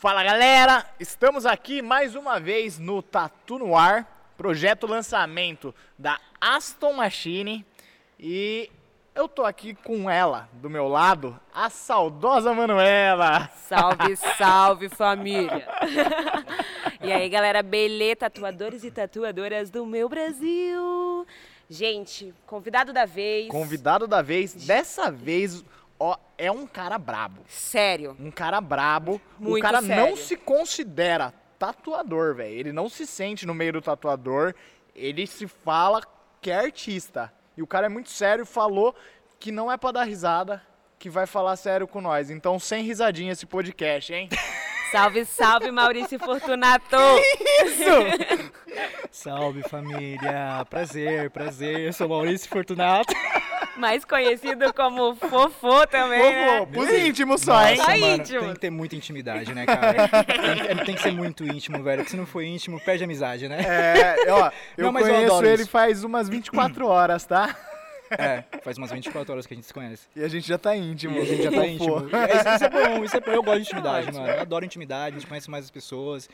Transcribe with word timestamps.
Fala 0.00 0.22
galera, 0.22 0.86
estamos 1.00 1.44
aqui 1.44 1.82
mais 1.82 2.14
uma 2.14 2.38
vez 2.38 2.78
no 2.78 3.02
Tatu 3.02 3.58
no 3.58 3.76
Ar, 3.76 4.32
projeto 4.36 4.86
lançamento 4.86 5.74
da 5.98 6.20
Aston 6.40 6.92
Machine 6.92 7.66
e 8.16 8.70
eu 9.12 9.26
tô 9.26 9.44
aqui 9.44 9.74
com 9.74 10.08
ela, 10.08 10.48
do 10.52 10.70
meu 10.70 10.86
lado, 10.86 11.36
a 11.52 11.68
saudosa 11.68 12.54
Manuela. 12.54 13.50
Salve, 13.56 14.14
salve 14.38 14.88
família! 14.88 15.66
e 17.02 17.12
aí 17.12 17.28
galera, 17.28 17.60
belê, 17.60 18.14
tatuadores 18.14 18.84
e 18.84 18.92
tatuadoras 18.92 19.68
do 19.68 19.84
meu 19.84 20.08
Brasil! 20.08 21.26
Gente, 21.68 22.32
convidado 22.46 22.92
da 22.92 23.04
vez. 23.04 23.48
Convidado 23.48 24.06
da 24.06 24.22
vez, 24.22 24.54
dessa 24.54 25.10
vez 25.10 25.64
ó, 25.98 26.16
é 26.36 26.50
um 26.50 26.66
cara 26.66 26.98
brabo. 26.98 27.42
Sério. 27.48 28.16
Um 28.18 28.30
cara 28.30 28.60
brabo. 28.60 29.20
Muito 29.38 29.58
o 29.58 29.62
cara 29.62 29.82
sério. 29.82 29.96
não 29.96 30.16
se 30.16 30.36
considera 30.36 31.32
tatuador, 31.58 32.34
velho. 32.34 32.54
Ele 32.54 32.72
não 32.72 32.88
se 32.88 33.06
sente 33.06 33.46
no 33.46 33.54
meio 33.54 33.74
do 33.74 33.82
tatuador. 33.82 34.54
Ele 34.94 35.26
se 35.26 35.46
fala 35.46 36.02
que 36.40 36.50
é 36.50 36.56
artista. 36.56 37.32
E 37.56 37.62
o 37.62 37.66
cara 37.66 37.86
é 37.86 37.88
muito 37.88 38.10
sério, 38.10 38.46
falou 38.46 38.94
que 39.38 39.50
não 39.50 39.70
é 39.70 39.76
pra 39.76 39.92
dar 39.92 40.04
risada, 40.04 40.62
que 40.98 41.10
vai 41.10 41.26
falar 41.26 41.56
sério 41.56 41.88
com 41.88 42.00
nós. 42.00 42.30
Então, 42.30 42.58
sem 42.58 42.84
risadinha 42.84 43.32
esse 43.32 43.46
podcast, 43.46 44.12
hein? 44.12 44.28
Salve, 44.90 45.22
salve, 45.26 45.70
Maurício 45.70 46.18
Fortunato! 46.18 46.96
Salve 49.12 49.62
família, 49.68 50.64
prazer, 50.70 51.30
prazer. 51.30 51.80
Eu 51.80 51.92
sou 51.92 52.08
Maurício 52.08 52.48
Fortunato. 52.48 53.12
Mais 53.78 54.04
conhecido 54.04 54.72
como 54.74 55.14
Fofô 55.14 55.86
também, 55.86 56.18
né? 56.20 56.58
Pô, 56.58 56.66
pros 56.66 56.90
íntimos 56.90 57.40
só, 57.42 57.64
hein? 57.66 57.76
Nossa. 57.76 57.90
mano, 57.96 58.06
íntimo. 58.16 58.40
tem 58.40 58.54
que 58.54 58.60
ter 58.60 58.70
muita 58.70 58.96
intimidade, 58.96 59.54
né, 59.54 59.64
cara? 59.66 60.08
Tem, 60.24 60.84
tem 60.84 60.94
que 60.96 61.02
ser 61.02 61.12
muito 61.12 61.44
íntimo, 61.44 61.82
velho. 61.82 61.98
Porque 61.98 62.10
se 62.10 62.16
não 62.16 62.26
for 62.26 62.42
íntimo, 62.42 62.80
perde 62.80 63.04
a 63.04 63.06
amizade, 63.06 63.48
né? 63.48 63.58
É, 63.60 64.32
ó, 64.32 64.50
eu 64.76 64.84
Não, 64.86 64.92
mas 64.92 65.06
eu 65.06 65.14
conheço 65.14 65.32
adoro 65.32 65.46
ele 65.46 65.62
isso. 65.62 65.70
faz 65.70 66.02
umas 66.02 66.28
24 66.28 66.86
horas, 66.86 67.24
tá? 67.24 67.56
É, 68.10 68.42
faz 68.62 68.78
umas 68.78 68.90
24 68.90 69.32
horas 69.32 69.46
que 69.46 69.52
a 69.52 69.56
gente 69.56 69.66
se 69.66 69.74
conhece. 69.74 70.06
E 70.16 70.24
a 70.24 70.28
gente 70.28 70.48
já 70.48 70.56
tá 70.58 70.74
íntimo. 70.74 71.16
E 71.18 71.20
a 71.20 71.24
gente 71.24 71.42
já 71.42 71.50
tá 71.52 71.66
íntimo. 71.66 72.08
É, 72.16 72.36
Isso, 72.36 72.48
isso 72.54 72.64
é 72.64 72.70
bom, 72.70 73.04
isso 73.04 73.16
é 73.16 73.20
bom. 73.20 73.30
Eu 73.32 73.42
gosto 73.42 73.56
de 73.58 73.62
intimidade, 73.66 74.06
Ótimo. 74.08 74.22
mano. 74.22 74.32
Eu 74.34 74.40
adoro 74.40 74.64
intimidade, 74.64 75.16
a 75.16 75.18
gente 75.20 75.28
conhece 75.28 75.50
mais 75.50 75.64
as 75.66 75.70
pessoas. 75.70 76.28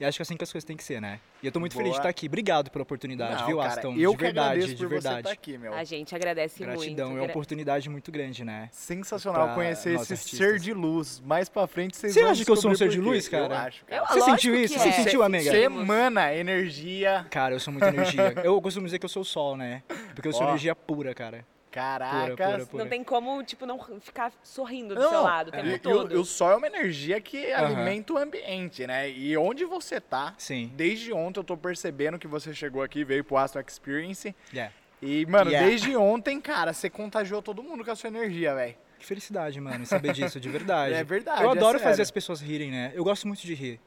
E 0.00 0.04
acho 0.04 0.16
que 0.16 0.22
é 0.22 0.24
assim 0.24 0.36
que 0.36 0.44
as 0.44 0.52
coisas 0.52 0.64
têm 0.64 0.76
que 0.76 0.84
ser, 0.84 1.00
né? 1.00 1.18
E 1.42 1.46
eu 1.46 1.50
tô 1.52 1.58
muito 1.58 1.72
feliz 1.72 1.86
de 1.88 1.90
Boa. 1.94 2.00
estar 2.00 2.08
aqui. 2.08 2.26
Obrigado 2.26 2.70
pela 2.70 2.82
oportunidade, 2.84 3.40
Não, 3.40 3.46
viu, 3.46 3.58
cara, 3.58 3.68
Aston? 3.70 3.94
eu 3.96 4.12
de 4.12 4.16
verdade, 4.16 4.74
de 4.74 4.86
verdade. 4.86 5.18
estar 5.18 5.30
aqui, 5.32 5.58
meu. 5.58 5.74
A 5.74 5.82
gente 5.82 6.14
agradece 6.14 6.62
Gratidão, 6.62 7.08
muito. 7.08 7.18
é 7.18 7.22
uma 7.22 7.30
oportunidade 7.30 7.90
muito 7.90 8.12
grande, 8.12 8.44
né? 8.44 8.68
Sensacional 8.72 9.54
conhecer 9.54 9.94
esse 9.94 10.12
artistas. 10.12 10.38
ser 10.38 10.58
de 10.60 10.72
luz. 10.72 11.20
Mais 11.24 11.48
pra 11.48 11.66
frente 11.66 11.96
vocês 11.96 12.14
Você 12.14 12.20
vão 12.22 12.30
acha 12.30 12.44
que 12.44 12.50
eu 12.50 12.56
sou 12.56 12.70
um 12.70 12.74
ser 12.76 12.88
de 12.88 13.00
luz, 13.00 13.28
cara? 13.28 13.46
Eu 13.46 13.58
acho, 13.58 13.84
cara. 13.86 14.02
Eu- 14.02 14.06
Você 14.06 14.20
sentiu 14.22 14.54
isso? 14.54 14.74
é. 14.74 14.78
Você 14.78 14.92
sentiu, 14.92 15.22
amiga? 15.22 15.50
Você 15.50 15.62
emana 15.64 16.32
energia. 16.34 17.26
Cara, 17.30 17.54
eu 17.54 17.60
sou 17.60 17.72
muita 17.72 17.88
energia. 17.88 18.34
Eu 18.44 18.60
costumo 18.62 18.86
dizer 18.86 18.98
que 19.00 19.04
eu 19.04 19.08
sou 19.08 19.22
o 19.22 19.24
sol, 19.24 19.56
né? 19.56 19.82
Porque 20.14 20.28
eu 20.28 20.32
sou 20.32 20.46
energia 20.46 20.74
pura, 20.76 21.12
cara. 21.14 21.44
Caraca. 21.70 22.34
Pura, 22.36 22.66
pura, 22.66 22.82
Não 22.84 22.90
tem 22.90 23.04
como, 23.04 23.42
tipo, 23.42 23.66
não 23.66 23.78
ficar 24.00 24.32
sorrindo 24.42 24.94
do 24.94 25.00
Não, 25.00 25.10
seu 25.10 25.22
lado 25.22 25.48
o 25.48 25.52
tempo 25.52 25.66
e- 25.68 25.78
todo. 25.78 26.12
e 26.12 26.16
o- 26.16 26.20
o 26.22 26.24
sol 26.24 26.52
é 26.52 26.56
uma 26.56 26.66
energia 26.66 27.20
que 27.20 27.52
Aham. 27.52 27.66
alimenta 27.66 28.12
o 28.14 28.18
ambiente, 28.18 28.86
né? 28.86 29.10
E 29.10 29.36
onde 29.36 29.64
você 29.64 30.00
tá, 30.00 30.34
Sim. 30.38 30.72
desde 30.74 31.12
ontem 31.12 31.40
eu 31.40 31.44
tô 31.44 31.56
percebendo 31.56 32.18
que 32.18 32.26
você 32.26 32.54
chegou 32.54 32.82
aqui, 32.82 33.04
veio 33.04 33.22
pro 33.22 33.36
Astro 33.36 33.62
Experience. 33.66 34.34
Yeah. 34.52 34.72
E, 35.02 35.26
mano, 35.26 35.50
Yeah. 35.50 35.68
desde 35.68 35.94
ontem, 35.96 36.40
cara, 36.40 36.72
você 36.72 36.88
contagiou 36.90 37.40
todo 37.42 37.62
mundo 37.62 37.84
com 37.84 37.90
a 37.90 37.94
sua 37.96 38.08
energia, 38.08 38.54
velho. 38.54 38.74
Que 38.98 39.06
felicidade, 39.06 39.60
mano, 39.60 39.86
saber 39.86 40.12
disso, 40.12 40.40
de 40.40 40.48
verdade. 40.48 40.92
É 40.98 41.04
verdade, 41.04 41.42
Eu 41.42 41.50
é 41.50 41.52
adoro 41.52 41.78
fazer 41.78 41.90
sério. 41.96 42.02
as 42.02 42.10
pessoas 42.10 42.40
rirem, 42.40 42.70
né? 42.72 42.90
Eu 42.94 43.04
gosto 43.04 43.28
muito 43.28 43.42
de 43.42 43.54
rir. 43.54 43.80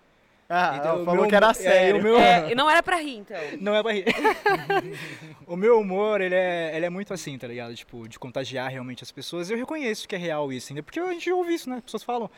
Ah, 0.53 0.75
Então, 0.77 1.01
o 1.01 1.05
falou 1.05 1.21
meu 1.21 1.29
que 1.29 1.35
era 1.35 1.45
humor- 1.47 1.51
é, 1.51 1.53
sério. 1.63 1.99
o 1.99 2.03
meu- 2.03 2.17
É, 2.19 2.51
e 2.51 2.55
não 2.55 2.69
era 2.69 2.83
pra 2.83 2.97
rir, 2.97 3.17
então. 3.19 3.37
Não 3.61 3.73
é 3.75 3.81
pra 3.81 3.93
rir. 3.93 4.03
o 5.47 5.55
meu 5.55 5.79
humor, 5.79 6.19
ele 6.21 6.35
é, 6.35 6.75
ele 6.75 6.85
é 6.85 6.89
muito 6.89 7.13
assim, 7.13 7.37
tá 7.37 7.47
ligado? 7.47 7.73
Tipo, 7.75 8.07
de 8.07 8.19
contagiar 8.19 8.69
realmente 8.69 9.03
as 9.03 9.11
pessoas. 9.11 9.49
Eu 9.49 9.57
reconheço 9.57 10.07
que 10.07 10.15
é 10.15 10.17
real 10.17 10.51
isso, 10.51 10.71
ainda 10.71 10.83
porque 10.83 10.99
a 10.99 11.11
gente 11.13 11.31
ouve 11.31 11.53
isso, 11.53 11.69
né? 11.69 11.77
As 11.77 11.83
pessoas 11.83 12.03
falam. 12.03 12.29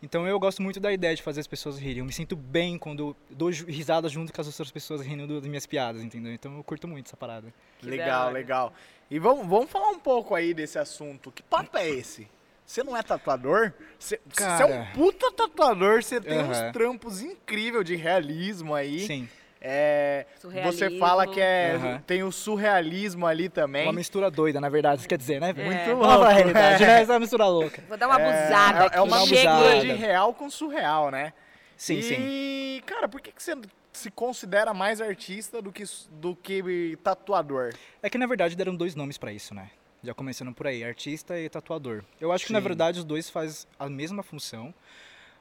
Então 0.00 0.24
eu 0.28 0.38
gosto 0.38 0.62
muito 0.62 0.78
da 0.78 0.92
ideia 0.92 1.16
de 1.16 1.22
fazer 1.22 1.40
as 1.40 1.46
pessoas 1.48 1.76
rirem. 1.76 1.98
Eu 1.98 2.04
me 2.04 2.12
sinto 2.12 2.36
bem 2.36 2.78
quando 2.78 3.16
dou 3.28 3.50
risada 3.50 4.08
junto 4.08 4.32
com 4.32 4.40
as 4.40 4.46
outras 4.46 4.70
pessoas 4.70 5.00
rindo 5.00 5.26
do- 5.26 5.40
das 5.40 5.48
minhas 5.48 5.66
piadas, 5.66 6.02
entendeu? 6.04 6.32
Então 6.32 6.56
eu 6.56 6.62
curto 6.62 6.86
muito 6.86 7.06
essa 7.06 7.16
parada. 7.16 7.52
Que 7.80 7.86
Legal, 7.90 8.30
legal. 8.30 8.72
E 9.10 9.18
vamos, 9.18 9.44
vamos 9.48 9.68
falar 9.68 9.88
um 9.88 9.98
pouco 9.98 10.36
aí 10.36 10.54
desse 10.54 10.78
assunto. 10.78 11.32
Que 11.32 11.42
papo 11.42 11.76
é 11.76 11.88
esse? 11.88 12.28
Você 12.68 12.84
não 12.84 12.94
é 12.94 13.02
tatuador? 13.02 13.72
Você 13.98 14.20
você 14.28 14.42
é 14.42 14.46
Cara. 14.46 14.66
um 14.66 14.86
puta 14.92 15.32
tatuador, 15.32 16.02
você 16.02 16.20
tem 16.20 16.38
uns 16.42 16.58
Aham. 16.58 16.70
trampos 16.72 17.22
incríveis 17.22 17.82
de 17.82 17.96
realismo 17.96 18.74
aí. 18.74 19.00
Sim. 19.06 19.26
É, 19.58 20.26
você 20.62 20.90
fala 20.98 21.26
que 21.26 21.40
é, 21.40 21.72
Aham. 21.76 22.02
tem 22.06 22.22
o 22.22 22.30
surrealismo 22.30 23.26
ali 23.26 23.48
também. 23.48 23.86
Uma 23.86 23.94
mistura 23.94 24.30
doida, 24.30 24.60
na 24.60 24.68
verdade, 24.68 25.00
isso 25.00 25.08
quer 25.08 25.16
dizer, 25.16 25.40
né? 25.40 25.54
Muito 25.54 25.66
É. 25.70 25.86
louco. 25.86 26.02
Vamos 26.02 26.14
falar 26.14 26.28
a 26.28 26.32
realidade, 26.34 26.84
é. 26.84 26.86
né? 26.86 27.00
Essa 27.00 27.12
é 27.12 27.14
uma 27.14 27.20
mistura 27.20 27.46
louca. 27.46 27.82
Vou 27.88 27.96
dar 27.96 28.06
uma 28.06 28.20
É, 28.20 28.28
abusada 28.28 28.84
é, 28.84 28.86
aqui. 28.86 28.96
é 28.98 29.00
uma 29.00 29.20
mistura 29.20 29.50
abusada. 29.50 29.80
de 29.80 29.92
real 29.94 30.34
com 30.34 30.50
surreal, 30.50 31.10
né? 31.10 31.32
Sim, 31.74 31.94
e, 31.94 32.02
sim. 32.02 32.82
cara, 32.84 33.08
por 33.08 33.18
que, 33.22 33.32
que 33.32 33.42
você 33.42 33.54
se 33.94 34.10
considera 34.10 34.74
mais 34.74 35.00
artista 35.00 35.62
do 35.62 35.72
que, 35.72 35.84
do 36.10 36.36
que 36.36 36.98
tatuador? 37.02 37.72
É 38.02 38.10
que 38.10 38.18
na 38.18 38.26
verdade 38.26 38.54
deram 38.54 38.76
dois 38.76 38.94
nomes 38.94 39.16
pra 39.16 39.32
isso, 39.32 39.54
né? 39.54 39.70
Já 40.02 40.14
começando 40.14 40.52
por 40.52 40.66
aí, 40.66 40.84
artista 40.84 41.38
e 41.38 41.48
tatuador. 41.48 42.04
Eu 42.20 42.30
acho 42.30 42.46
que 42.46 42.52
na 42.52 42.60
Sim. 42.60 42.64
verdade 42.64 42.98
os 43.00 43.04
dois 43.04 43.28
fazem 43.28 43.68
a 43.78 43.88
mesma 43.88 44.22
função. 44.22 44.72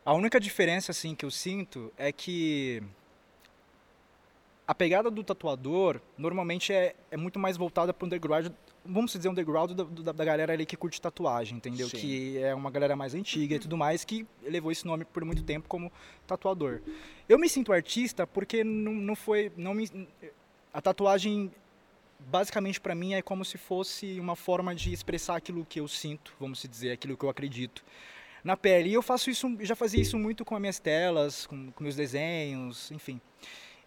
A 0.03 0.13
única 0.13 0.39
diferença 0.39 0.91
assim 0.91 1.13
que 1.13 1.23
eu 1.23 1.29
sinto 1.29 1.93
é 1.97 2.11
que 2.11 2.81
a 4.67 4.73
pegada 4.73 5.11
do 5.11 5.23
tatuador 5.23 6.01
normalmente 6.17 6.73
é, 6.73 6.95
é 7.11 7.17
muito 7.17 7.37
mais 7.37 7.55
voltada 7.55 7.93
para 7.93 8.03
o 8.03 8.07
underground, 8.07 8.47
vamos 8.83 9.13
dizer 9.13 9.29
underground 9.29 9.71
da, 9.71 9.83
da, 9.83 10.11
da 10.11 10.25
galera 10.25 10.53
ali 10.53 10.65
que 10.65 10.75
curte 10.75 10.99
tatuagem, 10.99 11.57
entendeu? 11.57 11.87
Sim. 11.87 11.97
Que 11.97 12.37
é 12.39 12.55
uma 12.55 12.71
galera 12.71 12.95
mais 12.95 13.13
antiga 13.13 13.55
e 13.55 13.59
tudo 13.59 13.77
mais 13.77 14.03
que 14.03 14.25
levou 14.41 14.71
esse 14.71 14.87
nome 14.87 15.05
por 15.05 15.23
muito 15.23 15.43
tempo 15.43 15.67
como 15.69 15.91
tatuador. 16.25 16.81
Eu 17.29 17.37
me 17.37 17.47
sinto 17.47 17.71
artista 17.71 18.25
porque 18.25 18.63
não, 18.63 18.93
não 18.93 19.15
foi, 19.15 19.51
não 19.55 19.73
me, 19.73 19.87
a 20.73 20.81
tatuagem 20.81 21.51
basicamente 22.19 22.79
para 22.79 22.95
mim 22.95 23.13
é 23.13 23.21
como 23.21 23.45
se 23.45 23.57
fosse 23.57 24.19
uma 24.19 24.35
forma 24.35 24.73
de 24.73 24.91
expressar 24.91 25.35
aquilo 25.35 25.65
que 25.65 25.79
eu 25.79 25.87
sinto, 25.87 26.33
vamos 26.39 26.61
dizer, 26.61 26.91
aquilo 26.91 27.17
que 27.17 27.23
eu 27.23 27.29
acredito 27.29 27.83
na 28.43 28.55
pele. 28.55 28.89
E 28.89 28.93
eu 28.93 29.01
faço 29.01 29.29
isso, 29.29 29.47
já 29.61 29.75
fazia 29.75 30.01
isso 30.01 30.17
muito 30.17 30.45
com 30.45 30.55
as 30.55 30.61
minhas 30.61 30.79
telas, 30.79 31.45
com, 31.45 31.71
com 31.71 31.83
meus 31.83 31.95
desenhos, 31.95 32.91
enfim. 32.91 33.19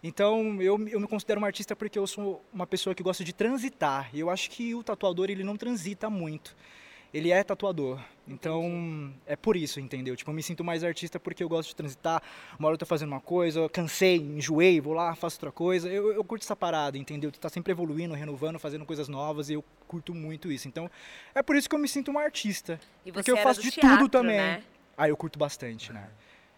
Então 0.03 0.61
eu, 0.61 0.87
eu 0.87 0.99
me 0.99 1.07
considero 1.07 1.41
um 1.41 1.45
artista 1.45 1.75
porque 1.75 1.99
eu 1.99 2.07
sou 2.07 2.43
uma 2.51 2.65
pessoa 2.65 2.95
que 2.95 3.03
gosta 3.03 3.23
de 3.23 3.33
transitar. 3.33 4.09
E 4.13 4.19
eu 4.19 4.29
acho 4.29 4.49
que 4.49 4.73
o 4.73 4.83
tatuador 4.83 5.29
ele 5.29 5.43
não 5.43 5.55
transita 5.55 6.09
muito. 6.09 6.55
Ele 7.13 7.31
é 7.31 7.43
tatuador. 7.43 7.99
Então 8.27 9.13
é 9.25 9.35
por 9.35 9.57
isso, 9.57 9.79
entendeu? 9.79 10.15
Tipo, 10.15 10.31
eu 10.31 10.35
me 10.35 10.41
sinto 10.41 10.63
mais 10.63 10.83
artista 10.83 11.19
porque 11.19 11.43
eu 11.43 11.49
gosto 11.49 11.69
de 11.69 11.75
transitar. 11.75 12.21
Uma 12.57 12.67
hora 12.67 12.75
eu 12.75 12.77
tô 12.77 12.85
fazendo 12.85 13.09
uma 13.09 13.19
coisa, 13.19 13.59
eu 13.59 13.69
cansei, 13.69 14.17
enjoei, 14.17 14.79
vou 14.79 14.93
lá, 14.93 15.13
faço 15.15 15.37
outra 15.37 15.51
coisa. 15.51 15.89
Eu, 15.89 16.13
eu 16.13 16.23
curto 16.23 16.43
essa 16.43 16.55
parada, 16.55 16.97
entendeu? 16.97 17.31
Tu 17.31 17.39
tá 17.39 17.49
sempre 17.49 17.71
evoluindo, 17.71 18.13
renovando, 18.13 18.57
fazendo 18.57 18.85
coisas 18.85 19.09
novas 19.09 19.49
e 19.49 19.53
eu 19.53 19.63
curto 19.87 20.13
muito 20.13 20.51
isso. 20.51 20.67
Então 20.67 20.89
é 21.35 21.41
por 21.41 21.55
isso 21.55 21.67
que 21.67 21.75
eu 21.75 21.79
me 21.79 21.87
sinto 21.87 22.11
um 22.11 22.17
artista. 22.17 22.79
E 23.05 23.11
Porque 23.11 23.31
eu 23.31 23.37
faço 23.37 23.61
de 23.61 23.71
teatro, 23.71 23.97
tudo 23.97 24.09
também. 24.09 24.37
Né? 24.37 24.63
Ah, 24.97 25.09
eu 25.09 25.17
curto 25.17 25.37
bastante, 25.37 25.91
né? 25.91 26.07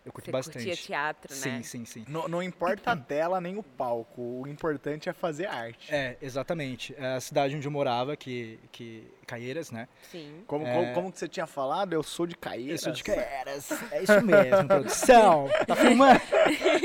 Eu 0.05 0.11
curto 0.11 0.25
Você 0.25 0.31
bastante. 0.31 0.65
curtia 0.65 0.75
teatro, 0.75 1.33
sim, 1.33 1.49
né? 1.49 1.61
sim, 1.63 1.85
sim. 1.85 2.03
Não, 2.09 2.27
não 2.27 2.43
importa 2.43 2.91
a 2.91 2.97
tela 2.97 3.39
nem 3.39 3.57
o 3.57 3.63
palco, 3.63 4.21
o 4.41 4.47
importante 4.47 5.07
é 5.07 5.13
fazer 5.13 5.45
arte. 5.45 5.93
É, 5.93 6.17
exatamente. 6.21 6.93
É 6.97 7.15
a 7.15 7.21
cidade 7.21 7.55
onde 7.55 7.65
eu 7.65 7.71
morava, 7.71 8.17
que, 8.17 8.59
que 8.69 9.09
Caieiras, 9.25 9.71
né? 9.71 9.87
Sim. 10.11 10.43
Como, 10.45 10.67
É. 10.67 10.73
como, 10.73 10.93
como 10.93 11.11
que 11.11 11.19
você 11.19 11.27
tinha 11.29 11.47
falado? 11.47 11.93
Eu 11.93 12.03
sou 12.03 12.27
de 12.27 12.33
Eu 12.35 12.39
Caíras. 12.39 12.81
sou 12.81 12.91
de 12.91 13.01
Caieiras. 13.01 13.71
É 13.91 14.03
isso 14.03 14.21
mesmo, 14.21 14.67
produção. 14.67 15.49
Tá 15.65 15.75
filmando? 15.75 16.19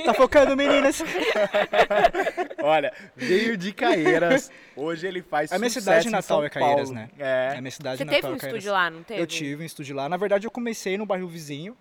Tá 0.04 0.14
focando, 0.14 0.56
meninas? 0.56 1.02
Olha, 2.62 2.92
veio 3.16 3.56
de 3.56 3.72
Caeiras. 3.72 4.50
Hoje 4.76 5.06
ele 5.06 5.22
faz 5.22 5.52
A 5.52 5.58
minha 5.58 5.70
cidade 5.70 6.06
em 6.08 6.10
natal 6.10 6.44
é 6.44 6.50
Caieiras, 6.50 6.90
né? 6.90 7.08
É. 7.18 7.54
a 7.56 7.60
minha 7.60 7.70
cidade 7.70 7.98
Você 7.98 8.04
natal 8.04 8.20
teve 8.20 8.32
um 8.32 8.36
é 8.36 8.38
Caieiras. 8.38 8.58
estúdio 8.64 8.72
lá, 8.72 8.90
não 8.90 9.02
teve? 9.02 9.20
Eu 9.20 9.26
tive 9.26 9.62
um 9.62 9.66
estúdio 9.66 9.96
lá. 9.96 10.08
Na 10.08 10.16
verdade, 10.16 10.46
eu 10.46 10.50
comecei 10.50 10.96
no 10.96 11.04
bairro 11.04 11.26
vizinho, 11.26 11.76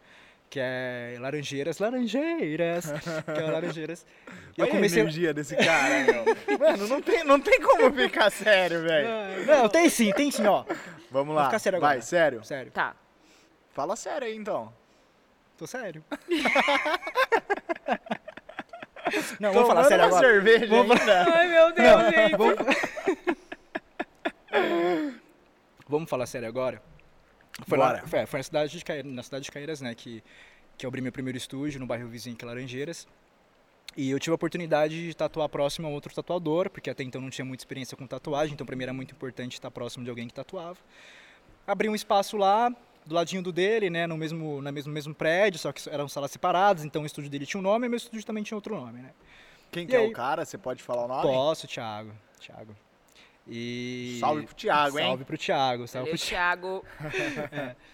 que 0.50 0.60
é 0.60 1.16
Laranjeiras. 1.20 1.78
Laranjeiras! 1.80 2.86
que 3.24 3.40
é 3.40 3.52
Laranjeiras. 3.52 4.06
E 4.58 4.62
eu 4.62 4.66
Olha 4.66 4.76
comecei... 4.76 5.00
a 5.00 5.04
energia 5.04 5.34
desse 5.34 5.56
cara, 5.56 6.04
meu. 6.04 6.26
Mano, 6.58 6.88
não 6.88 7.02
tem, 7.02 7.24
não 7.24 7.40
tem 7.40 7.62
como 7.62 7.94
ficar 7.94 8.30
sério, 8.32 8.82
velho. 8.84 9.46
Não, 9.46 9.70
tem 9.70 9.90
sim, 9.90 10.12
tem 10.14 10.32
sim, 10.32 10.46
ó. 10.46 10.64
Vamos 11.12 11.28
Vou 11.28 11.36
lá. 11.36 11.46
ficar 11.46 11.60
sério 11.60 11.80
Vai, 11.80 11.98
agora. 11.98 12.06
sério. 12.06 12.44
Sério. 12.44 12.72
Tá. 12.72 12.96
Fala 13.72 13.96
sério 13.96 14.28
aí, 14.28 14.36
então. 14.36 14.74
Tô 15.58 15.68
sério. 15.68 16.04
Não, 19.40 19.54
vamos 19.54 19.70
falar 19.70 19.86
sério 19.86 20.04
agora. 20.06 20.28
cerveja 20.28 20.68
Vamos-. 20.68 21.00
Ai, 21.08 21.48
meu 21.48 21.72
Deus, 21.74 22.10
gente. 22.10 22.36
Vamos... 22.38 22.58
Vamos 25.88 26.10
falar 26.10 26.26
sério 26.26 26.48
agora? 26.48 26.82
Foi, 27.66 27.78
Bora. 27.78 28.02
lá, 28.02 28.08
foi, 28.08 28.26
foi 28.26 28.40
na, 28.40 28.44
cidade 28.44 28.78
de 28.78 28.86
Caeiras, 28.86 29.12
na 29.12 29.24
cidade 29.24 29.46
de 29.46 29.52
Caeiras, 29.52 29.82
né, 29.82 29.96
que, 29.96 30.24
que 30.78 30.86
eu 30.86 30.88
abri 30.90 31.02
meu 31.02 31.12
primeiro 31.12 31.38
estúdio 31.38 31.80
no 31.80 31.88
bairro 31.88 32.08
vizinho, 32.08 32.36
que 32.36 32.46
é 32.46 32.48
Laranjeiras. 32.48 33.08
E 33.96 34.12
eu 34.12 34.20
tive 34.20 34.32
a 34.32 34.36
oportunidade 34.36 35.08
de 35.08 35.16
tatuar 35.16 35.50
próximo 35.50 35.88
a 35.88 35.90
outro 35.90 36.14
tatuador, 36.14 36.70
porque 36.70 36.90
até 36.90 37.04
então 37.04 37.20
não 37.20 37.32
tinha 37.32 37.44
muita 37.44 37.62
experiência 37.62 37.98
com 37.98 38.06
tatuagem, 38.06 38.54
então 38.54 38.66
para 38.66 38.76
mim 38.76 38.84
era 38.84 38.94
muito 38.94 39.16
importante 39.16 39.54
estar 39.54 39.72
próximo 39.72 40.04
de 40.04 40.10
alguém 40.10 40.28
que 40.28 40.34
tatuava. 40.34 40.78
Abri 41.66 41.90
um 41.90 41.96
espaço 41.96 42.38
lá, 42.38 42.72
do 43.06 43.16
ladinho 43.16 43.42
do 43.42 43.52
dele, 43.52 43.90
né, 43.90 44.06
no 44.06 44.18
mesmo, 44.18 44.62
no 44.62 44.72
mesmo, 44.72 44.94
mesmo 44.94 45.16
prédio, 45.16 45.60
só 45.60 45.72
que 45.72 45.90
eram 45.90 46.08
salas 46.08 46.30
separadas, 46.30 46.86
então 46.86 47.02
o 47.02 47.06
estúdio 47.06 47.30
dele 47.30 47.46
tinha 47.46 47.60
um 47.60 47.64
nome 47.64 47.88
e 47.88 47.90
meu 47.90 47.98
estúdio 47.98 48.26
também 48.26 48.44
tinha 48.44 48.56
outro 48.56 48.76
nome, 48.76 49.02
né. 49.02 49.12
Quem 49.72 49.84
E 49.84 49.88
que 49.88 49.96
é 49.96 50.00
aí? 50.00 50.08
o 50.08 50.12
cara? 50.12 50.46
Você 50.46 50.58
pode 50.58 50.84
falar 50.84 51.06
o 51.06 51.08
nome? 51.08 51.22
Posso, 51.24 51.68
Thiago. 51.68 52.12
Thiago. 52.40 52.76
E... 53.50 54.18
Salve 54.20 54.46
pro 54.46 54.56
Thiago, 54.56 55.00
hein? 55.00 55.06
Salve 55.06 55.26
pro 55.26 55.38
Thiago, 55.38 55.88
salve 55.88 56.10
Valeu, 56.10 56.20
pro 56.20 56.28
Thiago. 56.28 56.86
Thiago. 57.00 57.76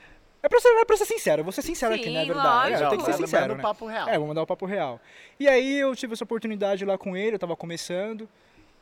É 0.46 0.50
pra, 0.50 0.60
ser, 0.60 0.68
é 0.68 0.84
pra 0.84 0.98
ser 0.98 1.06
sincero, 1.06 1.40
eu 1.40 1.44
vou 1.46 1.54
ser 1.54 1.62
sincero 1.62 1.96
aqui, 1.96 2.04
Sim, 2.04 2.16
não 2.16 2.20
é 2.20 2.26
verdade? 2.26 2.48
lógico. 2.48 2.82
É, 2.82 2.86
eu 2.86 2.90
tenho 2.90 3.02
que 3.02 3.12
ser 3.14 3.18
sincero, 3.18 3.56
né? 3.56 3.62
papo 3.62 3.86
real. 3.86 4.10
É, 4.10 4.18
vou 4.18 4.28
mandar 4.28 4.42
o 4.42 4.46
papo 4.46 4.66
real. 4.66 5.00
E 5.40 5.48
aí 5.48 5.78
eu 5.78 5.96
tive 5.96 6.12
essa 6.12 6.26
oportunidade 6.26 6.84
lá 6.84 6.98
com 6.98 7.16
ele, 7.16 7.36
eu 7.38 7.40
tava 7.40 7.56
começando, 7.56 8.28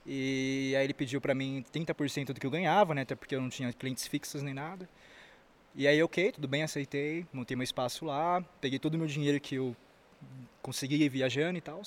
e 0.03 0.73
aí 0.75 0.83
ele 0.83 0.93
pediu 0.95 1.21
pra 1.21 1.35
mim 1.35 1.63
30% 1.71 2.33
do 2.33 2.39
que 2.39 2.47
eu 2.47 2.49
ganhava, 2.49 2.95
né? 2.95 3.03
Até 3.03 3.13
porque 3.13 3.35
eu 3.35 3.41
não 3.41 3.49
tinha 3.49 3.71
clientes 3.73 4.07
fixos 4.07 4.41
nem 4.41 4.55
nada. 4.55 4.89
E 5.75 5.87
aí, 5.87 6.01
ok, 6.01 6.31
tudo 6.31 6.47
bem, 6.47 6.63
aceitei, 6.63 7.27
montei 7.31 7.55
meu 7.55 7.63
espaço 7.63 8.05
lá, 8.05 8.43
peguei 8.59 8.79
todo 8.79 8.95
o 8.95 8.97
meu 8.97 9.05
dinheiro 9.05 9.39
que 9.39 9.53
eu 9.53 9.75
consegui 10.63 11.07
viajando 11.09 11.59
e 11.59 11.61
tal. 11.61 11.81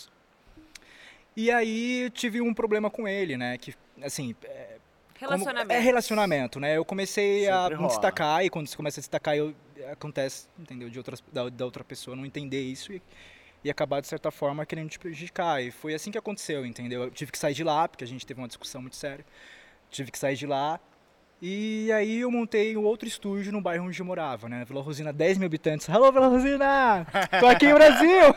E 1.37 1.51
aí 1.51 2.05
eu 2.05 2.11
tive 2.11 2.41
um 2.41 2.55
problema 2.55 2.89
com 2.89 3.09
ele, 3.09 3.37
né? 3.37 3.59
Que, 3.59 3.75
assim, 4.03 4.37
é, 4.45 4.74
como- 5.19 5.31
Relacionamento. 5.31 5.73
é 5.73 5.79
relacionamento, 5.81 6.61
né? 6.61 6.77
Eu 6.77 6.85
comecei 6.85 7.49
a 7.49 7.63
Sempre 7.63 7.71
me 7.71 7.77
rola. 7.83 7.89
destacar 7.89 8.45
e 8.45 8.51
quando 8.51 8.67
você 8.67 8.77
começa 8.77 9.01
a 9.01 9.03
destacar, 9.03 9.37
eu, 9.37 9.55
acontece, 9.93 10.47
entendeu? 10.59 10.89
De 10.91 10.99
outras, 10.99 11.23
da, 11.33 11.49
da 11.49 11.65
outra 11.65 11.83
pessoa 11.85 12.17
não 12.17 12.27
entender 12.27 12.61
isso 12.63 12.93
e, 12.93 13.01
e 13.63 13.71
acabar, 13.71 14.01
de 14.01 14.09
certa 14.09 14.31
forma, 14.31 14.67
querendo 14.67 14.91
te 14.91 14.99
prejudicar. 14.99 15.63
E 15.63 15.71
foi 15.71 15.95
assim 15.95 16.11
que 16.11 16.19
aconteceu, 16.19 16.67
entendeu? 16.67 17.05
Eu 17.05 17.11
tive 17.11 17.31
que 17.33 17.39
sair 17.39 17.55
de 17.55 17.65
lá, 17.65 17.87
porque 17.89 18.05
a 18.05 18.07
gente 18.07 18.27
teve 18.27 18.41
uma 18.41 18.49
discussão 18.49 18.81
muito 18.83 18.97
séria. 18.97 19.25
Tive 19.91 20.11
que 20.11 20.19
sair 20.19 20.37
de 20.37 20.47
lá. 20.47 20.81
E 21.47 21.93
aí 21.93 22.21
eu 22.21 22.31
montei 22.31 22.75
um 22.75 22.85
outro 22.85 23.07
estúdio 23.07 23.53
no 23.53 23.61
bairro 23.61 23.87
onde 23.87 24.01
eu 24.01 24.07
morava, 24.07 24.49
né? 24.49 24.65
Vila 24.67 24.81
Rosina, 24.81 25.13
10 25.13 25.37
mil 25.37 25.45
habitantes. 25.45 25.91
Alô, 25.91 26.11
Vila 26.11 26.29
Rosina! 26.29 27.07
Tô 27.39 27.47
aqui 27.47 27.69
no 27.69 27.75
Brasil! 27.75 28.35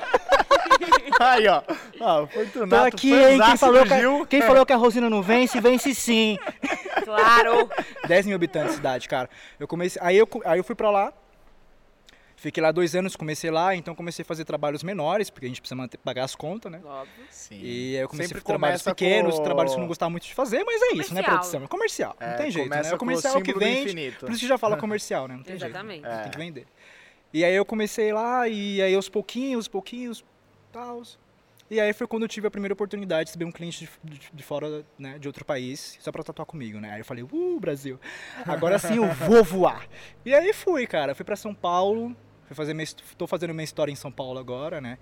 Aí, 1.18 1.48
ó. 1.48 1.64
ó 2.02 2.28
Fortunato 2.28 2.82
Tô 2.82 2.86
aqui, 2.86 3.14
hein? 3.14 3.40
Quem 3.40 3.56
falou, 3.56 3.86
que, 3.86 4.26
quem 4.28 4.42
falou 4.42 4.66
que 4.66 4.74
a 4.74 4.76
Rosina 4.76 5.10
não 5.10 5.22
vence, 5.22 5.62
vence 5.62 5.96
sim! 5.96 6.38
Claro. 7.06 7.70
10 8.10 8.26
mil 8.26 8.36
habitantes 8.36 8.72
de 8.72 8.76
cidade, 8.76 9.08
cara. 9.08 9.30
Eu 9.58 9.70
comecei, 9.70 10.02
aí, 10.04 10.18
eu, 10.18 10.28
aí 10.44 10.60
eu 10.60 10.64
fui 10.66 10.76
pra 10.76 10.92
lá, 10.92 11.14
fiquei 12.38 12.64
lá 12.64 12.72
dois 12.72 12.96
anos, 12.96 13.16
comecei 13.16 13.52
lá, 13.52 13.76
então 13.76 13.94
comecei 13.94 14.24
a 14.24 14.26
fazer 14.26 14.46
trabalhos 14.46 14.82
menores, 14.84 15.30
porque 15.30 15.46
a 15.46 15.50
gente 15.50 15.60
precisa 15.60 15.76
manter- 15.76 15.98
pagar 15.98 16.24
as 16.24 16.36
contas, 16.36 16.72
né? 16.72 16.80
Óbvio. 16.86 17.26
Sim. 17.30 17.60
E 17.62 17.96
aí 17.98 18.02
eu 18.04 18.08
comecei 18.08 18.28
Sempre 18.30 18.38
a 18.38 18.42
fazer 18.44 18.54
trabalhos 18.60 18.82
pequenos, 18.84 19.36
com- 19.36 19.44
trabalhos 19.44 19.72
que 19.74 19.78
eu 19.78 19.82
não 19.82 19.88
gostava 19.88 20.10
muito 20.10 20.24
de 20.26 20.34
fazer, 20.34 20.64
mas 20.64 20.82
é 20.82 20.94
isso, 20.96 21.14
né, 21.14 21.22
produção? 21.24 21.64
É 21.64 21.68
comercial, 21.68 22.16
não 22.20 22.28
É, 22.28 22.34
tem 22.38 22.50
jeito, 22.52 22.70
começa 22.70 22.90
né? 22.90 22.96
O 22.96 22.98
comercial 23.00 23.36
é 23.36 23.38
o 23.40 23.42
que 23.42 23.54
vende, 23.54 23.82
infinito. 23.88 24.20
por 24.26 24.32
isso 24.32 24.40
que 24.40 24.48
já 24.48 24.58
fala 24.58 24.78
comercial, 24.78 25.28
né? 25.28 25.36
Não 25.36 25.44
tem 25.44 25.56
Exatamente. 25.56 26.02
jeito, 26.04 26.08
É. 26.16 26.22
tem 26.22 26.32
que 26.32 26.38
vender. 26.38 26.66
E 27.34 27.44
aí 27.44 27.54
eu 27.56 27.66
comecei 27.66 28.14
lá, 28.14 28.48
e 28.48 28.82
aí 28.82 28.96
aos 28.96 29.10
pouquinhos, 29.10 29.68
pouquinhos, 29.68 30.24
tals. 30.72 31.20
E 31.70 31.82
aí 31.82 31.92
foi 31.92 32.08
quando 32.08 32.24
eu 32.24 32.30
tive 32.30 32.48
a 32.48 32.52
primeira 32.52 32.74
oportunidade 32.74 33.26
de 33.26 33.32
receber 33.32 33.44
um 33.44 33.52
cliente 33.52 33.90
de, 34.02 34.18
de- 34.18 34.30
de 34.34 34.44
fora, 34.44 34.86
né, 34.98 35.20
de 35.20 35.28
outro 35.28 35.44
país, 35.44 35.98
só 36.00 36.14
pra 36.14 36.24
tatuar 36.24 36.46
comigo, 36.46 36.80
né? 36.80 36.92
Aí 36.94 37.02
eu 37.02 37.06
falei, 37.06 37.24
uh, 37.30 37.60
Brasil, 37.60 38.00
agora 38.46 38.80
sim 38.80 38.96
eu 38.96 39.08
vou 39.12 39.44
voar. 39.44 39.86
E 40.26 40.34
aí 40.34 40.54
fui, 40.54 40.88
cara, 40.88 41.14
fui 41.14 41.26
pra 41.26 41.36
São 41.36 41.54
Paulo, 41.54 42.16
fui 42.48 42.56
fazer 42.56 42.74
minha, 42.74 42.88
tô 43.18 43.28
fazendo 43.28 43.54
minha 43.54 43.64
história 43.64 43.92
em 43.92 43.96
São 43.96 44.12
Paulo 44.12 44.40
agora, 44.40 44.82
né? 44.82 44.98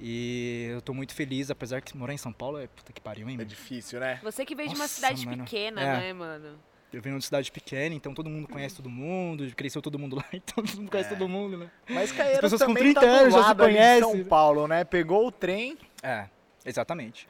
E 0.00 0.68
eu 0.70 0.80
tô 0.80 0.94
muito 0.94 1.12
feliz, 1.12 1.50
apesar 1.50 1.80
que 1.82 1.96
morar 1.96 2.14
em 2.14 2.18
São 2.18 2.32
Paulo 2.32 2.58
é 2.58 2.68
puta 2.68 2.92
que 2.92 3.00
pariu, 3.00 3.28
hein? 3.28 3.36
É 3.40 3.44
difícil, 3.44 3.98
né? 4.00 4.20
Você 4.22 4.44
que 4.44 4.54
veio 4.54 4.68
de 4.68 4.74
uma 4.76 4.84
Nossa, 4.84 4.94
cidade 4.94 5.26
mano. 5.26 5.44
pequena, 5.44 5.80
É. 5.80 6.00
né, 6.00 6.12
mano? 6.12 6.58
Eu 6.90 7.02
venho 7.02 7.14
de 7.14 7.16
uma 7.16 7.20
cidade 7.20 7.52
pequena, 7.52 7.94
então 7.94 8.14
todo 8.14 8.30
mundo 8.30 8.48
conhece 8.48 8.76
todo 8.76 8.88
mundo, 8.88 9.46
cresceu 9.54 9.82
todo 9.82 9.98
mundo 9.98 10.16
lá, 10.16 10.24
então 10.32 10.64
todo 10.64 10.76
mundo 10.78 10.90
conhece 10.90 11.12
É. 11.12 11.16
todo 11.16 11.28
mundo, 11.28 11.58
né? 11.58 11.70
Mas 11.90 12.12
Caeiras 12.12 12.40
pessoas 12.40 12.62
com 12.62 12.68
também 12.68 12.82
30 12.94 13.00
tá 13.00 13.06
anos 13.06 13.34
já 13.34 13.48
se 13.48 13.54
conhecem. 13.56 14.00
São 14.00 14.24
Paulo, 14.24 14.66
né? 14.68 14.84
Pegou 14.84 15.26
o 15.26 15.32
trem. 15.32 15.76
É, 16.02 16.28
exatamente. 16.64 17.28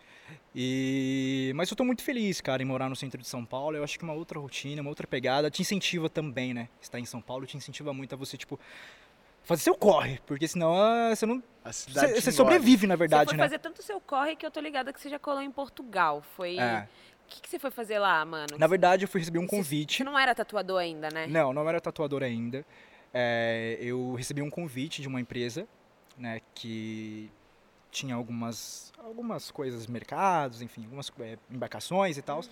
E 0.54 1.52
mas 1.54 1.70
eu 1.70 1.76
tô 1.76 1.84
muito 1.84 2.02
feliz, 2.02 2.40
cara, 2.40 2.62
em 2.62 2.66
morar 2.66 2.88
no 2.88 2.96
centro 2.96 3.20
de 3.20 3.26
São 3.26 3.44
Paulo. 3.44 3.76
Eu 3.76 3.82
acho 3.84 3.98
que 3.98 4.04
uma 4.04 4.12
outra 4.12 4.38
rotina, 4.38 4.80
uma 4.82 4.90
outra 4.90 5.06
pegada 5.06 5.50
te 5.50 5.62
incentiva 5.62 6.08
também, 6.10 6.52
né? 6.52 6.68
Estar 6.80 6.98
em 7.00 7.04
São 7.04 7.20
Paulo 7.20 7.46
te 7.46 7.56
incentiva 7.56 7.92
muito 7.92 8.12
a 8.14 8.16
você 8.18 8.36
tipo 8.36 8.58
fazer 9.48 9.62
seu 9.62 9.74
corre, 9.74 10.20
porque 10.26 10.46
senão 10.46 10.74
ah, 10.76 11.14
você 11.14 11.24
não 11.26 11.42
você, 11.64 12.20
você 12.20 12.30
sobrevive 12.32 12.86
na 12.86 12.94
você 12.94 12.98
verdade, 12.98 13.30
foi 13.30 13.36
né? 13.38 13.44
fazer 13.44 13.58
tanto 13.58 13.82
seu 13.82 14.00
corre 14.00 14.36
que 14.36 14.44
eu 14.44 14.50
tô 14.50 14.60
ligada 14.60 14.92
que 14.92 15.00
você 15.00 15.08
já 15.08 15.18
colou 15.18 15.42
em 15.42 15.50
Portugal. 15.50 16.22
Foi. 16.36 16.58
É. 16.58 16.86
O 17.24 17.28
que, 17.30 17.42
que 17.42 17.48
você 17.48 17.58
foi 17.58 17.70
fazer 17.70 17.98
lá, 17.98 18.24
mano? 18.24 18.56
Na 18.58 18.66
verdade, 18.66 19.04
eu 19.04 19.08
fui 19.08 19.20
receber 19.20 19.38
um 19.38 19.46
Você- 19.46 19.56
convite. 19.56 19.96
Você 19.98 20.04
não 20.04 20.18
era 20.18 20.34
tatuador 20.34 20.80
ainda, 20.80 21.08
né? 21.12 21.26
Não, 21.26 21.52
não 21.52 21.68
era 21.68 21.78
tatuador 21.78 22.22
ainda. 22.22 22.64
É, 23.12 23.76
eu 23.80 24.14
recebi 24.14 24.40
um 24.40 24.48
convite 24.48 25.02
de 25.02 25.08
uma 25.08 25.20
empresa, 25.20 25.66
né, 26.16 26.40
que 26.54 27.30
tinha 27.90 28.14
algumas, 28.14 28.92
algumas 28.98 29.50
coisas, 29.50 29.86
mercados, 29.86 30.62
enfim, 30.62 30.84
algumas 30.84 31.10
é, 31.20 31.36
embarcações 31.50 32.16
e 32.16 32.22
tal. 32.22 32.42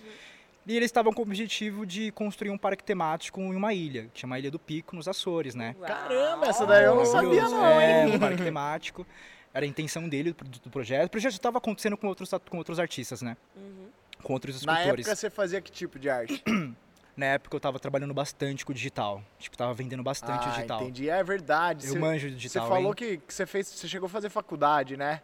E 0.67 0.75
eles 0.75 0.87
estavam 0.87 1.13
com 1.13 1.21
o 1.21 1.23
objetivo 1.25 1.85
de 1.85 2.11
construir 2.11 2.49
um 2.49 2.57
parque 2.57 2.83
temático 2.83 3.39
em 3.39 3.55
uma 3.55 3.73
ilha, 3.73 4.09
que 4.13 4.19
chama 4.19 4.35
a 4.35 4.39
Ilha 4.39 4.51
do 4.51 4.59
Pico, 4.59 4.95
nos 4.97 5.07
Açores, 5.07 5.55
né? 5.55 5.73
Uau. 5.79 5.87
Caramba, 5.87 6.45
essa 6.45 6.65
daí 6.65 6.83
eu 6.83 6.93
não 6.95 7.05
sabia 7.05 7.43
não, 7.47 7.65
É, 7.79 8.05
hein? 8.05 8.15
um 8.15 8.19
parque 8.19 8.43
temático. 8.43 9.07
Era 9.53 9.65
a 9.65 9.67
intenção 9.67 10.09
dele, 10.09 10.33
do, 10.33 10.43
do 10.59 10.69
projeto. 10.69 11.05
O 11.07 11.09
projeto 11.09 11.31
estava 11.33 11.57
acontecendo 11.57 11.95
com 11.95 12.05
outros, 12.07 12.29
com 12.49 12.57
outros 12.57 12.79
artistas, 12.79 13.21
né? 13.21 13.37
Uhum. 13.55 13.87
Com 14.21 14.33
outros 14.33 14.63
Na 14.65 14.73
escultores. 14.73 15.05
época 15.07 15.15
você 15.15 15.29
fazia 15.29 15.61
que 15.61 15.71
tipo 15.71 15.97
de 15.97 16.09
arte? 16.09 16.43
Na 17.15 17.25
época 17.27 17.55
eu 17.55 17.59
tava 17.61 17.79
trabalhando 17.79 18.13
bastante 18.13 18.65
com 18.65 18.73
o 18.73 18.75
digital. 18.75 19.23
Tipo, 19.39 19.57
tava 19.57 19.73
vendendo 19.73 20.03
bastante 20.03 20.45
o 20.45 20.49
ah, 20.49 20.51
digital. 20.51 20.81
entendi. 20.83 21.09
É 21.09 21.23
verdade. 21.23 21.87
Eu 21.87 21.93
Você- 21.93 21.99
manjo 21.99 22.27
de 22.27 22.33
Você 22.33 22.39
digital. 22.41 22.67
falou 22.67 22.89
hein? 22.89 22.93
que, 22.93 23.17
que 23.17 23.33
você 23.33 23.45
fez, 23.45 23.67
você 23.67 23.87
chegou 23.87 24.05
a 24.07 24.09
fazer 24.09 24.29
faculdade, 24.29 24.97
né? 24.97 25.21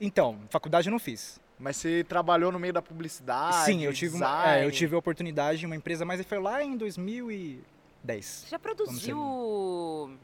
Então, 0.00 0.38
faculdade 0.50 0.88
eu 0.88 0.90
não 0.90 0.98
fiz. 0.98 1.40
Mas 1.60 1.76
você 1.76 2.02
trabalhou 2.02 2.50
no 2.50 2.58
meio 2.58 2.72
da 2.72 2.80
publicidade, 2.80 3.66
Sim, 3.66 3.84
eu 3.84 3.92
tive, 3.92 4.16
uma, 4.16 4.56
é, 4.56 4.64
eu 4.64 4.70
tive 4.70 4.94
a 4.94 4.98
oportunidade 4.98 5.62
em 5.62 5.66
uma 5.66 5.76
empresa, 5.76 6.06
mas 6.06 6.24
foi 6.24 6.38
lá 6.38 6.64
em 6.64 6.74
2010. 6.74 8.24
Você 8.24 8.48
já 8.48 8.58
produziu. 8.58 10.18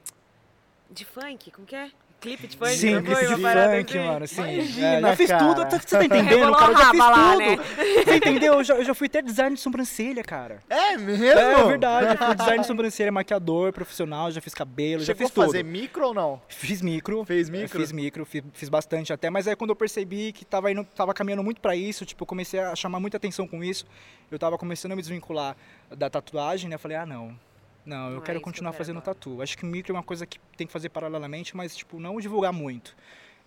De 0.91 1.05
funk? 1.05 1.51
Como 1.51 1.67
que 1.67 1.77
é? 1.77 1.91
Clipe 2.19 2.47
de 2.49 2.57
funk? 2.57 2.71
Sim, 2.77 2.95
não 2.95 3.03
clipe 3.03 3.15
foi? 3.15 3.27
de 3.27 3.35
funk, 3.43 3.99
assim? 3.99 4.07
mano, 4.07 4.27
sim. 4.27 4.41
Imagina, 4.43 5.09
É, 5.09 5.13
eu 5.13 5.17
fiz 5.17 5.29
cara. 5.31 5.55
tudo, 5.55 5.71
você 5.71 5.97
tá 5.99 6.05
entendendo, 6.05 6.53
cara? 6.57 6.73
Eu 6.73 6.79
já 6.79 6.91
fiz 6.91 6.99
lá, 6.99 7.33
tudo. 7.33 7.39
né? 7.39 7.57
Você 8.05 8.17
entendeu? 8.17 8.55
Eu 8.55 8.65
já, 8.65 8.75
eu 8.75 8.85
já 8.85 8.95
fui 8.95 9.07
até 9.07 9.23
design 9.23 9.55
de 9.55 9.61
sobrancelha, 9.61 10.25
cara. 10.25 10.59
É 10.69 10.97
mesmo? 10.97 11.25
É, 11.27 11.65
verdade, 11.65 12.13
eu 12.21 12.27
fui 12.27 12.35
design 12.35 12.61
de 12.63 12.67
sobrancelha, 12.67 13.13
maquiador, 13.13 13.73
profissional, 13.73 14.31
já 14.33 14.41
fiz 14.41 14.55
cabelo, 14.55 15.01
já 15.03 15.07
Chegou 15.15 15.29
fiz 15.29 15.39
a 15.39 15.43
fazer 15.45 15.59
tudo. 15.63 15.71
micro 15.71 16.07
ou 16.07 16.15
não? 16.15 16.41
Fiz 16.49 16.81
micro. 16.83 17.25
Fez 17.27 17.49
é, 17.49 17.53
micro? 17.53 17.79
Fiz 17.81 17.93
micro, 17.93 18.25
fiz, 18.25 18.43
fiz 18.55 18.69
bastante 18.69 19.13
até, 19.13 19.29
mas 19.31 19.47
aí 19.47 19.55
quando 19.55 19.71
eu 19.71 19.77
percebi 19.77 20.33
que 20.33 20.45
tava, 20.45 20.73
indo, 20.73 20.85
tava 20.97 21.13
caminhando 21.13 21.45
muito 21.45 21.61
pra 21.61 21.77
isso, 21.77 22.05
tipo, 22.07 22.23
eu 22.23 22.27
comecei 22.27 22.59
a 22.59 22.75
chamar 22.75 22.99
muita 22.99 23.19
atenção 23.19 23.47
com 23.47 23.63
isso, 23.63 23.85
eu 24.31 24.39
tava 24.39 24.57
começando 24.59 24.93
a 24.93 24.97
me 24.97 25.03
desvincular 25.03 25.55
da 25.95 26.09
tatuagem, 26.11 26.69
né? 26.71 26.77
Eu 26.77 26.81
falei, 26.81 26.97
ah, 26.97 27.07
não. 27.07 27.39
Não, 27.87 28.07
eu 28.07 28.11
Não 28.17 28.19
é 28.19 28.21
quero 28.21 28.21
isso 28.21 28.27
que 28.27 28.37
eu 28.37 28.41
continuar 28.43 28.73
quero 28.73 28.79
fazendo 28.85 28.99
agora. 28.99 29.15
tatu. 29.15 29.41
Acho 29.41 29.57
que 29.57 29.65
micro 29.65 29.93
é 29.93 29.97
uma 29.97 30.03
coisa 30.03 30.27
que 30.27 30.39
tem 30.57 30.67
que 30.67 30.73
fazer 30.73 30.89
paralelamente, 30.89 31.57
mas, 31.57 31.77
tipo, 31.77 32.01
não 32.01 32.21
divulgar 32.21 32.53
muito. 32.53 32.97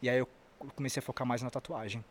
E 0.02 0.10
aí 0.10 0.18
eu 0.18 0.28
comecei 0.76 1.00
a 1.02 1.04
focar 1.04 1.28
mais 1.28 1.42
na 1.42 1.50
tatuagem. 1.50 2.04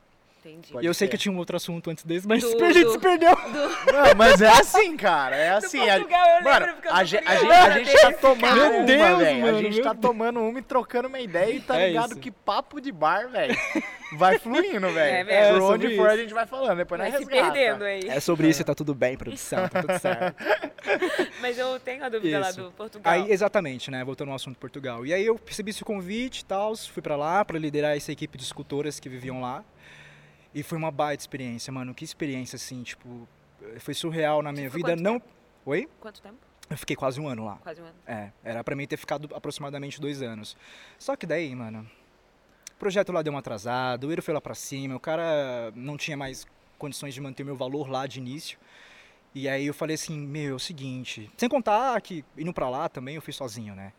Entendi. 0.48 0.72
Pode 0.72 0.86
e 0.86 0.88
eu 0.88 0.94
sei 0.94 1.06
ser. 1.06 1.10
que 1.10 1.16
eu 1.16 1.20
tinha 1.20 1.32
um 1.34 1.38
outro 1.38 1.56
assunto 1.56 1.90
antes 1.90 2.04
desse, 2.04 2.26
mas 2.26 2.42
Do- 2.42 2.48
a 2.64 2.72
gente 2.72 2.84
do- 2.84 2.92
se 2.92 2.98
perdeu. 2.98 3.30
Não, 3.30 4.14
mas 4.16 4.40
é 4.40 4.48
assim, 4.48 4.96
cara. 4.96 5.36
É 5.36 5.50
assim. 5.50 5.78
a- 5.88 5.94
Portugal, 5.94 6.26
eu 6.28 6.34
lembro, 6.36 6.50
mano, 6.50 6.78
a, 6.90 7.04
ge- 7.04 7.22
a 7.24 7.34
gente, 7.36 7.52
a 7.52 7.70
gente 7.84 7.92
tá 8.00 8.12
tomando 8.12 8.40
cara. 8.40 8.60
uma, 8.60 8.70
Meu 8.70 8.84
Deus, 8.86 9.18
velho. 9.18 9.38
A 9.38 9.46
mano, 9.46 9.58
gente 9.62 9.74
meu 9.74 9.84
tá 9.84 9.94
tomando 9.94 10.40
uma 10.40 10.58
e 10.58 10.62
trocando 10.62 11.08
uma 11.08 11.20
ideia 11.20 11.52
e 11.54 11.60
tá 11.60 11.78
É 11.80 11.88
ligado 11.88 12.12
isso. 12.12 12.20
que 12.20 12.30
papo 12.30 12.80
de 12.80 12.90
bar, 12.92 13.28
velho. 13.28 13.56
Vai 14.12 14.38
fluindo, 14.38 14.88
velho. 14.90 15.30
É. 15.30 15.52
Por 15.52 15.58
É, 15.58 15.62
onde 15.62 15.96
for, 15.96 16.08
a 16.08 16.14
isso. 16.14 16.22
gente 16.22 16.34
vai 16.34 16.46
falando. 16.46 16.78
Depois 16.78 16.98
Vai 16.98 17.10
nós 17.10 17.18
se 17.18 17.24
resgata. 17.26 17.52
perdendo 17.52 17.84
aí. 17.84 18.00
É 18.08 18.20
sobre 18.20 18.48
isso, 18.48 18.64
tá 18.64 18.74
tudo 18.74 18.94
bem, 18.94 19.16
produção, 19.18 19.68
tá 19.68 19.82
tudo 19.82 19.98
certo. 19.98 20.34
Mas 21.42 21.58
eu 21.58 21.78
tenho 21.80 22.02
a 22.04 22.08
dúvida 22.08 22.38
lá 22.38 22.48
Isso. 22.50 22.62
do 22.62 22.72
Portugal. 22.72 23.12
Aí, 23.12 23.30
exatamente, 23.30 23.90
né? 23.90 24.02
Voltando 24.04 24.30
ao 24.30 24.36
assunto 24.36 24.58
Portugal. 24.58 25.04
E 25.04 25.12
aí 25.12 25.26
eu 25.26 25.38
recebi 25.46 25.70
esse 25.70 25.84
convite 25.84 26.40
e 26.40 26.44
tal, 26.44 26.74
fui 26.76 27.02
pra 27.02 27.16
lá 27.16 27.44
pra 27.44 27.58
liderar 27.58 27.96
essa 27.96 28.10
equipe 28.10 28.38
de 28.38 28.44
escultoras 28.44 28.98
que 28.98 29.08
viviam 29.10 29.40
lá. 29.42 29.62
E 30.54 30.62
foi 30.62 30.78
uma 30.78 30.90
baita 30.90 31.22
experiência, 31.22 31.72
mano. 31.72 31.94
Que 31.94 32.04
experiência, 32.04 32.56
assim, 32.56 32.82
tipo, 32.82 33.28
foi 33.78 33.94
surreal 33.94 34.42
na 34.42 34.52
minha 34.52 34.68
vida. 34.68 34.96
Não. 34.96 35.20
Oi? 35.64 35.88
Quanto 36.00 36.20
tempo? 36.22 36.36
Eu 36.70 36.76
fiquei 36.76 36.96
quase 36.96 37.20
um 37.20 37.28
ano 37.28 37.44
lá. 37.44 37.56
Quase 37.56 37.80
um 37.80 37.84
ano. 37.84 37.94
É, 38.06 38.30
era 38.44 38.62
pra 38.62 38.76
mim 38.76 38.86
ter 38.86 38.96
ficado 38.96 39.34
aproximadamente 39.34 40.00
dois 40.00 40.22
anos. 40.22 40.56
Só 40.98 41.16
que 41.16 41.26
daí, 41.26 41.54
mano, 41.54 41.88
o 42.72 42.78
projeto 42.78 43.10
lá 43.12 43.22
deu 43.22 43.32
uma 43.32 43.40
atrasada, 43.40 44.06
o 44.06 44.10
Eiro 44.10 44.22
foi 44.22 44.34
lá 44.34 44.40
pra 44.40 44.54
cima, 44.54 44.94
o 44.94 45.00
cara 45.00 45.72
não 45.74 45.96
tinha 45.96 46.16
mais 46.16 46.46
condições 46.78 47.14
de 47.14 47.20
manter 47.20 47.42
o 47.42 47.46
meu 47.46 47.56
valor 47.56 47.88
lá 47.88 48.06
de 48.06 48.18
início. 48.18 48.58
E 49.34 49.48
aí 49.48 49.66
eu 49.66 49.74
falei 49.74 49.94
assim, 49.94 50.18
meu, 50.18 50.52
é 50.52 50.54
o 50.54 50.58
seguinte, 50.58 51.30
sem 51.36 51.48
contar 51.48 52.00
que 52.00 52.24
indo 52.36 52.52
pra 52.52 52.68
lá 52.68 52.88
também 52.88 53.14
eu 53.14 53.22
fui 53.22 53.32
sozinho, 53.32 53.74
né? 53.74 53.92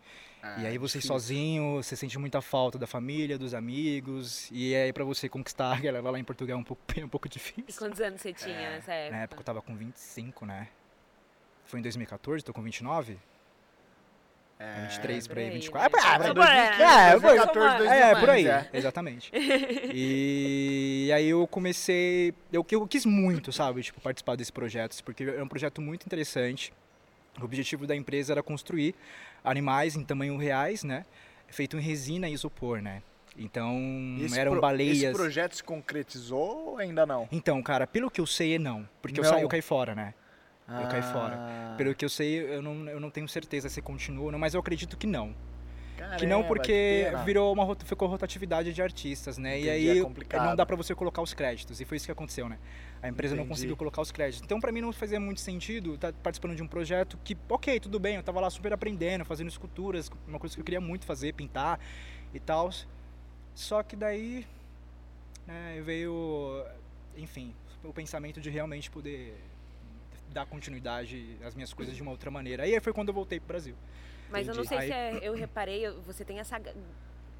E 0.59 0.65
aí 0.65 0.77
você 0.77 0.99
difícil. 0.99 1.13
sozinho, 1.15 1.75
você 1.83 1.95
sente 1.95 2.17
muita 2.17 2.41
falta 2.41 2.77
da 2.77 2.87
família, 2.87 3.37
dos 3.37 3.53
amigos, 3.53 4.49
e 4.51 4.73
aí 4.75 4.93
pra 4.93 5.03
você 5.03 5.27
conquistar 5.27 5.73
a 5.75 5.79
galera 5.79 6.09
lá 6.09 6.17
em 6.19 6.23
Portugal 6.23 6.57
é 6.57 6.59
um 6.59 6.63
pouco, 6.63 6.81
é 6.97 7.03
um 7.05 7.09
pouco 7.09 7.27
E 7.27 7.29
difícil. 7.29 7.63
quantos 7.77 7.99
anos 8.01 8.21
você 8.21 8.33
tinha 8.33 8.69
nessa 8.71 8.93
época? 8.93 9.15
Na 9.17 9.23
época 9.23 9.41
eu 9.41 9.45
tava 9.45 9.61
com 9.61 9.75
25, 9.75 10.45
né? 10.45 10.67
Foi 11.65 11.79
em 11.79 11.83
2014, 11.83 12.43
tô 12.43 12.53
com 12.53 12.61
29? 12.61 13.17
É, 14.61 14.81
23 14.87 15.25
por 15.27 15.37
aí, 15.37 15.45
por 15.45 15.51
aí, 15.53 15.59
24. 15.61 15.97
né? 15.97 16.03
Ah, 16.03 16.55
é, 16.55 16.59
aí, 16.73 16.77
né? 16.79 17.07
é, 17.07 17.11
foi- 17.11 17.21
2014, 17.21 17.87
É, 17.87 18.15
por 18.19 18.29
aí, 18.29 18.43
2015, 18.43 18.49
é. 18.49 18.77
exatamente. 18.77 19.31
E 19.93 21.11
aí 21.13 21.27
eu 21.29 21.47
comecei, 21.47 22.33
eu, 22.51 22.65
eu 22.69 22.87
quis 22.87 23.05
muito, 23.05 23.51
sabe, 23.53 23.81
tipo, 23.83 24.01
participar 24.01 24.35
desse 24.35 24.51
projeto, 24.51 25.01
porque 25.03 25.23
é 25.23 25.41
um 25.43 25.47
projeto 25.47 25.81
muito 25.81 26.05
interessante. 26.05 26.73
O 27.39 27.45
objetivo 27.45 27.87
da 27.87 27.95
empresa 27.95 28.33
era 28.33 28.43
construir 28.43 28.93
animais 29.43 29.95
em 29.95 30.03
tamanho 30.03 30.37
reais, 30.37 30.83
né, 30.83 31.05
feito 31.47 31.77
em 31.77 31.81
resina 31.81 32.29
e 32.29 32.33
isopor, 32.33 32.81
né. 32.81 33.01
Então, 33.37 33.77
Esse 34.19 34.37
eram 34.37 34.53
pro- 34.53 34.61
baleias. 34.61 34.97
Esse 35.03 35.13
projeto 35.13 35.55
se 35.55 35.63
concretizou 35.63 36.71
ou 36.71 36.77
ainda 36.77 37.05
não? 37.05 37.27
Então, 37.31 37.61
cara, 37.63 37.87
pelo 37.87 38.11
que 38.11 38.19
eu 38.19 38.25
sei, 38.27 38.55
é 38.55 38.59
não, 38.59 38.87
porque 39.01 39.19
eu, 39.19 39.23
Não. 39.23 39.29
saí, 39.31 39.41
eu 39.43 39.47
caí 39.47 39.61
fora, 39.61 39.95
né. 39.95 40.13
Eu 40.79 40.87
caí 40.87 41.01
fora. 41.01 41.39
Ah, 41.41 41.73
Pelo 41.77 41.95
que 41.95 42.05
eu 42.05 42.09
sei, 42.09 42.41
eu 42.55 42.61
não, 42.61 42.87
eu 42.87 42.99
não 42.99 43.09
tenho 43.09 43.27
certeza 43.27 43.69
se 43.69 43.81
continua 43.81 44.25
ou 44.25 44.31
não, 44.31 44.37
mas 44.37 44.53
eu 44.53 44.59
acredito 44.59 44.95
que 44.97 45.07
não. 45.07 45.33
Que 45.99 46.09
caramba, 46.09 46.25
não 46.27 46.43
porque 46.43 47.05
virou 47.25 47.51
uma 47.53 47.75
ficou 47.83 48.07
rotatividade 48.07 48.73
de 48.73 48.81
artistas, 48.81 49.37
né? 49.37 49.59
Entendi, 49.59 49.67
e 49.67 49.87
é 49.87 49.91
aí 49.91 50.01
complicado. 50.01 50.45
não 50.45 50.55
dá 50.55 50.65
pra 50.65 50.75
você 50.75 50.95
colocar 50.95 51.21
os 51.21 51.33
créditos. 51.33 51.79
E 51.81 51.85
foi 51.85 51.97
isso 51.97 52.05
que 52.05 52.11
aconteceu, 52.11 52.47
né? 52.47 52.57
A 53.01 53.07
empresa 53.07 53.35
não 53.35 53.43
Entendi. 53.43 53.55
conseguiu 53.55 53.77
colocar 53.77 54.01
os 54.01 54.11
créditos. 54.11 54.43
Então 54.43 54.59
pra 54.59 54.71
mim 54.71 54.81
não 54.81 54.91
fazia 54.91 55.19
muito 55.19 55.41
sentido 55.41 55.95
estar 55.95 56.13
participando 56.13 56.55
de 56.55 56.63
um 56.63 56.67
projeto 56.67 57.17
que, 57.23 57.37
OK, 57.47 57.79
tudo 57.79 57.99
bem, 57.99 58.15
eu 58.15 58.23
tava 58.23 58.39
lá 58.39 58.49
super 58.49 58.73
aprendendo, 58.73 59.25
fazendo 59.25 59.47
esculturas, 59.47 60.09
uma 60.27 60.39
coisa 60.39 60.55
que 60.55 60.61
eu 60.61 60.65
queria 60.65 60.81
muito 60.81 61.05
fazer, 61.05 61.33
pintar 61.33 61.79
e 62.33 62.39
tal. 62.39 62.69
Só 63.53 63.83
que 63.83 63.95
daí 63.95 64.45
né, 65.45 65.81
veio, 65.83 66.65
enfim, 67.17 67.53
o 67.83 67.93
pensamento 67.93 68.39
de 68.39 68.49
realmente 68.49 68.89
poder 68.89 69.35
dar 70.31 70.45
continuidade 70.45 71.37
às 71.43 71.55
minhas 71.55 71.73
coisas 71.73 71.95
de 71.95 72.01
uma 72.01 72.11
outra 72.11 72.29
maneira. 72.29 72.63
Aí 72.63 72.79
foi 72.79 72.93
quando 72.93 73.09
eu 73.09 73.13
voltei 73.13 73.39
pro 73.39 73.47
Brasil. 73.47 73.75
Mas 74.29 74.47
eu 74.47 74.53
não 74.55 74.63
Entendi. 74.63 74.81
sei 74.81 74.87
se 74.91 74.93
Aí- 74.93 75.17
é, 75.17 75.27
eu 75.27 75.33
reparei, 75.33 75.89
você 76.05 76.23
tem 76.23 76.39
essa. 76.39 76.59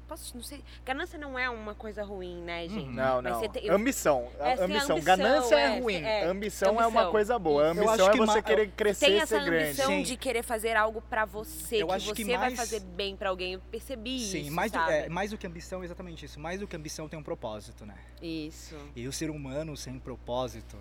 Posso, 0.08 0.34
não 0.36 0.42
sei. 0.42 0.60
Ganância 0.84 1.16
não 1.16 1.38
é 1.38 1.48
uma 1.48 1.72
coisa 1.72 2.02
ruim, 2.02 2.42
né, 2.42 2.62
gente? 2.68 2.80
Uhum. 2.88 2.92
Não, 2.92 3.22
Mas 3.22 3.32
não. 3.32 3.38
você 3.40 3.48
tem- 3.48 3.64
eu- 3.64 3.76
Ambição. 3.76 4.28
É, 4.40 4.54
ambição. 4.54 4.64
ambição, 4.96 5.00
Ganância 5.02 5.54
é, 5.54 5.62
é, 5.76 5.78
ruim. 5.78 5.94
é, 6.02 6.24
ambição, 6.24 6.68
é 6.70 6.72
uma 6.72 6.86
ambição. 6.86 7.10
coisa 7.12 7.38
boa. 7.38 7.66
Ambição 7.68 8.08
é 8.10 8.16
você 8.16 8.26
ma- 8.26 8.42
querer 8.42 8.70
crescer 8.72 9.06
Tem 9.06 9.14
e 9.14 9.18
essa 9.20 9.38
ser 9.38 9.44
grande. 9.44 9.64
ambição 9.66 9.86
Sim. 9.86 10.02
de 10.02 10.16
querer 10.16 10.42
fazer 10.42 10.76
algo 10.76 11.00
pra 11.02 11.24
você, 11.24 11.76
Eu 11.80 11.86
que 11.86 11.92
acho 11.94 12.06
você 12.06 12.14
que 12.16 12.24
vai 12.24 12.36
mais- 12.38 12.56
fazer 12.56 12.80
bem 12.80 13.14
pra 13.14 13.28
alguém. 13.28 13.52
Eu 13.52 13.60
percebi 13.70 14.18
Sim, 14.18 14.40
isso, 14.40 14.52
mais 14.52 14.72
do, 14.72 14.78
é, 14.80 15.08
mais 15.08 15.30
do 15.30 15.38
que 15.38 15.46
ambição, 15.46 15.84
exatamente 15.84 16.24
isso. 16.24 16.40
Mais 16.40 16.58
do 16.58 16.66
que 16.66 16.74
ambição 16.74 17.08
tem 17.08 17.16
um 17.16 17.22
propósito, 17.22 17.86
né? 17.86 17.94
Isso. 18.20 18.76
E 18.96 19.06
o 19.06 19.12
ser 19.12 19.30
humano 19.30 19.76
sem 19.76 19.96
propósito, 20.00 20.76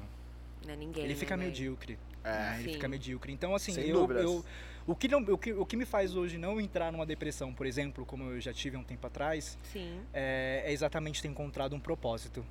Não 0.66 0.74
é 0.74 0.76
ninguém. 0.76 1.04
ele 1.04 1.14
né, 1.14 1.20
fica 1.20 1.38
velho? 1.38 1.48
medíocre. 1.50 2.00
É. 2.24 2.30
né? 2.32 2.58
Ele 2.62 2.74
fica 2.74 2.88
medíocre. 2.88 3.32
Então, 3.32 3.56
assim, 3.56 3.72
Sem 3.74 3.86
eu, 3.88 3.96
dúvidas. 4.02 4.24
eu- 4.26 4.44
o, 4.92 4.96
que 4.96 5.08
não, 5.08 5.20
o, 5.20 5.38
que, 5.38 5.54
o 5.54 5.66
que 5.66 5.78
me 5.78 5.86
faz 5.86 6.16
hoje 6.16 6.38
não 6.38 6.60
entrar 6.60 6.92
numa 6.92 7.06
depressão, 7.06 7.54
por 7.54 7.66
exemplo, 7.66 8.06
como 8.06 8.24
eu 8.32 8.42
já 8.42 8.52
tive 8.52 8.76
há 8.76 8.80
um 8.80 8.84
tempo 8.84 9.06
atrás, 9.06 9.58
Sim. 9.72 10.02
é, 10.14 10.64
é 10.66 10.72
exatamente 10.72 11.22
ter 11.22 11.28
encontrado 11.28 11.76
um 11.76 11.80
propósito. 11.80 12.46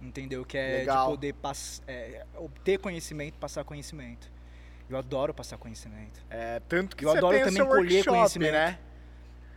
Entendeu? 0.00 0.44
Que 0.44 0.56
é 0.56 0.76
Legal. 0.78 1.06
de 1.06 1.10
poder 1.10 1.34
pass, 1.34 1.82
é, 1.88 2.24
obter 2.36 2.78
conhecimento, 2.78 3.36
passar 3.38 3.64
conhecimento. 3.64 4.30
Eu 4.88 4.96
adoro 4.96 5.34
passar 5.34 5.58
conhecimento. 5.58 6.24
É, 6.30 6.60
tanto 6.68 6.96
que 6.96 7.04
Eu 7.04 7.10
você 7.10 7.18
adoro 7.18 7.36
também 7.40 7.66
colher 7.66 7.82
workshop, 7.82 8.08
conhecimento. 8.08 8.52
né? 8.52 8.78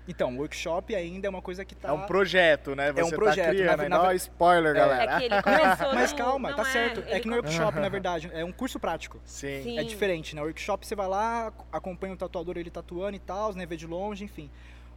Então, 0.08 0.36
workshop 0.38 0.94
ainda 0.96 1.28
é 1.28 1.30
uma 1.30 1.42
coisa 1.42 1.64
que 1.64 1.76
tá. 1.76 1.90
É 1.90 1.92
um 1.92 2.06
projeto, 2.06 2.76
né? 2.76 2.92
Você 2.92 3.04
um 3.04 3.10
projeto, 3.18 3.46
tá 3.46 3.52
criando. 3.54 3.90
na- 3.90 4.04
na 4.04 4.10
ve- 4.10 4.16
spoiler, 4.16 4.72
É. 4.76 4.80
galera. 4.80 5.12
É 5.14 5.18
que 5.20 5.24
ele 5.26 5.42
começou. 5.42 5.94
Mas 5.96 6.12
no- 6.12 6.18
calma, 6.18 6.50
não 6.50 6.56
tá 6.58 6.66
certo. 6.66 7.04
É 7.08 7.20
que 7.20 7.28
no 7.28 7.36
workshop, 7.36 7.80
na 7.80 7.88
verdade, 7.90 8.30
é 8.34 8.44
um 8.44 8.52
curso 8.52 8.80
prático. 8.80 9.20
Sim. 9.26 9.62
Sim. 9.64 9.78
É 9.80 9.84
diferente, 9.84 10.36
né? 10.36 10.42
Workshop 10.42 10.86
você 10.86 10.96
vai 10.96 11.08
lá, 11.08 11.54
acompanha 11.72 12.14
o 12.14 12.18
tatuador 12.18 12.58
ele 12.58 12.70
tatuando 12.72 13.16
e 13.16 13.20
tal, 13.20 13.54
né? 13.54 13.66
Vê 13.66 13.78
de 13.78 13.86
longe, 13.88 14.24
enfim. 14.24 14.50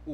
O, 0.07 0.11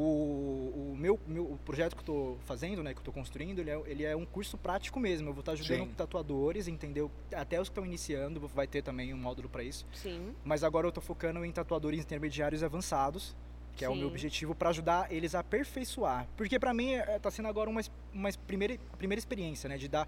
o 0.94 0.96
meu, 0.98 1.20
meu 1.28 1.44
o 1.44 1.58
projeto 1.66 1.96
que 1.98 2.02
eu 2.02 2.06
tô 2.06 2.38
fazendo, 2.46 2.82
né, 2.82 2.94
que 2.94 3.00
eu 3.00 3.04
tô 3.04 3.12
construindo, 3.12 3.60
ele 3.60 3.70
é, 3.70 3.82
ele 3.88 4.06
é 4.06 4.16
um 4.16 4.26
curso 4.26 4.58
prático 4.58 4.98
mesmo. 5.02 5.28
Eu 5.30 5.34
vou 5.34 5.42
estar 5.42 5.52
ajudando 5.52 5.80
Sim. 5.90 5.94
tatuadores, 5.98 6.70
entendeu? 6.70 7.12
Até 7.36 7.60
os 7.60 7.68
que 7.68 7.74
estão 7.74 7.86
iniciando, 7.86 8.40
vai 8.56 8.68
ter 8.68 8.82
também 8.82 9.14
um 9.14 9.18
módulo 9.18 9.50
para 9.50 9.64
isso. 9.64 9.86
Sim. 9.94 10.34
Mas 10.46 10.64
agora 10.64 10.88
eu 10.88 10.92
tô 10.94 11.02
focando 11.02 11.44
em 11.44 11.52
tatuadores 11.52 12.00
intermediários 12.00 12.64
avançados, 12.64 13.36
que 13.76 13.86
é 13.86 13.90
o 13.90 13.96
meu 13.96 14.08
Sim. 14.08 14.12
objetivo 14.12 14.54
para 14.56 14.70
ajudar 14.70 15.12
eles 15.12 15.34
a 15.36 15.40
aperfeiçoar. 15.40 16.28
Porque 16.38 16.60
para 16.60 16.74
mim 16.74 16.94
é, 16.94 17.18
tá 17.20 17.32
sendo 17.32 17.48
agora 17.48 17.70
uma, 17.70 17.82
uma 18.14 18.30
primeira, 18.48 18.78
primeira 18.98 19.20
experiência, 19.20 19.68
né, 19.70 19.78
de 19.78 19.88
dar 19.88 20.08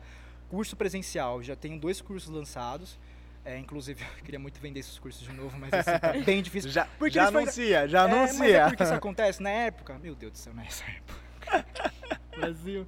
curso 0.49 0.75
presencial. 0.75 1.41
Já 1.41 1.55
tenho 1.55 1.79
dois 1.79 2.01
cursos 2.01 2.29
lançados. 2.29 2.99
É, 3.45 3.57
inclusive, 3.57 4.01
eu 4.19 4.23
queria 4.23 4.39
muito 4.39 4.59
vender 4.59 4.79
esses 4.79 4.97
cursos 4.99 5.21
de 5.27 5.33
novo, 5.33 5.57
mas 5.59 5.73
assim, 5.73 5.99
tá 5.99 6.13
bem 6.23 6.41
difícil. 6.43 6.69
Já, 6.71 6.85
Porque 6.97 7.15
já 7.15 7.31
foi- 7.31 7.41
anuncia, 7.43 7.87
já 7.87 8.07
É, 8.07 8.11
é 8.11 8.13
anuncia. 8.13 8.65
porque 8.67 8.83
isso 8.83 8.93
acontece 8.95 9.41
na 9.43 9.49
época. 9.49 9.97
Meu 9.99 10.15
Deus 10.15 10.31
do 10.31 10.37
céu, 10.37 10.53
nessa 10.53 10.83
época. 10.85 11.65
Brasil. 12.37 12.87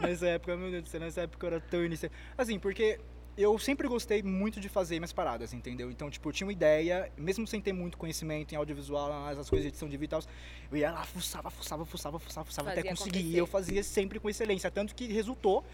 nessa 0.00 0.26
época, 0.28 0.56
meu 0.56 0.70
Deus 0.70 0.82
do 0.84 0.88
céu, 0.88 1.00
nessa 1.00 1.20
época 1.22 1.46
eu 1.46 1.50
era 1.52 1.60
tão 1.60 1.84
iniciante. 1.84 2.14
Assim, 2.36 2.58
porque 2.58 2.98
eu 3.36 3.58
sempre 3.58 3.88
gostei 3.88 4.22
muito 4.22 4.60
de 4.60 4.68
fazer 4.68 4.98
minhas 4.98 5.12
paradas, 5.12 5.52
entendeu? 5.52 5.90
Então, 5.90 6.10
tipo, 6.10 6.28
eu 6.28 6.32
tinha 6.32 6.46
uma 6.46 6.52
ideia, 6.52 7.10
mesmo 7.16 7.46
sem 7.46 7.60
ter 7.60 7.72
muito 7.72 7.96
conhecimento 7.96 8.52
em 8.52 8.56
audiovisual, 8.56 9.10
as 9.28 9.48
coisas 9.48 9.62
de 9.62 9.68
edição 9.68 9.88
de 9.88 9.96
vídeo 9.96 10.06
e 10.06 10.20
tal, 10.20 10.22
eu 10.70 10.76
ia 10.78 10.90
lá, 10.90 11.04
fuçava, 11.04 11.50
fuçava, 11.50 11.84
fuçava, 11.84 12.18
fuçava, 12.18 12.44
fuçava, 12.46 12.70
até 12.70 12.82
conseguir. 12.82 13.18
acontecer. 13.18 13.34
E 13.34 13.38
eu 13.38 13.46
fazia 13.46 13.82
sempre 13.82 14.18
com 14.18 14.28
excelência. 14.28 14.70
Tanto 14.70 14.94
que 14.94 15.06
resultou, 15.12 15.64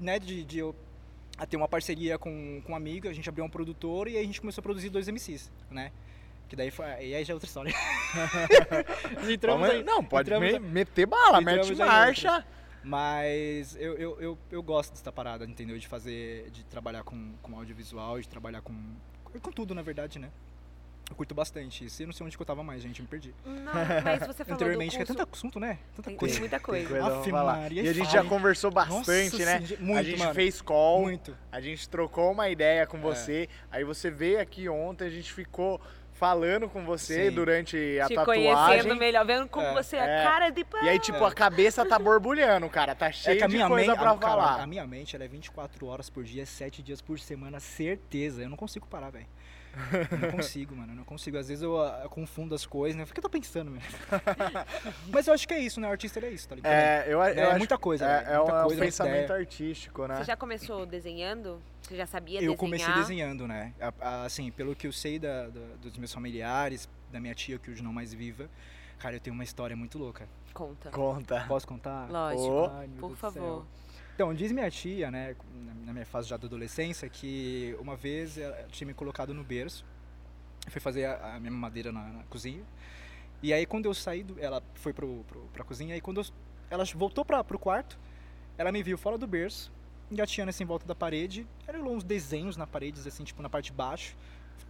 né, 0.00 0.18
de, 0.18 0.44
de 0.44 0.58
eu 0.58 0.74
a 1.36 1.46
ter 1.46 1.56
uma 1.56 1.68
parceria 1.68 2.16
com, 2.18 2.62
com 2.64 2.72
um 2.72 2.76
amigo, 2.76 3.08
a 3.08 3.12
gente 3.12 3.28
abriu 3.28 3.44
um 3.44 3.48
produtor 3.48 4.06
e 4.08 4.16
aí 4.16 4.22
a 4.22 4.26
gente 4.26 4.40
começou 4.40 4.60
a 4.60 4.62
produzir 4.62 4.88
dois 4.88 5.08
MCs, 5.08 5.50
né? 5.70 5.90
Que 6.48 6.54
daí 6.54 6.70
foi. 6.70 6.86
E 6.86 7.14
aí 7.14 7.24
já 7.24 7.32
é 7.32 7.34
outra 7.34 7.48
história. 7.48 7.74
entramos 9.28 9.66
Vamos- 9.68 9.70
aí, 9.70 9.82
não, 9.82 10.04
pode 10.04 10.30
me- 10.30 10.46
aí. 10.46 10.60
meter 10.60 11.06
bala, 11.06 11.40
mete 11.40 11.74
marcha. 11.74 12.44
Mas 12.84 13.74
eu, 13.76 13.94
eu, 13.94 14.20
eu, 14.20 14.38
eu 14.50 14.62
gosto 14.62 14.90
dessa 14.92 15.10
parada, 15.10 15.44
entendeu? 15.44 15.78
De 15.78 15.88
fazer. 15.88 16.50
De 16.50 16.64
trabalhar 16.64 17.02
com, 17.02 17.32
com 17.42 17.56
audiovisual, 17.56 18.20
de 18.20 18.28
trabalhar 18.28 18.60
com. 18.60 18.74
Com 19.42 19.50
tudo, 19.50 19.74
na 19.74 19.82
verdade, 19.82 20.18
né? 20.18 20.30
Eu 21.10 21.16
curto 21.16 21.34
bastante 21.34 21.84
isso. 21.84 22.02
Eu 22.02 22.06
não 22.06 22.14
sei 22.14 22.24
onde 22.24 22.34
que 22.36 22.40
eu 22.42 22.46
tava 22.46 22.62
mais, 22.62 22.82
gente, 22.82 23.02
me 23.02 23.08
perdi. 23.08 23.34
Não, 23.44 23.54
mas 24.02 24.26
você 24.26 24.42
falou 24.42 24.54
Anteriormente, 24.54 24.96
que 24.96 25.02
é 25.02 25.04
curso... 25.04 25.18
tanto 25.18 25.34
assunto, 25.34 25.60
né? 25.60 25.78
Tanta 25.94 26.08
Tem, 26.08 26.16
coisa. 26.16 26.34
tem 26.34 26.40
muita 26.40 26.60
coisa. 26.60 26.88
Coisa, 26.88 27.18
Aff. 27.18 27.30
Maria, 27.32 27.82
E 27.82 27.88
a 27.88 27.92
gente 27.92 28.06
fala, 28.06 28.22
já 28.22 28.28
conversou 28.28 28.70
bastante, 28.70 29.32
Nossa, 29.32 29.44
né? 29.44 29.66
sim, 29.66 29.76
muito, 29.80 29.98
a 29.98 30.02
gente 30.02 30.18
mano. 30.18 30.34
fez 30.34 30.62
call, 30.62 31.02
Muito. 31.02 31.36
a 31.52 31.60
gente 31.60 31.86
trocou 31.90 32.32
uma 32.32 32.48
ideia 32.48 32.86
com 32.86 32.96
É. 32.96 33.00
você. 33.00 33.48
Aí 33.70 33.84
você 33.84 34.10
veio 34.10 34.40
aqui 34.40 34.66
ontem, 34.66 35.04
a 35.04 35.10
gente 35.10 35.30
ficou 35.30 35.78
falando 36.14 36.68
com 36.68 36.84
você 36.84 37.28
Sim. 37.28 37.34
durante 37.34 37.76
a 38.00 38.06
Te 38.08 38.14
tatuagem. 38.14 38.44
conhecendo 38.54 38.96
melhor, 38.96 39.26
vendo 39.26 39.48
como 39.48 39.66
É, 39.66 39.74
você 39.74 39.96
é 39.96 40.00
é. 40.00 40.20
a 40.20 40.24
cara 40.24 40.50
de 40.50 40.64
pau. 40.64 40.82
E 40.82 40.88
aí, 40.88 40.98
tipo, 40.98 41.18
É. 41.24 41.26
a 41.28 41.32
cabeça 41.32 41.84
tá 41.84 41.98
borbulhando, 41.98 42.68
cara. 42.70 42.94
Tá 42.94 43.06
É 43.08 43.12
cheio 43.12 43.36
que 43.38 43.44
a 43.44 43.46
de 43.46 43.54
minha 43.56 43.68
coisa 43.68 43.88
mente, 43.92 44.00
pra 44.00 44.10
a, 44.12 44.16
cara, 44.16 44.32
falar. 44.32 44.62
a 44.62 44.66
minha 44.66 44.86
mente 44.86 45.14
ela 45.16 45.24
é 45.24 45.28
24 45.28 45.86
horas 45.86 46.08
por 46.08 46.24
dia, 46.24 46.46
7 46.46 46.82
dias 46.82 47.02
por 47.02 47.18
semana, 47.18 47.60
certeza. 47.60 48.42
Eu 48.42 48.48
não 48.48 48.56
consigo 48.56 48.86
parar, 48.86 49.10
velho. 49.10 49.26
Eu 50.10 50.18
não 50.18 50.30
consigo, 50.30 50.76
mano. 50.76 50.92
Eu 50.92 50.96
não 50.96 51.04
consigo. 51.04 51.36
Às 51.38 51.48
vezes 51.48 51.62
eu, 51.62 51.80
ah, 51.82 52.06
confundo 52.10 52.54
as 52.54 52.64
coisas, 52.66 52.96
né? 52.96 53.04
O 53.04 53.06
que 53.06 53.18
eu 53.18 53.22
tô 53.22 53.28
pensando, 53.30 53.70
mesmo? 53.70 53.88
Mas 55.12 55.26
eu 55.26 55.34
acho 55.34 55.46
que 55.46 55.54
é 55.54 55.58
isso, 55.58 55.80
né? 55.80 55.88
O 55.88 55.90
artista 55.90 56.18
é 56.20 56.30
isso, 56.30 56.48
tá 56.48 56.54
ligado? 56.54 56.72
É, 56.72 57.04
eu, 57.06 57.12
eu 57.12 57.22
É 57.22 57.44
acho 57.46 57.58
muita 57.58 57.78
coisa, 57.78 58.04
é, 58.04 58.18
velho, 58.24 58.28
é 58.30 58.36
muita 58.38 58.52
um, 58.52 58.56
é 58.56 58.60
um 58.60 58.66
coisa, 58.66 58.80
pensamento 58.82 59.24
ideia. 59.24 59.40
artístico, 59.40 60.06
né? 60.06 60.16
Você 60.18 60.24
já 60.24 60.36
começou 60.36 60.86
desenhando? 60.86 61.60
Você 61.82 61.96
já 61.96 62.06
sabia 62.06 62.38
Eu 62.38 62.52
desenhar? 62.52 62.58
comecei 62.58 62.94
desenhando, 62.94 63.46
né? 63.46 63.72
Assim, 64.00 64.50
pelo 64.50 64.74
que 64.74 64.86
eu 64.86 64.92
sei 64.92 65.18
da- 65.18 65.48
da- 65.48 65.76
dos 65.82 65.96
meus 65.98 66.12
familiares, 66.12 66.88
da 67.12 67.20
minha 67.20 67.34
tia, 67.34 67.58
que 67.58 67.70
hoje 67.70 67.82
não 67.82 67.92
mais 67.92 68.12
viva, 68.14 68.48
cara, 68.98 69.16
eu 69.16 69.20
tenho 69.20 69.34
uma 69.34 69.44
história 69.44 69.76
muito 69.76 69.98
louca. 69.98 70.26
Conta. 70.52 70.90
Conta. 70.90 71.44
Posso 71.48 71.66
contar? 71.66 72.08
Lógico. 72.10 72.48
Ô. 72.48 72.70
Ai, 72.70 72.88
Por 72.98 73.10
do 73.10 73.16
céu. 73.32 73.66
Então, 74.14 74.32
diz 74.32 74.52
minha 74.52 74.70
tia, 74.70 75.10
né, 75.10 75.34
na- 75.84 75.92
minha 75.92 76.06
fase 76.06 76.28
já 76.28 76.36
da 76.36 76.46
adolescência, 76.46 77.08
que 77.08 77.76
uma 77.80 77.96
vez 77.96 78.38
ela 78.38 78.66
tinha 78.70 78.86
me 78.86 78.94
colocado 78.94 79.34
no 79.34 79.42
berço, 79.42 79.84
foi 80.68 80.80
fazer 80.80 81.04
a, 81.06 81.34
a 81.34 81.40
minha 81.40 81.50
mamadeira 81.50 81.90
na, 81.92 82.04
na 82.08 82.22
cozinha, 82.24 82.62
e 83.42 83.52
aí 83.52 83.66
quando 83.66 83.86
eu 83.86 83.94
saí, 83.94 84.22
do, 84.22 84.38
ela 84.40 84.62
foi 84.74 84.92
pro, 84.92 85.24
pro, 85.28 85.40
pra 85.52 85.64
cozinha, 85.64 85.96
e 85.96 86.00
quando 86.00 86.20
eu- 86.20 86.26
ela 86.70 86.84
voltou 86.94 87.24
pra, 87.24 87.42
pro 87.42 87.58
quarto, 87.58 87.98
ela 88.56 88.70
me 88.70 88.82
viu 88.82 88.96
fora 88.96 89.18
do 89.18 89.26
berço, 89.26 89.72
engatinhando 90.10 90.50
assim 90.50 90.62
em 90.62 90.66
volta 90.66 90.86
da 90.86 90.94
parede, 90.94 91.46
eram 91.66 91.84
uns 91.92 92.04
desenhos 92.04 92.56
na 92.56 92.66
parede, 92.66 93.06
assim, 93.06 93.24
tipo 93.24 93.42
na 93.42 93.48
parte 93.50 93.66
de 93.66 93.72
baixo. 93.72 94.16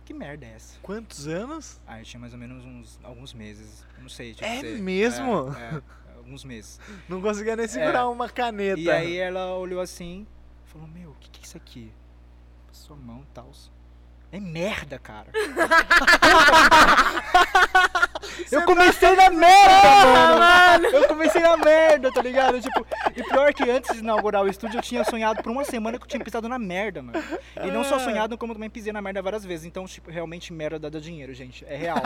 Que 0.06 0.12
merda 0.12 0.44
é 0.44 0.50
essa? 0.50 0.78
Quantos 0.80 1.26
anos? 1.26 1.80
Aí 1.86 2.00
eu 2.02 2.04
tinha 2.04 2.20
mais 2.20 2.32
ou 2.34 2.38
menos 2.38 2.62
uns 2.64 2.98
alguns 3.02 3.32
meses, 3.32 3.86
não 3.98 4.08
sei. 4.08 4.32
tipo, 4.34 4.44
É 4.44 4.62
mesmo? 4.78 5.54
É, 5.56 5.76
é, 5.76 5.82
alguns 6.24 6.44
meses. 6.44 6.80
Não 7.08 7.20
conseguia 7.20 7.54
nem 7.54 7.68
segurar 7.68 8.08
uma 8.08 8.28
caneta. 8.28 8.80
E 8.80 8.90
aí 8.90 9.16
ela 9.16 9.54
olhou 9.56 9.80
assim, 9.80 10.26
falou, 10.64 10.88
meu, 10.88 11.10
o 11.10 11.16
que, 11.20 11.30
que 11.30 11.40
é 11.40 11.42
isso 11.44 11.56
aqui? 11.56 11.92
Passou 12.66 12.96
a 12.96 12.98
mão 12.98 13.20
e 13.20 13.34
tal. 13.34 13.50
É 14.32 14.40
merda, 14.40 14.98
cara. 14.98 15.30
eu 18.50 18.62
comecei 18.62 19.14
na 19.14 19.30
merda, 19.30 20.38
mano. 20.38 20.86
Eu 20.86 21.08
comecei 21.08 21.40
na 21.40 21.56
merda, 21.56 22.12
tá 22.12 22.22
ligado? 22.22 22.60
Tipo, 22.60 22.86
e 23.16 23.22
pior 23.22 23.52
que 23.52 23.68
antes 23.70 23.94
de 23.94 24.00
inaugurar 24.00 24.42
o 24.42 24.48
estúdio, 24.48 24.78
eu 24.78 24.82
tinha 24.82 25.04
sonhado 25.04 25.42
por 25.42 25.50
uma 25.50 25.64
semana 25.64 25.98
que 25.98 26.04
eu 26.04 26.08
tinha 26.08 26.22
pisado 26.22 26.48
na 26.48 26.58
merda, 26.58 27.02
mano. 27.02 27.22
E 27.62 27.70
não 27.70 27.84
só 27.84 27.98
sonhado, 27.98 28.36
como 28.36 28.54
também 28.54 28.70
pisei 28.70 28.92
na 28.92 29.02
merda 29.02 29.22
várias 29.22 29.44
vezes. 29.44 29.66
Então, 29.66 29.86
tipo, 29.86 30.10
realmente 30.10 30.52
merda 30.52 30.90
dá 30.90 30.98
dinheiro, 30.98 31.32
gente. 31.34 31.64
É 31.68 31.76
real. 31.76 31.96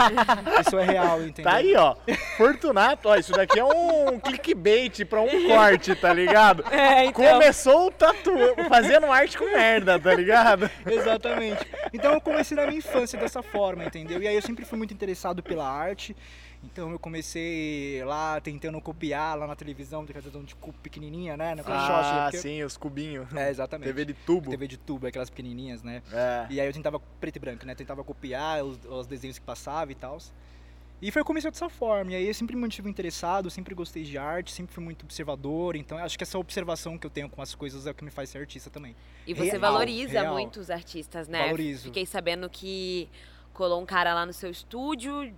Isso 0.60 0.78
é 0.78 0.84
real, 0.84 1.22
entendeu? 1.22 1.50
Tá 1.50 1.58
aí, 1.58 1.74
ó. 1.74 1.96
Fortunato, 2.36 3.08
ó, 3.08 3.16
isso 3.16 3.32
daqui 3.32 3.58
é 3.58 3.64
um 3.64 4.18
clickbait 4.20 5.04
pra 5.04 5.20
um 5.20 5.48
corte, 5.48 5.94
tá 5.94 6.12
ligado? 6.12 6.64
É, 6.78 7.06
então. 7.06 7.24
Começou 7.24 7.90
tatu... 7.90 8.30
fazendo 8.68 9.06
arte 9.10 9.36
com 9.36 9.44
merda, 9.46 9.98
tá 9.98 10.14
ligado? 10.14 10.70
Exatamente. 10.86 11.66
Então 11.92 12.12
eu 12.12 12.20
comecei 12.20 12.56
na 12.56 12.66
minha 12.66 12.78
infância 12.78 13.18
dessa 13.18 13.42
forma, 13.42 13.84
entendeu? 13.84 14.22
E 14.22 14.28
aí 14.28 14.34
eu 14.34 14.42
sempre 14.42 14.64
fui 14.64 14.78
muito 14.78 14.94
interessado 14.94 15.42
pela 15.42 15.68
arte. 15.68 16.07
Então 16.64 16.90
eu 16.90 16.98
comecei 16.98 18.02
lá 18.04 18.40
tentando 18.40 18.80
copiar 18.80 19.38
lá 19.38 19.46
na 19.46 19.54
televisão, 19.54 20.02
de 20.04 20.08
televisão 20.12 20.42
de 20.42 20.54
cubo 20.56 20.76
pequenininha, 20.82 21.36
né? 21.36 21.54
No 21.54 21.62
caixote. 21.62 21.92
Ah, 21.92 22.22
porque- 22.24 22.38
sim, 22.38 22.62
os 22.64 22.76
cubinhos. 22.76 23.32
É, 23.34 23.48
exatamente. 23.50 23.86
TV 23.86 24.04
de 24.04 24.14
tubo. 24.14 24.50
TV 24.50 24.66
de 24.66 24.76
tubo, 24.76 25.06
aquelas 25.06 25.30
pequenininhas, 25.30 25.82
né? 25.82 26.02
É. 26.12 26.46
E 26.50 26.60
aí 26.60 26.66
eu 26.66 26.72
tentava 26.72 26.98
preto 27.20 27.36
e 27.36 27.38
branco, 27.38 27.64
né? 27.64 27.74
Tentava 27.74 28.02
copiar 28.02 28.64
os, 28.64 28.78
os 28.84 29.06
desenhos 29.06 29.38
que 29.38 29.44
passava 29.44 29.92
e 29.92 29.94
tal. 29.94 30.18
E 31.00 31.12
foi 31.12 31.22
começou 31.22 31.48
dessa 31.52 31.68
forma. 31.68 32.10
E 32.10 32.16
aí 32.16 32.26
eu 32.26 32.34
sempre 32.34 32.56
me 32.56 32.62
mantive 32.62 32.90
interessado, 32.90 33.48
sempre 33.50 33.72
gostei 33.72 34.02
de 34.02 34.18
arte, 34.18 34.50
sempre 34.50 34.74
fui 34.74 34.82
muito 34.82 35.04
observador. 35.04 35.76
Então 35.76 35.96
eu 35.96 36.04
acho 36.04 36.18
que 36.18 36.24
essa 36.24 36.36
observação 36.36 36.98
que 36.98 37.06
eu 37.06 37.10
tenho 37.10 37.28
com 37.30 37.40
as 37.40 37.54
coisas 37.54 37.86
é 37.86 37.92
o 37.92 37.94
que 37.94 38.04
me 38.04 38.10
faz 38.10 38.30
ser 38.30 38.38
artista 38.38 38.68
também. 38.68 38.96
E 39.24 39.32
você 39.32 39.50
Real, 39.50 39.60
valoriza 39.60 40.20
real. 40.22 40.34
muito 40.34 40.58
os 40.58 40.70
artistas, 40.70 41.28
né? 41.28 41.44
Valorizo. 41.44 41.84
Fiquei 41.84 42.04
sabendo 42.04 42.50
que 42.50 43.08
colou 43.52 43.80
um 43.80 43.86
cara 43.86 44.12
lá 44.12 44.26
no 44.26 44.32
seu 44.32 44.50
estúdio, 44.50 45.32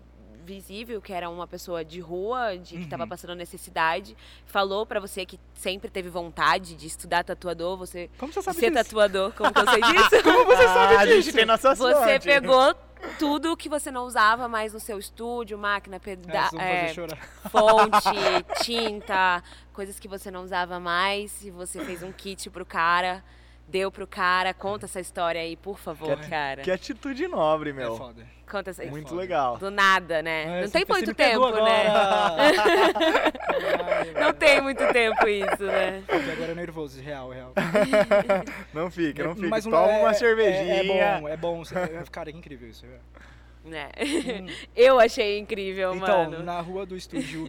visível, 0.44 1.00
que 1.00 1.12
era 1.12 1.28
uma 1.30 1.46
pessoa 1.46 1.84
de 1.84 2.00
rua, 2.00 2.56
de 2.58 2.76
que 2.76 2.82
estava 2.84 3.02
Uhum. 3.04 3.08
passando 3.08 3.34
necessidade, 3.34 4.16
falou 4.46 4.84
pra 4.86 4.98
você 5.00 5.24
que 5.26 5.38
sempre 5.54 5.90
teve 5.90 6.08
vontade 6.08 6.74
de 6.74 6.86
estudar 6.86 7.22
tatuador, 7.24 7.76
você 7.76 8.10
Como 8.18 8.32
você 8.32 8.42
sabe 8.42 8.58
ser 8.58 8.70
disso? 8.70 8.84
tatuador, 8.84 9.32
como 9.32 9.52
que 9.52 9.60
eu 9.60 9.66
sei 9.68 9.80
disso? 9.82 10.10
Como 10.24 10.44
você 10.46 10.64
Ah, 10.64 10.74
sabe 10.74 10.96
a 10.96 11.04
disso? 11.06 11.22
gente 11.22 11.32
tem 11.34 11.44
nossa 11.46 11.74
Você 11.74 11.92
sorte. 11.94 12.24
pegou 12.26 12.74
tudo 13.18 13.56
que 13.56 13.68
você 13.68 13.90
não 13.90 14.04
usava 14.04 14.46
mais 14.48 14.72
no 14.72 14.80
seu 14.80 14.98
estúdio, 14.98 15.56
máquina, 15.58 15.96
É, 15.96 15.98
peda 15.98 16.50
é, 16.58 16.92
chorar. 16.92 17.18
fonte, 17.50 18.08
tinta, 18.62 19.42
coisas 19.72 19.98
que 19.98 20.06
você 20.08 20.30
não 20.30 20.42
usava 20.44 20.78
mais, 20.78 21.42
e 21.44 21.50
você 21.50 21.82
fez 21.84 22.02
um 22.02 22.12
kit 22.12 22.50
pro 22.50 22.64
cara, 22.66 23.24
deu 23.70 23.90
pro 23.90 24.06
cara. 24.06 24.52
Conta 24.52 24.86
essa 24.86 25.00
história 25.00 25.40
aí, 25.40 25.56
por 25.56 25.78
favor, 25.78 26.18
Que- 26.18 26.28
cara. 26.28 26.62
Que 26.62 26.70
atitude 26.70 27.26
nobre, 27.28 27.70
É 27.70 27.72
meu. 27.72 27.96
foda. 27.96 28.26
Conta 28.50 28.70
essa 28.70 28.84
Muito 28.86 29.10
foda. 29.10 29.20
legal. 29.20 29.58
Do 29.58 29.70
nada, 29.70 30.22
né? 30.22 30.58
É, 30.58 30.62
não 30.62 30.70
tem 30.70 30.84
muito 30.88 31.14
tempo, 31.14 31.50
né? 31.50 31.84
Não 34.20 34.32
tem 34.32 34.60
muito 34.60 34.86
tempo 34.92 35.28
isso, 35.28 35.64
né? 35.64 36.02
Fiquei 36.08 36.32
agora 36.32 36.54
nervoso, 36.54 37.00
real, 37.00 37.30
real. 37.30 37.52
Não 38.74 38.90
fica, 38.90 39.24
não 39.24 39.34
fica. 39.34 39.48
Mas 39.48 39.64
não- 39.66 39.72
Toma 39.72 39.92
é- 39.92 40.00
uma 40.00 40.10
é- 40.10 40.14
cervejinha. 40.14 40.74
É, 40.74 40.84
bom, 41.20 41.28
é 41.28 41.36
bom. 41.36 41.62
É- 41.62 42.04
Cara, 42.10 42.32
que 42.32 42.38
incrível 42.38 42.68
isso. 42.68 42.84
é. 42.86 43.68
Né? 43.68 43.88
Hum. 44.00 44.46
Eu 44.74 44.98
achei 44.98 45.38
incrível, 45.38 45.94
Então, 45.94 46.30
mano. 46.30 46.42
na 46.42 46.60
rua 46.60 46.86
do 46.86 46.96
estúdio, 46.96 47.48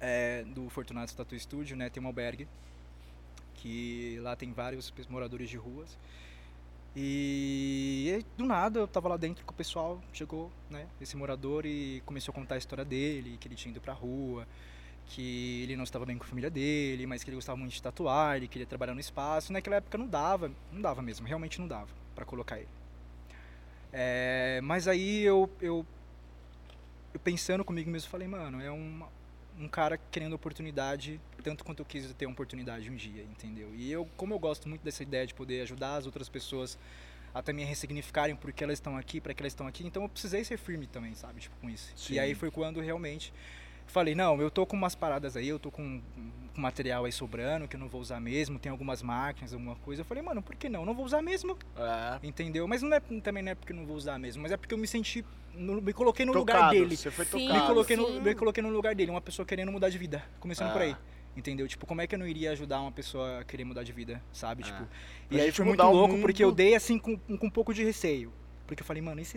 é, 0.00 0.42
do 0.46 0.68
Fortunato 0.68 1.14
Tattoo 1.16 1.38
Studio, 1.38 1.76
né, 1.76 1.88
tem 1.88 2.02
um 2.02 2.06
albergue, 2.06 2.46
que 3.62 4.18
lá 4.20 4.34
tem 4.34 4.52
vários 4.52 4.92
moradores 5.08 5.48
de 5.48 5.56
ruas. 5.56 5.96
E, 6.96 8.18
e 8.18 8.26
do 8.36 8.44
nada 8.44 8.80
eu 8.80 8.88
tava 8.88 9.08
lá 9.08 9.16
dentro 9.16 9.44
com 9.44 9.52
o 9.52 9.56
pessoal, 9.56 10.02
chegou, 10.12 10.50
né, 10.68 10.86
esse 11.00 11.16
morador 11.16 11.64
e 11.64 12.02
começou 12.04 12.32
a 12.32 12.34
contar 12.34 12.56
a 12.56 12.58
história 12.58 12.84
dele, 12.84 13.38
que 13.40 13.46
ele 13.46 13.54
tinha 13.54 13.70
ido 13.70 13.80
pra 13.80 13.92
rua, 13.92 14.46
que 15.06 15.62
ele 15.62 15.76
não 15.76 15.84
estava 15.84 16.04
bem 16.04 16.18
com 16.18 16.24
a 16.24 16.26
família 16.26 16.50
dele, 16.50 17.06
mas 17.06 17.22
que 17.22 17.30
ele 17.30 17.36
gostava 17.36 17.56
muito 17.56 17.72
de 17.72 17.80
tatuar, 17.80 18.36
ele 18.36 18.48
queria 18.48 18.66
trabalhar 18.66 18.94
no 18.94 19.00
espaço. 19.00 19.52
Naquela 19.52 19.76
época 19.76 19.96
não 19.96 20.08
dava, 20.08 20.50
não 20.72 20.82
dava 20.82 21.00
mesmo, 21.00 21.26
realmente 21.26 21.60
não 21.60 21.68
dava 21.68 21.88
pra 22.16 22.24
colocar 22.24 22.58
ele. 22.58 22.68
É, 23.92 24.60
mas 24.62 24.88
aí 24.88 25.22
eu, 25.22 25.48
eu 25.60 25.86
eu 27.14 27.20
pensando 27.20 27.64
comigo 27.64 27.90
mesmo, 27.90 28.08
falei, 28.08 28.26
mano, 28.26 28.60
é 28.60 28.70
um, 28.72 29.04
um 29.62 29.68
cara 29.68 29.98
querendo 30.10 30.32
oportunidade, 30.32 31.20
tanto 31.42 31.64
quanto 31.64 31.80
eu 31.80 31.86
quis 31.86 32.12
ter 32.14 32.26
uma 32.26 32.32
oportunidade 32.32 32.90
um 32.90 32.96
dia, 32.96 33.22
entendeu? 33.22 33.72
E 33.74 33.90
eu, 33.90 34.08
como 34.16 34.34
eu 34.34 34.38
gosto 34.38 34.68
muito 34.68 34.82
dessa 34.82 35.02
ideia 35.02 35.26
de 35.26 35.34
poder 35.34 35.62
ajudar 35.62 35.96
as 35.96 36.06
outras 36.06 36.28
pessoas 36.28 36.76
a 37.32 37.40
também 37.40 37.64
ressignificarem 37.64 38.34
por 38.36 38.52
que 38.52 38.62
elas 38.62 38.78
estão 38.78 38.96
aqui, 38.96 39.20
para 39.20 39.32
que 39.32 39.42
elas 39.42 39.52
estão 39.52 39.66
aqui, 39.66 39.86
então 39.86 40.02
eu 40.02 40.08
precisei 40.08 40.44
ser 40.44 40.58
firme 40.58 40.86
também, 40.86 41.14
sabe, 41.14 41.40
tipo, 41.40 41.56
com 41.60 41.70
isso. 41.70 41.92
Sim. 41.96 42.14
E 42.14 42.18
aí 42.18 42.34
foi 42.34 42.50
quando 42.50 42.80
realmente 42.80 43.32
falei, 43.92 44.14
não, 44.14 44.40
eu 44.40 44.50
tô 44.50 44.66
com 44.66 44.76
umas 44.76 44.94
paradas 44.94 45.36
aí, 45.36 45.48
eu 45.48 45.58
tô 45.58 45.70
com 45.70 46.00
com 46.54 46.60
material 46.60 47.06
aí 47.06 47.12
sobrando, 47.12 47.66
que 47.66 47.76
eu 47.76 47.80
não 47.80 47.88
vou 47.88 47.98
usar 47.98 48.20
mesmo, 48.20 48.58
tem 48.58 48.70
algumas 48.70 49.02
máquinas, 49.02 49.54
alguma 49.54 49.74
coisa. 49.76 50.02
Eu 50.02 50.04
falei, 50.04 50.22
mano, 50.22 50.42
por 50.42 50.54
que 50.54 50.68
não? 50.68 50.84
Não 50.84 50.92
vou 50.92 51.02
usar 51.06 51.22
mesmo, 51.22 51.56
É. 51.74 52.18
entendeu? 52.26 52.68
Mas 52.68 52.82
não 52.82 52.92
é, 52.94 53.00
também 53.22 53.42
não 53.42 53.52
é 53.52 53.54
porque 53.54 53.72
eu 53.72 53.76
não 53.78 53.86
vou 53.86 53.96
usar 53.96 54.18
mesmo, 54.18 54.42
mas 54.42 54.52
é 54.52 54.56
porque 54.58 54.74
eu 54.74 54.76
me 54.76 54.86
senti, 54.86 55.24
no- 55.54 55.80
me 55.80 55.94
coloquei 55.94 56.26
no 56.26 56.32
lugar 56.34 56.56
Tocado, 56.56 56.74
dele. 56.74 56.94
Você 56.94 57.10
foi 57.10 57.24
Sim. 57.24 57.38
Me 57.38 57.48
tocado. 57.48 57.66
coloquei, 57.68 57.96
sim. 57.96 58.02
no, 58.02 58.20
me 58.20 58.34
coloquei 58.34 58.62
no 58.62 58.68
lugar 58.68 58.94
dele, 58.94 59.10
uma 59.10 59.20
pessoa 59.22 59.46
querendo 59.46 59.72
mudar 59.72 59.88
de 59.88 59.96
vida. 59.96 60.22
Começando 60.40 60.72
por 60.74 60.82
Ah. 60.82 60.84
aí. 60.84 60.96
Entendeu? 61.34 61.66
Tipo, 61.66 61.86
como 61.86 62.02
é 62.02 62.06
que 62.06 62.14
eu 62.14 62.18
não 62.18 62.26
iria 62.26 62.50
ajudar 62.52 62.82
uma 62.82 62.92
pessoa 62.92 63.40
a 63.40 63.44
querer 63.44 63.64
mudar 63.64 63.82
de 63.82 63.92
vida, 63.92 64.22
sabe? 64.30 64.62
Ah. 64.62 64.66
Tipo, 64.66 64.88
e 65.30 65.36
aí 65.40 65.46
gente 65.46 65.56
foi 65.56 65.64
muito 65.64 65.82
louco, 65.82 66.12
mundo. 66.12 66.20
porque 66.20 66.44
eu 66.44 66.52
dei 66.52 66.74
assim 66.74 66.98
com, 66.98 67.16
com 67.16 67.46
um 67.46 67.50
pouco 67.50 67.72
de 67.72 67.82
receio. 67.82 68.30
Porque 68.74 68.82
eu 68.82 68.86
falei, 68.86 69.02
mano, 69.02 69.20
e 69.20 69.24
se, 69.24 69.36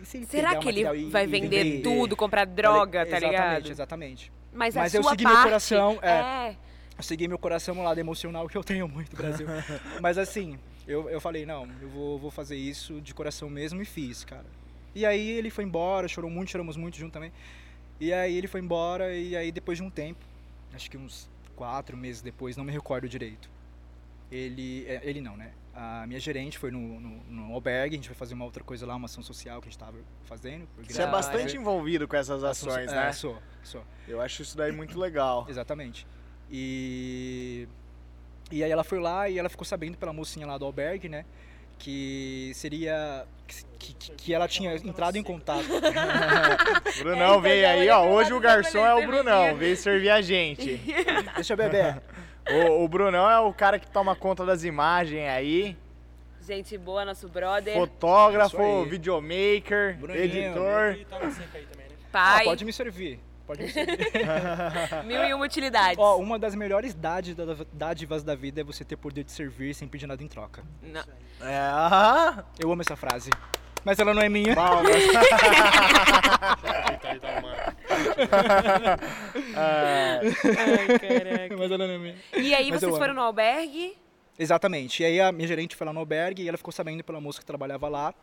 e 0.00 0.04
se 0.04 0.16
ele 0.16 0.26
Será 0.26 0.56
que 0.56 0.68
ele 0.68 0.80
e- 0.80 1.10
vai 1.10 1.24
e 1.24 1.26
vender 1.26 1.82
tudo, 1.82 2.16
comprar 2.16 2.44
droga, 2.44 3.04
Falei, 3.06 3.10
tá 3.10 3.16
exatamente, 3.18 3.30
ligado? 3.30 3.70
Exatamente. 3.70 4.32
Mas, 4.52 4.74
Mas 4.74 4.94
a 4.94 4.98
eu 4.98 5.04
segui 5.04 5.24
meu 5.24 5.32
parte, 5.32 5.44
coração, 5.44 5.98
É. 6.02 6.56
Eu 6.96 7.02
segui 7.02 7.26
meu 7.26 7.38
coração 7.38 7.74
um 7.76 7.82
lado 7.82 7.98
emocional 7.98 8.46
que 8.48 8.56
eu 8.56 8.62
tenho 8.62 8.86
muito, 8.86 9.16
Brasil. 9.16 9.46
Mas 10.00 10.18
assim, 10.18 10.58
eu, 10.86 11.08
eu 11.08 11.20
falei, 11.20 11.46
não, 11.46 11.66
eu 11.80 11.88
vou, 11.88 12.18
vou 12.18 12.30
fazer 12.30 12.56
isso 12.56 13.00
de 13.00 13.14
coração 13.14 13.48
mesmo 13.48 13.80
e 13.80 13.84
fiz, 13.84 14.24
cara. 14.24 14.44
E 14.94 15.06
aí 15.06 15.30
ele 15.30 15.48
foi 15.48 15.64
embora, 15.64 16.06
chorou 16.06 16.30
muito, 16.30 16.50
choramos 16.50 16.76
muito 16.76 16.98
junto 16.98 17.12
também. 17.12 17.32
E 17.98 18.12
aí 18.12 18.36
ele 18.36 18.46
foi 18.46 18.60
embora 18.60 19.14
e 19.16 19.34
aí 19.36 19.50
depois 19.50 19.78
de 19.78 19.84
um 19.84 19.90
tempo, 19.90 20.24
acho 20.74 20.90
que 20.90 20.96
uns 20.98 21.28
quatro 21.56 21.96
meses 21.96 22.20
depois, 22.20 22.56
não 22.56 22.64
me 22.64 22.72
recordo 22.72 23.08
direito. 23.08 23.48
Ele, 24.30 24.84
é, 24.86 25.00
ele 25.04 25.20
não, 25.20 25.36
né? 25.36 25.52
A 25.74 26.06
minha 26.06 26.20
gerente 26.20 26.58
foi 26.58 26.70
no, 26.70 27.00
no, 27.00 27.24
no 27.24 27.54
albergue, 27.54 27.94
a 27.94 27.98
gente 27.98 28.08
foi 28.08 28.14
fazer 28.14 28.34
uma 28.34 28.44
outra 28.44 28.62
coisa 28.62 28.86
lá, 28.86 28.94
uma 28.94 29.06
ação 29.06 29.22
social 29.22 29.60
que 29.60 29.68
a 29.68 29.70
gente 29.70 29.78
tava 29.78 29.96
fazendo. 30.24 30.68
Você 30.86 31.02
é 31.02 31.06
bastante 31.06 31.56
envolvido 31.56 32.06
com 32.06 32.14
essas 32.14 32.44
ações, 32.44 32.92
é, 32.92 32.94
né? 32.94 33.12
Sou, 33.12 33.38
sou. 33.62 33.82
Eu 34.06 34.20
acho 34.20 34.42
isso 34.42 34.56
daí 34.56 34.70
muito 34.70 34.98
legal. 34.98 35.46
Exatamente. 35.50 36.06
E 36.50 37.66
e 38.50 38.62
aí 38.62 38.70
ela 38.70 38.84
foi 38.84 39.00
lá 39.00 39.30
e 39.30 39.38
ela 39.38 39.48
ficou 39.48 39.64
sabendo 39.64 39.96
pela 39.96 40.12
mocinha 40.12 40.46
lá 40.46 40.58
do 40.58 40.66
albergue, 40.66 41.08
né, 41.08 41.24
que 41.78 42.52
seria 42.54 43.24
que, 43.78 43.94
que, 43.94 44.12
que 44.12 44.34
ela 44.34 44.46
tinha 44.46 44.74
entrado 44.76 45.16
em 45.16 45.22
contato. 45.22 45.64
Brunão 47.00 47.38
É, 47.38 47.40
veio 47.40 47.64
então, 47.66 47.80
aí, 47.80 47.86
já 47.86 47.98
ó. 47.98 48.10
Hoje 48.10 48.32
o 48.34 48.40
garçom 48.40 48.84
é 48.84 48.94
o 48.94 48.98
"Esse 48.98 49.06
Brunão, 49.06 49.40
menino". 49.42 49.58
veio 49.58 49.76
servir 49.76 50.10
a 50.10 50.20
gente. 50.20 50.76
Deixa 51.34 51.54
eu 51.54 51.56
beber. 51.56 52.02
O, 52.50 52.84
o 52.84 52.88
Brunão 52.88 53.30
é 53.30 53.38
o 53.40 53.52
cara 53.52 53.78
que 53.78 53.90
toma 53.90 54.16
conta 54.16 54.44
das 54.44 54.64
imagens 54.64 55.28
aí. 55.28 55.76
Gente 56.40 56.76
boa, 56.76 57.04
nosso 57.04 57.28
brother, 57.28 57.74
Fotógrafo, 57.74 58.84
videomaker, 58.84 59.96
Bruninho. 59.96 60.24
editor. 60.24 60.96
E 60.98 61.04
tá 61.04 61.18
aí 61.18 61.66
também, 61.66 61.88
né? 61.88 61.94
Ah, 62.08 62.08
pai, 62.10 62.44
pode 62.44 62.64
me 62.64 62.72
servir. 62.72 63.20
Pode 63.46 63.62
me 63.62 63.70
servir. 63.70 63.98
mil 65.06 65.24
e 65.24 65.32
uma 65.32 65.44
utilidades. 65.44 65.98
Ó, 65.98 66.18
uma 66.18 66.38
das 66.38 66.56
melhores 66.56 66.94
dádivas, 66.94 68.24
da 68.24 68.34
vida 68.34 68.60
é 68.60 68.64
você 68.64 68.84
ter 68.84 68.96
poder 68.96 69.22
de 69.22 69.30
servir 69.30 69.72
sem 69.72 69.86
pedir 69.86 70.08
nada 70.08 70.22
em 70.22 70.28
troca. 70.28 70.64
Não. 70.82 71.04
É, 71.40 71.58
aham. 71.58 72.44
Eu 72.58 72.72
amo 72.72 72.82
essa 72.82 72.96
frase. 72.96 73.30
Mas 73.84 73.98
ela 73.98 74.12
não 74.12 74.22
é 74.22 74.28
minha. 74.28 74.54
Palmas. 74.54 74.92
Ai, 79.56 80.98
caraca. 80.98 81.56
Mas 81.56 81.70
ela 81.70 81.86
não 81.86 81.94
é 81.94 81.98
minha. 81.98 82.16
E 82.36 82.54
aí 82.54 82.70
Mas 82.70 82.80
vocês 82.80 82.92
foram 82.92 83.12
amo. 83.12 83.20
no 83.20 83.22
albergue? 83.22 83.96
Exatamente. 84.38 85.02
E 85.02 85.06
aí 85.06 85.20
a 85.20 85.30
minha 85.32 85.46
gerente 85.48 85.76
foi 85.76 85.86
lá 85.86 85.92
no 85.92 86.00
albergue 86.00 86.42
e 86.42 86.48
ela 86.48 86.56
ficou 86.56 86.72
sabendo 86.72 87.02
pela 87.04 87.20
moça 87.20 87.40
que 87.40 87.46
trabalhava 87.46 87.88
lá 87.88 88.14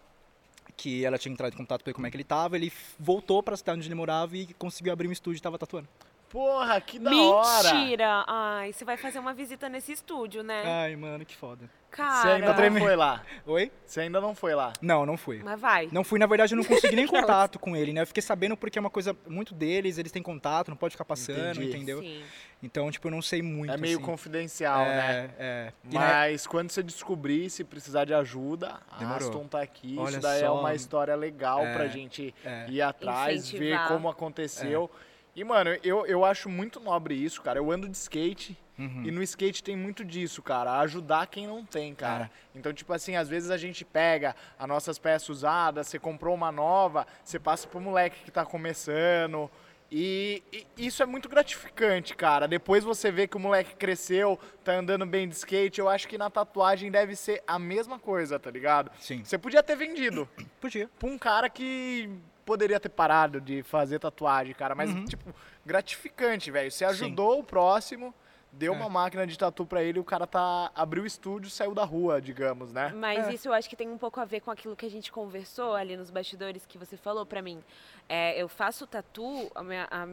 que 0.75 1.03
ela 1.03 1.17
tinha 1.17 1.33
entrado 1.33 1.53
em 1.53 1.57
contato 1.57 1.83
com 1.83 1.89
ele 1.89 1.93
como 1.95 2.07
é 2.07 2.11
que 2.11 2.15
ele 2.15 2.23
tava. 2.23 2.55
Ele 2.55 2.71
voltou 2.97 3.43
pra 3.43 3.57
cidade 3.57 3.79
onde 3.79 3.87
ele 3.87 3.95
morava 3.95 4.37
e 4.37 4.53
conseguiu 4.53 4.93
abrir 4.93 5.07
um 5.07 5.11
estúdio 5.11 5.39
e 5.39 5.41
tava 5.41 5.57
tatuando. 5.57 5.89
Porra, 6.29 6.79
que 6.79 6.99
da 6.99 7.11
hora. 7.11 7.73
Mentira! 7.73 8.23
Ai, 8.27 8.71
você 8.71 8.85
vai 8.85 8.95
fazer 8.95 9.19
uma 9.19 9.33
visita 9.33 9.67
nesse 9.67 9.91
estúdio, 9.91 10.43
né? 10.43 10.63
Ai, 10.65 10.95
mano, 10.95 11.25
que 11.25 11.35
foda. 11.35 11.69
Cara. 11.91 12.21
Você 12.21 12.27
ainda 12.29 12.53
não 12.69 12.79
foi 12.79 12.95
lá. 12.95 13.23
Oi? 13.45 13.71
Você 13.85 14.01
ainda 14.01 14.21
não 14.21 14.35
foi 14.35 14.53
lá. 14.55 14.73
Não, 14.81 15.05
não 15.05 15.17
fui. 15.17 15.41
Mas 15.43 15.59
vai. 15.59 15.89
Não 15.91 16.03
fui, 16.03 16.19
na 16.19 16.27
verdade, 16.27 16.53
eu 16.53 16.57
não 16.57 16.63
consegui 16.63 16.95
nem 16.95 17.07
contato 17.07 17.57
com 17.57 17.75
ele, 17.75 17.91
né? 17.91 18.01
Eu 18.01 18.07
fiquei 18.07 18.21
sabendo 18.21 18.55
porque 18.55 18.77
é 18.77 18.81
uma 18.81 18.89
coisa 18.91 19.15
muito 19.27 19.53
deles, 19.55 19.97
eles 19.97 20.11
têm 20.11 20.21
contato, 20.21 20.69
não 20.69 20.77
pode 20.77 20.91
ficar 20.91 21.05
passando, 21.05 21.57
Entendi. 21.63 21.69
entendeu? 21.69 21.99
Sim. 22.01 22.23
Então, 22.61 22.91
tipo, 22.91 23.07
eu 23.07 23.11
não 23.11 23.21
sei 23.21 23.41
muito. 23.41 23.73
é 23.73 23.77
meio 23.77 23.97
assim. 23.97 24.05
confidencial, 24.05 24.85
né? 24.85 25.31
É, 25.39 25.43
é. 25.43 25.73
E, 25.89 25.93
né, 25.93 25.99
Mas 25.99 26.45
quando 26.45 26.69
você 26.69 26.83
descobrir, 26.83 27.49
se 27.49 27.63
precisar 27.63 28.05
de 28.05 28.13
ajuda, 28.13 28.79
a 28.91 28.97
Demorou. 28.97 29.27
Aston 29.29 29.47
tá 29.47 29.61
aqui. 29.61 29.95
Olha 29.97 30.11
Isso 30.11 30.19
daí 30.19 30.43
é 30.43 30.45
só. 30.45 30.59
uma 30.59 30.75
história 30.75 31.15
legal 31.15 31.65
É, 31.65 31.73
pra 31.73 31.87
gente 31.87 32.33
é. 32.45 32.65
ir 32.69 32.81
atrás, 32.81 33.47
Incentivar. 33.47 33.87
ver 33.87 33.93
como 33.93 34.09
aconteceu. 34.09 34.91
E, 35.35 35.43
mano, 35.43 35.71
eu, 35.83 36.05
eu 36.05 36.25
acho 36.25 36.49
muito 36.49 36.79
nobre 36.79 37.15
isso, 37.15 37.41
cara. 37.41 37.59
Eu 37.59 37.71
ando 37.71 37.87
de 37.87 37.95
skate 37.95 38.57
Uhum. 38.79 39.03
e 39.03 39.11
no 39.11 39.21
skate 39.21 39.61
tem 39.61 39.75
muito 39.75 40.05
disso, 40.05 40.41
cara. 40.41 40.79
Ajudar 40.79 41.27
quem 41.27 41.45
não 41.45 41.65
tem, 41.65 41.93
cara. 41.93 42.31
É. 42.55 42.57
Então, 42.57 42.71
tipo 42.73 42.93
assim, 42.93 43.15
às 43.17 43.27
vezes 43.27 43.51
a 43.51 43.57
gente 43.57 43.83
pega 43.83 44.35
as 44.57 44.67
nossas 44.67 44.97
peças 44.97 45.27
usadas, 45.29 45.87
você 45.87 45.99
comprou 45.99 46.33
uma 46.33 46.51
nova, 46.51 47.05
você 47.23 47.37
passa 47.37 47.67
pro 47.67 47.81
moleque 47.81 48.23
que 48.23 48.31
tá 48.31 48.45
começando. 48.45 49.51
E, 49.91 50.43
e 50.77 50.85
isso 50.85 51.01
é 51.01 51.05
muito 51.07 51.27
gratificante, 51.27 52.15
cara. 52.15 52.47
Depois 52.47 52.83
você 52.83 53.11
vê 53.11 53.27
que 53.27 53.35
o 53.37 53.39
moleque 53.39 53.75
cresceu, 53.75 54.39
tá 54.63 54.73
andando 54.73 55.03
bem 55.05 55.27
de 55.27 55.33
skate. 55.35 55.79
Eu 55.79 55.89
acho 55.89 56.07
que 56.07 56.15
na 56.17 56.29
tatuagem 56.29 56.91
deve 56.91 57.15
ser 57.15 57.41
a 57.47 57.57
mesma 57.57 57.97
coisa, 57.97 58.39
tá 58.39 58.51
ligado? 58.51 58.91
Sim. 58.99 59.23
Você 59.23 59.35
podia 59.37 59.63
ter 59.63 59.75
vendido 59.75 60.29
Podia. 60.61 60.87
pra 60.99 61.09
um 61.09 61.17
cara 61.17 61.49
que 61.49 62.07
poderia 62.45 62.79
ter 62.79 62.89
parado 62.89 63.41
de 63.41 63.63
fazer 63.63 63.97
tatuagem, 63.99 64.53
cara. 64.53 64.75
Mas, 64.75 64.91
Uhum. 64.91 65.05
tipo, 65.05 65.33
gratificante, 65.65 66.51
velho. 66.51 66.71
Você 66.71 66.85
ajudou 66.85 67.39
o 67.39 67.43
próximo, 67.43 68.13
deu 68.51 68.73
É. 68.73 68.75
uma 68.75 68.89
máquina 68.89 69.25
de 69.27 69.37
tatu 69.37 69.65
pra 69.65 69.83
ele, 69.83 69.99
o 69.99 70.03
cara 70.03 70.25
tá 70.27 70.71
abriu 70.75 71.03
o 71.03 71.05
estúdio, 71.05 71.49
saiu 71.49 71.73
da 71.73 71.83
rua, 71.83 72.21
digamos, 72.21 72.71
né? 72.73 72.91
Mas 72.95 73.27
É. 73.27 73.33
isso 73.33 73.47
eu 73.47 73.53
acho 73.53 73.69
que 73.69 73.75
tem 73.75 73.89
um 73.89 73.97
pouco 73.97 74.19
a 74.19 74.25
ver 74.25 74.41
com 74.41 74.51
aquilo 74.51 74.75
que 74.75 74.85
a 74.85 74.89
gente 74.89 75.11
conversou 75.11 75.75
ali 75.75 75.95
nos 75.95 76.09
bastidores 76.09 76.65
que 76.65 76.77
você 76.77 76.97
falou 76.97 77.25
pra 77.25 77.41
mim. 77.41 77.63
É, 78.07 78.41
eu 78.41 78.47
faço 78.49 78.87
tatu, 78.87 79.51
a 79.53 79.61
minha, 79.63 79.87
a 79.91 80.07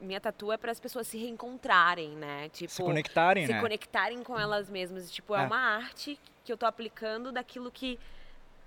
minha 0.00 0.20
tatu 0.20 0.50
é 0.52 0.56
para 0.56 0.70
as 0.72 0.78
pessoas 0.80 1.06
se 1.06 1.18
reencontrarem, 1.18 2.10
né? 2.10 2.48
Tipo, 2.50 2.72
Se 2.72 2.82
conectarem, 2.82 3.46
se 3.46 3.52
né? 3.52 3.60
conectarem 3.60 4.22
com 4.22 4.38
elas 4.38 4.70
mesmas. 4.70 5.10
Tipo, 5.10 5.34
é, 5.34 5.42
É. 5.42 5.46
uma 5.46 5.58
arte 5.58 6.18
que 6.44 6.52
eu 6.52 6.56
tô 6.56 6.66
aplicando 6.66 7.30
daquilo 7.32 7.70
que 7.70 7.98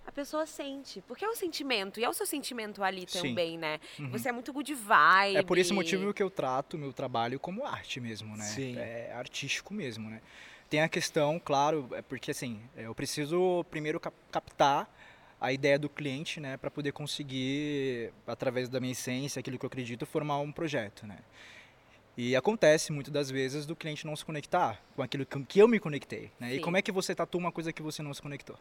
a 0.06 0.12
pessoa 0.12 0.46
sente. 0.46 1.02
Porque 1.08 1.24
é 1.24 1.30
o 1.30 1.36
sentimento, 1.36 2.00
e 2.00 2.04
é 2.04 2.10
o 2.10 2.14
seu 2.14 2.26
sentimento 2.26 2.84
ali 2.84 3.06
Sim. 3.08 3.22
também, 3.30 3.58
né? 3.58 3.80
Uhum. 4.00 4.10
Você 4.10 4.30
é 4.30 4.32
muito 4.32 4.52
good 4.52 4.74
vibe. 4.74 5.38
É 5.38 5.42
por 5.44 5.58
esse 5.58 5.74
motivo 5.74 6.14
que 6.14 6.22
eu 6.22 6.30
trato 6.30 6.76
o 6.76 6.78
meu 6.78 6.94
trabalho 6.94 7.40
como 7.40 7.66
arte 7.66 8.00
mesmo, 8.00 8.36
né? 8.36 8.46
Sim. 8.46 8.78
É 8.78 9.14
artístico 9.14 9.74
mesmo, 9.74 10.10
né? 10.10 10.22
Tem 10.70 10.82
a 10.82 10.90
questão, 10.90 11.40
claro, 11.40 11.88
é 11.92 12.02
porque 12.02 12.32
assim, 12.32 12.60
eu 12.76 12.96
preciso 12.96 13.64
primeiro 13.70 14.00
cap- 14.00 14.16
captar 14.32 14.90
a 15.40 15.52
ideia 15.52 15.78
do 15.78 15.90
cliente, 15.90 16.40
né, 16.40 16.56
para 16.56 16.72
poder 16.72 16.94
conseguir, 16.94 18.14
através 18.26 18.70
da 18.70 18.80
minha 18.80 18.94
essência, 18.94 19.42
aquilo 19.42 19.60
que 19.60 19.66
eu 19.66 19.68
acredito, 19.68 20.06
formar 20.06 20.40
um 20.40 20.54
projeto, 20.54 21.06
né? 21.06 21.20
E 22.16 22.36
acontece 22.36 22.92
muitas 22.92 23.12
das 23.12 23.30
vezes 23.30 23.66
do 23.66 23.76
cliente 23.76 24.06
não 24.06 24.16
se 24.16 24.24
conectar 24.24 24.82
com 24.96 25.02
aquilo 25.02 25.26
com 25.26 25.44
que 25.44 25.60
eu 25.60 25.68
me 25.68 25.80
conectei, 25.80 26.32
né? 26.40 26.56
E 26.56 26.60
como 26.60 26.78
é 26.78 26.82
que 26.82 26.92
você 26.92 27.14
tatua 27.14 27.40
uma 27.40 27.52
coisa 27.52 27.74
que 27.74 27.82
você 27.82 28.02
não 28.02 28.14
se 28.14 28.22
conectou? 28.22 28.58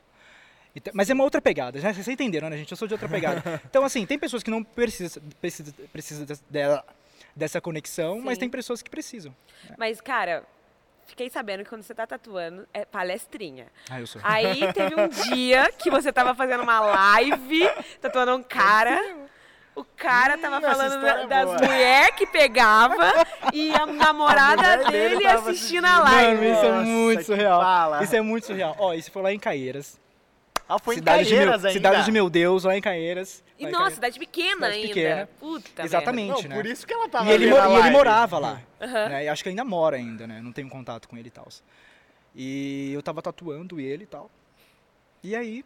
Então- 0.74 0.92
mas 0.96 1.10
é 1.10 1.14
uma 1.14 1.24
outra 1.24 1.40
pegada, 1.40 1.78
né? 1.80 1.92
Vocês 1.92 2.08
entenderam, 2.08 2.48
né, 2.48 2.56
gente? 2.56 2.70
Eu 2.70 2.76
sou 2.76 2.88
de 2.88 2.94
outra 2.94 3.08
pegada. 3.08 3.42
Então, 3.68 3.84
assim, 3.84 4.06
tem 4.06 4.18
pessoas 4.18 4.42
que 4.42 4.50
não 4.50 4.62
precisam 4.64 5.22
precisa, 5.40 5.72
precisa 5.92 6.24
des- 6.26 6.42
dela, 6.48 6.84
dessa 7.36 7.60
conexão, 7.60 8.20
mas 8.20 8.34
Sim. 8.34 8.40
tem 8.40 8.48
pessoas 8.50 8.80
que 8.82 8.88
precisam. 8.90 9.34
Mas, 9.76 10.00
cara, 10.00 10.44
fiquei 11.06 11.28
sabendo 11.28 11.62
que 11.64 11.68
quando 11.68 11.82
você 11.82 11.94
tá 11.94 12.06
tatuando, 12.06 12.66
é 12.72 12.84
palestrinha. 12.86 13.66
Ah, 13.90 14.00
eu 14.00 14.06
sou. 14.06 14.20
Aí 14.24 14.72
teve 14.72 14.94
um 14.98 15.08
dia 15.08 15.70
que 15.72 15.90
você 15.90 16.10
tava 16.12 16.34
fazendo 16.34 16.62
uma 16.62 16.80
live, 16.80 17.68
tatuando 18.00 18.34
um 18.36 18.42
cara. 18.42 18.98
O 19.74 19.84
cara 19.84 20.36
tava 20.36 20.56
essa 20.56 20.66
falando 20.70 21.00
da- 21.00 21.20
é 21.22 21.26
das 21.26 21.60
mulheres 21.62 22.14
que 22.16 22.26
pegava 22.26 23.10
e 23.54 23.74
a 23.74 23.86
namorada 23.86 24.86
A 24.86 24.90
dele 24.90 25.16
dele 25.16 25.26
assistindo 25.26 25.86
a 25.86 25.98
live. 26.00 26.46
Mano, 26.46 26.54
isso 26.54 26.66
é 26.66 26.72
muito 26.82 27.24
surreal. 27.24 28.02
Isso 28.02 28.16
é 28.16 28.20
muito 28.20 28.46
surreal. 28.46 28.76
Ó, 28.78 28.92
isso 28.94 29.10
foi 29.10 29.22
lá 29.22 29.32
em 29.32 29.38
Caieiras. 29.38 29.98
Ah, 30.68 30.78
foi 30.78 30.94
cidade 30.96 31.22
em 31.22 31.24
de 31.24 31.30
meu, 31.30 31.38
Caieiras 31.40 31.64
ainda. 31.64 31.72
Cidade 31.78 32.04
de 32.04 32.12
meu 32.12 32.30
Deus, 32.30 32.64
lá 32.64 32.76
em 32.76 32.80
Caieiras. 32.80 33.44
E 33.58 33.64
nossa, 33.64 33.72
Caieiras. 33.74 33.94
cidade 33.94 34.18
pequena 34.18 34.54
Cidade 34.54 34.74
ainda. 34.74 34.88
pequena. 34.88 35.28
Puta 35.38 35.84
Exatamente. 35.84 36.42
Não, 36.42 36.48
né? 36.50 36.56
por 36.56 36.66
isso 36.66 36.86
que 36.86 36.94
ela 36.94 37.08
tava 37.08 37.30
E 37.30 37.32
ele, 37.32 37.46
e 37.46 37.48
ele 37.52 37.90
morava 37.90 38.38
lá. 38.38 38.62
Aham. 38.80 39.08
né? 39.08 39.24
E 39.24 39.28
acho 39.28 39.42
que 39.42 39.48
ainda 39.48 39.64
mora 39.64 39.96
ainda, 39.96 40.26
né? 40.26 40.40
Não 40.40 40.52
tenho 40.52 40.68
contato 40.68 41.08
com 41.08 41.16
ele 41.16 41.28
e 41.28 41.30
tal. 41.30 41.46
E 42.34 42.92
eu 42.92 43.02
tava 43.02 43.20
tatuando 43.20 43.78
ele 43.78 44.04
e 44.04 44.06
tal. 44.06 44.30
E 45.22 45.36
aí, 45.36 45.64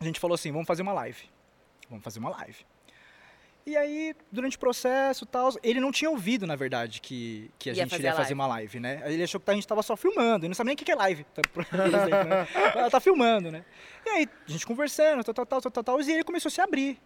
a 0.00 0.04
gente 0.04 0.20
falou 0.20 0.34
assim, 0.34 0.52
vamos 0.52 0.66
fazer 0.66 0.82
uma 0.82 0.92
live. 0.92 1.24
Vamos 1.88 2.04
fazer 2.04 2.18
uma 2.18 2.30
live. 2.30 2.64
E 3.66 3.76
aí, 3.76 4.14
durante 4.30 4.56
o 4.56 4.60
processo 4.60 5.24
e 5.24 5.26
tal, 5.26 5.50
ele 5.60 5.80
não 5.80 5.90
tinha 5.90 6.08
ouvido, 6.08 6.46
na 6.46 6.54
verdade, 6.54 7.00
que, 7.00 7.50
que 7.58 7.70
a 7.70 7.72
Ia 7.72 7.82
gente 7.82 7.90
fazer 7.90 8.02
iria 8.02 8.12
a 8.12 8.14
fazer 8.14 8.22
live. 8.26 8.34
uma 8.34 8.46
live, 8.46 8.78
né? 8.78 9.02
Ele 9.06 9.24
achou 9.24 9.40
que 9.40 9.50
a 9.50 9.54
gente 9.54 9.66
tava 9.66 9.82
só 9.82 9.96
filmando, 9.96 10.46
e 10.46 10.48
não 10.48 10.54
sabe 10.54 10.68
nem 10.68 10.74
o 10.74 10.78
que 10.78 10.90
é 10.90 10.94
live. 10.94 11.24
Tá, 11.24 11.42
exemplo, 11.84 12.28
né? 12.28 12.46
Ela 12.76 12.90
tá 12.90 13.00
filmando, 13.00 13.50
né? 13.50 13.64
E 14.06 14.08
aí, 14.10 14.28
a 14.46 14.50
gente 14.52 14.64
conversando, 14.64 15.24
tal, 15.24 15.34
tal, 15.34 15.46
tal, 15.46 15.60
tal, 15.62 15.72
tal, 15.72 15.84
tal, 15.84 16.00
e 16.00 16.12
ele 16.12 16.22
começou 16.22 16.48
a 16.48 16.52
se 16.52 16.60
abrir. 16.60 17.00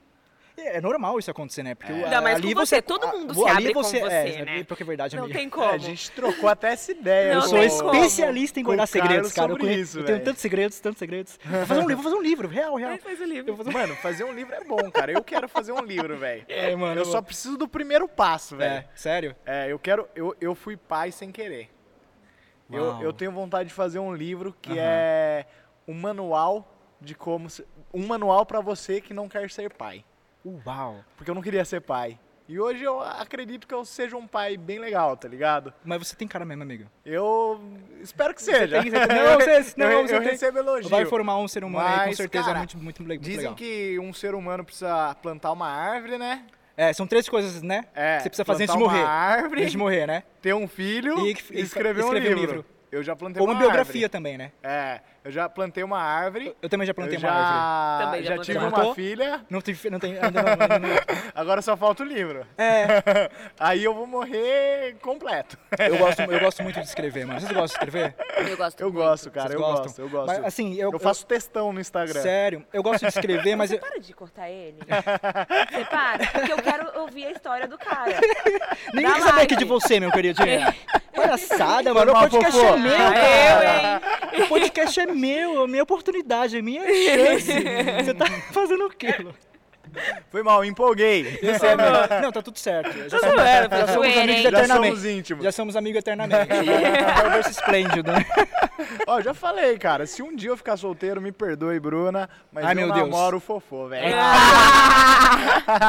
É 0.68 0.81
normal 0.81 1.18
isso 1.18 1.31
acontecer, 1.31 1.62
né? 1.62 1.75
Porque 1.75 1.92
o- 1.92 2.05
Ainda 2.05 2.20
mais 2.20 2.37
ali 2.37 2.55
com 2.55 2.61
você, 2.61 2.81
todo 2.83 3.07
mundo 3.09 3.35
se 3.35 3.40
ali 3.42 3.51
abre 3.51 3.75
com 3.75 3.83
você, 3.83 3.99
é, 3.99 4.44
né? 4.44 4.64
Porque 4.64 4.83
é 4.83 4.87
verdade, 4.87 5.16
Não 5.16 5.25
amiga. 5.25 5.38
tem 5.38 5.46
É, 5.49 5.51
como. 5.51 5.68
a 5.70 5.79
gente 5.79 6.11
trocou 6.12 6.49
até 6.49 6.73
essa 6.73 6.92
ideia. 6.92 7.35
Não 7.35 7.42
Eu 7.42 7.49
sou 7.49 7.59
tem 7.59 7.68
como. 7.70 7.94
especialista 7.94 8.61
em 8.61 8.62
guardar 8.62 8.87
segredos, 8.88 9.33
cara. 9.33 9.53
Eu, 9.53 9.70
isso, 9.70 9.99
eu 10.01 10.05
tenho 10.05 10.23
tantos 10.25 10.40
segredos, 10.42 10.81
tantos 10.81 10.99
segredos. 10.99 11.38
Vou 11.44 11.66
fazer 11.66 11.81
um 11.81 11.88
livro, 11.88 12.03
vou 12.03 12.05
fazer 12.12 12.16
um 12.16 12.23
livro, 12.23 12.49
real, 12.49 12.75
real. 12.77 12.99
Faz 12.99 13.20
Eu 13.20 13.27
livro. 13.27 13.55
vou 13.57 13.64
fazer... 13.64 13.77
Mano, 13.79 13.96
fazer 13.96 14.25
um 14.25 14.33
livro 14.33 14.55
é 14.55 14.64
bom, 14.64 14.90
cara. 14.90 15.12
Eu 15.12 15.23
quero 15.25 15.49
fazer 15.49 15.73
um 15.73 15.83
livro, 15.83 16.16
velho. 16.16 16.44
É, 16.49 16.75
mano. 16.77 17.01
Eu 17.01 17.05
só 17.05 17.20
preciso 17.23 17.57
do 17.57 17.66
primeiro 17.68 18.09
passo, 18.09 18.57
velho. 18.57 18.75
É, 18.75 18.85
sério? 18.94 19.35
É, 19.46 19.70
eu 19.73 19.79
quero. 19.79 20.09
Eu, 20.14 20.35
eu 20.40 20.55
fui 20.55 20.77
pai 20.77 21.11
sem 21.12 21.31
querer. 21.33 21.70
Eu, 22.70 23.01
eu 23.03 23.12
tenho 23.12 23.33
vontade 23.33 23.68
de 23.68 23.75
fazer 23.75 23.99
um 23.99 24.14
livro 24.14 24.55
que 24.62 24.70
Aham. 24.73 24.81
é 24.81 25.46
um 25.88 25.94
manual 25.94 26.73
de 27.01 27.14
como. 27.14 27.51
se- 27.51 27.66
Um 27.92 28.07
manual 28.07 28.46
pra 28.46 28.61
você 28.61 29.01
que 29.01 29.12
não 29.12 29.29
quer 29.29 29.51
ser 29.51 29.73
pai. 29.73 30.05
Uau. 30.44 31.05
Porque 31.16 31.31
eu 31.31 31.35
não 31.35 31.42
queria 31.42 31.64
ser 31.64 31.81
pai. 31.81 32.18
E 32.48 32.59
hoje 32.59 32.83
eu 32.83 33.00
acredito 33.00 33.64
que 33.64 33.72
eu 33.72 33.85
seja 33.85 34.16
um 34.16 34.26
pai 34.26 34.57
bem 34.57 34.81
legal, 34.81 35.16
tá 35.16 35.29
ligado? 35.29 35.72
Mas 35.85 35.98
você 36.09 36.16
tem 36.16 36.26
cara 36.26 36.44
mesmo, 36.44 36.64
amigo. 36.64 36.85
Eu 37.07 37.61
espero 38.00 38.35
que 38.35 38.42
seja. 38.42 38.83
tem- 38.83 38.90
você 38.90 39.07
tem- 39.07 39.16
não, 39.22 39.38
você- 39.38 39.74
não, 39.76 39.87
eu, 39.87 40.03
você 40.09 40.16
eu 40.16 40.20
tem- 40.20 40.31
recebo 40.31 40.59
elogio. 40.59 40.90
Vai 40.90 41.05
formar 41.05 41.38
um 41.38 41.46
ser 41.46 41.62
humano 41.62 41.87
aí, 41.87 41.94
com 42.00 42.07
Mas, 42.07 42.16
certeza, 42.16 42.44
cara, 42.46 42.59
muito, 42.59 42.76
muito, 42.79 43.03
muito 43.05 43.20
Dizem 43.22 43.38
legal. 43.38 43.55
que 43.55 43.98
um 44.00 44.12
ser 44.12 44.35
humano 44.35 44.64
precisa 44.64 45.14
plantar 45.22 45.53
uma 45.53 45.68
árvore, 45.68 46.18
né? 46.18 46.44
É, 46.76 46.92
são 46.92 47.07
três 47.07 47.29
coisas, 47.29 47.62
né? 47.62 47.85
É, 47.94 48.18
Você 48.18 48.29
precisa 48.31 48.44
fazer 48.44 48.64
antes 48.64 48.74
de 48.74 48.81
morrer. 48.83 48.98
Uma 49.00 49.09
árvore, 49.09 49.61
Antes 49.61 49.72
de 49.72 49.79
morrer, 49.79 50.07
né? 50.09 50.22
ter 50.42 50.55
um 50.55 50.66
filho 50.66 51.20
E- 51.26 51.29
e, 51.53 51.61
escrever, 51.61 51.61
um, 51.61 51.62
escrever 51.62 52.05
um 52.05 52.12
livro. 52.14 52.40
livro. 52.40 52.64
Eu 52.90 53.05
já 53.05 53.14
plantei 53.14 53.40
Ou 53.40 53.46
uma 53.46 53.55
uma 53.55 53.61
biografia 53.61 54.07
árvore. 54.07 54.09
também, 54.09 54.37
né? 54.37 54.50
É, 54.61 55.00
eu 55.24 55.30
já 55.30 55.48
plantei 55.48 55.83
uma 55.85 55.98
árvore. 56.00 56.54
Eu 56.62 56.68
também 56.68 56.87
já 56.87 56.94
plantei 56.94 57.16
eu 57.16 57.20
uma 57.20 57.28
já, 57.28 57.35
árvore. 57.35 58.06
Também 58.06 58.22
já 58.22 58.28
já 58.28 58.35
plantei 58.37 58.54
tive 58.54 58.66
uma 58.66 58.94
filha, 58.94 59.40
Não 59.50 59.61
tem, 59.61 59.76
não 59.90 59.98
tem, 59.98 60.12
ainda 60.18 60.42
não, 60.42 60.50
ainda 60.50 60.78
não. 60.78 60.88
agora 61.35 61.61
só 61.62 61.76
falta 61.76 62.02
o 62.02 62.06
livro. 62.06 62.46
É, 62.56 63.30
Aí 63.59 63.85
eu 63.85 63.94
vou 63.94 64.06
morrer 64.06 64.96
completo. 65.02 65.59
eu 65.78 65.98
gosto, 65.98 66.20
eu 66.22 66.40
gosto 66.40 66.62
muito 66.62 66.80
de 66.80 66.87
escrever, 66.87 67.26
mano. 67.26 67.40
Vocês 67.40 67.52
gostam 67.52 67.66
de 67.80 67.87
escrever? 67.88 68.14
Eu 68.50 68.56
gosto 68.56 68.80
Eu 68.80 68.87
muito. 68.92 68.96
gosto, 69.04 69.30
cara, 69.30 69.48
Vocês 69.48 69.61
eu 69.61 69.66
gostam? 69.66 69.85
gosto, 69.85 70.00
eu 70.00 70.09
gosto. 70.09 70.26
Mas, 70.28 70.44
assim, 70.44 70.74
eu, 70.74 70.90
eu 70.92 70.98
faço 70.98 71.26
textão 71.26 71.72
no 71.72 71.80
Instagram. 71.80 72.20
Sério, 72.22 72.66
eu 72.72 72.83
gosto 72.83 73.00
de 73.00 73.09
escrever, 73.09 73.56
mas 73.56 73.70
Você 73.70 73.76
eu, 73.76 73.80
para 73.80 73.98
de 74.00 74.12
cortar 74.14 74.48
ele. 74.48 74.78
Você 75.70 75.85
para, 75.85 76.26
porque 76.33 76.52
eu 76.52 76.59
quero 76.59 77.00
ouvir 77.00 77.26
a 77.26 77.30
história 77.33 77.68
do 77.68 77.76
cara. 77.78 78.18
ninguém 78.94 79.11
Da 79.11 79.14
quer 79.14 79.20
saber 79.20 79.30
live. 79.37 79.42
aqui 79.42 79.56
de 79.56 79.64
você, 79.64 80.00
meu 80.00 80.11
queridinho. 80.11 80.74
Palhaçada, 81.14 81.92
mano. 81.92 82.12
O 82.12 82.14
mal, 82.14 82.22
podcast 82.28 82.52
Fofô. 82.59 82.74
é 82.74 82.76
meu, 82.78 82.94
Ah, 82.94 83.12
cara. 83.12 84.00
eu, 84.33 84.38
hein? 84.40 84.44
O 84.44 84.48
podcast 84.48 85.00
é 85.00 85.06
meu, 85.14 85.64
é 85.64 85.66
minha 85.66 85.83
oportunidade, 85.83 86.57
é 86.59 86.62
minha 86.62 86.83
chance. 86.83 87.53
Você 88.05 88.14
tá 88.14 88.27
fazendo 88.53 88.87
o 88.87 88.90
quê, 88.90 89.14
Lu? 89.18 89.35
Foi 90.31 90.40
mal, 90.44 90.64
empolguei. 90.64 91.37
Eu 91.42 91.59
sei, 91.59 91.75
mas- 91.75 92.23
Não, 92.23 92.31
tá 92.31 92.40
tudo 92.40 92.57
certo. 92.61 92.92
Já 93.09 93.18
somos, 93.18 93.35
já 93.42 93.87
somos 93.88 94.16
amigos 94.16 94.37
hein? 94.37 94.42
Já 94.42 94.49
eternamente. 94.51 94.87
somos 94.87 95.05
íntimos. 95.05 95.44
Já 95.44 95.51
somos 95.53 95.75
amigos 95.77 95.99
eternamente. 95.99 96.46
É 96.53 97.27
o 97.27 97.31
verso 97.31 97.51
esplêndido. 97.51 98.12
né? 98.12 98.25
Ó, 99.09 99.20
já 99.20 99.35
falei, 99.35 99.77
cara, 99.79 100.07
se 100.07 100.23
um 100.23 100.35
dia 100.37 100.51
eu 100.51 100.57
ficar 100.57 100.77
solteiro, 100.77 101.20
me 101.20 101.33
perdoe, 101.33 101.81
Bruna, 101.81 102.31
mas 102.53 102.64
Ai, 102.66 102.73
eu 102.73 102.77
meu 102.77 102.92
Deus. 102.92 103.09
namoro 103.11 103.38
o 103.38 103.40
fofô, 103.40 103.88
velho. 103.88 104.14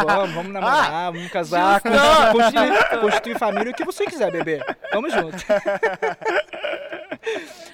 Vamos, 0.05 0.31
vamos 0.33 0.51
namorar, 0.53 1.11
vamos 1.11 1.31
casar, 1.31 1.81
constituir, 2.31 2.99
constituir 3.01 3.37
família, 3.39 3.71
o 3.71 3.75
que 3.75 3.83
você 3.83 4.05
quiser, 4.05 4.31
bebê. 4.31 4.61
Tamo 4.91 5.09
junto. 5.09 5.37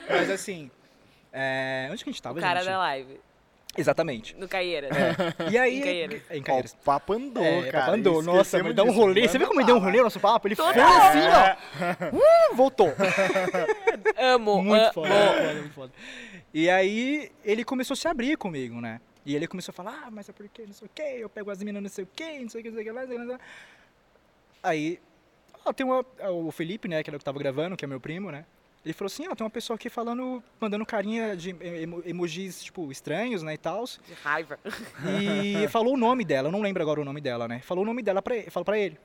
Mas 0.10 0.30
assim, 0.30 0.70
é, 1.32 1.88
onde 1.92 2.04
que 2.04 2.10
a 2.10 2.14
gente 2.14 2.22
tava, 2.22 2.38
O 2.40 2.42
cara 2.42 2.60
gente? 2.62 2.70
da 2.70 2.78
live. 2.78 3.20
Exatamente. 3.78 4.36
No 4.38 4.48
Caieiras. 4.48 4.90
E 5.52 5.58
aí. 5.58 5.78
Em 5.78 5.82
Caieiras. 5.84 6.22
É, 6.30 6.38
em 6.38 6.44
Ó, 6.50 6.60
o 6.60 6.84
papo 6.84 7.14
andou, 7.14 7.44
É, 7.44 7.70
cara. 7.70 7.86
papo 7.86 7.98
andou. 7.98 8.24
Nossa, 8.24 8.64
mas 8.64 8.74
dá 8.76 8.84
um 8.84 8.92
rolê. 8.92 9.28
Você 9.28 9.38
viu 9.38 9.48
como 9.48 9.60
ele 9.60 9.68
deu 9.68 9.76
um 9.76 9.80
rolê 9.80 9.98
no 9.98 10.06
nosso 10.06 10.20
papo? 10.20 10.48
Ele 10.48 10.56
foi 10.56 10.66
assim, 10.66 11.20
ó. 11.28 12.08
Uh, 12.52 12.56
voltou. 12.56 12.92
Amo, 14.18 14.64
Muito 14.64 14.82
amo. 14.84 14.94
foda, 14.94 15.10
muito 15.10 15.36
foda, 15.38 15.54
muito 15.54 15.74
foda. 15.74 15.94
E 16.54 16.70
aí 16.70 17.32
ele 17.46 17.64
começou 17.64 17.94
a 17.94 17.98
se 17.98 18.08
abrir 18.08 18.36
comigo, 18.38 18.82
né? 18.82 19.00
E 19.26 19.36
ele 19.36 19.46
começou 19.48 19.72
a 19.72 19.76
falar, 19.76 20.04
ah, 20.06 20.12
mas 20.12 20.28
é 20.30 20.32
porque 20.34 20.66
não 20.66 20.74
sei 20.74 20.88
o 20.88 20.92
quê, 20.96 21.18
eu 21.20 21.30
pego 21.30 21.52
as 21.52 21.60
meninas 21.60 21.84
não 21.84 21.90
sei 21.90 22.04
o 22.06 22.08
quê, 22.16 22.40
não 22.40 22.50
sei 22.50 22.62
o 22.62 22.64
que, 22.64 22.70
não 22.70 22.76
sei 22.78 22.84
o 22.84 22.86
que 22.88 22.92
lá, 22.94 23.02
não 23.02 23.08
sei 23.10 23.18
o 23.18 23.22
que 23.22 23.28
lá. 23.28 23.40
Aí, 24.64 25.00
ó, 25.66 25.74
tem 25.74 25.86
uma, 25.86 26.04
o 26.32 26.50
Felipe, 26.52 26.88
né, 26.88 27.04
que 27.04 27.10
era 27.10 27.18
o 27.18 27.20
que 27.20 27.26
tava 27.26 27.38
gravando, 27.38 27.76
que 27.76 27.84
é 27.86 27.88
meu 27.88 28.00
primo, 28.00 28.32
né? 28.32 28.46
Ele 28.88 28.94
falou 28.94 29.08
assim, 29.08 29.28
ó, 29.28 29.36
tem 29.36 29.44
uma 29.44 29.50
pessoa 29.50 29.76
aqui 29.76 29.90
falando, 29.90 30.42
mandando 30.62 30.86
carinha 30.86 31.36
de 31.36 31.50
emo- 31.60 32.02
emojis, 32.06 32.64
tipo, 32.64 32.90
estranhos, 32.90 33.44
né, 33.44 33.54
e 33.56 33.58
tal. 33.58 33.84
De 33.84 34.14
raiva. 34.24 34.58
E 35.22 35.68
falou 35.70 35.96
o 35.96 35.98
nome 35.98 36.24
dela, 36.24 36.48
eu 36.48 36.52
não 36.54 36.62
lembro 36.62 36.82
agora 36.82 37.02
o 37.02 37.04
nome 37.06 37.20
dela, 37.20 37.50
né? 37.50 37.60
Falou 37.60 37.84
o 37.84 37.86
nome 37.88 38.02
dela 38.02 38.22
pra 38.22 38.36
ele, 38.38 38.50
falou 38.50 38.64
pra 38.64 38.78
ele. 38.80 38.98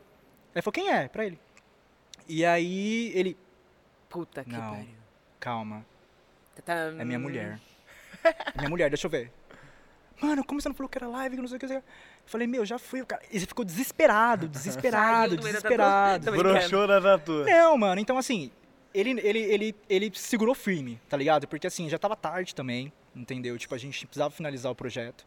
Aí 0.54 0.62
falou, 0.62 0.72
quem 0.72 0.88
é? 0.88 1.08
Pra 1.08 1.26
ele. 1.26 1.36
E 2.28 2.44
aí 2.44 3.10
ele, 3.14 3.36
Puta 4.08 4.44
que 4.44 4.52
Não. 4.52 4.70
pariu. 4.70 4.86
calma, 5.40 5.84
Tá- 6.64 6.74
é 6.98 7.04
minha 7.04 7.18
mulher. 7.18 7.58
É 8.22 8.58
minha 8.58 8.70
mulher, 8.70 8.88
deixa 8.88 9.06
eu 9.06 9.10
ver. 9.10 9.32
Mano, 10.20 10.44
como 10.44 10.60
você 10.60 10.68
não 10.68 10.76
falou 10.76 10.88
que 10.88 10.98
era 10.98 11.08
live, 11.08 11.34
que 11.34 11.42
não 11.42 11.48
sei 11.48 11.56
o 11.56 11.60
que. 11.60 11.66
Eu 11.66 11.82
falei, 12.26 12.46
meu, 12.46 12.64
já 12.64 12.78
fui. 12.78 13.00
O 13.02 13.06
cara... 13.06 13.20
Ele 13.32 13.44
ficou 13.46 13.64
desesperado, 13.64 14.46
desesperado, 14.46 15.36
desesperado. 15.36 16.30
Broxou 16.30 16.86
na 16.86 17.00
tatu. 17.00 17.42
Não, 17.44 17.76
mano, 17.76 18.00
então 18.00 18.16
assim, 18.16 18.52
ele, 18.94 19.20
ele, 19.22 19.38
ele, 19.38 19.74
ele 19.88 20.12
segurou 20.14 20.54
firme, 20.54 21.00
tá 21.08 21.16
ligado? 21.16 21.46
Porque 21.48 21.66
assim, 21.66 21.88
já 21.88 21.98
tava 21.98 22.16
tarde 22.16 22.54
também, 22.54 22.92
entendeu? 23.14 23.56
Tipo, 23.58 23.74
a 23.74 23.78
gente 23.78 24.06
precisava 24.06 24.30
finalizar 24.30 24.70
o 24.70 24.74
projeto. 24.74 25.26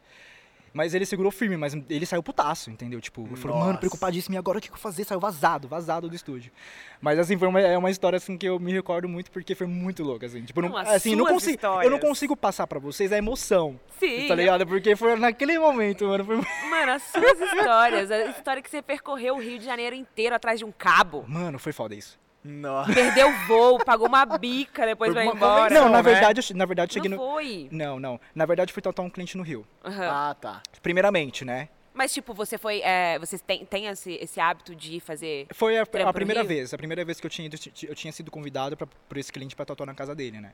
Mas 0.75 0.93
ele 0.93 1.05
segurou 1.05 1.31
firme, 1.31 1.55
mas 1.55 1.73
ele 1.89 2.05
saiu 2.05 2.21
putaço, 2.21 2.69
entendeu? 2.69 2.99
Tipo, 2.99 3.25
ele 3.25 3.37
falou, 3.37 3.57
mano, 3.59 3.77
preocupadíssimo, 3.77 4.35
e 4.35 4.37
agora 4.37 4.57
o 4.57 4.61
que 4.61 4.67
eu 4.67 4.73
vou 4.73 4.77
fazer? 4.77 5.05
Saiu 5.05 5.21
vazado, 5.21 5.69
vazado 5.69 6.09
do 6.09 6.15
estúdio. 6.15 6.51
Mas 6.99 7.17
assim, 7.17 7.37
foi 7.37 7.47
uma, 7.47 7.61
é 7.61 7.77
uma 7.77 7.89
história 7.89 8.17
assim 8.17 8.37
que 8.37 8.45
eu 8.45 8.59
me 8.59 8.73
recordo 8.73 9.07
muito 9.07 9.31
porque 9.31 9.55
foi 9.55 9.67
muito 9.67 10.03
louca, 10.03 10.25
assim. 10.25 10.43
Tipo, 10.43 10.61
não, 10.61 10.67
Não, 10.67 10.77
as 10.77 10.89
assim, 10.89 11.15
não 11.15 11.25
consigo, 11.27 11.57
eu 11.65 11.69
não 11.69 11.79
histórias. 11.79 12.01
consigo 12.01 12.35
passar 12.35 12.67
pra 12.67 12.77
vocês 12.77 13.13
a 13.13 13.17
emoção, 13.17 13.79
Sim. 13.97 14.27
tá 14.27 14.35
ligado? 14.35 14.67
Porque 14.67 14.97
foi 14.97 15.15
naquele 15.15 15.57
momento, 15.57 16.07
mano, 16.09 16.25
foi... 16.25 16.35
Mano, 16.69 16.91
as 16.91 17.03
suas 17.03 17.39
histórias. 17.39 18.11
A 18.11 18.25
história 18.31 18.61
que 18.61 18.69
você 18.69 18.81
percorreu 18.81 19.35
o 19.35 19.39
Rio 19.39 19.57
de 19.57 19.63
Janeiro 19.63 19.95
inteiro 19.95 20.35
atrás 20.35 20.59
de 20.59 20.65
um 20.65 20.73
cabo. 20.73 21.23
Mano, 21.25 21.57
foi 21.57 21.71
foda 21.71 21.95
isso. 21.95 22.19
Nossa. 22.47 22.93
Perdeu 22.93 23.27
o 23.27 23.33
voo, 23.47 23.83
pagou 23.83 24.07
uma 24.07 24.23
bica 24.37 24.85
depois 24.85 25.11
vai 25.13 25.25
uma 25.25 25.33
embora. 25.35 25.73
Não, 25.73 25.89
na 25.89 25.97
né? 25.97 26.03
verdade, 26.03 26.39
eu 26.39 26.43
che- 26.43 26.53
na 26.53 26.65
verdade, 26.65 26.93
cheguei 26.93 27.09
não 27.09 27.17
no... 27.17 27.23
foi. 27.33 27.67
Não, 27.71 27.99
não. 27.99 28.19
Na 28.35 28.45
verdade, 28.45 28.71
fui 28.71 28.83
tratar 28.83 29.01
um 29.01 29.09
cliente 29.09 29.35
no 29.35 29.41
Rio. 29.43 29.65
Aham. 29.83 30.07
Ah, 30.07 30.35
tá. 30.39 30.61
Primeiramente, 30.83 31.43
né? 31.43 31.69
Mas, 31.91 32.13
tipo, 32.13 32.33
você 32.35 32.57
foi. 32.57 32.81
É, 32.83 33.17
vocês 33.17 33.41
têm, 33.41 33.65
têm 33.65 33.87
esse, 33.87 34.13
esse 34.21 34.39
hábito 34.39 34.75
de 34.75 34.99
fazer. 34.99 35.47
Foi 35.53 35.77
a, 35.79 35.83
a 35.83 36.13
primeira 36.13 36.41
Rio? 36.41 36.47
vez. 36.49 36.71
A 36.73 36.77
primeira 36.77 37.03
vez 37.03 37.19
que 37.19 37.25
eu 37.25 37.29
tinha 37.31 37.47
ido, 37.47 37.57
eu 37.87 37.95
tinha 37.95 38.11
sido 38.13 38.29
convidado 38.29 38.77
pra, 38.77 38.85
por 38.85 39.17
esse 39.17 39.31
cliente 39.33 39.55
pra 39.55 39.65
tatuar 39.65 39.87
na 39.87 39.95
casa 39.95 40.13
dele, 40.13 40.39
né? 40.39 40.53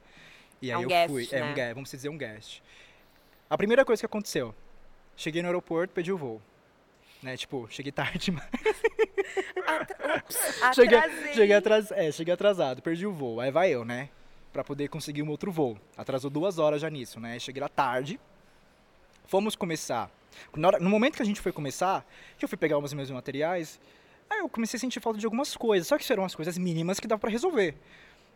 E 0.62 0.70
É 0.72 0.76
aí 0.76 0.80
um 0.80 0.84
eu 0.84 0.88
guest, 0.88 1.10
fui. 1.10 1.28
É 1.32 1.42
né? 1.42 1.52
um 1.52 1.54
guest, 1.56 1.74
vamos 1.74 1.92
dizer 1.92 2.10
um 2.10 2.18
guest. 2.18 2.62
A 3.50 3.58
primeira 3.58 3.84
coisa 3.84 4.00
que 4.00 4.06
aconteceu, 4.06 4.56
cheguei 5.18 5.42
no 5.42 5.48
aeroporto, 5.50 5.94
pedi 5.94 6.12
o 6.14 6.18
voo. 6.18 6.42
Né, 7.22 7.38
tipo, 7.38 7.68
cheguei 7.70 7.92
tarde, 7.92 8.32
mas 8.34 8.44
cheguei, 10.76 10.98
Atrasei. 10.98 11.34
cheguei, 11.34 11.56
atras, 11.56 11.92
é, 11.92 12.12
cheguei 12.12 12.34
atrasado, 12.34 12.82
perdi 12.82 13.06
o 13.06 13.14
voo. 13.14 13.40
Aí 13.40 13.52
vai 13.52 13.70
eu, 13.72 13.86
né? 13.86 14.10
Pra 14.52 14.64
poder 14.64 14.88
conseguir 14.90 15.22
um 15.24 15.30
outro 15.30 15.52
voo. 15.52 15.78
Atrasou 15.96 16.30
duas 16.30 16.58
horas 16.60 16.82
já 16.82 16.90
nisso, 16.90 17.20
né? 17.20 17.38
Cheguei 17.40 17.62
lá 17.62 17.70
tarde. 17.70 18.20
Fomos 19.26 19.56
começar. 19.56 20.10
Hora- 20.64 20.80
no 20.80 20.90
momento 20.90 21.16
que 21.16 21.22
a 21.22 21.26
gente 21.26 21.40
foi 21.42 21.52
começar, 21.52 22.06
que 22.38 22.44
eu 22.44 22.50
fui 22.50 22.58
pegar 22.58 22.78
os 22.78 22.94
meus 22.94 23.10
materiais, 23.12 23.80
aí 24.30 24.40
eu 24.40 24.50
comecei 24.50 24.78
a 24.78 24.82
sentir 24.82 25.00
falta 25.00 25.20
de 25.20 25.26
algumas 25.26 25.56
coisas. 25.56 25.88
Só 25.88 25.98
que 25.98 26.04
isso 26.04 26.12
eram 26.14 26.26
as 26.26 26.36
coisas 26.36 26.58
mínimas 26.58 27.00
que 27.00 27.08
dava 27.08 27.20
pra 27.20 27.30
resolver. 27.30 27.76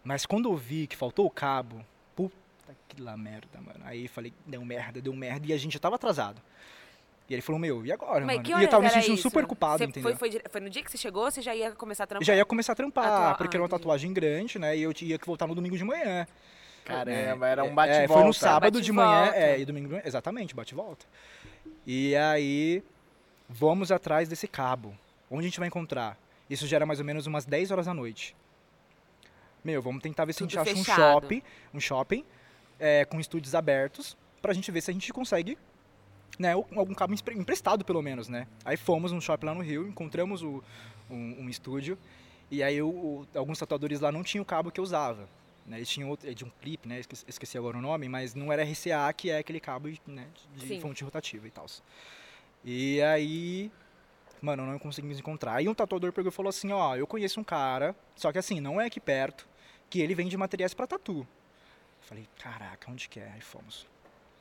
Mas 0.04 0.26
quando 0.26 0.48
eu 0.50 0.56
vi 0.56 0.88
que 0.88 0.96
faltou 0.96 1.26
o 1.26 1.32
cabo, 1.32 1.84
puta 2.16 2.36
que 2.88 3.02
lá 3.02 3.18
merda, 3.18 3.60
mano. 3.60 3.80
Aí 3.84 4.08
falei, 4.08 4.32
deu 4.46 4.64
merda, 4.64 5.02
deu 5.02 5.14
merda. 5.14 5.48
E 5.48 5.54
a 5.54 5.58
gente 5.58 5.74
já 5.74 5.80
tava 5.80 5.96
atrasado. 5.96 6.42
E 7.28 7.34
ele 7.34 7.42
falou, 7.42 7.60
meu, 7.60 7.84
e 7.86 7.92
agora, 7.92 8.24
Mas 8.24 8.36
mano? 8.38 8.44
que 8.48 8.52
E 8.54 8.64
eu 8.64 8.70
tava 8.70 8.84
me 8.84 8.90
sentindo 8.90 9.14
isso? 9.16 9.24
super 9.24 9.46
culpado, 9.48 9.80
Você 9.80 9.86
entendeu? 9.86 10.16
Foi, 10.16 10.30
foi, 10.32 10.42
foi 10.50 10.62
no 10.62 10.70
dia 10.70 10.84
que 10.84 10.92
você 10.92 10.98
chegou, 10.98 11.24
você 11.30 11.42
já 11.42 11.56
ia 11.56 11.72
começar 11.72 12.04
a 12.04 12.08
trampar? 12.08 12.24
Já 12.26 12.36
ia 12.36 12.46
começar 12.46 12.74
a 12.74 12.76
trampar, 12.76 13.06
Atuar- 13.06 13.38
porque 13.38 13.56
ah, 13.56 13.58
era 13.58 13.64
uma 13.64 13.70
tatuagem 13.70 14.14
grande, 14.14 14.60
né? 14.60 14.78
E 14.78 14.84
eu 14.84 14.94
tinha 14.94 15.18
que 15.18 15.26
voltar 15.26 15.48
no 15.48 15.56
domingo 15.56 15.76
de 15.76 15.84
manhã. 15.84 16.28
Caramba, 16.84 17.48
era 17.48 17.64
um 17.64 17.68
É, 17.68 17.72
bate-volta. 17.72 18.14
foi 18.14 18.24
no 18.26 18.34
sábado 18.34 18.80
de 18.80 18.92
manhã, 18.92 19.22
Bate-volta. 19.26 19.40
é, 19.40 19.60
e 19.60 19.66
domingo 19.66 19.88
de 19.88 19.94
manhã, 19.94 20.04
exatamente, 20.06 20.54
bate 20.56 20.74
e 20.74 20.76
volta. 20.76 21.06
E 21.88 22.16
aí, 22.16 22.84
vamos 23.50 23.92
atrás 23.92 24.30
desse 24.30 24.48
cabo. 24.48 24.96
Onde 25.32 25.42
a 25.48 25.50
gente 25.50 25.58
vai 25.58 25.68
encontrar? 25.68 26.16
Isso 26.48 26.68
já 26.68 26.76
era 26.78 26.86
mais 26.86 27.00
ou 27.00 27.06
menos 27.06 27.26
umas 27.26 27.44
10 27.44 27.72
horas 27.72 27.88
da 27.88 27.94
noite. 27.96 28.36
Meu, 29.64 29.82
vamos 29.82 30.04
tentar 30.04 30.26
ver 30.26 30.34
se 30.34 30.44
a 30.44 30.46
gente 30.46 30.52
Tudo 30.56 30.62
acha 30.62 30.74
um 30.74 30.84
fechado. 30.84 31.00
shopping, 31.22 31.42
um 31.74 31.80
shopping 31.80 32.24
é, 32.80 33.04
com 33.06 33.20
estúdios 33.20 33.56
abertos, 33.56 34.16
pra 34.44 34.54
gente 34.54 34.70
ver 34.72 34.82
se 34.82 34.92
a 34.92 34.94
gente 34.94 35.12
consegue, 35.12 35.58
né, 36.38 36.52
algum 36.54 36.94
cabo 36.94 37.14
empre- 37.14 37.36
emprestado 37.36 37.84
pelo 37.86 38.02
menos, 38.02 38.28
né? 38.28 38.48
Aí 38.64 38.78
fomos 38.78 39.12
num 39.12 39.22
shopping 39.22 39.46
lá 39.46 39.54
no 39.54 39.62
Rio, 39.62 39.88
encontramos 39.88 40.42
o, 40.42 40.64
um, 41.10 41.44
um 41.44 41.50
estúdio, 41.50 41.98
e 42.52 42.62
aí 42.64 42.82
o- 42.82 42.88
o- 42.90 43.28
alguns 43.36 43.58
tatuadores 43.60 44.00
lá 44.00 44.12
não 44.12 44.24
tinham 44.24 44.44
o 44.44 44.46
cabo 44.46 44.72
que 44.72 44.80
eu 44.80 44.84
usava. 44.84 45.28
Né? 45.66 45.78
Eles 45.78 45.90
tinham 45.90 46.10
outro, 46.10 46.30
é 46.30 46.34
de 46.34 46.46
um 46.46 46.50
clipe, 46.62 46.88
né? 46.88 47.00
Esqueci, 47.00 47.26
esqueci 47.28 47.58
agora 47.58 47.78
o 47.78 47.82
nome, 47.82 48.08
mas 48.08 48.36
não 48.36 48.52
era 48.54 48.62
RCA, 48.64 49.12
que 49.14 49.32
é 49.32 49.40
aquele 49.40 49.60
cabo 49.60 49.90
né, 50.06 50.28
de 50.56 50.68
Sim. 50.68 50.80
fonte 50.80 51.04
rotativa 51.04 51.48
e 51.48 51.52
tal. 51.52 51.66
E 52.64 53.02
aí, 53.02 53.72
mano, 54.42 54.66
não 54.66 54.78
conseguimos 54.78 55.18
encontrar. 55.20 55.56
Aí 55.56 55.68
um 55.68 55.74
tatuador 55.74 56.12
pegou 56.14 56.30
e 56.30 56.34
falou 56.34 56.50
assim, 56.50 56.72
ó, 56.72 56.96
eu 56.96 57.08
conheço 57.08 57.40
um 57.40 57.44
cara, 57.44 57.96
só 58.16 58.32
que 58.32 58.38
assim, 58.38 58.60
não 58.60 58.80
é 58.80 58.86
aqui 58.86 59.00
perto, 59.00 59.48
que 59.90 60.00
ele 60.02 60.14
vende 60.16 60.36
materiais 60.38 60.74
pra 60.74 60.86
tatu. 60.86 61.20
Eu 61.22 62.08
falei, 62.08 62.28
caraca, 62.40 62.92
onde 62.92 63.10
que 63.10 63.20
é? 63.20 63.32
Aí 63.34 63.42
fomos. 63.42 63.88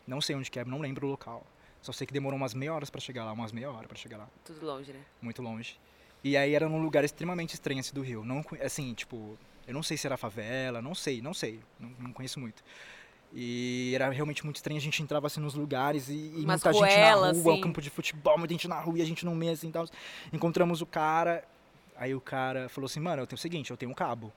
Não 0.06 0.20
sei 0.20 0.36
onde 0.36 0.50
que 0.50 0.58
é, 0.58 0.64
não 0.64 0.80
lembro 0.80 1.06
o 1.06 1.10
local. 1.10 1.46
Só 1.84 1.92
sei 1.92 2.06
que 2.06 2.14
demorou 2.14 2.38
umas 2.38 2.54
meia 2.54 2.72
horas 2.72 2.88
pra 2.88 2.98
chegar 2.98 3.26
lá, 3.26 3.32
umas 3.32 3.52
meia 3.52 3.70
hora 3.70 3.86
pra 3.86 3.94
chegar 3.94 4.16
lá 4.16 4.26
Tudo 4.42 4.64
longe, 4.64 4.90
né? 4.90 5.00
muito 5.20 5.42
longe. 5.42 5.78
E 6.24 6.34
aí 6.34 6.54
era 6.54 6.66
num 6.66 6.80
lugar 6.80 7.04
extremamente 7.04 7.52
estranho 7.52 7.78
assim, 7.80 7.92
do 7.92 8.00
Rio. 8.00 8.24
Não, 8.24 8.42
assim, 8.62 8.94
tipo, 8.94 9.38
eu 9.68 9.74
não 9.74 9.82
sei 9.82 9.98
se 9.98 10.06
era 10.06 10.16
favela, 10.16 10.80
não 10.80 10.94
sei, 10.94 11.20
não 11.20 11.34
sei, 11.34 11.60
não, 11.78 11.90
não 11.98 12.12
conheço 12.14 12.40
muito. 12.40 12.64
E 13.34 13.92
era 13.94 14.08
realmente 14.08 14.42
muito 14.44 14.56
estranho, 14.56 14.78
a 14.78 14.80
gente 14.80 15.02
entrava 15.02 15.26
assim 15.26 15.40
nos 15.40 15.54
lugares 15.54 16.08
e, 16.08 16.14
e 16.14 16.46
muita 16.46 16.72
gente 16.72 16.96
na 16.96 17.14
rua, 17.14 17.30
assim. 17.30 17.60
campo 17.60 17.82
de 17.82 17.90
futebol, 17.90 18.38
muita 18.38 18.54
gente 18.54 18.66
na 18.66 18.80
rua 18.80 18.98
e 18.98 19.02
a 19.02 19.04
gente 19.04 19.26
no 19.26 19.34
meio 19.34 19.52
assim, 19.52 19.70
tal. 19.70 19.84
Encontramos 20.32 20.80
o 20.80 20.86
cara, 20.86 21.44
aí 21.94 22.14
o 22.14 22.20
cara 22.20 22.66
falou 22.70 22.86
assim, 22.86 23.00
mano, 23.00 23.20
eu 23.20 23.26
tenho 23.26 23.36
o 23.36 23.40
seguinte, 23.42 23.70
eu 23.70 23.76
tenho 23.76 23.92
um 23.92 23.94
cabo. 23.94 24.32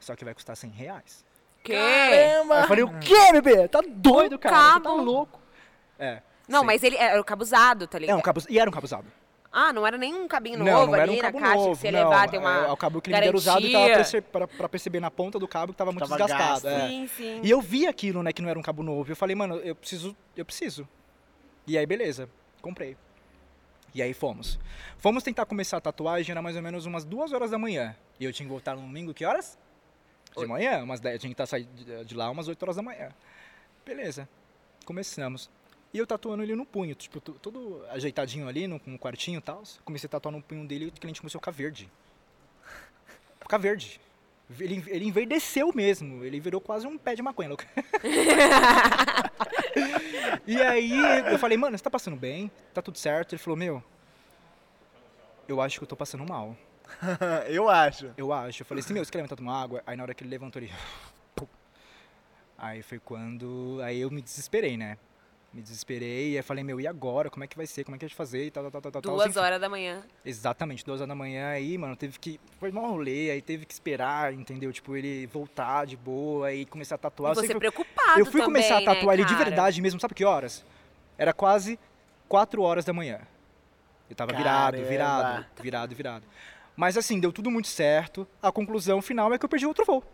Só 0.00 0.16
que 0.16 0.24
vai 0.24 0.34
custar 0.34 0.56
100 0.56 0.70
reais. 0.70 1.24
Que? 1.62 1.72
Aí 1.72 2.32
eu 2.62 2.66
falei, 2.66 2.82
o 2.82 2.98
quê, 2.98 3.30
bebê? 3.32 3.68
Tá 3.68 3.80
doido, 3.86 4.34
Um 4.34 4.38
cara? 4.38 4.56
Você 4.56 4.80
tá 4.80 4.90
cabo? 4.90 5.02
louco. 5.02 5.37
É. 5.98 6.22
Não, 6.48 6.60
sim. 6.60 6.66
mas 6.66 6.82
ele 6.82 6.96
era 6.96 7.20
o 7.20 7.24
cabo 7.24 7.42
usado, 7.42 7.86
tá 7.86 7.98
É, 7.98 8.00
ligado? 8.00 8.18
um 8.18 8.22
cabo, 8.22 8.40
e 8.48 8.58
era 8.58 8.68
um 8.68 8.72
cabo 8.72 8.84
usado. 8.86 9.06
Ah, 9.50 9.72
não 9.72 9.86
era 9.86 9.96
nem 9.96 10.14
um 10.14 10.28
cabinho 10.28 10.58
Não, 10.58 10.64
novo 10.66 10.86
não 10.88 10.94
era 10.94 11.04
ali 11.04 11.18
um 11.18 11.22
na 11.22 11.32
caixa 11.32 11.54
novo. 11.54 11.70
que 11.72 11.78
você 11.78 11.90
não, 11.90 12.10
levar, 12.10 12.28
tem 12.30 12.38
uma 12.38 12.66
é, 12.66 12.70
o 12.70 12.76
cabo 12.76 13.00
que 13.00 13.10
ele 13.10 13.16
era 13.16 13.34
usado 13.36 13.60
e 13.66 13.72
tava 13.72 13.88
garantia. 13.88 13.96
perce- 13.96 14.20
pra, 14.20 14.46
pra 14.46 14.68
perceber 14.68 15.00
na 15.00 15.10
ponta 15.10 15.38
do 15.38 15.48
cabo 15.48 15.72
que 15.72 15.78
tava 15.78 15.90
muito 15.90 16.06
Tava 16.06 16.18
desgastado. 16.22 16.62
gasto. 16.62 16.66
é. 16.68 16.86
Sim, 16.88 17.08
sim. 17.16 17.40
E 17.42 17.50
eu 17.50 17.60
vi 17.60 17.86
aquilo, 17.86 18.22
né, 18.22 18.30
que 18.32 18.42
não 18.42 18.48
era 18.50 18.58
um 18.58 18.62
cabo 18.62 18.82
novo. 18.82 19.10
Eu 19.10 19.16
falei, 19.16 19.34
mano, 19.34 19.56
eu 19.56 19.74
preciso, 19.74 20.14
eu 20.36 20.44
preciso. 20.44 20.86
E 21.66 21.78
aí, 21.78 21.86
beleza, 21.86 22.28
comprei. 22.60 22.94
E 23.94 24.02
aí 24.02 24.12
fomos. 24.12 24.58
Fomos 24.98 25.22
tentar 25.22 25.46
começar 25.46 25.78
a 25.78 25.80
tatuagem, 25.80 26.30
era 26.30 26.42
mais 26.42 26.54
ou 26.54 26.62
menos 26.62 26.84
umas 26.84 27.04
duas 27.06 27.32
horas 27.32 27.50
da 27.50 27.58
manhã. 27.58 27.96
E 28.20 28.24
eu 28.26 28.32
tinha 28.34 28.44
que 28.46 28.50
voltar 28.52 28.76
no 28.76 28.82
domingo, 28.82 29.14
que 29.14 29.24
horas? 29.24 29.58
De 30.36 30.46
manhã, 30.46 30.84
umas 30.84 31.00
10, 31.00 31.14
eu 31.14 31.18
tinha 31.20 31.30
que 31.30 31.34
estar 31.34 31.46
sair 31.46 31.64
de- 31.64 32.04
de 32.04 32.14
lá 32.14 32.30
umas 32.30 32.48
8 32.48 32.62
horas 32.62 32.76
da 32.76 32.82
manhã. 32.82 33.08
Beleza, 33.84 34.28
começamos. 34.84 35.50
E 35.92 35.98
eu 35.98 36.06
tatuando 36.06 36.42
ele 36.42 36.54
no 36.54 36.66
punho, 36.66 36.94
tipo, 36.94 37.20
tudo 37.20 37.84
ajeitadinho 37.90 38.46
ali, 38.46 38.66
no, 38.66 38.78
com 38.78 38.92
um 38.92 38.98
quartinho 38.98 39.38
e 39.38 39.42
tal. 39.42 39.62
Comecei 39.84 40.06
a 40.06 40.10
tatuar 40.10 40.32
no 40.32 40.42
punho 40.42 40.66
dele 40.66 40.86
e 40.86 40.88
o 40.88 40.92
cliente 40.92 41.20
começou 41.20 41.38
a 41.38 41.40
ficar 41.40 41.50
verde. 41.52 41.90
Ficar 43.40 43.58
verde. 43.58 44.00
Ele, 44.58 44.82
ele 44.86 45.04
enverdeceu 45.04 45.70
mesmo, 45.74 46.24
ele 46.24 46.40
virou 46.40 46.58
quase 46.58 46.86
um 46.86 46.96
pé 46.96 47.14
de 47.14 47.20
maconha, 47.20 47.50
e 50.46 50.56
aí 50.62 50.90
eu 51.30 51.38
falei, 51.38 51.58
mano, 51.58 51.76
você 51.76 51.84
tá 51.84 51.90
passando 51.90 52.16
bem? 52.16 52.50
Tá 52.72 52.80
tudo 52.80 52.96
certo? 52.96 53.34
Ele 53.34 53.42
falou, 53.42 53.58
meu, 53.58 53.84
eu 55.46 55.60
acho 55.60 55.78
que 55.78 55.84
eu 55.84 55.88
tô 55.88 55.94
passando 55.96 56.24
mal. 56.26 56.56
eu 57.48 57.68
acho. 57.68 58.10
Eu 58.16 58.32
acho. 58.32 58.62
Eu 58.62 58.66
falei 58.66 58.82
assim, 58.82 58.94
meu, 58.94 59.04
você 59.04 59.10
quer 59.10 59.18
levantar 59.18 59.36
tomar 59.36 59.62
água? 59.62 59.82
Aí 59.86 59.94
na 59.94 60.02
hora 60.02 60.14
que 60.14 60.22
ele 60.22 60.30
levantou, 60.30 60.62
ele... 60.62 60.72
Aí 62.56 62.82
foi 62.82 62.98
quando... 62.98 63.80
Aí 63.84 64.00
eu 64.00 64.10
me 64.10 64.22
desesperei, 64.22 64.78
né? 64.78 64.96
Me 65.50 65.62
desesperei, 65.62 66.36
aí 66.36 66.42
falei, 66.42 66.62
meu, 66.62 66.78
e 66.78 66.86
agora? 66.86 67.30
Como 67.30 67.42
é 67.42 67.46
que 67.46 67.56
vai 67.56 67.66
ser? 67.66 67.82
Como 67.82 67.94
é 67.96 67.98
que 67.98 68.04
a 68.04 68.08
gente 68.08 68.16
fazer? 68.16 68.44
E 68.46 68.50
tal, 68.50 68.70
tal, 68.70 68.82
tal, 68.82 68.92
tal, 68.92 69.02
tal. 69.02 69.12
Duas 69.14 69.28
Enfim, 69.30 69.38
horas 69.38 69.58
da 69.58 69.66
manhã. 69.68 70.02
Exatamente, 70.22 70.84
duas 70.84 71.00
horas 71.00 71.08
da 71.08 71.14
manhã 71.14 71.48
aí, 71.48 71.78
mano, 71.78 71.96
teve 71.96 72.18
que. 72.18 72.38
Foi 72.60 72.70
mal 72.70 72.86
rolê, 72.90 73.30
aí 73.30 73.40
teve 73.40 73.64
que 73.64 73.72
esperar, 73.72 74.34
entendeu? 74.34 74.70
Tipo, 74.72 74.94
ele 74.94 75.26
voltar 75.26 75.86
de 75.86 75.96
boa 75.96 76.52
e 76.52 76.66
começar 76.66 76.96
a 76.96 76.98
tatuar. 76.98 77.32
E 77.32 77.36
você 77.36 77.54
eu- 77.54 77.58
preocupado 77.58 78.20
eu 78.20 78.26
fui 78.26 78.42
começar 78.42 78.74
a 78.74 78.78
também, 78.80 78.88
né, 78.88 78.94
tatuar 78.94 79.14
ele 79.18 79.24
de 79.24 79.34
verdade 79.34 79.80
mesmo, 79.80 79.98
sabe 79.98 80.14
que 80.14 80.24
horas? 80.24 80.62
Era 81.16 81.32
quase 81.32 81.78
4 82.28 82.60
horas 82.60 82.84
da 82.84 82.92
manhã. 82.92 83.20
Eu 84.10 84.14
tava 84.14 84.32
virado, 84.32 84.72
Caramba. 84.74 84.88
virado, 84.88 85.46
virado, 85.62 85.94
virado. 85.94 86.24
Mas 86.76 86.96
assim, 86.98 87.18
deu 87.18 87.32
tudo 87.32 87.50
muito 87.50 87.68
certo. 87.68 88.28
A 88.42 88.52
conclusão 88.52 89.00
final 89.00 89.32
é 89.32 89.38
que 89.38 89.44
eu 89.44 89.48
perdi 89.48 89.66
outro 89.66 89.84
voo, 89.84 90.00
né? 90.00 90.04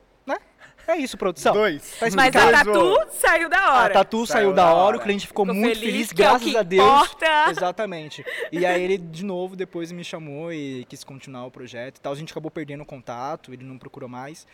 É 0.86 0.96
isso, 0.96 1.16
produção. 1.16 1.54
Dois. 1.54 1.96
Tá 1.98 2.06
Mas 2.14 2.34
a 2.36 2.52
tatu 2.64 2.98
saiu 3.12 3.48
da 3.48 3.58
A 3.58 3.74
hora. 3.82 3.94
tatu 3.94 4.26
Saiu 4.26 4.26
saiu 4.26 4.52
da 4.52 4.64
da 4.66 4.74
hora, 4.74 4.84
hora. 4.84 4.96
o 4.98 5.00
cliente 5.00 5.26
ficou, 5.26 5.44
Ficou 5.46 5.54
muito 5.58 5.78
feliz, 5.78 5.92
feliz, 5.92 6.12
que 6.12 6.22
é 6.22 6.26
o 6.26 6.30
graças 6.30 6.50
que 6.50 6.56
a 6.56 6.62
Deus. 6.62 6.84
importa. 6.86 7.26
Exatamente. 7.50 8.24
E 8.52 8.66
aí 8.66 8.82
ele, 8.82 8.98
de 8.98 9.24
novo, 9.24 9.56
depois 9.56 9.90
me 9.92 10.04
chamou 10.04 10.52
e 10.52 10.84
quis 10.88 11.02
continuar 11.02 11.46
o 11.46 11.50
projeto 11.50 11.96
e 11.96 12.00
tal. 12.00 12.12
A 12.12 12.16
gente 12.16 12.32
acabou 12.32 12.50
perdendo 12.50 12.82
o 12.82 12.86
contato, 12.86 13.52
ele 13.52 13.64
não 13.64 13.78
procurou 13.78 14.08
mais. 14.08 14.46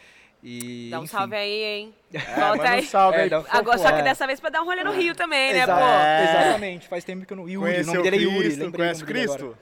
E, 0.42 0.88
Dá 0.90 1.00
um 1.00 1.04
enfim. 1.04 1.12
salve 1.12 1.36
aí, 1.36 1.62
hein? 1.62 1.94
É, 2.14 2.18
Volta 2.40 2.68
aí. 2.70 2.80
um 2.80 2.86
salve 2.86 3.18
É, 3.18 3.22
aí. 3.22 3.28
pro 3.28 3.44
Agora, 3.50 3.78
só 3.78 3.92
que 3.92 3.98
É. 4.00 4.02
dessa 4.02 4.26
vez 4.26 4.40
pra 4.40 4.48
dar 4.50 4.62
um 4.62 4.64
rolê 4.64 4.82
no 4.82 4.92
Rio 4.92 5.14
também, 5.14 5.52
né, 5.52 5.62
Exa- 5.64 5.74
pô? 5.76 5.80
É. 5.84 6.22
Exatamente, 6.24 6.88
faz 6.88 7.04
tempo 7.04 7.26
que 7.26 7.32
eu 7.32 7.36
não. 7.36 7.48
Yuri, 7.48 7.56
o 7.56 7.60
Conheceu 7.72 7.92
nome 7.94 8.02
dele 8.10 8.16
é 8.16 8.20
Yuri, 8.26 8.38
Cristo, 8.38 8.60
lembrei 8.60 8.84
conhece 8.86 9.02
o. 9.02 9.06
Cristo? 9.06 9.58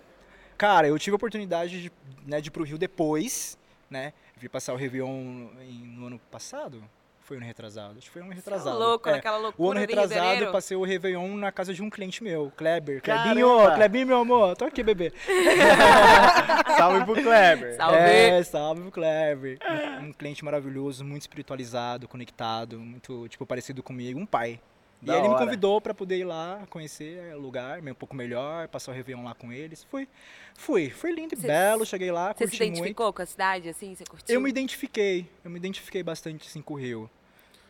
Cara, 0.57 0.87
eu 0.87 0.99
tive 0.99 1.15
a 1.15 1.17
oportunidade 1.17 1.83
de, 1.83 1.93
né, 2.27 2.41
de 2.41 2.49
ir 2.49 2.51
pro 2.53 2.63
Rio 2.65 2.79
depois, 2.79 3.59
né? 3.91 4.13
Vi 4.41 4.49
passar 4.49 4.73
o 4.73 4.77
Réveillon 4.77 5.49
em- 5.61 5.95
no 5.97 6.07
ano 6.07 6.19
passado. 6.31 6.83
Foi 7.21 7.37
ano 7.37 7.45
retrasado? 7.45 7.99
Acho 7.99 8.07
que 8.07 8.11
foi 8.11 8.23
ano 8.23 8.33
retrasado. 8.33 8.79
Tá 8.79 8.85
louco, 8.87 9.07
É. 9.09 9.13
naquela 9.13 9.37
O 9.37 9.41
ano 9.41 9.47
loucura 9.49 9.79
Rio 9.81 9.87
de 9.87 9.95
retrasado, 9.95 10.45
eu 10.45 10.51
passei 10.53 10.77
o 10.79 10.83
Réveillon 10.83 11.37
na 11.37 11.53
casa 11.53 11.75
de 11.75 11.83
um 11.83 11.91
cliente 11.91 12.23
meu, 12.25 12.51
Kleber. 12.57 13.03
Caramba! 13.03 13.25
Klebinho, 13.35 13.75
Klebinho, 13.75 14.07
meu 14.07 14.19
amor, 14.21 14.57
tô 14.57 14.65
aqui, 14.65 14.83
bebê. 14.83 15.13
Salve 16.79 17.05
pro 17.05 17.15
Kleber. 17.23 17.77
Salve. 17.77 17.97
É, 17.97 18.43
salve 18.45 18.81
pro 18.83 18.91
Kleber. 18.93 19.59
Um, 20.01 20.07
um 20.07 20.13
cliente 20.13 20.43
maravilhoso, 20.45 21.05
muito 21.05 21.23
espiritualizado, 21.23 22.09
conectado, 22.09 22.79
muito, 22.79 23.29
tipo, 23.29 23.45
parecido 23.45 23.83
comigo, 23.83 24.19
um 24.19 24.25
pai. 24.27 24.59
Da 25.01 25.13
e 25.13 25.17
aí 25.17 25.21
ele 25.21 25.29
me 25.29 25.35
hora. 25.35 25.45
convidou 25.45 25.81
pra 25.81 25.95
poder 25.95 26.19
ir 26.19 26.25
lá, 26.25 26.67
conhecer 26.71 27.35
o 27.35 27.39
lugar, 27.39 27.81
um 27.81 27.95
pouco 27.95 28.17
melhor, 28.17 28.67
passar 28.69 28.91
o 28.91 28.95
Réveillon 28.95 29.23
lá 29.25 29.35
com 29.35 29.53
eles. 29.53 29.85
Fui, 29.85 30.09
fui, 30.57 30.91
foi 30.91 31.13
lindo 31.13 31.35
e 31.35 31.37
Cê- 31.39 31.47
belo, 31.47 31.87
cheguei 31.87 32.11
lá, 32.11 32.35
Você 32.35 32.45
se 32.47 32.51
curti 32.51 32.59
muito. 32.65 32.73
identificou 32.79 33.13
com 33.13 33.23
a 33.23 33.27
cidade, 33.27 33.69
assim? 33.69 33.95
Você 33.95 34.05
curtiu? 34.05 34.35
Eu 34.35 34.41
me 34.41 34.51
identifiquei, 34.51 35.29
eu 35.45 35.51
me 35.51 35.57
identifiquei 35.57 36.03
bastante 36.03 36.49
assim 36.49 36.61
com 36.61 36.75
o 36.75 36.77
Rio. 36.77 37.09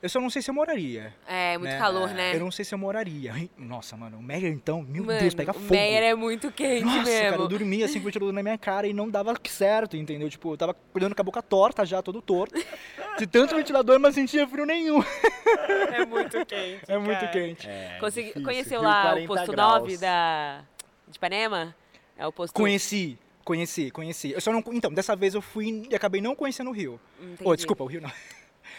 Eu 0.01 0.09
só 0.09 0.21
não 0.21 0.31
sei 0.31 0.41
se 0.41 0.49
eu 0.49 0.55
moraria. 0.55 1.13
É, 1.27 1.59
muito 1.59 1.73
né? 1.73 1.79
calor, 1.79 2.09
né? 2.11 2.35
Eu 2.35 2.39
não 2.41 2.53
sei 2.53 2.65
se 2.65 2.73
eu 2.73 2.79
moraria. 2.79 3.35
Nossa, 3.57 3.97
mano, 3.97 4.19
o 4.19 4.23
Meyer 4.23 4.53
então, 4.53 4.81
meu 4.81 5.05
Mano, 5.05 5.19
Deus, 5.19 5.35
pega 5.35 5.51
o 5.51 5.55
fogo. 5.55 5.71
Meyer 5.75 6.05
é 6.05 6.15
muito 6.15 6.53
quente 6.53 6.85
Nossa, 6.85 7.03
mesmo. 7.03 7.31
cara, 7.31 7.43
eu 7.43 7.49
dormia 7.49 7.85
assim 7.85 7.95
com 7.95 8.03
o 8.03 8.05
ventilador 8.05 8.33
na 8.33 8.43
minha 8.43 8.57
cara 8.57 8.87
e 8.87 8.93
não 8.93 9.11
dava 9.11 9.35
certo, 9.49 9.97
entendeu? 9.97 10.31
Tipo, 10.31 10.53
eu 10.53 10.57
tava 10.57 10.71
acordando 10.73 11.17
com 11.17 11.21
a 11.21 11.25
boca 11.25 11.43
torta 11.43 11.85
já, 11.85 12.01
todo 12.01 12.23
torto. 12.23 12.55
De 13.19 13.27
tanto 13.27 13.57
ventilador, 13.57 13.99
mas 13.99 14.15
não 14.15 14.23
sentia 14.23 14.47
frio 14.47 14.65
nenhum. 14.65 15.03
É 15.93 16.05
muito 16.05 16.45
quente. 16.47 16.83
É 16.87 16.99
muito 16.99 17.21
cara. 17.21 17.33
quente. 17.33 17.67
É, 17.69 17.97
Consegui- 17.99 18.29
difícil, 18.29 18.45
conheceu 18.45 18.83
lá 18.83 19.01
o 19.01 19.27
40 19.27 19.27
posto 19.27 19.51
graus. 19.53 19.81
9 19.81 19.97
da... 19.97 20.61
de 21.09 21.17
Ipanema? 21.17 21.75
É 22.17 22.27
o 22.27 22.31
posto... 22.33 22.55
Conheci, 22.55 23.19
conheci, 23.45 23.91
conheci. 23.91 24.33
Eu 24.33 24.41
só 24.41 24.53
não, 24.53 24.63
então, 24.73 24.93
dessa 24.93 25.17
vez 25.17 25.35
eu 25.35 25.41
fui 25.41 25.87
e 25.91 25.95
acabei 25.95 26.21
não 26.21 26.37
conhecendo 26.37 26.69
o 26.71 26.73
Rio. 26.73 27.01
Entendi. 27.21 27.41
Oh, 27.43 27.57
desculpa, 27.57 27.83
o 27.83 27.87
Rio 27.87 28.03
não. 28.03 28.13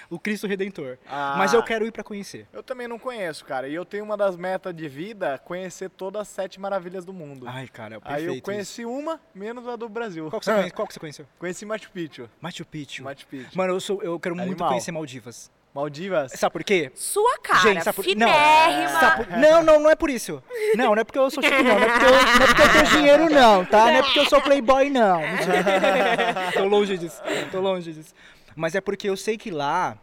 O 0.09 0.17
Cristo 0.19 0.47
Redentor. 0.47 0.97
Ah, 1.07 1.35
Mas 1.37 1.53
eu 1.53 1.61
quero 1.61 1.85
ir 1.85 1.91
pra 1.91 2.03
conhecer. 2.03 2.47
Eu 2.51 2.63
também 2.63 2.87
não 2.87 2.97
conheço, 2.97 3.45
cara. 3.45 3.67
E 3.67 3.75
eu 3.75 3.85
tenho 3.85 4.03
uma 4.03 4.17
das 4.17 4.35
metas 4.35 4.75
de 4.75 4.87
vida, 4.89 5.37
conhecer 5.45 5.89
todas 5.89 6.23
as 6.23 6.27
sete 6.29 6.59
maravilhas 6.59 7.05
do 7.05 7.13
mundo. 7.13 7.45
Ai, 7.47 7.67
cara, 7.67 7.95
é 7.95 7.97
o 7.97 8.01
Aí 8.03 8.15
perfeito. 8.23 8.37
eu 8.37 8.41
conheci 8.41 8.85
uma, 8.85 9.19
menos 9.35 9.67
a 9.67 9.75
do 9.75 9.87
Brasil. 9.87 10.23
Isso. 10.25 10.31
Qual 10.31 10.39
que, 10.39 10.45
você 10.45 10.51
conhece, 10.55 10.73
qual 10.73 10.87
que 10.87 10.93
você 10.95 10.99
conheceu? 10.99 11.25
Conheci 11.37 11.65
Machu 11.65 11.91
Picchu. 11.91 12.29
Machu 12.41 12.65
Picchu. 12.65 13.03
Machu 13.03 13.27
Picchu. 13.27 13.55
Mano, 13.57 13.73
eu, 13.73 13.79
sou, 13.79 14.01
eu 14.01 14.19
quero 14.19 14.35
muito 14.35 14.49
Animal. 14.49 14.69
conhecer 14.69 14.91
Maldivas. 14.91 15.51
Maldivas. 15.75 16.31
Sabe 16.31 16.51
por 16.53 16.63
quê? 16.63 16.91
Sua 16.95 17.37
cara, 17.43 17.59
Gente, 17.59 17.83
sabe 17.83 17.95
por- 17.97 18.03
não. 18.07 18.11
finérrima. 18.27 18.99
Sabe 18.99 19.25
por- 19.27 19.37
Não, 19.37 19.63
não, 19.63 19.79
não 19.79 19.89
é 19.91 19.95
por 19.95 20.09
isso. 20.09 20.41
Não, 20.75 20.95
não 20.95 21.01
é 21.01 21.03
porque 21.03 21.19
eu 21.19 21.29
sou 21.29 21.43
chique, 21.43 21.55
não. 21.61 21.79
Não 21.79 21.83
é 21.85 21.89
porque 21.91 22.05
eu, 22.05 22.11
não 22.11 22.17
é 22.17 22.47
porque 22.47 22.61
eu 22.63 22.71
tenho 22.71 22.85
dinheiro, 22.87 23.29
não, 23.29 23.63
tá? 23.65 23.85
Não 23.85 23.91
é 23.91 24.01
porque 24.01 24.17
eu 24.19 24.25
sou 24.25 24.41
playboy, 24.41 24.89
não. 24.89 25.21
Tô 26.53 26.65
longe 26.65 26.97
disso. 26.97 27.21
Tô 27.51 27.59
longe 27.61 27.93
disso. 27.93 28.13
Mas 28.59 28.75
é 28.75 28.81
porque 28.81 29.07
eu 29.09 29.15
sei 29.15 29.37
que 29.37 29.49
lá 29.49 29.97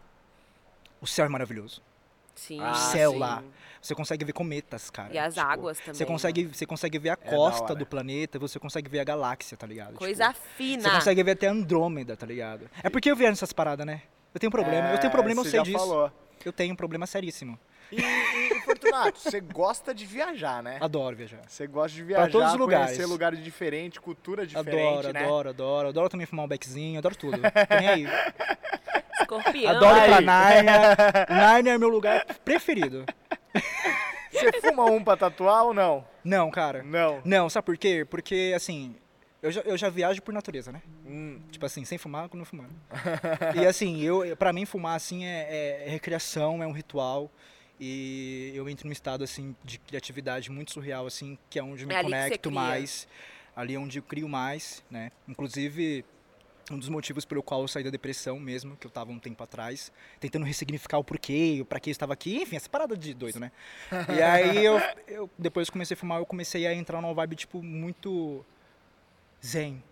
o 1.01 1.07
céu 1.07 1.27
é 1.27 1.29
maravilhoso. 1.29 1.83
Sim. 2.35 2.59
Ah, 2.61 2.73
o 2.73 2.75
céu 2.75 3.13
sim. 3.13 3.19
lá. 3.19 3.45
Você 3.83 3.95
consegue 3.95 4.25
ver 4.25 4.33
cometas, 4.33 4.89
cara. 4.91 5.13
E 5.13 5.19
as 5.19 5.35
Tipo, 5.35 5.47
águas 5.47 5.79
também. 5.79 5.95
Você 5.95 6.07
consegue, 6.07 6.45
você 6.47 6.67
consegue 6.67 6.99
ver 6.99 7.11
a 7.11 7.17
da 7.17 7.23
costa 7.31 7.75
do 7.75 7.85
planeta, 7.85 8.39
você 8.39 8.59
consegue 8.59 8.89
ver 8.89 9.01
a 9.01 9.05
galáxia, 9.05 9.57
tá 9.59 9.67
ligado? 9.67 9.95
Coisa 9.95 10.29
Tipo, 10.33 10.47
fina. 10.57 10.83
Você 10.83 10.91
consegue 10.91 11.23
ver 11.23 11.33
até 11.33 11.47
Andrômeda, 11.49 12.17
tá 12.17 12.25
ligado? 12.27 12.69
É 12.83 12.89
porque 12.89 13.11
eu 13.11 13.15
viajo 13.17 13.33
nessas 13.33 13.53
paradas, 13.53 13.85
né? 13.87 14.03
Eu 14.33 14.41
tenho 14.41 14.51
problema. 14.51 14.89
eu 14.91 14.99
tenho 14.99 15.11
É, 15.11 15.13
problema, 15.13 15.41
eu 15.41 15.45
você 15.45 15.51
sei 15.51 15.61
já 15.61 15.65
disso. 15.65 15.79
falou. 15.79 16.11
Eu 16.45 16.53
tenho 16.53 16.73
um 16.73 16.77
problema 16.77 17.07
seríssimo. 17.07 17.59
E, 17.93 18.01
e, 18.01 18.57
e, 18.57 18.61
Fortunato, 18.63 19.19
você 19.19 19.41
gosta 19.41 19.95
de 19.95 20.05
viajar, 20.05 20.63
né? 20.63 20.79
Adoro 20.81 21.15
viajar. 21.17 21.41
Você 21.47 21.67
gosta 21.67 21.97
de 21.97 22.03
viajar, 22.03 22.31
todos 22.31 22.53
os 22.53 22.59
lugares. 22.59 22.87
conhecer 22.87 23.07
lugares 23.07 23.43
diferentes, 23.43 23.99
cultura 23.99 24.47
diferente, 24.47 24.89
adoro, 24.89 25.13
né? 25.13 25.25
adoro, 25.25 25.49
adoro. 25.51 25.89
Adoro 25.89 26.09
também 26.09 26.27
fumar 26.27 26.45
um 26.45 26.49
beckzinho, 26.49 26.99
adoro 26.99 27.15
tudo. 27.15 27.39
Tô 27.39 27.77
nem 27.79 27.89
aí. 27.89 28.07
Escorpião. 29.21 29.71
Adoro 29.71 29.97
ir 29.99 30.05
pra 30.07 30.19
Aí. 30.19 30.25
Nárnia. 30.25 30.97
Nárnia 31.31 31.73
é 31.73 31.79
meu 31.79 31.89
lugar 31.89 32.25
preferido. 32.45 33.05
Você 34.31 34.53
fuma 34.61 34.85
um 34.85 35.03
pra 35.03 35.17
tatuar 35.17 35.65
ou 35.65 35.75
não? 35.75 36.05
Não, 36.23 36.51
cara. 36.51 36.83
Não. 36.83 37.21
Não, 37.25 37.49
sabe 37.49 37.65
por 37.65 37.77
quê? 37.79 38.07
Porque, 38.09 38.53
assim, 38.55 38.95
eu 39.43 39.51
já, 39.51 39.61
eu 39.63 39.77
já 39.77 39.89
viajo 39.89 40.21
por 40.23 40.35
natureza, 40.35 40.71
né? 40.73 40.83
Hum, 41.07 41.41
Tipo 41.51 41.65
assim, 41.65 41.85
sem 41.85 41.97
fumar, 41.99 42.29
não 42.35 42.45
fumando. 42.45 42.75
e 43.55 43.65
assim, 43.67 44.03
eu, 44.03 44.37
pra 44.37 44.53
mim 44.53 44.67
fumar, 44.67 44.97
assim, 44.97 45.25
é, 45.25 45.85
é 45.87 45.89
recreação, 45.89 46.63
é 46.63 46.67
um 46.67 46.73
ritual. 46.73 47.31
E 47.79 48.53
eu 48.55 48.69
entro 48.69 48.87
num 48.87 48.93
estado, 48.93 49.23
assim, 49.23 49.55
de 49.63 49.79
criatividade 49.79 50.51
muito 50.51 50.73
surreal, 50.73 51.07
assim, 51.07 51.39
que 51.51 51.59
é 51.59 51.63
onde 51.63 51.83
eu 51.83 51.89
me 51.89 51.95
É 51.95 52.03
conecto 52.03 52.51
mais. 52.51 53.07
Ali 53.55 53.75
é 53.75 53.79
onde 53.79 53.99
eu 53.99 54.03
crio 54.03 54.29
mais, 54.29 54.83
né? 54.91 55.11
Inclusive, 55.29 56.05
um 56.71 56.79
dos 56.79 56.89
motivos 56.89 57.25
pelo 57.25 57.43
qual 57.43 57.63
eu 57.63 57.69
saí 57.69 57.85
da 57.85 57.91
depressão 57.91 58.39
mesmo, 58.41 58.77
que 58.77 58.87
eu 58.87 58.91
tava 58.91 59.13
um 59.13 59.19
tempo 59.19 59.43
atrás, 59.43 59.93
tentando 60.19 60.45
ressignificar 60.45 60.99
o 60.99 61.05
porquê, 61.05 61.59
o 61.61 61.65
pra 61.65 61.79
que 61.79 61.91
eu 61.91 61.93
estava 61.93 62.13
aqui, 62.13 62.43
enfim, 62.43 62.57
essa 62.57 62.69
parada 62.69 62.97
de 62.97 63.15
doido, 63.15 63.39
né? 63.39 63.53
E 64.19 64.23
aí 64.23 64.65
eu, 64.65 64.81
eu 65.07 65.31
depois 65.39 65.69
que 65.69 65.73
comecei 65.73 65.95
a 65.95 65.99
fumar, 65.99 66.19
eu 66.19 66.27
comecei 66.27 66.67
a 66.67 66.75
entrar 66.75 67.01
numa 67.01 67.15
vibe, 67.15 67.37
tipo, 67.37 67.63
muito 67.63 68.45
zen. 69.45 69.83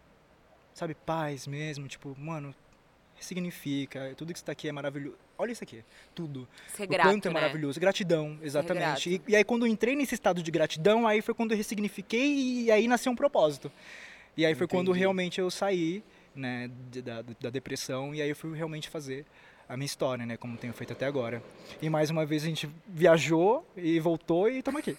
Sabe, 0.75 0.95
paz 0.95 1.47
mesmo, 1.47 1.87
tipo, 1.87 2.17
mano, 2.19 2.53
ressignifica, 3.17 4.13
tudo 4.17 4.33
que 4.33 4.39
está 4.39 4.53
aqui 4.53 4.69
é 4.69 4.73
maravilhoso. 4.73 5.17
Olha 5.37 5.53
isso 5.53 5.65
aqui, 5.65 5.85
tudo. 6.15 6.49
Ser 6.69 6.85
o 6.85 6.89
grato, 6.89 7.09
quanto 7.09 7.27
é 7.27 7.29
né? 7.29 7.35
maravilhoso. 7.35 7.81
Gratidão, 7.81 8.39
exatamente. 8.43 9.11
E, 9.11 9.19
grato. 9.19 9.31
e 9.31 9.37
aí 9.37 9.45
quando 9.45 9.67
eu 9.67 9.73
entrei 9.73 9.97
nesse 9.97 10.15
estado 10.15 10.43
de 10.43 10.51
gratidão, 10.51 11.07
aí 11.07 11.21
foi 11.21 11.35
quando 11.35 11.53
eu 11.53 11.57
ressignifiquei 11.57 12.65
e 12.65 12.71
aí 12.71 12.87
nasceu 12.87 13.13
um 13.13 13.17
propósito. 13.17 13.71
E 14.37 14.45
aí 14.45 14.55
foi 14.55 14.67
quando 14.67 14.89
Entendi. 14.89 15.01
realmente 15.01 15.41
eu 15.41 15.51
saí, 15.51 16.03
né, 16.35 16.69
da, 17.05 17.23
da 17.23 17.51
depressão 17.51 18.15
e 18.15 18.21
aí 18.21 18.29
eu 18.29 18.37
fui 18.37 18.57
realmente 18.57 18.89
fazer 18.89 19.25
a 19.69 19.77
minha 19.77 19.87
história, 19.87 20.27
né, 20.27 20.37
como 20.37 20.57
tenho 20.57 20.73
feito 20.73 20.93
até 20.93 21.07
agora. 21.07 21.43
E 21.81 21.89
mais 21.89 22.11
uma 22.11 22.27
vez 22.27 22.43
a 22.43 22.47
gente 22.47 22.69
viajou 22.87 23.67
e 23.77 23.99
voltou 24.01 24.49
e 24.51 24.59
estamos 24.59 24.81
aqui. 24.81 24.97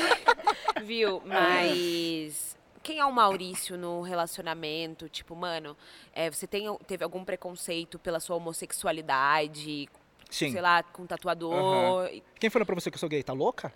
Viu? 0.84 1.20
Mas. 1.24 2.56
Quem 2.84 3.00
é 3.00 3.04
o 3.04 3.10
Maurício 3.10 3.78
no 3.78 4.02
relacionamento? 4.02 5.08
Tipo, 5.08 5.34
mano, 5.34 5.74
é, 6.14 6.30
você 6.30 6.46
tem, 6.46 6.72
teve 6.86 7.02
algum 7.02 7.24
preconceito 7.24 7.98
pela 7.98 8.20
sua 8.20 8.36
homossexualidade? 8.36 9.88
Sim. 10.30 10.52
Sei 10.52 10.60
lá, 10.60 10.82
com 10.82 11.06
tatuador? 11.06 12.08
E 12.12 12.22
Quem 12.38 12.50
falou 12.50 12.66
pra 12.66 12.74
você 12.74 12.90
que 12.90 12.96
eu 12.96 13.00
sou 13.00 13.08
gay? 13.08 13.22
Tá 13.22 13.32
louca? 13.32 13.72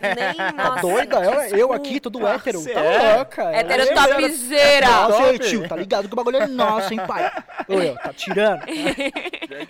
Nem, 0.00 0.34
Tá 0.34 0.52
nossa, 0.52 0.80
doida? 0.80 1.16
Eu, 1.50 1.56
eu 1.58 1.72
aqui, 1.72 2.00
todo 2.00 2.26
hétero. 2.26 2.62
Tá 2.64 2.70
é? 2.80 3.16
louca. 3.16 3.42
Hétero 3.54 3.82
Eu- 3.84 3.94
topzera. 3.94 4.86
Nossa, 4.90 5.38
tio, 5.38 5.68
tá 5.68 5.76
ligado 5.76 6.08
que 6.08 6.12
o 6.12 6.16
bagulho 6.16 6.38
é 6.38 6.46
nosso, 6.46 6.92
hein, 6.92 7.00
pai? 7.06 7.30
Ô, 7.68 7.74
eu, 7.74 7.94
tá 7.96 8.12
tirando? 8.12 8.62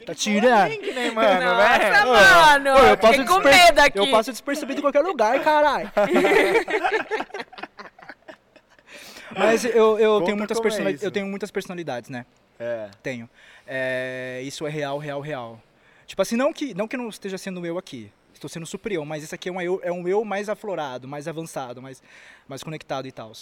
Tá 0.06 0.14
tirando? 0.14 0.68
nem 0.68 1.10
mano, 1.10 1.44
Nossa, 1.44 1.78
né? 1.78 2.04
mano! 2.04 2.74
Ô, 2.74 2.78
eu 2.78 2.96
Fiquei 2.96 3.24
com 3.24 3.40
desper- 3.40 3.66
medo 3.66 3.78
aqui. 3.80 3.98
Eu 3.98 4.10
passo 4.10 4.30
despercebido 4.30 4.78
em 4.78 4.82
qualquer 4.82 5.00
lugar, 5.00 5.40
caralho. 5.42 5.90
Mas 9.36 9.64
eu, 9.64 9.98
eu, 9.98 10.12
Conta 10.14 10.24
tenho 10.26 10.36
muitas 10.36 10.58
é 10.58 10.62
personali- 10.62 10.94
isso. 10.96 11.04
eu 11.04 11.10
tenho 11.10 11.26
muitas 11.26 11.50
personalidades, 11.50 12.10
né? 12.10 12.26
É. 12.58 12.88
Tenho. 13.02 13.28
É, 13.66 14.40
isso 14.44 14.66
é 14.66 14.70
real, 14.70 14.98
real, 14.98 15.20
real. 15.20 15.60
Tipo 16.06 16.22
assim, 16.22 16.36
não 16.36 16.52
que, 16.52 16.74
não 16.74 16.88
que 16.88 16.96
eu 16.96 17.00
não 17.00 17.08
esteja 17.08 17.38
sendo 17.38 17.64
eu 17.64 17.78
aqui. 17.78 18.12
Estou 18.34 18.48
sendo 18.48 18.66
super 18.66 18.90
eu, 18.92 19.04
mas 19.04 19.22
esse 19.22 19.34
aqui 19.34 19.48
é 19.48 19.52
um 19.52 19.60
eu, 19.60 19.80
é 19.82 19.92
um 19.92 20.08
eu 20.08 20.24
mais 20.24 20.48
aflorado, 20.48 21.06
mais 21.06 21.28
avançado, 21.28 21.80
mais, 21.82 22.02
mais 22.48 22.62
conectado 22.62 23.06
e 23.06 23.12
tal. 23.12 23.32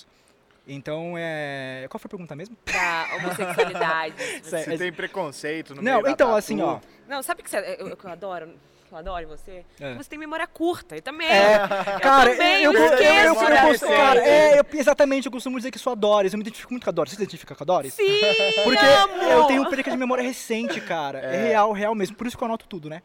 Então, 0.67 1.15
é... 1.17 1.87
Qual 1.89 1.99
foi 1.99 2.09
a 2.09 2.11
pergunta 2.11 2.37
mesmo? 2.37 2.57
Da 2.67 3.09
homossexualidade. 3.17 4.15
Cê- 4.45 4.65
Você 4.65 4.77
tem 4.77 4.93
preconceito 4.93 5.75
no 5.75 5.81
não, 5.81 5.93
meio 5.95 6.03
da 6.05 6.11
então, 6.11 6.35
assim, 6.37 6.61
ó. 6.61 6.79
Não, 7.09 7.23
sabe 7.23 7.41
o 7.41 7.45
que 7.45 7.49
você, 7.49 7.59
eu, 7.79 7.89
eu 7.89 7.99
adoro? 8.11 8.51
Que 8.89 8.95
eu 8.95 8.99
adoro 8.99 9.23
em 9.23 9.27
você? 9.27 9.65
É. 9.81 9.95
Você 9.95 10.09
tem 10.11 10.19
memória 10.19 10.47
curta. 10.47 10.97
Eu 10.97 11.03
também. 11.03 11.29
É, 11.29 11.55
eu 11.95 12.01
cara, 12.01 12.31
também, 12.33 12.63
eu, 12.63 12.73
eu, 12.73 12.79
eu, 12.81 12.87
eu, 12.87 12.95
esqueço 12.95 13.85
eu, 13.85 13.91
eu, 13.91 13.97
cara, 13.97 14.21
é, 14.27 14.59
eu- 14.61 14.65
exatamente, 14.75 15.27
eu 15.27 15.33
costumo 15.33 15.57
dizer 15.59 15.71
que 15.71 15.79
sou 15.79 15.93
a 15.93 15.95
Doris, 15.95 16.33
eu 16.33 16.39
me 16.39 16.43
identifico 16.43 16.73
muito 16.73 16.85
com 16.85 16.91
a 16.91 16.93
Doris. 16.93 17.11
Você 17.13 17.17
se 17.17 17.23
identifica 17.23 17.55
com 17.55 17.63
a 17.63 17.67
Doris? 17.67 17.95
Sim, 17.95 18.05
Porque 18.65 18.85
amo. 18.85 19.23
eu 19.23 19.45
tenho 19.45 19.69
perda 19.71 19.91
de 19.91 19.97
memória 19.97 20.23
recente, 20.25 20.81
cara. 20.81 21.21
É. 21.21 21.37
É. 21.37 21.49
real, 21.49 21.73
real 21.73 21.95
mesmo. 21.95 22.17
Por 22.17 22.27
isso 22.27 22.37
que 22.37 22.43
eu 22.43 22.47
anoto 22.47 22.67
tudo, 22.67 22.89
né? 22.91 23.03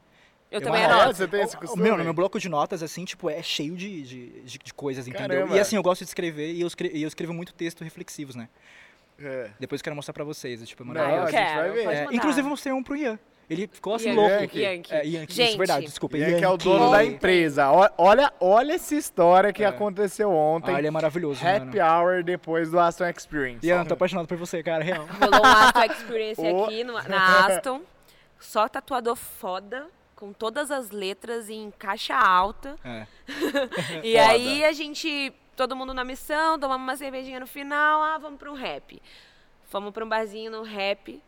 Eu 0.51 0.59
Eu 0.59 0.65
também 0.65 0.83
anoto. 0.85 1.01
anoto. 1.01 1.17
Você 1.17 1.27
tem 1.27 1.41
esse 1.41 1.57
costume? 1.57 1.81
Meu, 1.83 1.97
no 1.97 2.03
meu 2.03 2.13
bloco 2.13 2.39
de 2.39 2.47
notas, 2.47 2.83
assim, 2.83 3.03
tipo, 3.05 3.29
é 3.29 3.41
cheio 3.41 3.75
de, 3.75 4.03
de, 4.03 4.29
de, 4.43 4.57
de 4.59 4.73
coisas, 4.73 5.07
entendeu? 5.07 5.27
Caramba. 5.39 5.55
E 5.55 5.59
assim, 5.59 5.75
eu 5.75 5.81
gosto 5.83 6.01
de 6.03 6.09
escrever 6.09 6.51
e 6.53 6.61
eu, 6.61 6.67
escre- 6.67 6.91
e 6.93 7.01
eu 7.01 7.07
escrevo 7.07 7.33
muito 7.33 7.53
texto 7.53 7.83
reflexivos, 7.83 8.35
né? 8.35 8.47
É. 9.19 9.49
Depois 9.59 9.79
eu 9.79 9.83
quero 9.83 9.95
mostrar 9.95 10.13
pra 10.13 10.23
vocês, 10.23 10.61
é, 10.61 10.65
tipo, 10.65 10.83
é 10.83 10.85
Não, 10.85 10.93
eu 10.93 10.99
maravilhoso. 11.01 11.35
a 11.35 11.39
gente 11.39 11.47
quero. 11.49 11.59
vai 11.61 11.71
ver. 11.71 11.83
pode 11.85 11.97
É, 11.97 12.15
inclusive 12.17 12.45
eu 12.45 12.49
mostrei 12.49 12.73
um 12.73 12.83
pro 12.83 12.95
Ian. 12.95 13.17
Ele 13.49 13.67
ficou 13.67 13.95
assim 13.95 14.09
Yankee, 14.09 14.19
louco. 14.39 14.57
Yankee. 14.57 14.93
É, 14.93 15.05
Yankee, 15.05 15.33
Gente, 15.33 15.49
isso, 15.49 15.57
verdade, 15.57 15.85
desculpa. 15.85 16.17
E 16.17 16.23
é 16.23 16.37
que 16.37 16.43
é 16.43 16.47
o 16.47 16.51
Yankee. 16.51 16.63
dono 16.63 16.91
da 16.91 17.03
empresa. 17.03 17.69
Olha, 17.97 18.31
olha 18.39 18.73
essa 18.73 18.95
história 18.95 19.51
que 19.51 19.63
É. 19.63 19.67
aconteceu 19.67 20.31
ontem. 20.31 20.73
Ah, 20.73 20.79
ele 20.79 20.87
é 20.87 20.91
maravilhoso, 20.91 21.45
Happy 21.45 21.77
mano. 21.77 21.91
hour 21.91 22.23
depois 22.23 22.71
do 22.71 22.79
Aston 22.79 23.05
Experience. 23.09 23.65
Ian, 23.67 23.85
tô 23.85 23.93
apaixonado 23.95 24.27
por 24.27 24.37
você, 24.37 24.63
cara, 24.63 24.83
real. 24.83 25.05
Rolou 25.19 25.41
um 25.41 25.45
Aston 25.45 25.83
Experience 25.83 26.41
O- 26.47 26.63
aqui 26.65 26.83
no- 26.83 26.93
na 27.03 27.45
Aston. 27.47 27.81
Só 28.39 28.67
tatuador 28.67 29.15
foda, 29.15 29.87
com 30.15 30.33
todas 30.33 30.71
as 30.71 30.89
letras 30.91 31.49
em 31.49 31.71
caixa 31.77 32.15
alta. 32.15 32.75
É. 32.83 33.05
E 34.03 34.13
Foda. 34.17 34.29
aí 34.31 34.65
a 34.65 34.71
gente, 34.73 35.33
todo 35.55 35.75
mundo 35.75 35.93
na 35.93 36.03
missão, 36.03 36.57
tomamos 36.59 36.83
uma 36.83 36.95
cervejinha 36.97 37.39
no 37.39 37.47
final, 37.47 38.01
ah, 38.01 38.17
vamos 38.17 38.39
pra 38.39 38.51
um 38.51 38.55
rap. 38.55 39.01
Fomos 39.69 39.91
pra 39.93 40.03
um 40.05 40.09
barzinho 40.09 40.51
no 40.51 40.61
rap. 40.63 41.21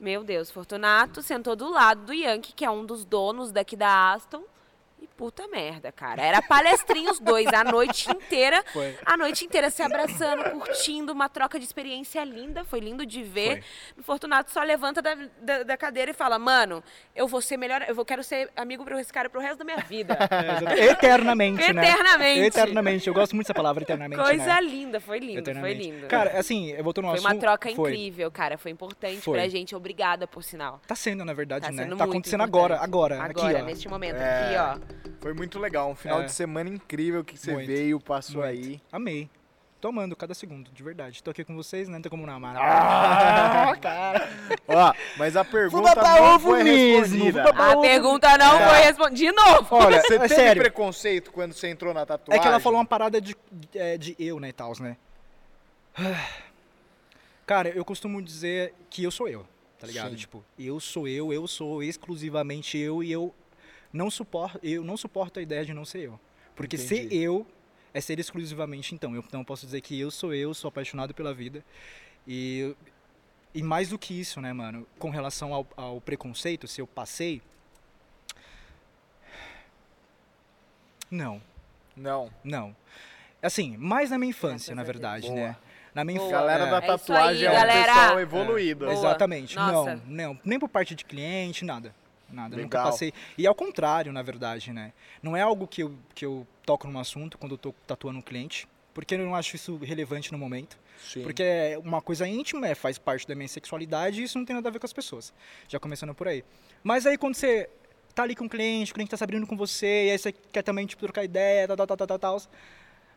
Meu 0.00 0.24
Deus, 0.24 0.50
Fortunato 0.50 1.20
sentou 1.20 1.54
do 1.54 1.70
lado 1.70 2.06
do 2.06 2.14
Yankee, 2.14 2.54
que 2.54 2.64
é 2.64 2.70
um 2.70 2.86
dos 2.86 3.04
donos 3.04 3.52
daqui 3.52 3.76
da 3.76 4.14
Aston. 4.14 4.42
Puta 5.20 5.46
merda, 5.48 5.92
cara. 5.92 6.22
Era 6.22 6.40
palestrinha 6.40 7.10
os 7.12 7.20
dois, 7.20 7.46
a 7.48 7.62
noite 7.62 8.10
inteira. 8.10 8.64
Foi. 8.72 8.96
A 9.04 9.18
noite 9.18 9.44
inteira 9.44 9.68
se 9.68 9.82
abraçando, 9.82 10.44
curtindo, 10.50 11.12
uma 11.12 11.28
troca 11.28 11.58
de 11.58 11.64
experiência 11.66 12.24
linda. 12.24 12.64
Foi 12.64 12.80
lindo 12.80 13.04
de 13.04 13.22
ver. 13.22 13.62
O 13.98 14.02
Fortunato 14.02 14.50
só 14.50 14.62
levanta 14.62 15.02
da, 15.02 15.14
da, 15.42 15.62
da 15.62 15.76
cadeira 15.76 16.12
e 16.12 16.14
fala: 16.14 16.38
Mano, 16.38 16.82
eu 17.14 17.28
vou 17.28 17.42
ser 17.42 17.58
melhor, 17.58 17.84
eu 17.86 17.94
vou, 17.94 18.02
quero 18.02 18.24
ser 18.24 18.50
amigo 18.56 18.82
pra 18.82 18.98
esse 18.98 19.12
cara 19.12 19.28
pro 19.28 19.42
resto 19.42 19.58
da 19.58 19.64
minha 19.66 19.76
vida. 19.76 20.16
É. 20.80 20.86
Eternamente, 20.86 21.70
né? 21.72 21.82
Eternamente. 21.90 22.40
Eternamente. 22.46 23.08
Eu 23.08 23.12
gosto 23.12 23.34
muito 23.34 23.46
dessa 23.46 23.54
palavra, 23.54 23.82
eternamente, 23.82 24.22
Coisa 24.22 24.44
né? 24.54 24.60
linda, 24.62 25.00
foi 25.00 25.18
lindo, 25.18 25.54
foi 25.54 25.74
lindo. 25.74 26.06
Cara, 26.06 26.38
assim, 26.38 26.70
eu 26.70 26.82
voltando 26.82 27.06
ao 27.08 27.10
foi 27.12 27.20
uma 27.20 27.30
assunto... 27.30 27.40
troca 27.42 27.70
foi. 27.74 27.90
incrível, 27.92 28.30
cara. 28.30 28.56
Foi 28.56 28.70
importante 28.70 29.20
Foi. 29.20 29.38
pra 29.38 29.48
gente. 29.48 29.76
Obrigada, 29.76 30.26
por 30.26 30.42
sinal. 30.42 30.80
Tá 30.86 30.94
sendo, 30.94 31.24
na 31.26 31.34
verdade, 31.34 31.66
Tá 31.66 31.72
né? 31.72 31.82
sendo 31.82 31.96
Tá 31.96 32.06
muito 32.06 32.10
acontecendo 32.16 32.42
importante. 32.44 32.72
agora, 32.72 32.84
agora, 32.84 33.22
Agora, 33.22 33.48
aqui, 33.58 33.62
ó. 33.62 33.66
neste 33.66 33.88
momento, 33.88 34.16
É. 34.16 34.46
aqui, 34.46 34.56
ó. 34.56 35.09
Foi 35.20 35.32
muito 35.34 35.58
legal. 35.58 35.90
Um 35.90 35.94
final 35.96 36.20
É. 36.22 36.24
de 36.24 36.32
semana 36.32 36.68
incrível 36.68 37.24
que 37.24 37.36
você 37.38 37.52
Muito, 37.52 37.66
veio, 37.66 38.00
passou 38.00 38.42
Muito. 38.42 38.50
aí. 38.50 38.80
Amei. 38.92 39.28
Tô 39.80 39.88
amando 39.88 40.14
cada 40.14 40.34
segundo, 40.34 40.70
de 40.70 40.82
verdade. 40.82 41.22
Tô 41.22 41.30
aqui 41.30 41.42
com 41.42 41.56
vocês, 41.56 41.88
né? 41.88 41.94
Não 41.94 42.02
tem 42.02 42.10
como 42.10 42.26
não 42.26 42.34
amar. 42.34 42.54
Ah, 42.58 43.74
cara. 43.80 44.28
Ó, 44.68 44.92
mas 45.16 45.36
a 45.36 45.44
pergunta 45.44 45.94
não 45.94 46.34
ovo 46.34 46.50
foi 46.50 46.62
mesmo, 46.62 47.00
respondida. 47.24 47.42
A 47.50 47.76
pergunta 47.80 48.36
não 48.36 48.58
Tá. 48.58 48.68
foi 48.68 48.78
respondida. 48.80 49.16
De 49.16 49.32
novo! 49.32 49.74
Olha, 49.76 50.02
Você 50.02 50.14
é 50.16 50.18
teve 50.18 50.34
sério. 50.34 50.62
preconceito 50.62 51.32
quando 51.32 51.54
você 51.54 51.68
entrou 51.68 51.94
na 51.94 52.02
É 52.02 52.06
tatuagem? 52.06 52.42
que 52.42 52.48
ela 52.48 52.60
falou 52.60 52.78
uma 52.78 52.84
parada 52.84 53.22
de, 53.22 53.34
é, 53.74 53.96
de 53.96 54.14
eu, 54.18 54.38
né, 54.38 54.50
e 54.50 54.52
tals, 54.52 54.80
né? 54.80 54.98
Cara, 57.46 57.70
eu 57.70 57.84
costumo 57.84 58.22
dizer 58.22 58.74
que 58.88 59.02
eu 59.02 59.10
sou 59.10 59.28
eu, 59.28 59.46
tá 59.78 59.86
ligado? 59.86 60.10
Sim. 60.10 60.16
Tipo, 60.16 60.44
eu 60.58 60.78
sou 60.78 61.08
eu, 61.08 61.32
eu 61.32 61.46
sou 61.48 61.82
exclusivamente 61.82 62.78
eu 62.78 63.02
e 63.02 63.10
eu 63.10 63.34
não 63.92 64.10
suporto, 64.10 64.58
eu 64.62 64.84
não 64.84 64.96
suporto 64.96 65.38
a 65.38 65.42
ideia 65.42 65.64
de 65.64 65.72
não 65.74 65.84
ser 65.84 66.00
eu. 66.00 66.20
Porque 66.54 66.76
ser 66.76 67.06
Entendi. 67.06 67.16
eu 67.22 67.46
é 67.92 68.00
ser 68.00 68.18
exclusivamente 68.18 68.94
então. 68.94 69.14
Eu 69.14 69.24
não 69.32 69.44
posso 69.44 69.66
dizer 69.66 69.80
que 69.80 69.98
eu 69.98 70.10
sou 70.10 70.32
eu, 70.34 70.52
sou 70.54 70.68
apaixonado 70.68 71.12
pela 71.14 71.34
vida. 71.34 71.64
E, 72.26 72.74
e 73.54 73.62
mais 73.62 73.88
do 73.88 73.98
que 73.98 74.18
isso, 74.18 74.40
né, 74.40 74.52
mano? 74.52 74.86
Com 74.98 75.10
relação 75.10 75.52
ao, 75.54 75.66
ao 75.76 76.00
preconceito, 76.00 76.68
se 76.68 76.80
eu 76.80 76.86
passei. 76.86 77.42
Não, 81.10 81.42
Não. 81.96 82.30
não. 82.44 82.76
Assim, 83.42 83.76
mais 83.76 84.10
na 84.10 84.18
minha 84.18 84.30
infância, 84.30 84.74
na 84.74 84.82
verdade, 84.84 85.26
Boa. 85.26 85.34
né? 85.40 85.56
Na 85.94 86.04
minha 86.04 86.18
infância. 86.18 86.36
Galera 86.36 86.66
da 86.66 86.76
É 86.76 86.78
isso 86.78 86.86
tatuagem 86.86 87.46
aí, 87.48 87.54
é 87.54 87.56
um 87.58 87.60
galera. 87.60 87.92
pessoal 87.94 88.20
evoluído. 88.20 88.84
Boa. 88.84 88.96
Exatamente. 88.96 89.56
Nossa. 89.56 89.96
Não, 90.06 90.34
não, 90.34 90.40
nem 90.44 90.58
por 90.58 90.68
parte 90.68 90.94
de 90.94 91.04
cliente, 91.04 91.64
nada. 91.64 91.92
Nada, 92.32 92.56
nunca 92.56 92.78
Legal. 92.78 92.92
passei. 92.92 93.12
E 93.36 93.46
ao 93.46 93.54
contrário, 93.54 94.12
na 94.12 94.22
verdade, 94.22 94.72
né? 94.72 94.92
Não 95.22 95.36
é 95.36 95.42
algo 95.42 95.66
que 95.66 95.82
eu, 95.82 95.94
que 96.14 96.24
eu 96.24 96.46
toco 96.64 96.86
num 96.88 96.98
assunto 96.98 97.38
quando 97.38 97.52
eu 97.52 97.58
tô 97.58 97.74
tatuando 97.86 98.18
um 98.18 98.22
cliente, 98.22 98.68
porque 98.94 99.14
eu 99.14 99.18
não 99.18 99.34
acho 99.34 99.56
isso 99.56 99.76
relevante 99.78 100.32
no 100.32 100.38
momento. 100.38 100.78
Sim. 100.98 101.22
Porque 101.22 101.42
é 101.42 101.78
uma 101.82 102.02
coisa 102.02 102.26
íntima, 102.26 102.68
é, 102.68 102.74
faz 102.74 102.98
parte 102.98 103.26
da 103.26 103.34
minha 103.34 103.48
sexualidade 103.48 104.20
e 104.20 104.24
isso 104.24 104.38
não 104.38 104.44
tem 104.44 104.54
nada 104.54 104.68
a 104.68 104.72
ver 104.72 104.78
com 104.78 104.86
as 104.86 104.92
pessoas. 104.92 105.32
Já 105.68 105.78
começando 105.78 106.14
por 106.14 106.28
aí. 106.28 106.44
Mas 106.82 107.06
aí 107.06 107.16
quando 107.16 107.34
você 107.34 107.68
tá 108.14 108.24
ali 108.24 108.34
com 108.34 108.44
o 108.44 108.48
cliente, 108.48 108.90
o 108.90 108.94
cliente 108.94 109.10
tá 109.10 109.16
se 109.16 109.24
abrindo 109.24 109.46
com 109.46 109.56
você, 109.56 110.06
e 110.06 110.10
aí 110.10 110.18
você 110.18 110.32
quer 110.32 110.62
também 110.62 110.86
tipo, 110.86 111.02
trocar 111.02 111.24
ideia, 111.24 111.66
tal, 111.66 111.76
tal, 111.76 111.86
tal, 111.86 111.96
tal, 111.96 112.06
tal, 112.06 112.18
tal, 112.18 112.42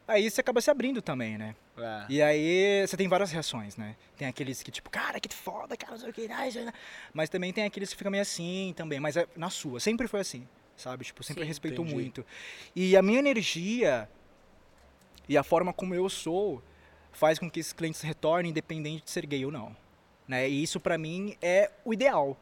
aí 0.07 0.29
você 0.29 0.41
acaba 0.41 0.61
se 0.61 0.69
abrindo 0.69 1.01
também, 1.01 1.37
né? 1.37 1.55
É. 1.77 2.05
E 2.09 2.21
aí 2.21 2.85
você 2.85 2.95
tem 2.95 3.07
várias 3.07 3.31
reações, 3.31 3.77
né? 3.77 3.95
Tem 4.17 4.27
aqueles 4.27 4.61
que, 4.61 4.71
tipo, 4.71 4.89
cara, 4.89 5.19
que 5.19 5.33
foda, 5.33 5.75
cara, 5.75 5.93
não 5.93 5.99
sei 5.99 6.09
o 6.09 6.13
que. 6.13 6.27
Mas 7.13 7.29
também 7.29 7.51
tem 7.51 7.63
aqueles 7.65 7.89
que 7.89 7.95
ficam 7.97 8.11
meio 8.11 8.21
assim 8.21 8.73
também. 8.75 8.99
Mas 8.99 9.17
é 9.17 9.27
na 9.35 9.49
sua, 9.49 9.79
sempre 9.79 10.07
foi 10.07 10.19
assim, 10.19 10.47
sabe? 10.75 11.05
Tipo, 11.05 11.23
sempre 11.23 11.43
Sim. 11.43 11.47
respeitou 11.47 11.83
Entendi. 11.85 12.01
muito. 12.01 12.25
E 12.75 12.95
a 12.95 13.01
minha 13.01 13.19
energia 13.19 14.09
e 15.27 15.37
a 15.37 15.43
forma 15.43 15.73
como 15.73 15.95
eu 15.95 16.09
sou 16.09 16.61
faz 17.11 17.39
com 17.39 17.49
que 17.49 17.59
esses 17.59 17.73
clientes 17.73 18.01
retornem 18.01 18.51
independente 18.51 19.05
de 19.05 19.11
ser 19.11 19.25
gay 19.25 19.45
ou 19.45 19.51
não. 19.51 19.75
Né? 20.27 20.49
E 20.49 20.63
isso 20.63 20.79
pra 20.79 20.97
mim 20.97 21.35
é 21.41 21.71
o 21.83 21.93
ideal. 21.93 22.37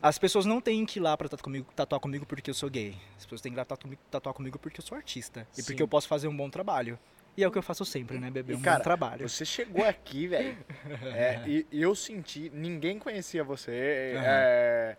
As 0.00 0.16
pessoas 0.16 0.46
não 0.46 0.60
têm 0.60 0.86
que 0.86 0.98
ir 0.98 1.02
lá 1.02 1.16
pra 1.16 1.28
tatuar 1.28 1.42
comigo, 1.44 1.66
tatuar 1.74 2.00
comigo 2.00 2.24
porque 2.24 2.50
eu 2.50 2.54
sou 2.54 2.70
gay. 2.70 2.96
As 3.16 3.24
pessoas 3.24 3.40
têm 3.40 3.52
que 3.52 3.56
ir 3.56 3.58
lá 3.58 3.64
tatuar, 3.64 3.94
tatuar 4.10 4.34
comigo 4.34 4.58
porque 4.58 4.80
eu 4.80 4.84
sou 4.84 4.96
artista. 4.96 5.46
E 5.52 5.56
Sim. 5.56 5.64
porque 5.64 5.82
eu 5.82 5.88
posso 5.88 6.06
fazer 6.06 6.28
um 6.28 6.36
bom 6.36 6.48
trabalho. 6.48 6.98
E 7.36 7.42
é 7.42 7.48
o 7.48 7.50
que 7.50 7.58
eu 7.58 7.62
faço 7.62 7.84
sempre, 7.84 8.18
né, 8.18 8.30
bebê? 8.30 8.52
E, 8.52 8.56
Um 8.56 8.60
cara, 8.60 8.78
bom 8.78 8.82
trabalho. 8.84 9.28
Você 9.28 9.44
chegou 9.44 9.84
aqui, 9.84 10.28
velho. 10.28 10.56
é, 11.14 11.40
e, 11.46 11.66
e 11.70 11.82
eu 11.82 11.94
senti, 11.94 12.50
ninguém 12.50 12.98
conhecia 12.98 13.42
você. 13.42 14.14
Aham. 14.16 14.24
é, 14.24 14.96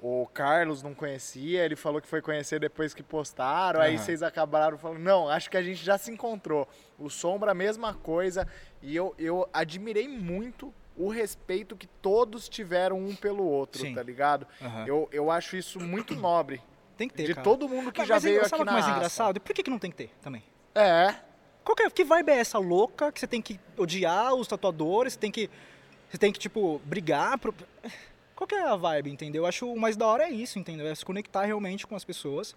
o 0.00 0.26
Carlos 0.26 0.82
não 0.82 0.94
conhecia, 0.94 1.64
ele 1.64 1.74
falou 1.74 2.00
que 2.00 2.08
foi 2.08 2.20
conhecer 2.20 2.60
depois 2.60 2.94
que 2.94 3.02
postaram. 3.02 3.80
Aí 3.80 3.94
Aham. 3.94 4.04
vocês 4.04 4.22
acabaram 4.22 4.78
falando, 4.78 5.00
não, 5.00 5.28
acho 5.28 5.50
que 5.50 5.56
a 5.56 5.62
gente 5.62 5.84
já 5.84 5.98
se 5.98 6.10
encontrou. 6.10 6.68
O 6.98 7.08
Sombra, 7.10 7.50
a 7.50 7.54
mesma 7.54 7.94
coisa. 7.94 8.46
E 8.80 8.94
eu, 8.94 9.14
eu 9.18 9.48
admirei 9.52 10.06
muito 10.06 10.72
o 10.96 11.08
respeito 11.08 11.76
que 11.76 11.86
todos 11.86 12.48
tiveram 12.48 12.98
um 12.98 13.14
pelo 13.14 13.44
outro, 13.44 13.80
Sim. 13.82 13.94
tá 13.94 14.02
ligado? 14.02 14.46
Aham. 14.62 14.86
Eu, 14.86 15.08
eu 15.12 15.30
acho 15.30 15.56
isso 15.56 15.78
muito 15.80 16.14
nobre. 16.14 16.60
Tem 16.96 17.08
que 17.08 17.14
ter, 17.14 17.24
de 17.26 17.34
cara. 17.34 17.44
todo 17.44 17.68
mundo 17.68 17.92
que 17.92 17.98
Mas- 17.98 18.08
já 18.08 18.14
mas 18.14 18.22
veio 18.24 18.40
aqui 18.40 18.50
que 18.50 18.64
na 18.64 18.70
é 18.70 18.74
mais 18.74 18.84
raça. 18.86 18.96
engraçado? 18.96 19.40
Por 19.40 19.54
que, 19.54 19.62
que 19.62 19.70
não 19.70 19.78
tem 19.78 19.90
que 19.90 19.96
ter 19.98 20.10
também? 20.22 20.42
É, 20.74 21.14
Qual 21.62 21.74
que, 21.76 21.82
é, 21.82 21.90
que 21.90 22.04
vibe 22.04 22.30
é 22.30 22.38
essa 22.38 22.58
louca 22.58 23.10
que 23.12 23.18
você 23.20 23.26
tem 23.26 23.42
que 23.42 23.58
odiar 23.76 24.34
os 24.34 24.46
tatuadores, 24.48 25.12
você 25.14 25.18
tem 25.18 25.30
que, 25.30 25.50
você 26.08 26.16
tem 26.16 26.32
que 26.32 26.38
tipo, 26.38 26.80
brigar? 26.84 27.38
Pro... 27.38 27.54
Qual 28.36 28.46
que 28.46 28.54
é 28.54 28.62
a 28.68 28.76
vibe, 28.76 29.10
entendeu? 29.10 29.42
Eu 29.42 29.46
acho 29.46 29.70
o 29.70 29.78
mais 29.78 29.96
da 29.96 30.06
hora 30.06 30.24
é 30.24 30.30
isso, 30.30 30.58
entendeu? 30.58 30.86
É 30.86 30.94
se 30.94 31.04
conectar 31.04 31.44
realmente 31.44 31.86
com 31.86 31.96
as 31.96 32.04
pessoas. 32.04 32.54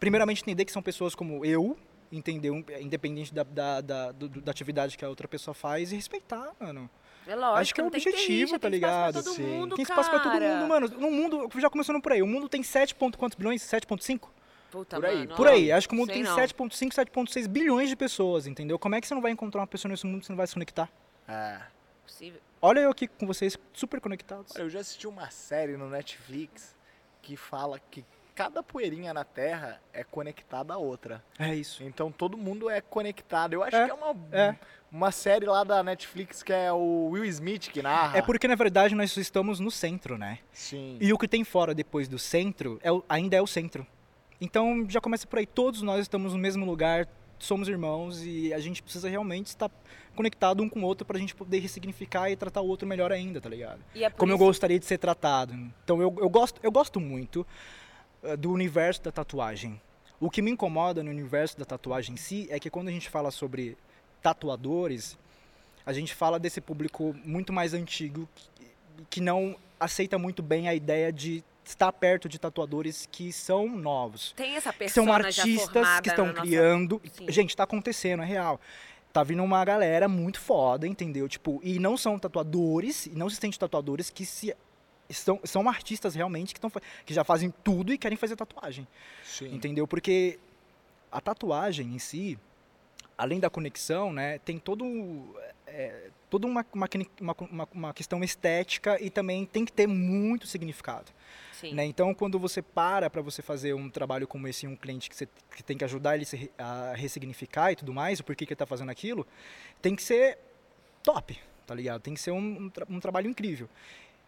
Primeiramente, 0.00 0.42
entender 0.42 0.64
que 0.64 0.72
são 0.72 0.82
pessoas 0.82 1.14
como 1.14 1.44
eu, 1.44 1.76
entendeu? 2.10 2.64
Independente 2.80 3.32
da, 3.32 3.42
da, 3.44 3.80
da, 3.80 4.12
do- 4.12 4.28
da 4.40 4.50
atividade 4.50 4.96
que 4.98 5.04
a 5.04 5.08
outra 5.08 5.28
pessoa 5.28 5.54
faz 5.54 5.92
e 5.92 5.96
respeitar, 5.96 6.52
mano. 6.58 6.90
É 7.26 7.36
lógico, 7.36 7.58
Acho 7.58 7.74
que 7.74 7.80
é 7.80 7.84
ter 7.84 7.88
objetivo, 7.88 8.58
tá 8.58 8.68
ligado? 8.68 9.22
Sim. 9.22 9.42
mundo, 9.42 9.76
Tem 9.76 9.82
espaço 9.82 10.10
pra 10.10 10.20
todo 10.20 10.32
mundo, 10.32 10.68
mano. 10.68 10.88
No 10.88 11.10
mundo, 11.10 11.48
já 11.58 11.70
começando 11.70 12.00
por 12.00 12.12
aí, 12.12 12.22
o 12.22 12.26
mundo 12.26 12.48
tem 12.48 12.62
7 12.62 12.94
ponto 12.94 13.16
quantos 13.16 13.36
bilhões? 13.36 13.62
7.5? 13.62 14.28
Puta, 14.70 14.96
Por 14.96 15.04
aí, 15.04 15.18
mano, 15.18 15.36
Por 15.36 15.46
ó, 15.46 15.50
aí, 15.50 15.70
acho 15.70 15.86
que 15.86 15.94
o 15.94 15.98
mundo 15.98 16.10
tem 16.12 16.22
não. 16.22 16.34
7.5, 16.34 16.92
7.6 16.92 17.46
bilhões 17.46 17.90
de 17.90 17.94
pessoas, 17.96 18.46
entendeu? 18.46 18.78
Como 18.78 18.94
é 18.94 19.00
que 19.00 19.06
você 19.06 19.14
não 19.14 19.20
vai 19.20 19.30
encontrar 19.30 19.60
uma 19.60 19.66
pessoa 19.66 19.90
nesse 19.90 20.06
mundo 20.06 20.20
que 20.20 20.26
você 20.26 20.32
não 20.32 20.36
vai 20.36 20.46
se 20.46 20.54
conectar? 20.54 20.90
é. 21.28 21.60
Possível. 22.04 22.40
Olha 22.60 22.80
eu 22.80 22.90
aqui 22.90 23.06
com 23.06 23.26
vocês, 23.26 23.56
super 23.72 24.00
conectados. 24.00 24.52
Olha, 24.54 24.62
eu 24.64 24.70
já 24.70 24.80
assisti 24.80 25.06
uma 25.06 25.30
série 25.30 25.76
no 25.76 25.88
Netflix 25.88 26.74
que 27.20 27.36
fala 27.36 27.80
que 27.90 28.04
cada 28.34 28.62
poeirinha 28.62 29.12
na 29.12 29.24
Terra 29.24 29.80
é 29.92 30.02
conectada 30.04 30.74
à 30.74 30.78
outra. 30.78 31.22
É 31.38 31.54
isso. 31.54 31.82
Então 31.84 32.10
todo 32.10 32.36
mundo 32.36 32.68
é 32.70 32.80
conectado. 32.80 33.52
Eu 33.54 33.62
acho 33.62 33.76
É, 33.76 33.84
que 33.84 33.90
é 33.90 33.94
uma, 33.94 34.16
é. 34.32 34.56
uma 34.90 35.10
série 35.10 35.46
lá 35.46 35.64
da 35.64 35.82
Netflix 35.82 36.42
que 36.42 36.52
é 36.52 36.72
o 36.72 37.08
Will 37.10 37.24
Smith 37.26 37.68
que 37.70 37.82
narra. 37.82 38.16
É 38.18 38.22
porque, 38.22 38.48
na 38.48 38.54
verdade, 38.54 38.94
nós 38.94 39.16
estamos 39.16 39.60
no 39.60 39.70
centro, 39.70 40.16
né? 40.16 40.38
Sim. 40.52 40.96
E 41.00 41.12
o 41.12 41.18
que 41.18 41.28
tem 41.28 41.44
fora 41.44 41.74
depois 41.74 42.08
do 42.08 42.18
centro 42.18 42.80
é 42.82 42.88
ainda 43.08 43.36
é 43.36 43.42
o 43.42 43.46
centro. 43.46 43.86
Então, 44.40 44.84
já 44.88 45.00
começa 45.00 45.26
por 45.26 45.38
aí. 45.38 45.46
Todos 45.46 45.82
nós 45.82 46.00
estamos 46.00 46.32
no 46.32 46.38
mesmo 46.38 46.64
lugar, 46.66 47.06
somos 47.38 47.68
irmãos 47.68 48.24
e 48.24 48.52
a 48.52 48.58
gente 48.58 48.82
precisa 48.82 49.08
realmente 49.08 49.46
estar 49.48 49.70
conectado 50.16 50.62
um 50.62 50.68
com 50.68 50.80
o 50.80 50.84
outro 50.84 51.06
pra 51.06 51.18
gente 51.18 51.34
poder 51.34 51.58
ressignificar 51.60 52.28
e 52.30 52.36
tratar 52.36 52.60
o 52.60 52.66
outro 52.66 52.86
melhor 52.86 53.12
ainda, 53.12 53.40
tá 53.40 53.48
ligado? 53.48 53.80
E 53.94 54.04
é 54.04 54.10
Como 54.10 54.32
eu 54.32 54.36
isso- 54.36 54.44
gostaria 54.44 54.78
de 54.78 54.84
ser 54.84 54.98
tratado. 54.98 55.54
Então, 55.84 56.02
eu, 56.02 56.14
eu, 56.20 56.28
gosto, 56.28 56.58
eu 56.62 56.72
gosto 56.72 56.98
muito. 57.00 57.46
Eh, 58.22 58.36
do 58.36 58.50
universo 58.50 59.02
da 59.02 59.10
tatuagem. 59.12 59.80
O 60.20 60.30
que 60.30 60.40
me 60.40 60.50
incomoda 60.50 61.02
no 61.02 61.10
universo 61.10 61.58
da 61.58 61.64
tatuagem 61.64 62.14
em 62.14 62.16
si 62.16 62.46
é 62.50 62.58
que 62.60 62.70
quando 62.70 62.88
a 62.88 62.92
gente 62.92 63.08
fala 63.10 63.30
sobre 63.30 63.76
tatuadores, 64.22 65.18
a 65.84 65.92
gente 65.92 66.14
fala 66.14 66.38
desse 66.38 66.60
público 66.60 67.14
muito 67.24 67.52
mais 67.52 67.74
antigo 67.74 68.28
que, 69.10 69.20
não 69.20 69.56
aceita 69.80 70.16
muito 70.18 70.42
bem 70.42 70.68
a 70.68 70.74
ideia 70.74 71.12
de 71.12 71.42
estar 71.64 71.92
perto 71.92 72.28
de 72.28 72.38
tatuadores 72.38 73.08
que 73.10 73.32
são 73.32 73.68
novos. 73.68 74.32
Tem 74.36 74.54
essa 74.54 74.72
Que 74.72 74.78
persona 74.80 75.06
são 75.06 75.14
artistas 75.14 76.00
que 76.00 76.08
estão 76.08 76.26
nossa- 76.26 76.40
criando. 76.40 77.00
Sim. 77.12 77.26
Gente, 77.30 77.50
está 77.50 77.64
acontecendo, 77.64 78.22
é 78.22 78.26
real. 78.26 78.60
Tá 79.12 79.22
vindo 79.22 79.42
uma 79.42 79.64
galera 79.64 80.08
muito 80.08 80.40
foda, 80.40 80.86
entendeu? 80.86 81.28
Tipo, 81.28 81.60
e 81.62 81.78
não 81.78 81.96
são 81.96 82.18
tatuadores, 82.18 83.08
não 83.12 83.28
se 83.28 83.36
sente 83.36 83.58
tatuadores 83.58 84.08
que 84.08 84.24
se 84.24 84.54
são, 85.14 85.40
são 85.44 85.68
artistas 85.68 86.14
realmente 86.14 86.54
que, 86.54 86.58
estão, 86.58 86.70
que 87.04 87.12
já 87.14 87.24
fazem 87.24 87.52
tudo 87.62 87.92
e 87.92 87.98
querem 87.98 88.16
fazer 88.16 88.36
tatuagem. 88.36 88.86
Sim. 89.24 89.54
Entendeu? 89.54 89.86
Porque 89.86 90.38
a 91.10 91.20
tatuagem 91.20 91.86
em 91.94 91.98
si, 91.98 92.38
além 93.16 93.38
da 93.40 93.50
conexão, 93.50 94.12
né, 94.12 94.38
tem 94.38 94.58
todo 94.58 94.84
é, 95.66 96.08
toda 96.28 96.46
uma, 96.46 96.64
uma, 96.72 96.88
uma, 97.20 97.68
uma- 97.72 97.94
questão 97.94 98.22
estética 98.24 98.98
e 99.02 99.08
também 99.10 99.44
tem 99.46 99.64
que 99.64 99.72
ter 99.72 99.86
muito 99.86 100.46
significado. 100.46 101.10
Né? 101.72 101.84
Então, 101.84 102.12
quando 102.14 102.38
você 102.38 102.60
para 102.60 103.08
para 103.08 103.22
você 103.22 103.40
fazer 103.42 103.72
um 103.74 103.88
trabalho 103.88 104.26
como 104.26 104.48
esse 104.48 104.66
em 104.66 104.68
um 104.70 104.76
cliente 104.76 105.08
que 105.08 105.14
você 105.16 105.28
que 105.54 105.62
tem 105.62 105.76
que 105.78 105.84
ajudar 105.84 106.16
ele 106.16 106.26
a 106.58 106.92
ressignificar 106.96 107.70
e 107.70 107.76
tudo 107.76 107.92
mais, 107.94 108.18
o 108.20 108.24
porquê 108.24 108.44
que 108.44 108.52
ele 108.52 108.54
está 108.56 108.66
fazendo 108.66 108.90
aquilo, 108.90 109.26
tem 109.80 109.94
que 109.94 110.02
ser 110.02 110.38
top, 111.04 111.38
tá 111.66 111.74
ligado? 111.74 112.00
Tem 112.00 112.14
que 112.14 112.20
ser 112.20 112.32
um, 112.32 112.62
um, 112.64 112.68
tra- 112.68 112.86
um 112.90 112.98
trabalho 112.98 113.28
incrível. 113.30 113.68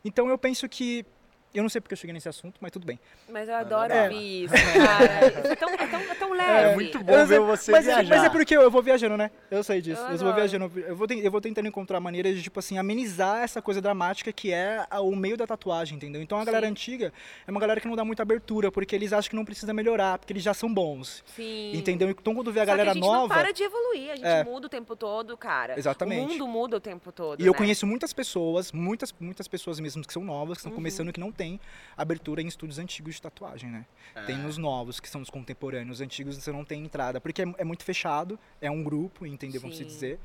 Então, 0.05 0.29
eu 0.29 0.37
penso 0.39 0.69
que 0.69 1.05
eu 1.55 1.63
não 1.63 1.69
sei 1.71 1.81
porque 1.81 1.95
eu 1.95 1.97
cheguei 1.99 2.13
nesse 2.13 2.29
assunto, 2.29 2.57
mas 2.61 2.71
tudo 2.73 2.85
bem. 2.87 2.99
Mas 3.29 3.49
eu 3.49 3.55
adoro 3.55 3.93
É. 3.93 4.03
ouvir 4.05 4.45
isso, 4.45 4.55
cara. 4.55 5.27
Isso 5.29 5.53
é 5.53 5.57
tão, 5.57 5.69
é 5.71 5.87
tão, 5.87 6.01
é 6.01 6.15
tão 6.15 6.33
leve. 6.33 6.69
É 6.71 6.75
muito 6.75 6.99
bom 7.03 7.13
Eu 7.13 7.27
ver 7.27 7.41
você 7.41 7.71
mas, 7.73 7.87
é- 7.87 7.95
viajar. 7.95 8.17
mas 8.17 8.25
é 8.25 8.29
porque 8.31 8.57
eu, 8.57 8.63
eu 8.63 8.71
vou 8.71 8.83
viajando, 8.83 9.17
né? 9.17 9.31
Eu 9.51 9.63
sei 9.63 9.81
disso. 9.81 10.03
Eu 10.03 10.11
Eu, 10.13 10.19
vou 10.19 10.35
viajando. 10.35 10.65
Eu 10.77 10.97
vou, 10.97 11.07
eu 11.11 11.31
vou 11.31 11.41
tentando 11.41 11.69
encontrar 11.69 12.01
maneiras 12.01 12.35
de, 12.37 12.43
tipo 12.43 12.59
assim, 12.59 12.77
amenizar 12.79 13.43
essa 13.43 13.63
coisa 13.63 13.81
dramática 13.81 14.33
que 14.33 14.53
é 14.53 14.85
o 15.01 15.15
meio 15.15 15.37
da 15.37 15.47
tatuagem, 15.47 15.97
entendeu? 15.97 16.21
Então 16.23 16.39
a 16.39 16.45
galera 16.45 16.67
Sim. 16.67 16.71
antiga 16.73 17.13
é 17.47 17.51
uma 17.51 17.61
galera 17.61 17.81
que 17.81 17.87
não 17.89 17.97
dá 17.97 18.05
muita 18.05 18.23
abertura, 18.23 18.71
porque 18.73 18.95
eles 18.95 19.13
acham 19.13 19.31
que 19.31 19.37
não 19.37 19.45
precisa 19.45 19.73
melhorar, 19.73 20.19
porque 20.19 20.33
eles 20.33 20.43
já 20.43 20.55
são 20.55 20.73
bons. 20.73 21.23
Sim. 21.37 21.73
Entendeu? 21.75 22.09
Então 22.11 22.35
quando 22.35 22.53
vê 22.53 22.61
a 22.61 22.63
Só 22.65 22.67
galera 22.73 22.91
que 22.93 22.99
a 22.99 23.01
gente 23.01 23.05
nova. 23.05 23.21
não 23.21 23.29
para 23.29 23.53
de 23.53 23.63
evoluir, 23.63 24.11
a 24.11 24.17
gente 24.17 24.27
É. 24.27 24.45
muda 24.45 24.67
o 24.67 24.71
tempo 24.71 24.97
todo, 24.97 25.37
cara. 25.37 25.79
Exatamente. 25.79 26.25
O 26.25 26.29
mundo 26.29 26.47
muda 26.49 26.77
o 26.77 26.81
tempo 26.81 27.13
todo. 27.13 27.41
E 27.41 27.47
eu 27.47 27.53
né? 27.53 27.59
conheço 27.59 27.87
muitas 27.87 28.13
pessoas, 28.13 28.73
muitas, 28.73 29.15
muitas 29.21 29.47
pessoas 29.47 29.79
mesmo 29.81 30.03
que 30.05 30.13
são 30.13 30.25
novas, 30.25 30.57
que 30.57 30.61
estão 30.61 30.71
Uhum. 30.73 30.77
começando 30.77 31.13
que 31.13 31.21
não 31.21 31.31
tem 31.31 31.44
abertura 31.97 32.41
em 32.43 32.47
estúdios 32.47 32.79
antigos 32.79 33.15
de 33.17 33.23
tatuagem, 33.23 33.71
né? 33.71 33.85
Tem 34.27 34.43
É. 34.43 34.47
os 34.47 34.57
novos, 34.59 35.01
que 35.01 35.09
são 35.09 35.21
os 35.21 35.31
contemporâneos, 35.31 35.99
os 35.99 36.01
antigos 36.01 36.37
você 36.37 36.51
não 36.53 36.65
tem 36.65 36.83
entrada, 36.85 37.21
porque 37.21 37.43
é, 37.43 37.47
é 37.59 37.65
muito 37.65 37.85
fechado, 37.85 38.39
é 38.61 38.71
um 38.71 38.83
grupo, 38.83 39.27
entendeu? 39.27 39.61
Vamos 39.61 39.77
se 39.77 39.85
dizer. 39.85 40.19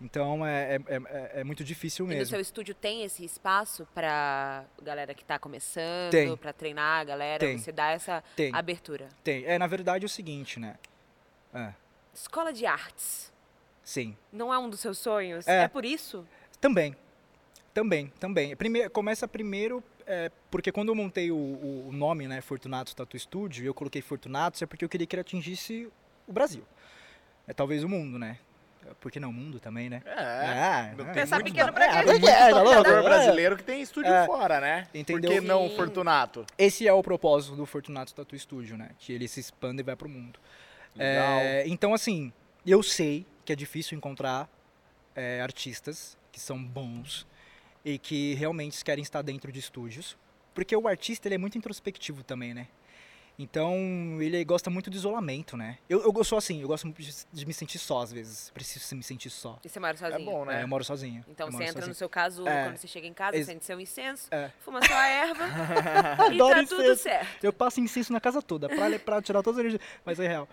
Então 0.00 0.44
é, 0.46 0.76
é, 0.76 0.80
é- 0.88 1.40
é 1.40 1.44
muito 1.44 1.62
difícil 1.64 2.04
E 2.06 2.08
no 2.08 2.14
mesmo. 2.14 2.30
seu 2.30 2.40
estúdio 2.40 2.74
tem 2.74 3.02
esse 3.02 3.24
espaço 3.24 3.86
pra 3.94 4.64
galera 4.82 5.14
que 5.14 5.24
tá 5.24 5.38
começando, 5.38 6.10
Tem. 6.10 6.36
pra 6.36 6.52
treinar 6.52 7.00
a 7.00 7.04
galera? 7.04 7.38
Tem. 7.40 7.58
Você 7.58 7.72
dá 7.72 7.90
essa 7.90 8.22
Tem, 8.34 8.54
abertura. 8.54 9.08
tem. 9.24 9.44
É, 9.44 9.58
na 9.58 9.66
verdade 9.66 10.04
é 10.04 10.06
o 10.06 10.08
seguinte, 10.08 10.58
né? 10.60 10.76
É, 11.54 11.72
Escola 12.14 12.52
de 12.52 12.66
artes. 12.66 13.32
sim. 13.82 14.16
Não 14.32 14.52
é 14.52 14.58
um 14.58 14.68
dos 14.68 14.80
seus 14.80 14.98
sonhos? 14.98 15.46
É. 15.46 15.64
É, 15.64 15.68
por 15.68 15.84
isso? 15.84 16.26
Também. 16.60 16.94
Também, 17.72 18.06
também. 18.18 18.56
Primeiro, 18.56 18.90
começa 18.90 19.28
primeiro, 19.28 19.82
é, 20.06 20.30
porque 20.50 20.70
quando 20.70 20.90
eu 20.90 20.94
montei 20.94 21.30
o, 21.30 21.36
o 21.36 21.90
nome, 21.92 22.28
né, 22.28 22.40
Fortunato 22.40 22.94
Tattoo 22.94 23.18
Studio, 23.18 23.64
e 23.64 23.66
eu 23.66 23.74
coloquei 23.74 24.00
Fortunato, 24.00 24.62
é 24.62 24.66
porque 24.66 24.84
eu 24.84 24.88
queria 24.88 25.06
que 25.06 25.16
ele 25.16 25.20
atingisse 25.20 25.88
o 26.26 26.32
Brasil. 26.32 26.62
É, 27.46 27.52
talvez 27.52 27.82
o 27.82 27.88
mundo, 27.88 28.18
né? 28.18 28.38
Por 29.00 29.10
que 29.10 29.18
não 29.18 29.30
o 29.30 29.32
mundo 29.32 29.58
também, 29.58 29.90
né? 29.90 30.00
É. 30.04 30.12
Ah, 30.14 30.90
ah. 30.92 30.96
tem 30.96 31.12
Pensar 31.12 31.36
muito 31.36 31.52
pequeno 31.52 31.72
pra 31.72 31.86
é, 31.86 32.04
muito 32.04 32.28
É, 32.28 32.50
tá 32.50 32.62
louco? 32.62 33.02
brasileiro 33.02 33.56
que 33.56 33.64
tem 33.64 33.82
estúdio 33.82 34.12
É. 34.12 34.24
fora, 34.26 34.60
né? 34.60 34.86
Entendeu? 34.94 35.32
Por 35.32 35.40
que 35.40 35.46
não 35.46 35.66
o. 35.66 35.70
Fortunato? 35.70 36.46
Esse 36.56 36.86
é 36.86 36.92
o 36.92 37.02
propósito 37.02 37.56
do 37.56 37.66
Fortunato 37.66 38.14
Tattoo 38.14 38.38
Studio, 38.38 38.76
né? 38.76 38.90
Que 38.98 39.12
ele 39.12 39.26
se 39.26 39.40
expande 39.40 39.80
e 39.80 39.82
vai 39.82 39.96
pro 39.96 40.08
mundo. 40.08 40.38
Legal. 40.94 41.38
É, 41.40 41.66
então, 41.66 41.92
assim, 41.92 42.32
eu 42.64 42.80
sei 42.80 43.26
que 43.44 43.52
é 43.52 43.56
difícil 43.56 43.98
encontrar 43.98 44.48
é, 45.16 45.40
artistas 45.40 46.16
que 46.30 46.38
são 46.38 46.62
bons 46.62 47.26
e 47.88 47.98
que 47.98 48.34
realmente 48.34 48.84
querem 48.84 49.00
estar 49.02 49.22
dentro 49.22 49.52
de 49.52 49.60
estúdios, 49.60 50.16
porque 50.52 50.74
o 50.76 50.88
artista 50.88 51.28
ele 51.28 51.36
é 51.36 51.38
muito 51.38 51.56
introspectivo 51.56 52.24
também, 52.24 52.52
né? 52.52 52.66
Então, 53.38 53.74
ele 54.20 54.42
gosta 54.46 54.70
muito 54.70 54.88
do 54.90 54.96
isolamento, 54.96 55.56
né? 55.58 55.76
Eu, 55.90 56.02
eu 56.02 56.24
sou 56.24 56.38
assim, 56.38 56.62
eu 56.62 56.66
gosto 56.68 56.84
muito 56.86 57.02
de, 57.02 57.14
de 57.30 57.46
me 57.46 57.52
sentir 57.52 57.78
só 57.78 58.00
às 58.00 58.10
vezes. 58.10 58.50
Preciso 58.50 58.96
me 58.96 59.02
sentir 59.02 59.28
só. 59.30 59.58
E 59.62 59.68
você 59.68 59.78
mora 59.78 59.92
É 59.92 59.96
sozinho? 59.98 60.24
bom, 60.24 60.42
É, 60.44 60.54
né? 60.56 60.62
eu 60.64 60.68
moro 60.68 60.82
sozinho. 60.82 61.22
Então 61.28 61.46
eu 61.46 61.52
você 61.52 61.58
moro 61.58 61.64
entra 61.64 61.74
no 61.74 61.80
sozinho. 61.82 61.94
seu 61.94 62.08
caso, 62.08 62.48
É. 62.48 62.64
quando 62.64 62.76
você 62.78 62.88
chega 62.88 63.06
em 63.06 63.12
casa, 63.12 63.36
Ex- 63.36 63.46
acende 63.48 63.64
seu 63.64 63.78
incenso, 63.78 64.26
É. 64.32 64.50
fuma 64.60 64.80
sua 64.84 65.06
erva 65.06 65.44
e 66.32 66.34
Adoro 66.34 66.54
tá 66.62 66.66
tudo 66.66 66.82
incenso. 66.82 67.02
certo. 67.02 67.44
Eu 67.44 67.52
passo 67.52 67.78
incenso 67.78 68.10
na 68.12 68.20
casa 68.20 68.40
toda, 68.42 68.68
pra, 68.70 68.98
pra 68.98 69.20
tirar 69.22 69.42
todas 69.42 69.58
as 69.58 69.64
energias, 69.66 69.82
mas 70.04 70.18
é 70.18 70.26
real. 70.26 70.48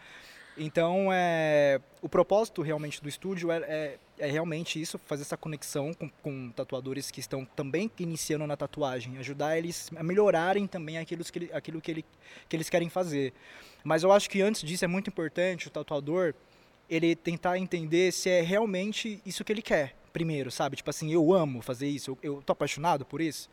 Então, 0.58 1.10
é, 1.12 1.82
o 2.02 2.08
propósito 2.08 2.62
realmente 2.62 3.02
do 3.02 3.10
estúdio 3.10 3.52
é, 3.52 3.58
é, 3.58 4.00
é 4.20 4.32
realmente 4.32 4.80
isso, 4.80 5.00
fazer 5.06 5.24
essa 5.24 5.36
conexão 5.36 5.94
com, 5.94 6.10
com 6.22 6.52
tatuadores 6.52 7.10
que 7.10 7.20
estão 7.20 7.44
também 7.44 7.90
iniciando 7.98 8.46
na 8.46 8.56
tatuagem, 8.56 9.18
ajudar 9.18 9.58
eles 9.58 9.90
a 9.96 10.04
melhorarem 10.04 10.68
também 10.68 10.98
aquilo 11.00 11.24
que, 11.24 11.50
aquilo 11.52 11.82
que, 11.82 11.92
ele, 11.92 12.06
que 12.48 12.56
eles 12.56 12.70
querem 12.70 12.90
fazer. 12.90 13.34
Mas 13.84 14.04
eu 14.04 14.12
acho 14.12 14.30
que 14.30 14.42
antes 14.42 14.62
disso 14.62 14.86
é 14.86 14.88
muito 14.88 15.10
importante 15.10 15.68
o 15.68 15.72
tatuador 15.72 16.34
ele 16.90 17.16
tentar 17.16 17.58
entender 17.58 18.12
se 18.12 18.30
é 18.30 18.42
realmente 18.42 19.22
isso 19.26 19.44
que 19.44 19.52
ele 19.52 19.62
quer, 19.62 19.96
primeiro, 20.12 20.52
sabe? 20.52 20.76
Tipo 20.76 20.90
assim, 20.90 21.12
eu 21.12 21.34
amo 21.34 21.62
fazer 21.62 21.88
isso, 21.88 22.12
eu, 22.12 22.36
eu 22.36 22.44
tô 22.44 22.54
apaixonado 22.54 23.06
por 23.06 23.22
isso. 23.22 23.50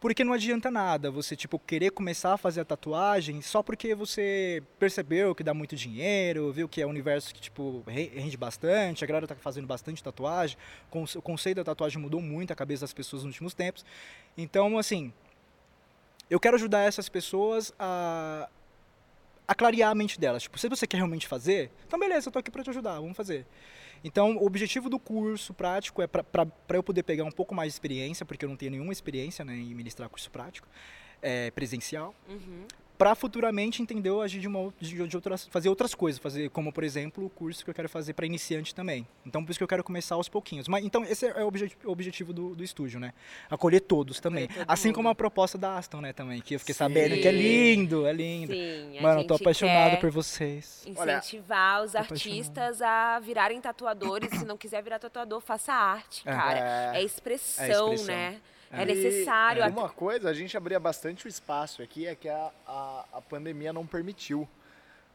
Porque 0.00 0.22
não 0.22 0.32
adianta 0.32 0.70
nada 0.70 1.10
você, 1.10 1.34
tipo, 1.34 1.58
querer 1.58 1.90
começar 1.90 2.34
a 2.34 2.36
fazer 2.36 2.60
a 2.60 2.64
tatuagem 2.64 3.42
só 3.42 3.64
porque 3.64 3.96
você 3.96 4.62
percebeu 4.78 5.34
que 5.34 5.42
dá 5.42 5.52
muito 5.52 5.74
dinheiro, 5.74 6.52
viu 6.52 6.68
que 6.68 6.80
é 6.80 6.86
um 6.86 6.90
universo 6.90 7.34
que, 7.34 7.40
tipo, 7.40 7.82
re- 7.84 8.12
rende 8.14 8.36
bastante, 8.36 9.02
a 9.02 9.06
galera 9.08 9.26
tá 9.26 9.34
fazendo 9.34 9.66
bastante 9.66 10.00
tatuagem, 10.02 10.56
o 10.92 11.22
conceito 11.22 11.56
da 11.56 11.64
tatuagem 11.64 12.00
mudou 12.00 12.20
muito 12.20 12.52
a 12.52 12.56
cabeça 12.56 12.82
das 12.82 12.92
pessoas 12.92 13.24
nos 13.24 13.32
últimos 13.32 13.54
tempos. 13.54 13.84
Então, 14.36 14.78
assim, 14.78 15.12
eu 16.30 16.38
quero 16.38 16.54
ajudar 16.54 16.82
essas 16.82 17.08
pessoas 17.08 17.74
a, 17.76 18.48
a 19.48 19.54
clarear 19.54 19.90
a 19.90 19.94
mente 19.96 20.20
delas. 20.20 20.44
Tipo, 20.44 20.60
se 20.60 20.68
você 20.68 20.86
quer 20.86 20.98
realmente 20.98 21.26
fazer, 21.26 21.72
então 21.88 21.98
beleza, 21.98 22.28
eu 22.28 22.32
tô 22.32 22.38
aqui 22.38 22.52
para 22.52 22.62
te 22.62 22.70
ajudar, 22.70 23.00
vamos 23.00 23.16
fazer. 23.16 23.44
Então, 24.02 24.36
o 24.36 24.46
objetivo 24.46 24.88
do 24.88 24.98
curso 24.98 25.52
prático 25.52 26.00
é 26.02 26.06
para 26.06 26.46
eu 26.72 26.82
poder 26.82 27.02
pegar 27.02 27.24
um 27.24 27.30
pouco 27.30 27.54
mais 27.54 27.72
de 27.72 27.74
experiência, 27.74 28.24
porque 28.24 28.44
eu 28.44 28.48
não 28.48 28.56
tenho 28.56 28.70
nenhuma 28.72 28.92
experiência 28.92 29.44
né, 29.44 29.54
em 29.54 29.74
ministrar 29.74 30.08
curso 30.08 30.30
prático 30.30 30.68
é, 31.20 31.50
presencial, 31.50 32.14
Uhum. 32.28 32.66
Para 32.98 33.14
futuramente, 33.14 33.80
entendeu, 33.80 34.20
agir 34.20 34.40
de 34.40 34.48
uma 34.48 34.58
ou- 34.58 34.74
de, 34.80 35.06
de 35.06 35.16
outras, 35.16 35.46
fazer 35.46 35.68
outras 35.68 35.94
coisas, 35.94 36.18
fazer 36.20 36.50
como, 36.50 36.72
por 36.72 36.82
exemplo, 36.82 37.24
o 37.24 37.30
curso 37.30 37.62
que 37.64 37.70
eu 37.70 37.74
quero 37.74 37.88
fazer 37.88 38.12
para 38.12 38.26
iniciante 38.26 38.74
também. 38.74 39.06
Então, 39.24 39.44
por 39.44 39.50
isso 39.52 39.58
que 39.58 39.62
eu 39.62 39.68
quero 39.68 39.84
começar 39.84 40.16
aos 40.16 40.28
pouquinhos. 40.28 40.66
Mas, 40.66 40.84
então, 40.84 41.04
esse 41.04 41.24
é 41.26 41.44
o 41.44 41.46
obje- 41.46 41.70
o 41.84 41.90
objetivo 41.92 42.32
do, 42.32 42.56
do 42.56 42.64
estúdio, 42.64 42.98
né? 42.98 43.12
Acolher 43.48 43.80
todos 43.80 44.18
também. 44.18 44.44
Acolher 44.44 44.66
todo 44.66 44.72
assim 44.72 44.92
como 44.92 45.04
mundo. 45.08 45.12
a 45.12 45.14
proposta 45.14 45.56
da 45.56 45.78
Aston, 45.78 46.00
né, 46.00 46.12
também, 46.12 46.40
que 46.40 46.56
eu 46.56 46.58
fiquei 46.58 46.74
Sim. 46.74 46.78
sabendo 46.78 47.14
que 47.16 47.28
é 47.28 47.32
lindo, 47.32 48.04
é 48.06 48.12
lindo. 48.12 48.52
Sim, 48.52 49.00
Mano, 49.00 49.20
eu 49.20 49.26
tô 49.26 49.34
apaixonado 49.34 49.90
quer 49.92 50.00
por 50.00 50.10
vocês. 50.10 50.84
Olha, 50.96 51.18
incentivar 51.18 51.84
os 51.84 51.92
tô 51.92 51.98
apaixonado. 51.98 52.38
artistas 52.40 52.82
a 52.82 53.20
virarem 53.20 53.60
tatuadores. 53.60 54.30
Se 54.30 54.44
não 54.44 54.56
quiser 54.56 54.82
virar 54.82 54.98
tatuador, 54.98 55.40
faça 55.40 55.72
arte, 55.72 56.22
É. 56.26 56.32
cara. 56.32 56.58
É, 56.96 57.00
É. 57.00 57.04
expressão, 57.04 57.64
É 57.90 57.94
expressão. 57.94 58.06
né? 58.06 58.40
É, 58.70 58.82
É. 58.82 58.84
necessário. 58.84 59.64
E 59.64 59.68
uma 59.68 59.88
coisa, 59.88 60.28
a 60.30 60.34
gente 60.34 60.56
abria 60.56 60.78
bastante 60.80 61.26
o 61.26 61.28
espaço 61.28 61.82
aqui, 61.82 62.06
é 62.06 62.14
que 62.14 62.28
a, 62.28 62.50
a, 62.66 63.04
a 63.14 63.20
pandemia 63.20 63.72
não 63.72 63.86
permitiu. 63.86 64.48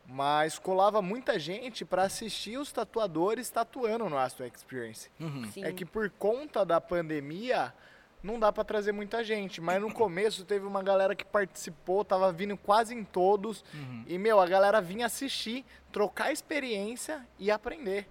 Mas 0.06 0.60
colava 0.60 1.02
muita 1.02 1.40
gente 1.40 1.86
para 1.86 2.04
assistir 2.04 2.58
os 2.58 2.72
tatuadores 2.74 3.50
tatuando 3.50 4.10
no 4.10 4.18
Astro 4.18 4.46
Experience. 4.46 5.10
Uhum. 5.18 5.50
É 5.58 5.72
que 5.72 5.86
por 5.86 6.10
conta 6.10 6.66
da 6.66 6.82
pandemia, 6.82 7.74
não 8.22 8.38
dá 8.38 8.52
para 8.52 8.66
trazer 8.66 8.92
muita 8.92 9.24
gente. 9.24 9.62
Mas 9.62 9.80
no 9.80 9.94
começo 9.94 10.44
teve 10.44 10.66
uma 10.66 10.84
galera 10.84 11.16
que 11.16 11.24
participou, 11.24 12.04
tava 12.04 12.34
vindo 12.34 12.58
quase 12.58 12.94
em 12.94 13.04
todos. 13.04 13.64
Uhum. 13.74 14.04
E, 14.06 14.18
meu, 14.18 14.42
a 14.42 14.46
galera 14.46 14.82
vinha 14.82 15.06
assistir, 15.06 15.64
trocar 15.90 16.34
experiência 16.34 17.26
e 17.40 17.50
aprender. 17.50 18.06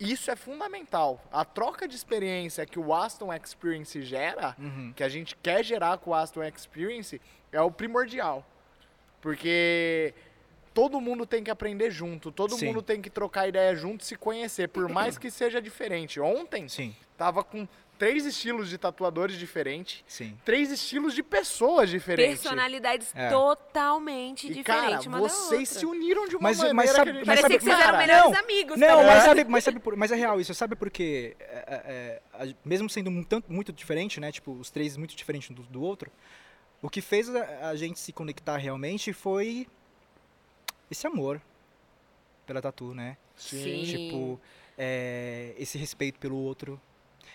Isso 0.00 0.30
é 0.30 0.36
fundamental. 0.36 1.22
A 1.30 1.44
troca 1.44 1.86
de 1.86 1.94
experiência 1.94 2.64
que 2.64 2.78
o 2.78 2.94
Aston 2.94 3.32
Experience 3.32 4.00
gera, 4.02 4.56
Uhum. 4.58 4.92
que 4.96 5.02
a 5.04 5.08
gente 5.08 5.36
quer 5.36 5.62
gerar 5.62 5.98
com 5.98 6.10
o 6.10 6.14
Aston 6.14 6.42
Experience, 6.44 7.20
é 7.52 7.60
o 7.60 7.70
primordial. 7.70 8.44
Porque 9.20 10.14
todo 10.72 11.00
mundo 11.00 11.26
tem 11.26 11.42
que 11.42 11.50
aprender 11.50 11.90
junto, 11.90 12.30
todo 12.30 12.54
Sim. 12.56 12.66
mundo 12.66 12.82
tem 12.82 13.00
que 13.02 13.10
trocar 13.10 13.48
ideia 13.48 13.74
junto, 13.74 14.04
se 14.04 14.16
conhecer, 14.16 14.68
por 14.68 14.88
mais 14.88 15.16
que 15.18 15.30
seja 15.30 15.60
diferente. 15.60 16.20
Ontem 16.20 16.68
Sim. 16.68 16.94
tava 17.16 17.42
com 17.42 17.66
três 17.98 18.26
estilos 18.26 18.68
de 18.68 18.76
tatuadores 18.78 19.36
diferentes, 19.38 20.04
Sim. 20.06 20.36
três 20.44 20.70
estilos 20.70 21.14
de 21.14 21.22
pessoas 21.22 21.88
diferentes. 21.90 22.40
Personalidades 22.42 23.10
É. 23.14 23.30
totalmente 23.30 24.50
E, 24.50 24.62
cara, 24.62 24.80
diferentes 24.98 25.06
da 25.10 25.18
vocês 25.18 25.68
outra. 25.70 25.78
se 25.80 25.86
uniram 25.86 26.28
de 26.28 26.36
uma 26.36 26.42
Mas- 26.42 26.58
mas 26.58 26.72
maneira 26.72 26.96
sabe- 26.98 27.04
que 27.04 27.16
a 27.16 27.18
gente... 27.20 27.26
mas 27.26 27.40
Parecia 27.40 27.42
sabe- 27.42 27.58
que 27.58 27.64
vocês 27.64 27.78
eram 27.78 27.92
Cara, 27.92 28.06
melhores 28.06 28.32
não, 28.32 28.38
amigos. 28.40 28.76
Não, 28.78 28.86
tá 28.88 29.02
mas 29.06 29.22
sabe, 29.24 29.44
mas 29.44 29.64
sabe 29.64 29.80
por, 29.80 29.96
mas 29.96 30.12
é 30.12 30.16
real 30.16 30.40
isso, 30.40 30.54
sabe 30.54 30.76
porque 30.76 31.36
é, 31.40 31.64
é, 31.86 32.22
a- 32.34 32.54
mesmo 32.64 32.88
sendo 32.90 33.10
um 33.10 33.22
tanto 33.22 33.52
muito 33.52 33.72
diferente, 33.72 34.20
né, 34.20 34.30
tipo, 34.30 34.52
os 34.52 34.70
três 34.70 34.96
muito 34.96 35.16
diferentes 35.16 35.50
um 35.50 35.54
do, 35.54 35.62
do 35.62 35.82
outro, 35.82 36.10
o 36.82 36.90
que 36.90 37.00
fez 37.00 37.34
a, 37.34 37.70
a 37.70 37.76
gente 37.76 37.98
se 37.98 38.12
conectar 38.12 38.56
realmente 38.58 39.12
foi 39.12 39.66
esse 40.90 41.06
amor 41.06 41.40
pela 42.46 42.60
tatu, 42.62 42.94
né? 42.94 43.16
Sim. 43.34 43.84
Tipo, 43.84 44.40
é, 44.78 45.54
esse 45.58 45.76
respeito 45.78 46.18
pelo 46.18 46.36
outro. 46.36 46.80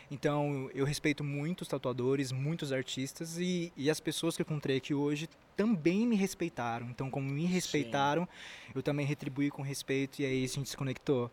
Então, 0.10 0.70
eu 0.74 0.86
respeito 0.86 1.24
muitos 1.24 1.68
tatuadores, 1.68 2.32
muitos 2.32 2.72
artistas 2.72 3.38
e, 3.38 3.72
e 3.76 3.89
as 3.89 4.00
pessoas 4.00 4.36
que 4.36 4.42
eu 4.42 4.46
encontrei 4.46 4.78
aqui 4.78 4.94
hoje 4.94 5.30
também 5.56 6.08
me 6.08 6.16
respeitaram. 6.16 6.88
Então, 6.89 7.10
como 7.10 7.30
me 7.30 7.46
respeitaram, 7.46 8.28
eu 8.74 8.82
também 8.82 9.06
retribuí 9.06 9.50
com 9.50 9.62
respeito 9.62 10.22
e 10.22 10.26
aí 10.26 10.44
a 10.44 10.48
gente 10.48 10.70
se 10.70 10.78
conectou. 10.78 11.30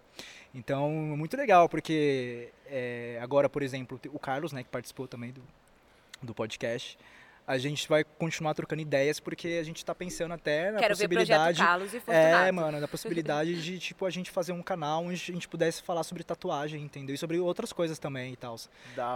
Então, 0.54 1.12
é 1.12 1.16
muito 1.16 1.36
legal, 1.36 1.68
porque 1.68 2.50
é, 2.66 3.18
agora, 3.22 3.48
por 3.48 3.62
exemplo, 3.62 4.00
o 4.12 4.18
Carlos, 4.18 4.52
né, 4.52 4.62
que 4.62 4.68
participou 4.68 5.08
também 5.08 5.32
do, 5.32 5.42
do 6.22 6.34
podcast, 6.34 6.98
a 7.48 7.56
gente 7.56 7.88
vai 7.88 8.04
continuar 8.04 8.52
trocando 8.52 8.82
ideias 8.82 9.18
porque 9.18 9.58
a 9.58 9.64
gente 9.64 9.78
está 9.78 9.94
pensando 9.94 10.34
até 10.34 10.70
na 10.70 10.78
Quero 10.78 10.94
ver 10.94 11.08
Projeto 11.08 11.26
possibilidade 11.26 11.58
Carlos 11.58 11.94
e 11.94 11.98
Fortunato. 12.00 12.44
é, 12.44 12.52
mano, 12.52 12.80
da 12.80 12.86
possibilidade 12.86 13.62
de, 13.62 13.78
tipo, 13.78 14.04
a 14.04 14.10
gente 14.10 14.30
fazer 14.30 14.52
um 14.52 14.62
canal 14.62 15.02
onde 15.04 15.14
a 15.30 15.32
gente 15.32 15.48
pudesse 15.48 15.82
falar 15.82 16.02
sobre 16.02 16.22
tatuagem, 16.22 16.82
entendeu? 16.82 17.14
E 17.14 17.18
sobre 17.18 17.38
outras 17.38 17.72
coisas 17.72 17.98
também 17.98 18.34
e 18.34 18.36
tal. 18.36 18.56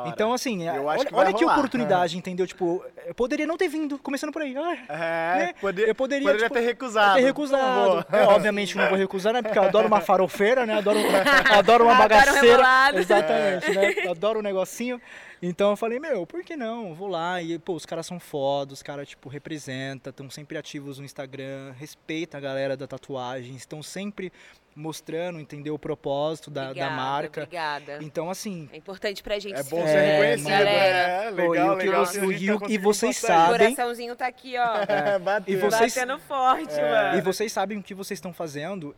Então, 0.06 0.32
assim, 0.32 0.66
Eu 0.66 0.86
olha, 0.86 1.04
que 1.04 1.14
olha 1.14 1.32
que 1.34 1.44
rolar. 1.44 1.58
oportunidade, 1.58 2.16
entendeu? 2.16 2.46
Tipo, 2.46 2.82
eu 3.04 3.14
poderia 3.14 3.46
não 3.46 3.58
ter 3.58 3.68
vindo, 3.68 3.98
começando 3.98 4.32
por 4.32 4.40
aí. 4.40 4.54
Ah, 4.88 4.94
É, 4.94 5.38
né? 5.46 5.54
pode- 5.60 5.82
eu 5.82 5.94
poderia, 5.94 6.26
poderia 6.26 6.46
tipo, 6.48 6.54
ter 6.58 6.64
recusado. 6.66 7.16
ter 7.18 7.24
recusado. 7.24 8.06
É, 8.10 8.22
obviamente 8.24 8.76
não 8.78 8.88
vou 8.88 8.96
recusar, 8.96 9.34
né? 9.34 9.42
Porque 9.42 9.58
eu 9.58 9.62
adoro 9.64 9.86
uma 9.86 10.00
farofeira, 10.00 10.64
né? 10.64 10.78
Adoro, 10.78 10.98
adoro 11.54 11.84
uma 11.84 11.92
Adoro 11.94 12.08
bagaceira. 12.08 12.40
rebolado. 12.40 12.98
Exatamente, 12.98 13.70
né? 13.74 14.10
Adoro 14.10 14.38
um 14.38 14.42
negocinho. 14.42 15.00
Então 15.45 15.70
eu 15.70 15.76
falei, 15.76 15.99
meu, 15.99 16.24
por 16.24 16.45
que 16.45 16.55
não? 16.57 16.95
Vou 16.95 17.09
lá 17.09 17.43
e, 17.43 17.59
pô, 17.59 17.72
os 17.74 17.84
caras 17.84 18.07
são 18.07 18.20
foda, 18.20 18.72
os 18.72 18.80
caras, 18.80 19.09
tipo, 19.09 19.28
representam, 19.28 20.11
estão 20.11 20.30
sempre 20.30 20.57
ativos 20.57 21.01
no 21.01 21.05
Instagram, 21.05 21.72
respeita 21.76 22.38
a 22.38 22.40
galera 22.40 22.76
da 22.76 22.86
tatuagem, 22.86 23.57
estão 23.57 23.82
sempre 23.82 24.32
mostrando, 24.74 25.40
entendeu, 25.40 25.74
o 25.74 25.78
propósito 25.80 26.49
da, 26.49 26.62
da 26.62 26.68
Obrigada, 26.70 26.95
marca. 26.95 27.43
Obrigada. 27.43 27.99
Então, 28.03 28.30
assim, 28.30 28.70
É 28.72 28.76
importante 28.76 29.20
pra 29.20 29.36
gente 29.40 29.59
É 29.59 29.62
bom 29.64 29.84
ser 29.84 29.97
É, 29.97 30.12
reconhecido, 30.12 30.49
galera. 30.49 30.97
é, 30.97 31.32
Pô, 31.32 31.43
e 31.43 31.49
legal, 31.59 31.74
o 31.74 31.78
que 31.78 31.84
legal. 31.86 32.07
você- 32.07 32.20
a 32.20 32.22
gente 32.26 32.45
e 32.45 32.47
tá 32.47 32.66
o- 32.66 32.70
e 32.70 32.78
vocês 32.78 33.16
isso. 33.16 33.26
O 33.26 33.28
sabem- 33.28 33.59
coraçãozinho 33.74 34.14
tá 34.16 34.26
aqui, 34.28 34.55
ó. 34.57 34.74
É, 34.88 35.18
bateu. 35.18 35.55
E 35.55 35.57
vocês- 35.61 35.95
Batendo 35.95 36.18
forte, 36.20 36.72
É. 36.72 36.90
mano. 36.90 37.18
e 37.18 37.20
vocês 37.20 37.53
sabem 37.53 37.78
o 37.78 37.82
que 37.82 37.95
vocês 37.95 38.16
estão 38.16 38.32
fazendo 38.32 38.95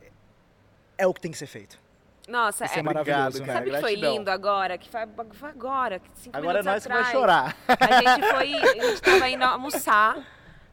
é 0.98 1.06
o 1.06 1.14
que 1.14 1.22
tem 1.22 1.30
que 1.32 1.38
ser 1.38 1.46
feito. 1.46 1.82
Nossa, 2.28 2.64
Isso 2.64 2.74
é 2.76 2.78
é, 2.78 2.82
maravilhoso, 2.82 3.26
Obrigado, 3.38 3.46
né? 3.46 3.52
sabe 3.52 3.70
o 3.70 3.74
que 3.74 3.80
foi 3.80 3.94
lindo 3.96 4.30
agora? 4.30 4.78
Que 4.78 4.88
foi, 4.88 5.00
foi 5.32 5.50
agora, 5.50 5.98
que 5.98 6.08
cinco 6.14 6.36
Agora 6.36 6.60
é 6.60 6.62
minutos 6.62 6.86
nós 6.86 6.86
que 6.86 6.92
atrás. 6.92 7.06
vai 7.06 7.20
chorar. 7.20 7.56
A 7.68 8.02
gente 8.02 8.26
foi, 8.30 8.54
a 8.54 8.86
gente 8.86 9.02
tava 9.02 9.28
indo 9.28 9.44
almoçar, 9.44 10.16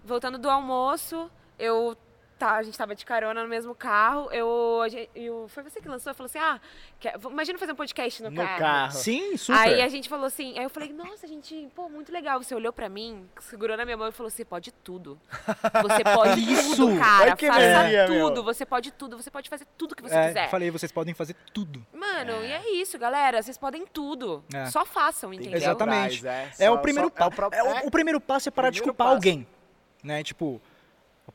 voltando 0.03 0.37
do 0.37 0.49
almoço, 0.49 1.29
eu 1.59 1.97
tá, 2.41 2.55
a 2.55 2.63
gente 2.63 2.77
tava 2.77 2.95
de 2.95 3.05
carona 3.05 3.43
no 3.43 3.47
mesmo 3.49 3.73
carro, 3.75 4.29
eu, 4.31 4.81
a 4.83 4.89
gente- 4.89 5.09
eu 5.15 5.47
foi 5.47 5.63
você 5.63 5.79
que 5.79 5.87
lançou, 5.87 6.13
falou 6.13 6.25
assim: 6.25 6.39
"Ah, 6.39 6.59
quer- 6.99 7.15
imagina 7.23 7.57
fazer 7.59 7.71
um 7.71 7.75
podcast 7.75 8.21
no, 8.23 8.29
No 8.31 8.43
carro. 8.57 8.91
Sim, 8.93 9.37
super. 9.37 9.59
Aí 9.59 9.81
a 9.81 9.87
gente 9.87 10.09
falou 10.09 10.25
assim, 10.25 10.57
aí 10.57 10.63
eu 10.65 10.69
falei, 10.69 10.91
nossa, 10.91 11.27
gente, 11.27 11.69
pô, 11.75 11.87
muito 11.87 12.11
legal. 12.11 12.41
Você 12.41 12.53
olhou 12.55 12.73
pra 12.73 12.89
mim, 12.89 13.27
segurou 13.39 13.77
na 13.77 13.85
minha 13.85 13.95
mão 13.97 14.07
e 14.07 14.11
falou, 14.11 14.29
você 14.29 14.43
pode 14.43 14.71
tudo. 14.71 15.19
Você 15.83 16.03
pode 16.03 16.39
Isso! 16.51 16.75
tudo, 16.75 16.97
cara. 16.99 17.35
Que 17.35 17.47
Faça 17.47 17.61
energia, 17.61 18.05
tudo, 18.07 18.33
meu. 18.35 18.43
você 18.43 18.65
pode 18.65 18.91
tudo, 18.91 19.17
você 19.17 19.29
pode 19.31 19.49
fazer 19.49 19.65
tudo 19.77 19.95
que 19.95 20.01
você 20.01 20.15
É, 20.15 20.27
quiser. 20.27 20.49
falei, 20.49 20.71
vocês 20.71 20.91
podem 20.91 21.13
fazer 21.13 21.35
tudo. 21.53 21.85
Mano, 21.93 22.43
e 22.43 22.51
é 22.51 22.71
isso, 22.73 22.97
galera. 22.97 23.41
Vocês 23.41 23.57
podem 23.57 23.85
tudo. 23.85 24.43
É. 24.53 24.65
Só 24.65 24.85
façam, 24.85 25.33
entendeu? 25.33 25.57
Exatamente. 25.57 26.19
Atrás, 26.19 26.59
É 26.59 26.67
só- 26.67 26.73
o 26.73 26.79
primeiro 26.79 27.11
só- 27.15 27.23
é 27.25 27.27
o 27.27 27.53
É 27.53 27.63
o, 27.63 27.67
é. 27.77 27.81
o 27.85 27.91
primeiro 27.91 28.19
passo 28.19 28.49
é 28.49 28.51
parar 28.51 28.69
de 28.71 28.81
culpar 28.81 29.05
passo. 29.07 29.15
alguém. 29.17 29.47
Né? 30.03 30.23
Tipo, 30.23 30.59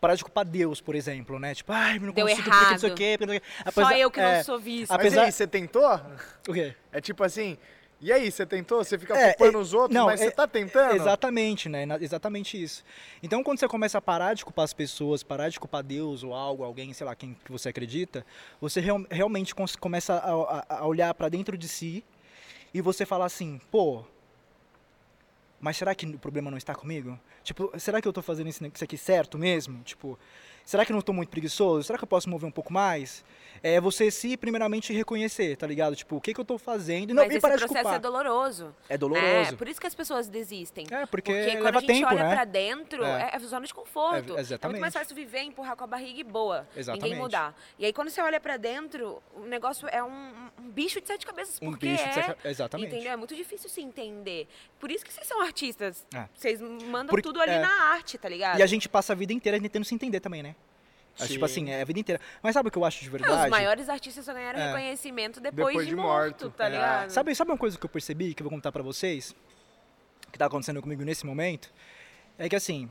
parar 0.01 0.15
de 0.15 0.23
culpar 0.25 0.45
Deus, 0.45 0.81
por 0.81 0.95
exemplo, 0.95 1.39
né? 1.39 1.55
Tipo, 1.55 1.73
ai, 1.73 1.99
não 1.99 2.13
Deu 2.13 2.27
consigo 2.27 2.43
porque 2.51 2.51
não 2.73 2.79
sei 2.79 2.89
o 2.89 2.91
errado. 2.91 2.97
quê. 2.99 3.17
porque 3.19 3.27
não 3.27 3.33
sei 3.33 3.39
o 3.39 3.41
quê. 3.41 3.47
Só 3.63 3.69
Apesar- 3.83 3.99
eu 3.99 4.11
que 4.11 4.21
é, 4.21 4.37
não 4.39 4.45
sou 4.45 4.59
visto. 4.59 4.91
Mas 4.91 5.01
apesar- 5.01 5.23
e 5.23 5.25
aí, 5.27 5.33
você 5.33 5.47
tentou? 5.47 6.01
O 6.49 6.53
quê? 6.53 6.75
É 6.93 7.01
tipo 7.01 7.23
assim, 7.25 7.57
e 7.99 8.13
aí, 8.13 8.31
você 8.31 8.45
tentou? 8.45 8.85
Você 8.85 8.99
fica 8.99 9.17
É, 9.17 9.33
culpando 9.33 9.57
é, 9.59 9.61
os 9.63 9.73
outros, 9.73 9.95
não, 9.95 10.05
mas 10.07 10.21
é- 10.21 10.25
você 10.27 10.31
tá 10.31 10.47
tentando? 10.47 10.95
Exatamente, 10.97 11.67
né? 11.69 11.87
Exatamente 12.01 12.63
isso. 12.63 12.85
Então, 13.23 13.43
quando 13.43 13.59
você 13.59 13.67
começa 13.67 13.97
a 13.97 14.03
parar 14.03 14.35
de 14.35 14.45
culpar 14.45 14.65
as 14.65 14.75
pessoas, 14.75 15.23
parar 15.23 15.49
de 15.49 15.59
culpar 15.59 15.83
Deus 15.83 16.23
ou 16.23 16.35
algo, 16.35 16.63
alguém, 16.63 16.93
sei 16.93 17.07
lá, 17.07 17.15
quem 17.15 17.35
que 17.43 17.51
você 17.51 17.71
acredita, 17.71 18.25
você 18.61 18.81
real- 18.81 19.07
realmente 19.11 19.55
começa 19.81 20.13
a, 20.15 20.31
a- 20.31 20.67
a 20.81 20.87
olhar 20.87 21.15
pra 21.15 21.31
dentro 21.31 21.57
de 21.57 21.67
si 21.69 22.05
e 22.75 22.83
você 22.83 23.07
fala 23.07 23.25
assim, 23.25 23.59
pô, 23.71 24.05
mas 25.61 25.77
será 25.77 25.95
que 25.95 26.07
o 26.07 26.19
problema 26.19 26.51
não 26.51 26.59
está 26.59 26.75
comigo? 26.75 27.19
Tipo, 27.43 27.73
será 27.79 28.01
que 28.01 28.09
eu 28.09 28.13
tô 28.13 28.23
fazendo 28.23 28.49
isso 28.49 28.63
aqui 28.83 28.97
certo 28.97 29.39
mesmo? 29.39 29.83
Tipo, 29.83 30.19
será 30.67 30.85
que 30.85 30.93
eu 30.93 30.95
não 30.95 31.01
tô 31.01 31.15
muito 31.15 31.31
preguiçoso? 31.31 31.85
Será 31.87 31.97
que 31.99 32.05
eu 32.05 32.09
posso 32.09 32.29
mover 32.29 32.47
um 32.47 32.53
pouco 32.53 32.71
mais? 32.71 33.25
É 33.63 33.81
você 33.81 34.11
se 34.11 34.37
primeiramente 34.37 34.93
reconhecer, 34.93 35.57
tá 35.57 35.67
ligado? 35.67 35.97
Tipo, 35.97 36.17
o 36.17 36.21
que 36.21 36.35
que 36.35 36.39
eu 36.41 36.45
tô 36.45 36.59
fazendo 36.59 37.15
não 37.15 37.23
Mas 37.25 37.33
e 37.33 37.37
esse 37.39 37.41
processo 37.49 37.73
culpar. 37.73 37.95
é 37.95 37.99
doloroso. 37.99 38.77
É 38.87 38.99
doloroso. 38.99 39.25
É, 39.27 39.53
por 39.57 39.67
isso 39.67 39.81
que 39.81 39.87
as 39.87 39.95
pessoas 39.95 40.29
desistem. 40.29 40.87
É, 40.91 41.07
porque 41.07 41.33
quando 41.33 41.63
leva 41.65 41.79
a 41.79 41.81
gente 41.81 41.87
tempo, 41.93 42.07
olha 42.09 42.23
né? 42.25 42.35
pra 42.35 42.45
dentro, 42.45 43.03
É. 43.03 43.31
é, 43.33 43.37
é 43.37 43.39
zona 43.39 43.67
de 43.67 43.73
conforto. 43.73 44.37
É, 44.37 44.41
exatamente. 44.41 44.73
muito 44.75 44.81
mais 44.83 44.93
fácil 44.93 45.17
viver, 45.17 45.41
empurrar 45.41 45.75
com 45.75 45.85
a 45.85 45.87
barriga 45.87 46.21
e 46.21 46.25
boa. 46.25 46.69
Exatamente. 46.77 47.05
Ninguém 47.05 47.19
mudar. 47.19 47.59
E 47.79 47.87
aí, 47.87 47.93
quando 47.95 48.11
você 48.11 48.21
olha 48.21 48.39
pra 48.39 48.59
dentro, 48.59 49.23
o 49.35 49.41
negócio 49.47 49.89
é 49.89 50.03
um, 50.05 50.33
um 50.61 50.69
bicho 50.71 51.01
de 51.01 51.07
sete 51.07 51.25
cabeças. 51.27 51.59
Um 51.63 51.71
porque 51.71 51.87
bicho 51.89 52.05
de 52.05 52.11
é, 52.11 52.13
sete- 52.13 52.39
exatamente. 52.49 52.95
Entendeu? 52.95 53.13
É 53.13 53.17
muito 53.17 53.35
difícil 53.35 53.71
se 53.71 53.81
entender. 53.81 54.47
Por 54.79 54.91
isso 54.91 55.03
que 55.05 55.13
vocês 55.13 55.27
são 55.27 55.41
artistas. 55.41 56.07
É. 56.15 56.27
Vocês 56.35 56.61
mandam 56.61 57.07
Porque- 57.09 57.23
tudo 57.23 57.41
ali 57.41 57.53
é. 57.53 57.59
na 57.61 57.85
arte, 57.93 58.19
tá 58.19 58.29
ligado? 58.29 58.59
E 58.59 58.63
a 58.63 58.67
gente 58.67 58.87
passa 58.89 59.15
a 59.15 59.17
vida 59.17 59.33
inteira 59.33 59.59
tentando 59.59 59.85
se 59.85 59.95
entender 59.95 60.21
também, 60.21 60.43
né? 60.43 60.55
Acho, 61.19 61.33
Tipo 61.33 61.49
Sim. 61.49 61.53
assim, 61.65 61.71
é 61.71 61.81
a 61.81 61.85
vida 61.85 61.99
inteira. 61.99 62.21
Mas 62.43 62.53
sabe 62.55 62.69
o 62.69 62.71
que 62.73 62.77
eu 62.79 62.85
acho 62.85 63.01
de 63.01 63.07
É, 63.09 63.11
verdade? 63.11 63.45
os 63.45 63.51
maiores 63.51 63.89
artistas 63.89 64.25
só 64.25 64.35
ganharam 64.35 64.59
É. 64.61 64.67
reconhecimento 64.69 65.41
depois, 65.41 65.69
Depois 65.69 65.87
de, 65.87 65.91
de 65.95 65.97
morto, 65.97 66.45
morto. 66.45 66.57
tá 66.57 66.67
É. 66.67 66.71
ligado? 66.71 67.11
Sabe, 67.11 67.35
sabe 67.35 67.51
uma 67.51 67.57
coisa 67.59 67.79
que 67.79 67.85
eu 67.85 67.89
percebi, 67.91 68.35
que 68.35 68.43
eu 68.43 68.45
vou 68.45 68.51
contar 68.57 68.71
pra 68.71 68.83
vocês? 68.83 69.35
Que 70.31 70.39
tá 70.39 70.47
acontecendo 70.47 70.83
comigo 70.83 71.03
nesse 71.05 71.25
momento? 71.25 71.73
É 72.39 72.49
que 72.49 72.57
assim, 72.57 72.91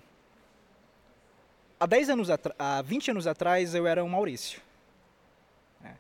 há 1.80 1.86
10 1.86 2.10
anos 2.10 2.30
atrás, 2.32 2.56
há 2.58 2.82
20 2.82 3.12
anos 3.12 3.28
atrás 3.28 3.76
eu 3.76 3.86
era 3.86 4.04
um 4.04 4.10
Maurício. 4.10 4.60
É. 5.84 5.94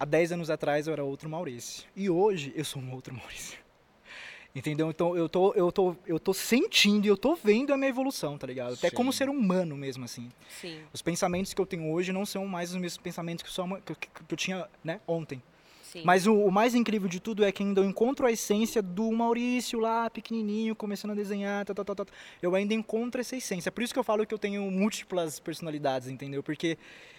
Há 0.00 0.04
10 0.04 0.32
anos 0.32 0.50
atrás 0.50 0.86
eu 0.88 0.92
era 0.92 1.04
outro 1.04 1.28
Maurício. 1.28 1.84
E 1.94 2.10
hoje 2.10 2.52
eu 2.56 2.64
sou 2.64 2.82
um 2.82 2.92
outro 2.92 3.14
Maurício. 3.14 3.58
Entendeu? 4.54 4.90
Então 4.90 5.16
eu 5.16 5.28
tô, 5.30 5.54
eu 5.54 5.72
tô, 5.72 5.96
eu 6.06 6.20
tô 6.20 6.34
sentindo 6.34 7.06
e 7.06 7.08
eu 7.08 7.16
tô 7.16 7.34
vendo 7.34 7.72
a 7.72 7.76
minha 7.76 7.88
evolução, 7.88 8.36
tá 8.36 8.46
ligado? 8.46 8.74
Até 8.74 8.90
como 8.90 9.10
Sim. 9.10 9.16
ser 9.18 9.28
humano 9.30 9.74
mesmo, 9.76 10.04
assim. 10.04 10.30
Sim. 10.60 10.80
Os 10.92 11.00
pensamentos 11.00 11.54
que 11.54 11.60
eu 11.60 11.64
tenho 11.64 11.90
hoje 11.90 12.12
não 12.12 12.26
são 12.26 12.46
mais 12.46 12.70
os 12.70 12.76
mesmos 12.76 12.98
pensamentos 12.98 13.42
que, 13.42 13.50
que, 13.50 13.92
eu- 13.92 13.96
que 13.96 14.32
eu 14.32 14.36
tinha 14.36 14.68
né, 14.84 15.00
ontem. 15.06 15.42
Sim. 15.82 16.02
Mas 16.04 16.26
o, 16.26 16.34
o 16.34 16.50
mais 16.50 16.74
incrível 16.74 17.08
de 17.08 17.18
tudo 17.18 17.44
é 17.44 17.50
que 17.50 17.62
ainda 17.62 17.80
eu 17.80 17.84
encontro 17.84 18.26
a 18.26 18.32
essência 18.32 18.82
do 18.82 19.10
Maurício 19.10 19.78
lá, 19.78 20.10
pequenininho, 20.10 20.76
começando 20.76 21.12
a 21.12 21.14
desenhar, 21.14 21.64
tal, 21.64 21.74
tal, 21.74 21.84
tal, 21.84 21.96
tal. 21.96 22.06
Eu 22.42 22.54
ainda 22.54 22.74
encontro 22.74 23.20
essa 23.22 23.36
essência. 23.36 23.72
Por 23.72 23.82
isso 23.82 23.92
que 23.92 23.98
eu 23.98 24.04
falo 24.04 24.26
que 24.26 24.34
eu 24.34 24.38
tenho 24.38 24.70
múltiplas 24.70 25.40
personalidades, 25.40 26.08
entendeu? 26.08 26.42
Porque 26.42 26.76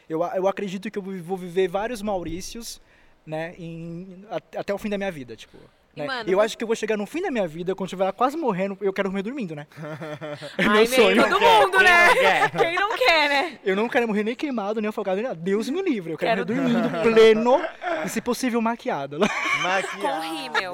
eu, 0.07 0.21
eu 0.23 0.47
acredito 0.47 0.89
que 0.89 0.97
eu 0.99 1.03
vou 1.03 1.37
viver 1.37 1.67
vários 1.67 2.01
Maurícios, 2.01 2.79
né, 3.25 3.55
em, 3.57 4.23
até 4.55 4.73
o 4.73 4.77
fim 4.77 4.89
da 4.89 4.97
minha 4.99 5.11
vida, 5.11 5.35
tipo... 5.35 5.57
Né? 5.95 6.07
mano, 6.07 6.27
eu 6.29 6.41
acho 6.41 6.57
que 6.57 6.63
eu 6.63 6.67
vou 6.67 6.75
chegar 6.75 6.97
no 6.97 7.05
fim 7.05 7.21
da 7.21 7.29
minha 7.29 7.47
vida, 7.47 7.75
quando 7.75 7.81
eu 7.81 7.95
estiver 7.95 8.11
quase 8.13 8.35
morrendo, 8.35 8.75
eu 8.81 8.91
quero 8.91 9.11
morrer 9.11 9.21
dormindo, 9.21 9.55
né? 9.55 9.67
É 10.57 10.63
Ai, 10.63 10.67
meu 10.67 10.73
meio 10.73 10.87
sonho. 10.87 11.23
todo 11.29 11.39
mundo, 11.39 11.77
Quem 11.77 11.83
né? 11.83 12.07
não 12.07 12.13
quer? 12.15 12.49
Quem 12.57 12.75
não 12.75 12.97
quer, 12.97 13.29
né? 13.29 13.59
Eu 13.63 13.75
não 13.75 13.87
quero 13.89 14.07
morrer 14.07 14.23
nem 14.23 14.35
queimado, 14.35 14.81
nem 14.81 14.89
afogado, 14.89 15.15
nem 15.17 15.23
nada. 15.25 15.35
Deus 15.35 15.69
me 15.69 15.81
livre. 15.83 16.13
Eu 16.13 16.17
quero, 16.17 16.45
Quero- 16.45 16.61
morrer 16.61 16.73
dormindo, 16.81 17.01
pleno, 17.13 17.61
e 18.05 18.09
se 18.09 18.21
possível 18.21 18.59
maquiado. 18.61 19.19
Com 19.19 19.61
Maquiagem. 19.61 20.43
rímel. 20.43 20.73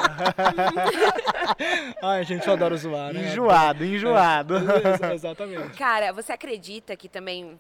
Ai, 2.02 2.24
gente, 2.24 2.48
eu 2.48 2.54
adoro 2.54 2.78
zoar, 2.78 3.14
né? 3.14 3.28
Enjoado, 3.32 3.84
enjoado. 3.86 4.56
Ex- 4.58 5.14
Exatamente. 5.16 5.78
Cara, 5.78 6.12
você 6.14 6.32
acredita 6.32 6.96
que 6.96 7.08
também, 7.10 7.58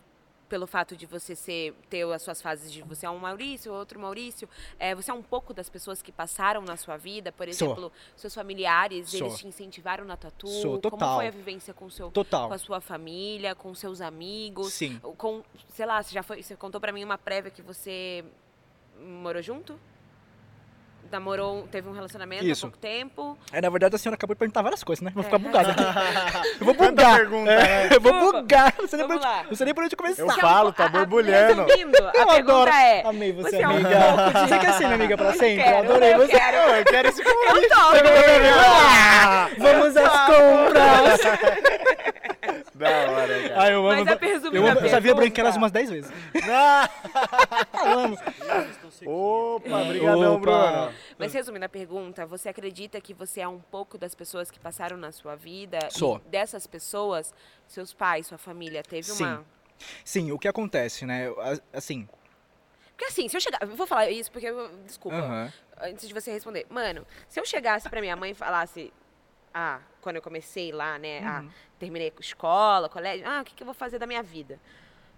pelo 0.50 0.66
fato 0.66 0.98
de 0.98 1.06
você 1.06 1.36
ser, 1.36 1.74
ter 1.90 2.04
as 2.12 2.22
suas 2.22 2.42
fases 2.42 2.72
de 2.72 2.82
você 2.82 3.06
é 3.06 3.10
um 3.10 3.20
Maurício, 3.20 3.72
outro 3.72 4.00
Maurício, 4.00 4.50
é, 4.80 4.96
você 4.96 5.12
é 5.12 5.14
um 5.14 5.22
pouco 5.22 5.54
das 5.54 5.70
pessoas 5.70 6.02
que 6.02 6.12
passaram 6.12 6.62
na 6.62 6.76
sua 6.76 6.98
vida? 6.98 7.32
Por 7.32 7.48
Sou. 7.54 7.68
exemplo, 7.68 7.92
seus 8.18 8.34
familiares, 8.34 9.10
Sou. 9.10 9.28
eles 9.28 9.38
te 9.38 9.48
incentivaram 9.48 10.04
na 10.04 10.18
tatu? 10.18 10.48
Sou, 10.48 10.80
Como 10.80 10.82
total. 10.82 11.16
foi 11.18 11.28
a 11.28 11.32
vivência 11.32 11.74
com, 11.74 11.90
seu, 11.90 12.10
Total. 12.12 12.48
com 12.48 12.54
a 12.54 12.58
sua 12.58 12.82
família, 12.82 13.54
com 13.54 13.74
seus 13.76 14.02
amigos? 14.02 14.74
Sim. 14.74 15.00
Com, 15.18 15.44
sei 15.70 15.86
lá, 15.86 16.02
você 16.02 16.14
já 16.14 16.24
foi, 16.24 16.42
você 16.42 16.56
contou 16.56 16.82
pra 16.82 16.92
mim 16.92 17.04
uma 17.04 17.18
prévia 17.18 17.52
que 17.52 17.62
você 17.62 18.26
morou 19.00 19.42
junto? 19.42 19.80
Namorou, 21.12 21.68
teve 21.72 21.88
um 21.90 21.92
relacionamento 21.94 22.44
Isso. 22.46 22.66
há 22.66 22.70
pouco 22.70 22.78
tempo. 22.82 23.38
É, 23.52 23.62
na 23.62 23.70
verdade, 23.70 23.96
a 23.96 23.98
senhora 23.98 24.16
acabou 24.16 24.36
de 24.36 24.40
perguntar 24.40 24.62
várias 24.62 24.84
coisas, 24.84 25.04
né? 25.04 25.12
Vou 25.14 25.24
ficar 25.24 25.36
É. 25.38 25.40
bugado 25.40 25.72
aqui. 25.72 25.84
Eu 26.60 26.66
vou 26.66 26.74
bugar. 26.74 27.18
pergunta, 27.18 27.52
É, 27.52 27.58
né? 27.58 27.90
eu 27.96 28.02
vou 28.02 28.14
bugar. 28.32 28.74
Não 28.80 28.88
sei 28.88 29.00
nem 29.00 29.08
por 29.08 29.16
não 29.50 29.56
sei 29.56 29.66
nem 29.66 29.74
por 29.76 29.84
onde 29.84 29.96
começar. 29.96 30.22
Eu 30.22 30.28
Você 30.28 30.34
é 30.34 30.38
um 30.38 30.48
falo, 30.48 30.72
tá 30.74 30.88
borbulhando. 30.88 31.64
Resumindo, 31.66 31.98
a 31.98 32.02
Eu 32.02 32.12
pergunta 32.28 32.38
adoro. 32.38 32.72
é... 32.72 33.02
Amei 33.06 33.32
você, 33.34 33.58
é 33.62 33.68
um 33.68 33.72
amiga. 33.72 33.90
pouco 33.90 34.34
de- 34.34 34.40
Você 34.50 34.60
quer 34.60 34.74
ser 34.74 34.84
minha 34.86 34.96
amiga 34.96 35.18
pra 35.18 35.34
sempre? 35.34 35.64
quero, 35.64 35.76
eu 35.76 35.80
adorei 35.92 36.14
eu 36.14 36.18
você. 36.20 36.28
quero. 36.28 36.58
Eu 36.58 36.86
quero 36.86 37.08
esse 37.10 37.22
Eu 37.22 37.26
topo. 37.26 37.60
Ah, 38.60 39.50
Vamos 39.58 39.98
às 39.98 40.26
compras. 40.26 41.79
Da 42.80 43.12
hora, 43.12 43.50
cara. 43.50 43.62
Ai, 43.62 43.74
eu 43.74 43.88
amo. 43.88 44.06
Mas 44.06 44.08
a 44.08 44.16
resumindo 44.16 44.56
eu, 44.58 44.68
a 44.68 44.72
amo- 44.72 44.80
eu 44.80 44.88
já 44.90 45.00
vi 45.00 45.10
a 45.10 45.14
pergunta- 45.14 45.16
Branquelas 45.22 45.56
umas 45.58 45.72
10 45.72 45.90
vezes. 45.90 46.12
Falamos. 47.72 48.20
Opa, 49.06 49.84
brigadão, 49.86 50.36
Opa. 50.36 50.40
Bruno. 50.42 50.94
Mas 51.18 51.34
resumindo 51.34 51.66
a 51.66 51.70
pergunta, 51.70 52.26
você 52.26 52.50
acredita 52.50 53.00
que 53.02 53.14
você 53.14 53.42
é 53.42 53.48
um 53.48 53.60
pouco 53.60 53.98
das 53.98 54.16
pessoas 54.16 54.50
que 54.50 54.60
passaram 54.60 54.98
na 54.98 55.12
sua 55.12 55.36
vida? 55.36 55.80
Sou. 55.92 56.22
E 56.26 56.30
dessas 56.30 56.66
pessoas, 56.68 57.34
seus 57.68 57.94
pais, 57.94 58.28
sua 58.28 58.38
família, 58.38 58.82
teve 58.84 59.04
Sim. 59.04 59.24
uma... 59.24 59.46
Sim, 60.04 60.32
o 60.32 60.40
que 60.40 60.48
acontece, 60.48 61.06
né? 61.06 61.28
Assim. 61.74 62.08
Porque 62.92 63.06
assim, 63.06 63.30
se 63.30 63.38
eu 63.38 63.42
chegar... 63.42 63.60
Eu 63.62 63.76
vou 63.76 63.88
falar 63.88 64.10
isso 64.10 64.32
porque... 64.32 64.48
eu- 64.48 64.70
Desculpa. 64.86 65.54
antes 65.82 66.08
de 66.08 66.14
você 66.14 66.32
responder. 66.32 66.66
Mano, 66.70 67.06
se 67.30 67.40
eu 67.40 67.46
chegasse 67.46 67.90
pra 67.90 68.02
minha 68.02 68.16
mãe 68.16 68.32
e 68.32 68.36
falasse, 68.36 68.92
ah, 69.54 69.80
quando 70.02 70.18
eu 70.18 70.22
comecei 70.22 70.72
lá, 70.74 71.00
né, 71.00 71.22
ah, 71.26 71.40
Uhum. 71.42 71.50
Terminei 71.80 72.12
com 72.12 72.22
escola, 72.22 72.90
colégio, 72.90 73.26
ah, 73.28 73.42
o 73.42 73.46
que, 73.46 73.56
que 73.56 73.64
eu 73.64 73.66
vou 73.66 73.74
fazer 73.74 73.98
da 74.00 74.06
minha 74.06 74.22
vida? 74.22 74.60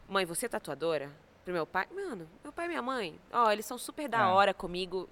Mãe, 0.07 0.25
você 0.25 0.45
é 0.45 0.49
tatuadora? 0.49 1.09
Pro 1.43 1.53
meu 1.53 1.65
pai? 1.65 1.87
Mano, 1.93 2.27
meu 2.43 2.53
pai 2.53 2.65
e 2.65 2.67
minha 2.69 2.81
mãe, 2.81 3.19
ó, 3.33 3.51
eles 3.51 3.65
são 3.65 3.77
super 3.77 4.07
da 4.07 4.19
É. 4.21 4.25
hora 4.25 4.53
comigo, 4.53 5.09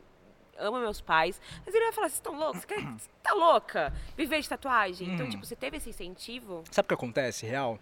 amo 0.58 0.78
meus 0.80 1.02
pais. 1.02 1.42
Mas 1.66 1.74
ele 1.74 1.86
vai 1.86 1.94
falar, 1.94 2.08
vocês 2.10 2.18
estão 2.20 2.38
loucos? 2.38 2.62
Você, 2.62 2.68
quer- 2.68 2.82
você 3.00 3.10
tá 3.24 3.34
louca? 3.34 3.92
Viver 4.16 4.40
de 4.42 4.48
tatuagem? 4.48 5.10
Então, 5.14 5.26
Uhum. 5.26 5.32
tipo, 5.32 5.46
você 5.46 5.56
teve 5.56 5.78
esse 5.78 5.90
incentivo? 5.90 6.64
Sabe 6.72 6.86
o 6.86 6.88
que 6.90 6.94
acontece, 6.94 7.46
real? 7.46 7.80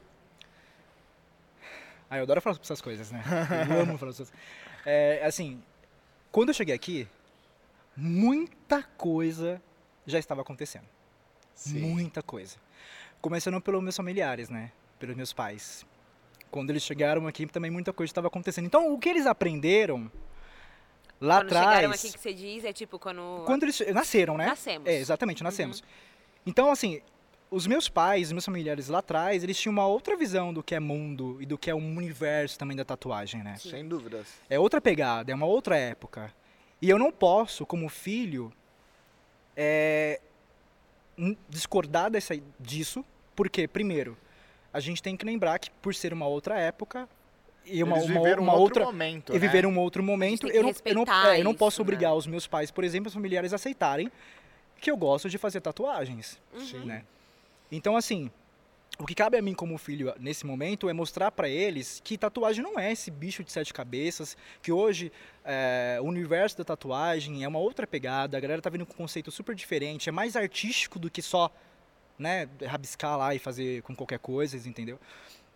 Ah, 2.09 2.17
eu 2.17 2.23
adoro 2.23 2.39
falar 2.41 2.53
sobre 2.53 2.65
essas 2.65 2.81
coisas, 2.81 3.11
né? 3.11 3.21
Eu 3.69 3.81
amo 3.81 3.97
falar 3.97 4.13
sobre 4.13 4.29
essas 4.31 4.33
É, 4.85 5.25
assim, 5.25 5.61
quando 6.31 6.49
eu 6.49 6.53
cheguei 6.53 6.73
aqui, 6.73 7.05
muita 7.97 8.81
coisa 8.81 9.61
já 10.05 10.17
estava 10.17 10.39
acontecendo. 10.41 10.85
Sim. 11.53 11.79
Muita 11.81 12.21
coisa. 12.23 12.55
Começando 13.21 13.59
pelos 13.61 13.81
meus 13.81 13.95
familiares, 13.95 14.49
né? 14.49 14.71
Pelos 14.99 15.15
meus 15.15 15.33
pais. 15.33 15.85
Quando 16.49 16.69
eles 16.69 16.83
chegaram 16.83 17.27
aqui, 17.27 17.45
também 17.45 17.71
muita 17.71 17.91
coisa 17.91 18.09
estava 18.09 18.27
acontecendo. 18.27 18.65
Então, 18.65 18.93
o 18.93 18.97
que 18.97 19.09
eles 19.09 19.25
aprenderam 19.25 20.11
lá 21.19 21.39
quando 21.39 21.49
chegaram 21.49 21.69
atrás. 21.69 22.05
aqui 22.05 22.13
que 22.13 22.19
você 22.19 22.33
diz, 22.33 22.63
é 22.63 22.71
tipo 22.71 22.97
quando... 22.97 23.43
Quando 23.45 23.63
eles 23.63 23.81
nasceram, 23.93 24.37
né? 24.37 24.47
Nascemos. 24.47 24.87
É, 24.87 24.97
exatamente, 24.97 25.43
nascemos. 25.43 25.83
Então, 26.45 26.71
assim, 26.71 27.01
os 27.49 27.67
meus 27.67 27.89
pais, 27.89 28.27
os 28.27 28.33
meus 28.33 28.45
familiares 28.45 28.87
lá 28.87 28.99
atrás, 28.99 29.43
eles 29.43 29.57
tinham 29.57 29.73
uma 29.73 29.87
outra 29.87 30.15
visão 30.15 30.53
do 30.53 30.61
que 30.61 30.75
é 30.75 30.79
mundo 30.79 31.37
e 31.41 31.45
do 31.45 31.57
que 31.57 31.69
é 31.69 31.75
um 31.75 31.97
universo 31.97 32.57
também 32.59 32.75
da 32.75 32.85
tatuagem, 32.85 33.43
né? 33.43 33.55
Sim. 33.57 33.69
Sem 33.71 33.87
dúvidas. 33.87 34.27
É 34.49 34.59
outra 34.59 34.81
pegada, 34.81 35.31
é 35.31 35.35
uma 35.35 35.45
outra 35.45 35.77
época. 35.77 36.33
E 36.81 36.89
eu 36.89 36.99
não 36.99 37.11
posso, 37.11 37.65
como 37.65 37.89
filho, 37.89 38.51
é, 39.55 40.21
discordar 41.49 42.09
dessa, 42.11 42.35
disso, 42.59 43.03
porque, 43.35 43.67
primeiro, 43.67 44.17
a 44.71 44.79
gente 44.79 45.01
tem 45.01 45.15
que 45.17 45.25
lembrar 45.25 45.57
que 45.59 45.69
por 45.81 45.93
ser 45.95 46.13
uma 46.13 46.27
outra 46.27 46.59
época 46.59 47.07
e 47.65 47.83
uma, 47.83 47.97
Eles 47.97 48.09
uma, 48.09 48.19
viveram 48.19 48.43
uma 48.43 48.53
um 48.53 48.59
outra 48.59 48.83
outro 48.83 48.93
momento, 48.93 49.31
e 49.31 49.33
né? 49.33 49.39
viver 49.39 49.65
um 49.65 49.77
outro 49.77 50.01
momento, 50.03 50.47
eu 50.47 50.63
não, 50.63 50.69
eu 50.85 50.93
não, 50.95 51.03
respeitar 51.03 51.35
é, 51.35 51.39
eu 51.39 51.43
não 51.43 51.51
isso, 51.51 51.59
posso 51.59 51.81
né? 51.81 51.83
obrigar 51.83 52.15
os 52.15 52.25
meus 52.27 52.47
pais, 52.47 52.71
por 52.71 52.83
exemplo, 52.83 53.07
os 53.07 53.13
familiares 53.13 53.51
a 53.51 53.55
aceitarem 53.55 54.11
que 54.79 54.89
eu 54.91 54.95
gosto 54.95 55.29
de 55.29 55.37
fazer 55.37 55.59
tatuagens, 55.59 56.39
Uhum. 56.53 56.85
né? 56.85 57.03
Então, 57.71 57.97
assim, 57.97 58.31
o 58.99 59.05
que 59.05 59.13
cabe 59.13 59.37
a 59.37 59.41
mim 59.41 59.53
como 59.53 59.77
filho 59.77 60.13
nesse 60.19 60.45
momento 60.45 60.89
é 60.89 60.93
mostrar 60.93 61.29
pra 61.31 61.47
eles 61.47 62.01
que 62.03 62.17
tatuagem 62.17 62.63
não 62.63 62.79
é 62.79 62.91
esse 62.91 63.11
bicho 63.11 63.43
de 63.43 63.51
sete 63.51 63.71
cabeças, 63.73 64.35
que 64.61 64.71
hoje 64.71 65.11
é, 65.45 65.99
o 66.01 66.05
universo 66.05 66.57
da 66.57 66.63
tatuagem 66.63 67.43
é 67.43 67.47
uma 67.47 67.59
outra 67.59 67.85
pegada, 67.85 68.35
a 68.37 68.39
galera 68.39 68.61
tá 68.61 68.69
vindo 68.69 68.85
com 68.85 68.93
um 68.93 68.97
conceito 68.97 69.29
super 69.31 69.53
diferente, 69.53 70.09
é 70.09 70.11
mais 70.11 70.35
artístico 70.35 70.97
do 70.97 71.11
que 71.11 71.21
só, 71.21 71.51
né, 72.17 72.49
rabiscar 72.65 73.17
lá 73.17 73.35
e 73.35 73.39
fazer 73.39 73.83
com 73.83 73.95
qualquer 73.95 74.17
coisa, 74.19 74.57
entendeu? 74.67 74.99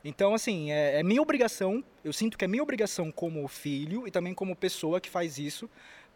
Então, 0.03 0.33
assim, 0.35 0.71
é, 0.71 0.99
é 0.99 1.03
minha 1.03 1.21
obrigação, 1.21 1.83
eu 2.03 2.13
sinto 2.13 2.37
que 2.37 2.45
é 2.45 2.47
minha 2.47 2.61
obrigação 2.63 3.11
como 3.11 3.47
filho 3.47 4.07
e 4.07 4.11
também 4.11 4.33
como 4.35 4.55
pessoa 4.55 5.01
que 5.01 5.09
faz 5.09 5.37
isso, 5.39 5.69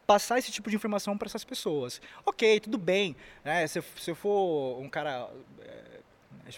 passar 0.05 0.37
esse 0.37 0.51
tipo 0.51 0.69
de 0.69 0.75
informação 0.75 1.17
para 1.17 1.27
essas 1.27 1.43
pessoas. 1.43 1.99
Ok, 2.23 2.59
tudo 2.59 2.77
bem, 2.77 3.15
né? 3.43 3.65
Se, 3.65 3.79
eu- 3.79 3.83
se 3.97 4.11
eu 4.11 4.15
for 4.15 4.79
um 4.79 4.87
cara, 4.89 5.29
é, 5.61 5.99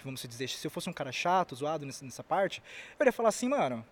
vamos 0.04 0.22
dizer, 0.28 0.48
se 0.50 0.66
eu 0.66 0.72
fosse 0.72 0.90
um 0.90 0.94
cara 0.94 1.12
chato, 1.12 1.56
zoado 1.56 1.86
nessa, 1.86 2.24
parte, 2.24 2.62
eu 3.00 3.04
iria 3.04 3.12
falar 3.14 3.30
assim, 3.30 3.48
mano, 3.50 3.86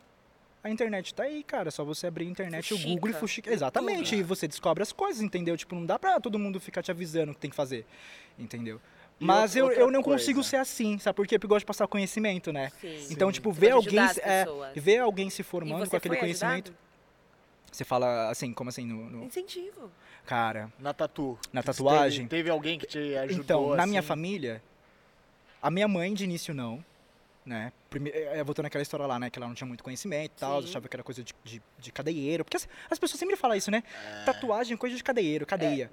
a 0.63 0.69
internet 0.69 1.13
tá 1.13 1.23
aí, 1.23 1.43
cara, 1.43 1.69
só 1.71 1.83
você 1.83 2.07
abrir 2.07 2.25
a 2.25 2.29
internet, 2.29 2.73
o 2.73 2.77
Google 2.77 3.09
e 3.09 3.13
Fuxica. 3.13 3.19
fuxica. 3.19 3.53
Exatamente, 3.53 4.09
Tudo. 4.11 4.19
e 4.19 4.23
você 4.23 4.47
descobre 4.47 4.81
as 4.83 4.91
coisas, 4.91 5.21
entendeu? 5.21 5.55
Tipo, 5.55 5.75
não 5.75 5.85
dá 5.85 5.97
pra 5.99 6.19
todo 6.19 6.37
mundo 6.39 6.59
ficar 6.59 6.81
te 6.81 6.91
avisando 6.91 7.31
o 7.31 7.35
que 7.35 7.39
tem 7.41 7.49
que 7.49 7.55
fazer, 7.55 7.85
entendeu? 8.37 8.81
Mas 9.19 9.55
eu, 9.55 9.65
outra 9.67 9.79
eu 9.79 9.89
não 9.91 10.03
consigo 10.03 10.37
coisa. 10.39 10.49
ser 10.49 10.57
assim, 10.57 10.97
sabe 10.99 11.15
por 11.15 11.25
quê? 11.25 11.37
Porque 11.39 11.45
eu 11.45 11.49
gosto 11.49 11.61
de 11.61 11.65
passar 11.67 11.87
conhecimento, 11.87 12.51
né? 12.51 12.69
Sim. 12.81 13.07
Então, 13.11 13.31
tipo, 13.31 13.49
ver 13.51 13.71
alguém, 13.71 13.99
é, 14.21 14.45
ver 14.75 14.99
alguém 14.99 15.29
se 15.29 15.41
formando 15.41 15.89
com 15.89 15.95
aquele 15.95 16.17
conhecimento. 16.17 16.71
ajudado? 16.71 16.85
Você 17.71 17.83
fala 17.85 18.29
assim, 18.29 18.51
como 18.53 18.69
assim? 18.69 18.85
No, 18.85 19.09
no- 19.09 19.23
Incentivo. 19.25 19.89
Cara, 20.25 20.71
Na 20.79 20.93
tatu. 20.93 21.37
Na 21.53 21.61
tatuagem? 21.63 22.27
Teve, 22.27 22.39
teve 22.43 22.49
alguém 22.49 22.79
que 22.79 22.87
te 22.87 23.15
ajudou, 23.17 23.43
então, 23.43 23.75
na 23.75 23.85
minha 23.85 23.99
assim? 23.99 24.07
família, 24.07 24.61
a 25.61 25.71
minha 25.71 25.87
mãe 25.87 26.13
de 26.13 26.23
início 26.23 26.53
não, 26.53 26.83
né? 27.45 27.71
Prime 27.89 28.09
é, 28.09 28.43
voltando 28.43 28.65
àquela 28.65 28.81
história 28.81 29.05
lá, 29.05 29.19
né? 29.19 29.29
Que 29.29 29.37
ela 29.39 29.47
não 29.47 29.53
tinha 29.55 29.67
muito 29.67 29.83
conhecimento 29.83 30.31
e 30.35 30.39
tal, 30.39 30.59
achava 30.59 30.87
que 30.87 30.95
era 30.95 31.03
coisa 31.03 31.23
de, 31.23 31.33
de, 31.43 31.61
de 31.77 31.91
cadeieiro. 31.91 32.43
Porque 32.43 32.57
as, 32.57 32.67
as 32.89 32.97
pessoas 32.99 33.19
sempre 33.19 33.35
falam 33.35 33.55
isso, 33.55 33.69
né? 33.69 33.83
Tatuagem 34.25 34.73
é 34.73 34.77
coisa 34.77 34.95
de 34.95 35.03
cadeieiro, 35.03 35.45
cadeia. 35.45 35.91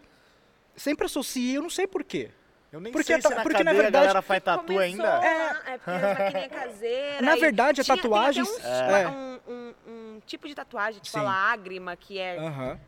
Sempre 0.75 1.05
associa, 1.07 1.57
eu 1.57 1.63
não 1.63 1.71
sei 1.71 1.87
porquê. 1.87 2.31
Eu 2.73 2.81
nem 2.81 2.91
Porque 2.93 3.05
sei 3.09 3.17
a 3.17 3.21
ta- 3.21 3.29
se 3.29 3.35
na 3.35 3.43
porque, 3.43 3.63
na 3.63 3.73
verdade, 3.75 3.97
a 3.97 4.01
galera 4.01 4.23
faz 4.23 4.43
tatu 4.43 4.65
Começou 4.65 4.81
ainda. 4.83 5.03
lá, 5.05 5.25
É, 5.27 5.79
porque 5.79 5.91
maquininhas 5.91 6.49
caseiras. 6.53 7.21
Na 7.21 7.37
verdade, 7.37 7.81
a 7.83 7.85
tatuagem- 7.85 8.43
até 8.43 9.03
É. 9.03 9.09
um, 9.09 9.41
um- 9.47 9.75
um- 9.87 9.93
um 10.17 10.21
tipo 10.25 10.49
de 10.49 10.55
tatuagem, 10.55 11.01
tipo 11.03 11.19
a 11.19 11.21
Sim. 11.21 11.27
lágrima, 11.27 11.95
que 11.97 12.19
é, 12.19 12.39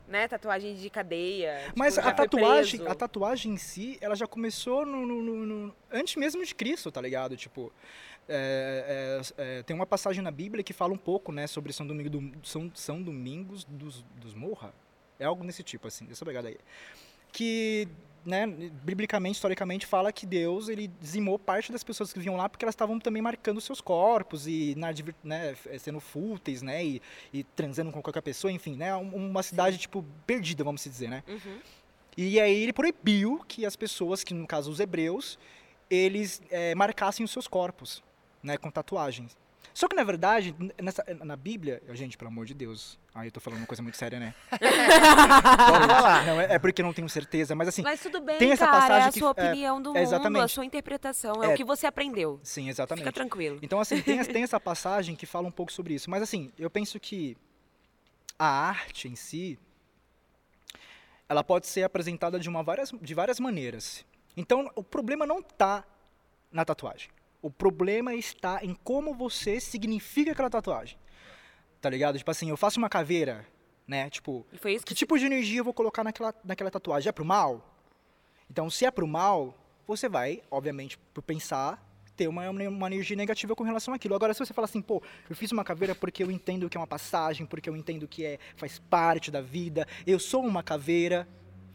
né, 0.09 0.27
tatuagem 0.27 0.75
de 0.75 0.89
cadeia. 0.89 1.61
tipo, 1.67 1.79
Mas 1.79 1.97
já 1.97 2.03
a 2.09 2.13
tatuagem, 2.13 2.87
a 2.89 2.95
tatuagem 2.95 3.53
em 3.53 3.57
si, 3.59 3.99
ela 4.01 4.15
já 4.17 4.27
começou 4.27 4.87
no, 4.87 5.05
no- 5.05 5.21
no- 5.23 5.47
no- 5.47 5.77
antes 5.93 6.17
mesmo 6.17 6.43
de 6.45 6.55
Cristo, 6.55 6.91
tá 6.91 7.01
ligado? 7.03 7.37
Tipo, 7.37 7.71
é, 8.27 9.21
é, 9.37 9.59
é, 9.59 9.63
tem 9.65 9.77
uma 9.77 9.85
passagem 9.87 10.25
na 10.25 10.31
Bíblia 10.31 10.65
que 10.65 10.73
fala 10.73 10.95
um 10.95 10.99
pouco, 10.99 11.31
né, 11.31 11.47
sobre 11.47 11.75
São, 11.75 11.87
Domingo 11.87 12.09
do, 12.09 12.33
São, 12.43 12.71
São 12.75 13.03
Domingos 13.03 13.65
dos, 13.65 14.03
dos 14.17 14.33
Morra. 14.35 14.73
É 15.21 15.27
algo 15.27 15.45
nesse 15.45 15.63
tipo, 15.63 15.87
assim, 15.89 16.07
dessa 16.07 16.25
pegada 16.25 16.49
aí. 16.49 16.57
Que, 17.31 17.87
né, 18.25 18.47
biblicamente, 18.47 19.35
historicamente, 19.37 19.87
fala 19.87 20.13
que 20.13 20.25
Deus, 20.27 20.69
ele 20.69 20.89
dizimou 21.01 21.39
parte 21.39 21.71
das 21.71 21.85
pessoas 21.85 22.13
que 22.13 22.19
viviam 22.19 22.37
lá 22.37 22.49
porque 22.49 22.65
elas 22.65 22.75
estavam 22.75 22.99
também 22.99 23.21
marcando 23.23 23.61
seus 23.61 23.81
corpos 23.81 24.47
e 24.47 24.75
né, 24.77 25.55
sendo 25.79 26.01
fúteis, 26.01 26.63
né, 26.63 26.85
e, 26.85 27.03
e 27.33 27.45
transando 27.45 27.91
com 27.93 28.01
qualquer 28.03 28.23
pessoa, 28.23 28.51
enfim, 28.51 28.77
né, 28.77 28.95
um- 28.97 29.29
uma 29.31 29.43
cidade, 29.43 29.79
tipo, 29.79 30.05
perdida, 30.27 30.65
vamos 30.65 30.83
dizer, 30.83 31.09
né. 31.09 31.23
Uhum. 31.29 31.59
E 32.17 32.41
aí 32.41 32.63
ele 32.63 32.73
proibiu 32.73 33.45
que 33.47 33.67
as 33.67 33.77
pessoas, 33.77 34.23
que 34.25 34.33
no 34.33 34.47
caso 34.47 34.71
os 34.71 34.81
hebreus, 34.81 35.39
eles 35.91 36.41
eh, 36.51 36.75
marcassem 36.75 37.25
os 37.25 37.31
seus 37.31 37.47
corpos, 37.49 38.03
né, 38.43 38.57
com 38.57 38.71
tatuagens. 38.71 39.37
Só 39.75 39.89
que 39.89 39.97
na 39.97 40.05
verdade, 40.05 40.55
nessa, 40.81 41.05
na 41.25 41.35
Bíblia, 41.35 41.83
gente, 41.95 42.17
pelo 42.17 42.31
amor 42.31 42.47
de 42.47 42.55
Deus, 42.55 42.97
aí 43.13 43.27
eu 43.27 43.33
tô 43.33 43.41
falando 43.41 43.59
uma 43.59 43.67
coisa 43.67 43.83
muito 43.83 43.97
séria, 43.97 44.21
né? 44.21 44.33
não, 46.27 46.41
é, 46.41 46.55
é 46.55 46.59
porque 46.61 46.81
eu 46.81 46.87
não 46.87 46.93
tenho 46.93 47.09
certeza, 47.09 47.57
mas 47.57 47.67
assim, 47.67 47.83
Mas 47.83 48.01
tudo 48.01 48.21
bem, 48.21 48.39
tem 48.39 48.53
essa 48.53 48.67
cara, 48.67 48.77
é 48.77 48.81
passagem 48.81 49.09
a 49.09 49.13
que- 49.13 49.19
sua 49.19 49.29
é, 49.29 49.31
opinião 49.33 49.83
do 49.83 49.97
é, 49.97 50.05
mundo, 50.07 50.41
a 50.41 50.47
sua 50.47 50.65
interpretação, 50.65 51.43
é, 51.43 51.47
É. 51.47 51.49
o 51.49 51.57
que 51.57 51.65
você 51.65 51.89
aprendeu. 51.89 52.39
sim, 52.45 52.69
exatamente. 52.69 53.03
Fica 53.05 53.13
tranquilo. 53.13 53.59
Então, 53.63 53.81
assim, 53.81 54.01
tem, 54.01 54.23
tem 54.25 54.45
essa 54.45 54.61
passagem 54.61 55.17
que 55.17 55.27
fala 55.27 55.49
um 55.49 55.53
pouco 55.53 55.73
sobre 55.73 55.93
isso. 55.95 56.09
Mas, 56.09 56.23
assim, 56.23 56.53
eu 56.57 56.71
penso 56.71 57.01
que 57.01 57.37
a 58.39 58.47
arte 58.47 59.09
em 59.09 59.17
si, 59.17 59.59
ela 61.29 61.43
pode 61.43 61.67
ser 61.67 61.83
apresentada 61.83 62.39
de, 62.39 62.49
uma 62.49 62.63
várias, 62.63 62.93
de 63.03 63.13
várias 63.13 63.41
maneiras. 63.41 64.05
Então, 64.37 64.71
o 64.77 64.85
problema 64.85 65.27
não 65.27 65.41
está 65.41 65.85
na 66.53 66.65
tatuagem. 66.65 67.09
O 67.45 67.51
problema 67.51 68.15
está 68.15 68.65
em 68.65 68.73
como 68.73 69.13
você 69.13 69.61
significa 69.61 70.33
aquela 70.33 70.49
tatuagem. 70.49 70.97
Tá 71.79 71.91
ligado? 71.91 72.17
Tipo 72.17 72.31
assim, 72.31 72.49
eu 72.49 72.57
faço 72.57 72.79
uma 72.79 72.89
caveira, 72.89 73.47
né? 73.87 74.09
Tipo, 74.09 74.47
que 74.63 74.81
que 74.81 74.95
tipo 74.95 75.19
de 75.19 75.27
energia 75.27 75.61
eu 75.61 75.65
vou 75.65 75.75
colocar 75.75 76.03
naquela, 76.03 76.35
naquela 76.43 76.71
tatuagem? 76.71 77.11
É 77.11 77.13
pro 77.13 77.23
mal? 77.23 77.63
Então, 78.51 78.71
se 78.71 78.87
é 78.87 78.91
pro 78.91 79.07
mal, 79.07 79.55
você 79.87 80.09
vai, 80.09 80.41
obviamente, 80.51 80.97
por 81.13 81.21
pensar, 81.21 81.87
ter 82.17 82.29
uma, 82.29 82.49
uma 82.49 82.87
energia 82.87 83.15
negativa 83.15 83.55
com 83.55 83.63
relação 83.63 83.93
àquilo. 83.93 84.15
Agora, 84.15 84.33
se 84.33 84.39
você 84.39 84.55
fala 84.55 84.65
assim, 84.65 84.81
pô, 84.81 85.03
eu 85.29 85.37
fiz 85.37 85.53
uma 85.53 85.65
caveira 85.65 85.95
porque 85.95 86.23
eu 86.23 86.31
entendo 86.31 86.71
que 86.71 86.79
é 86.79 86.81
uma 86.81 86.87
passagem, 86.87 87.45
porque 87.45 87.69
eu 87.69 87.77
entendo 87.77 88.09
que 88.09 88.25
é, 88.25 88.39
faz 88.57 88.79
parte 88.79 89.31
da 89.31 89.43
vida, 89.43 89.87
eu 90.07 90.19
sou 90.19 90.43
uma 90.43 90.63
caveira, 90.63 91.29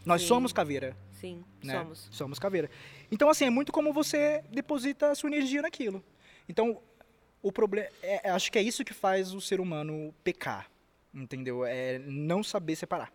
Nós 0.03 0.21
Sim. 0.21 0.29
somos 0.29 0.51
caveira, 0.51 0.97
Sim, 1.19 1.43
né? 1.63 1.73
somos. 1.73 2.07
Somos 2.11 2.39
caveira. 2.39 2.69
Então, 3.11 3.29
assim, 3.29 3.45
é 3.45 3.49
muito 3.49 3.71
como 3.71 3.91
você 3.91 4.43
deposita 4.51 5.11
a 5.11 5.15
sua 5.15 5.29
energia 5.29 5.61
naquilo. 5.61 6.03
Então, 6.47 6.81
o 7.41 7.51
problema. 7.51 7.87
É, 8.01 8.29
acho 8.29 8.51
que 8.51 8.57
é 8.57 8.61
isso 8.61 8.83
que 8.85 8.93
faz 8.93 9.33
o 9.33 9.41
ser 9.41 9.59
humano 9.59 10.13
pecar. 10.23 10.69
Entendeu? 11.13 11.65
É 11.65 11.99
não 11.99 12.43
saber 12.43 12.75
separar. 12.75 13.11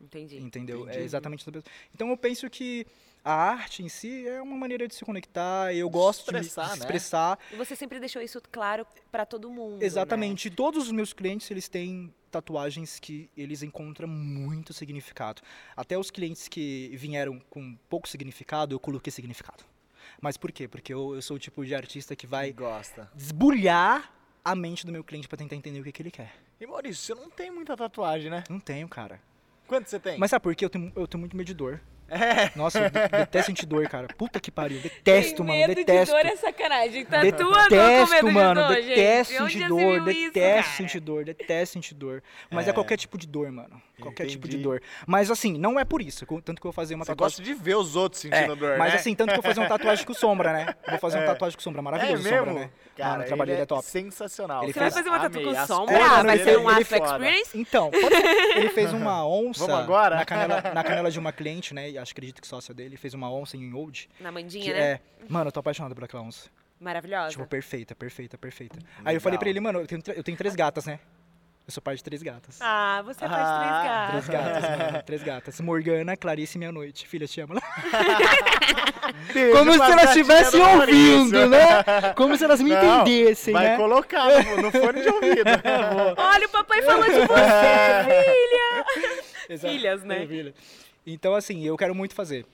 Entendi. 0.00 0.38
Entendeu? 0.38 0.86
É 0.86 0.90
Entendi. 0.92 1.04
exatamente 1.04 1.42
saber. 1.42 1.62
Então, 1.94 2.08
eu 2.10 2.16
penso 2.16 2.48
que 2.48 2.86
a 3.24 3.32
arte 3.32 3.82
em 3.82 3.88
si 3.88 4.26
é 4.28 4.40
uma 4.40 4.56
maneira 4.56 4.86
de 4.86 4.94
se 4.94 5.04
conectar. 5.04 5.74
Eu 5.74 5.90
gosto 5.90 6.26
de 6.26 6.32
me- 6.34 6.40
Expressar, 6.40 6.68
né? 6.70 6.76
expressar. 6.76 7.38
E 7.52 7.56
você 7.56 7.74
sempre 7.74 7.98
deixou 7.98 8.22
isso 8.22 8.40
claro 8.52 8.86
pra 9.10 9.26
todo 9.26 9.50
mundo. 9.50 9.82
Exatamente. 9.82 10.50
Todos 10.50 10.84
os 10.84 10.92
meus 10.92 11.12
clientes, 11.12 11.50
eles 11.50 11.68
têm 11.68 12.14
tatuagens 12.30 12.98
que 12.98 13.28
eles 13.36 13.62
encontram 13.62 14.08
muito 14.08 14.72
significado. 14.72 15.42
Até 15.76 15.98
os 15.98 16.10
clientes 16.10 16.48
que 16.48 16.90
vieram 16.94 17.40
com 17.50 17.76
pouco 17.88 18.08
significado, 18.08 18.74
eu 18.74 18.80
coloquei 18.80 19.10
significado. 19.10 19.64
Mas 20.20 20.36
por 20.36 20.50
quê? 20.52 20.66
Porque 20.66 20.92
eu, 20.92 21.14
eu 21.14 21.22
sou 21.22 21.36
o 21.36 21.38
tipo 21.40 21.64
de 21.64 21.74
artista 21.74 22.16
que 22.16 22.26
vai 22.26 22.52
Gosta. 22.52 23.10
desbulhar 23.14 24.12
a 24.44 24.54
mente 24.54 24.86
do 24.86 24.92
meu 24.92 25.04
cliente 25.04 25.28
pra 25.28 25.36
tentar 25.36 25.56
entender 25.56 25.80
o 25.80 25.84
que, 25.84 25.92
que 25.92 26.02
ele 26.02 26.10
quer. 26.10 26.34
E 26.60 26.66
Maurício, 26.66 27.02
você 27.04 27.14
não 27.14 27.30
tem 27.30 27.50
muita 27.50 27.76
tatuagem, 27.76 28.30
né? 28.30 28.44
Não 28.48 28.58
tenho, 28.58 28.88
cara. 28.88 29.20
Quanto 29.66 29.88
você 29.88 30.00
tem? 30.00 30.18
Mas 30.18 30.30
sabe 30.30 30.42
por 30.42 30.54
quê? 30.56 30.64
Eu 30.64 30.70
tenho, 30.70 30.92
eu 30.96 31.06
tenho 31.06 31.20
muito 31.20 31.36
medidor. 31.36 31.80
É. 32.08 32.50
Nossa, 32.56 32.78
eu 32.80 32.90
de- 32.90 33.08
detesto 33.18 33.46
sentir 33.50 33.66
dor, 33.66 33.86
cara. 33.88 34.08
Puta 34.16 34.40
que 34.40 34.50
pariu. 34.50 34.80
Detesto, 34.80 35.44
mano. 35.44 35.58
medo 35.58 35.74
Detesto. 35.74 36.14
de 36.16 36.22
dor 36.22 36.32
é 36.32 36.36
sacanagem. 36.36 37.04
Tatua 37.04 37.28
não 37.46 37.54
com 37.62 37.68
Detesto, 37.68 38.14
medo 38.14 38.32
mano, 38.32 38.60
de 38.62 38.66
dor, 38.66 38.74
detesto 38.82 39.34
sentir 39.34 39.68
dor, 39.68 40.04
detesto 40.04 40.76
sentir 40.76 41.00
dor, 41.00 41.24
detesto 41.24 41.72
sentir 41.74 41.94
dor. 41.94 42.22
Mas 42.50 42.66
é. 42.66 42.70
É. 42.70 42.72
qualquer 42.72 42.96
tipo 42.96 43.18
de 43.18 43.26
dor, 43.26 43.50
mano. 43.52 43.80
Qualquer 44.00 44.26
tipo 44.26 44.46
de 44.48 44.54
Entendi. 44.56 44.62
dor. 44.64 44.82
Mas 45.06 45.30
assim, 45.30 45.56
não 45.58 45.78
é 45.78 45.84
por 45.84 46.00
isso. 46.02 46.24
Tanto 46.26 46.60
que 46.60 46.66
eu 46.66 46.70
vou 46.70 46.72
fazer 46.72 46.94
uma 46.94 47.04
Você 47.04 47.12
tatuagem. 47.12 47.38
gosta 47.38 47.42
de 47.42 47.54
ver 47.54 47.76
os 47.76 47.96
outros 47.96 48.24
É, 48.24 48.28
sentindo 48.30 48.56
dor, 48.56 48.78
mas 48.78 48.92
né? 48.92 48.98
assim, 48.98 49.14
tanto 49.14 49.30
que 49.32 49.38
eu 49.38 49.42
vou 49.42 49.50
fazer 49.50 49.60
uma 49.60 49.68
tatuagem 49.68 50.04
com 50.06 50.14
sombra, 50.14 50.52
né? 50.52 50.74
Eu 50.86 50.90
Vou 50.92 50.98
fazer 50.98 51.18
uma 51.18 51.24
É. 51.24 51.26
tatuagem 51.26 51.56
com 51.56 51.62
sombra. 51.62 51.80
é 51.80 51.82
Maravilhoso 51.82 52.22
mesmo? 52.22 52.38
sombra, 52.46 52.54
né? 52.54 52.70
Cara, 52.96 53.10
Mano, 53.10 53.22
o 53.22 53.26
trabalho 53.26 53.50
dele 53.50 53.62
é 53.62 53.66
top. 53.66 53.84
sensacional. 53.84 54.62
Ele 54.64 54.72
Você 54.72 54.78
vai 54.80 54.90
fez- 54.90 54.94
fazer 55.04 55.08
uma 55.08 55.20
tatu 55.20 55.38
Amei, 55.38 55.54
com 55.54 55.66
sombra? 55.66 55.94
cores 55.98 56.10
Ah, 56.12 56.22
vai 56.22 56.38
ser 56.38 56.58
um 56.58 56.68
Afro. 56.68 56.80
Experience? 56.82 57.58
Então, 57.58 57.90
ele 58.56 58.68
fez 58.70 58.92
uma 58.92 59.26
onça 59.28 59.66
Vamos 59.66 59.80
agora? 59.84 60.16
Na, 60.16 60.24
canela, 60.24 60.62
na 60.74 60.84
canela 60.84 61.10
de 61.10 61.18
uma 61.18 61.32
cliente, 61.32 61.72
né? 61.74 61.90
E 61.90 61.98
acho 61.98 62.12
que 62.14 62.18
acredito 62.18 62.40
que 62.40 62.46
sócia 62.48 62.74
dele, 62.74 62.96
fez 62.96 63.14
uma 63.14 63.32
onça 63.32 63.56
em 63.56 63.72
old. 63.72 64.08
Na 64.20 64.28
Que 64.30 64.34
mandinha, 64.34 64.72
né? 64.74 64.80
é, 64.80 65.00
mano, 65.28 65.48
eu 65.48 65.52
tô 65.52 65.60
apaixonado 65.60 65.94
por 65.94 66.04
aquela 66.04 66.22
onça. 66.22 66.48
Maravilhosa. 66.80 67.30
Tipo, 67.30 67.46
perfeita, 67.46 67.94
perfeita, 67.94 68.38
perfeita. 68.38 68.78
Aí 69.04 69.14
eu 69.16 69.20
falei 69.20 69.32
Legal. 69.34 69.38
pra 69.40 69.48
ele, 69.50 69.60
mano, 69.60 69.80
eu 69.80 69.86
tenho, 69.86 70.02
eu 70.16 70.22
tenho 70.22 70.36
três 70.38 70.54
gatas, 70.54 70.86
né? 70.86 70.98
Eu 71.68 71.72
sou 71.72 71.82
pai 71.82 71.96
de 71.96 72.02
três 72.02 72.22
gatas. 72.22 72.56
Ah, 72.62 73.02
você 73.04 73.20
faz 73.20 73.30
Ah, 73.30 74.08
três 74.10 74.24
Três 74.24 74.40
gatos. 74.40 74.62
gatas, 74.62 74.78
mano. 74.86 75.02
Três 75.02 75.22
gatas. 75.22 75.60
Morgana, 75.60 76.16
Clarice 76.16 76.56
e 76.56 76.58
Meia 76.58 76.72
Noite. 76.72 77.06
Filha, 77.06 77.26
te 77.28 77.42
amo. 77.42 77.60
Como 79.52 79.72
se 79.74 79.82
elas 79.82 80.04
estivessem 80.08 80.62
ouvindo, 80.62 81.46
né? 81.46 81.84
Como 82.16 82.34
se 82.38 82.44
elas 82.44 82.62
me 82.62 82.70
Não, 82.70 83.02
entendessem, 83.02 83.52
Vai 83.52 83.66
né? 83.66 83.76
colocar 83.76 84.42
no, 84.44 84.62
no 84.62 84.70
fone 84.70 85.02
de 85.02 85.08
ouvido. 85.10 85.44
Olha, 86.16 86.46
o 86.46 86.50
papai 86.50 86.80
falou 86.80 87.04
de 87.04 87.10
você, 87.10 87.26
filha. 88.24 88.84
Exato. 89.50 89.72
Filhas, 89.74 90.02
né? 90.04 90.22
É, 90.22 90.26
filha. 90.26 90.54
Então, 91.06 91.34
assim, 91.34 91.62
eu 91.66 91.76
quero 91.76 91.94
muito 91.94 92.14
fazer. 92.14 92.46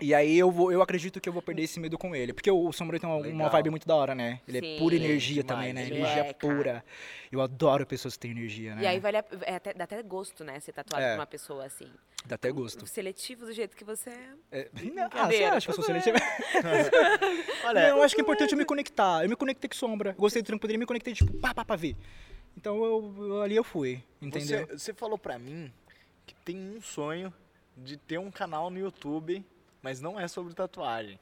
E 0.00 0.12
aí 0.12 0.36
eu 0.36 0.50
vou, 0.50 0.72
eu 0.72 0.82
acredito 0.82 1.20
que 1.20 1.28
eu 1.28 1.32
vou 1.32 1.40
perder 1.40 1.62
esse 1.62 1.78
medo 1.78 1.96
com 1.96 2.16
ele. 2.16 2.32
Porque 2.32 2.50
o 2.50 2.72
Sombra 2.72 2.98
tem 2.98 3.08
uma, 3.08 3.16
uma 3.16 3.48
vibe 3.48 3.70
muito 3.70 3.86
da 3.86 3.94
hora, 3.94 4.12
né? 4.14 4.40
Ele 4.46 4.58
Sim. 4.60 4.74
é 4.74 4.78
pura 4.78 4.94
é 4.94 4.98
energia 4.98 5.42
demais, 5.42 5.46
também, 5.46 5.72
né? 5.72 5.86
Energia 5.86 6.24
é, 6.26 6.32
pura. 6.32 6.84
Eu 7.30 7.40
adoro 7.40 7.86
pessoas 7.86 8.14
que 8.14 8.20
têm 8.20 8.32
energia, 8.32 8.74
né? 8.74 8.82
E 8.82 8.86
aí 8.88 8.98
vale 8.98 9.18
a- 9.18 9.24
é 9.42 9.54
até- 9.54 9.72
dá 9.72 9.84
até 9.84 10.02
gosto, 10.02 10.42
né? 10.42 10.58
Ser 10.58 10.72
tatuado 10.72 11.04
É. 11.04 11.10
por 11.12 11.20
uma 11.20 11.26
pessoa 11.26 11.64
assim. 11.64 11.86
Dá 12.26 12.34
até 12.34 12.50
gosto. 12.50 12.86
Seletivo 12.88 13.46
do 13.46 13.52
jeito 13.52 13.76
que 13.76 13.84
você 13.84 14.10
é. 14.10 14.34
É, 14.50 14.68
não, 14.92 15.08
ah, 15.12 15.26
você 15.30 15.44
acha 15.44 15.66
que 15.66 15.70
eu 15.70 15.74
sou 15.76 15.84
seletiva? 15.84 16.16
Olha, 17.64 17.88
Não, 17.90 17.98
eu 17.98 18.02
acho 18.02 18.14
que 18.14 18.20
é 18.20 18.24
importante 18.24 18.52
eu 18.52 18.58
me 18.58 18.64
conectar. 18.64 19.22
Eu 19.22 19.28
me 19.28 19.36
conectei 19.36 19.68
com 19.68 19.76
sombra. 19.76 20.12
Gostei 20.18 20.42
do 20.42 20.46
trampo 20.46 20.66
dele, 20.66 20.78
me 20.78 20.86
conectei, 20.86 21.14
tipo, 21.14 21.32
pá, 21.38 21.54
pá, 21.54 21.64
pá, 21.64 21.76
ver. 21.76 21.96
Então 22.56 22.84
eu, 22.84 23.14
eu- 23.18 23.42
ali 23.42 23.54
eu 23.56 23.64
fui, 23.64 24.02
entendeu? 24.20 24.66
Você, 24.66 24.78
você 24.78 24.94
falou 24.94 25.18
pra 25.18 25.38
mim 25.38 25.72
que 26.26 26.34
tem 26.34 26.56
um 26.76 26.80
sonho 26.80 27.32
de 27.76 27.96
ter 27.96 28.18
um 28.18 28.30
canal 28.30 28.70
no 28.70 28.78
YouTube, 28.78 29.44
mas 29.84 30.00
não 30.00 30.18
é 30.18 30.26
sobre 30.26 30.54
tatuagem. 30.54 31.20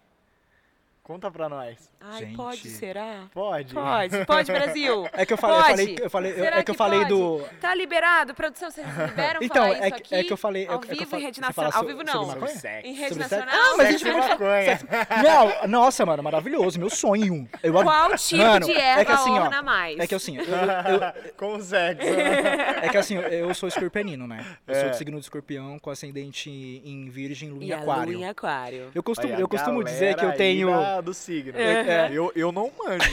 Conta 1.04 1.28
pra 1.32 1.48
nós. 1.48 1.90
Ai, 2.00 2.20
Gente. 2.20 2.36
pode, 2.36 2.68
será? 2.70 3.24
Pode? 3.34 3.74
Pode, 3.74 4.24
pode, 4.24 4.52
Brasil. 4.52 5.04
É 5.12 5.26
que 5.26 5.32
eu 5.32 5.36
falei, 5.36 5.56
eu 5.58 5.62
Pode. 5.64 5.70
falei, 5.76 5.98
eu 6.00 6.10
falei, 6.10 6.30
eu- 6.32 6.36
Será 6.36 6.56
é 6.58 6.62
que 6.62 6.70
eu 6.70 6.74
falei 6.76 6.98
pode? 7.00 7.08
do. 7.10 7.40
Tá 7.60 7.74
liberado? 7.74 8.34
Produção, 8.34 8.70
vocês 8.70 8.86
liberam 8.86 9.40
Então, 9.42 9.64
falar 9.64 9.74
é 9.84 9.88
isso 9.88 9.96
que- 9.96 10.02
aqui? 10.02 10.14
é 10.14 10.24
que 10.24 10.32
eu 10.32 10.36
falei- 10.36 10.64
é 10.64 10.68
Ao 10.72 10.78
que- 10.78 10.86
é 10.86 10.88
que 10.88 10.94
eu 10.94 10.98
vivo 11.00 11.10
fa- 11.10 11.16
em 11.18 11.22
rede 11.22 11.40
nacional. 11.40 11.72
Ao 11.74 11.84
vivo 11.84 12.02
não. 12.04 12.24
Sobre 12.30 12.48
sexo. 12.50 12.86
Em 12.86 12.94
rede 12.94 13.08
Sobre 13.14 13.24
sexo? 13.28 13.46
nacional? 13.46 13.72
Ah, 13.72 13.76
mas 13.78 13.88
Sexo 13.88 14.08
e 14.08 14.12
maconha. 14.12 14.78
Não, 15.62 15.68
nossa, 15.68 16.06
mano, 16.06 16.22
maravilhoso, 16.22 16.78
meu 16.78 16.88
sonho. 16.90 17.48
Eu 17.64 17.76
ad- 17.78 17.84
Qual 17.84 18.16
tipo 18.16 18.42
Mano, 18.42 18.66
de 18.66 18.72
é 18.72 18.80
erva 18.80 19.04
que 19.04 19.12
assim, 19.12 19.30
ó, 19.30 19.42
orna 19.42 19.62
mais? 19.62 19.98
É 19.98 20.06
que 20.06 20.14
assim, 20.14 20.36
eu, 20.36 20.44
eu- 20.44 21.32
Com 21.36 21.60
sexo. 21.60 22.06
é 22.06 22.88
que 22.88 22.96
assim, 22.96 23.16
eu 23.16 23.52
sou 23.54 23.68
escorpionino, 23.68 24.26
né? 24.28 24.44
Eu 24.68 24.74
sou 24.76 24.84
É. 24.84 24.88
do 24.90 24.96
signo 24.96 25.18
de 25.18 25.24
escorpião 25.24 25.78
com 25.80 25.90
ascendente 25.90 26.48
em 26.84 27.08
virgem, 27.10 27.50
lua 27.50 27.64
E 27.64 27.68
em 27.68 27.72
a 27.72 27.78
aquário. 27.78 28.12
lua 28.12 28.22
em 28.22 28.28
aquário. 28.28 28.90
Eu 28.94 29.02
costumo, 29.02 29.34
eu 29.34 29.46
a 29.46 29.48
costumo 29.48 29.82
dizer 29.82 30.14
que 30.14 30.24
eu 30.24 30.32
tenho... 30.34 30.91
da- 30.94 31.00
do 31.00 31.14
signo. 31.14 31.58
É. 31.58 32.10
Eu, 32.12 32.32
eu 32.34 32.52
não 32.52 32.70
manjo, 32.78 33.10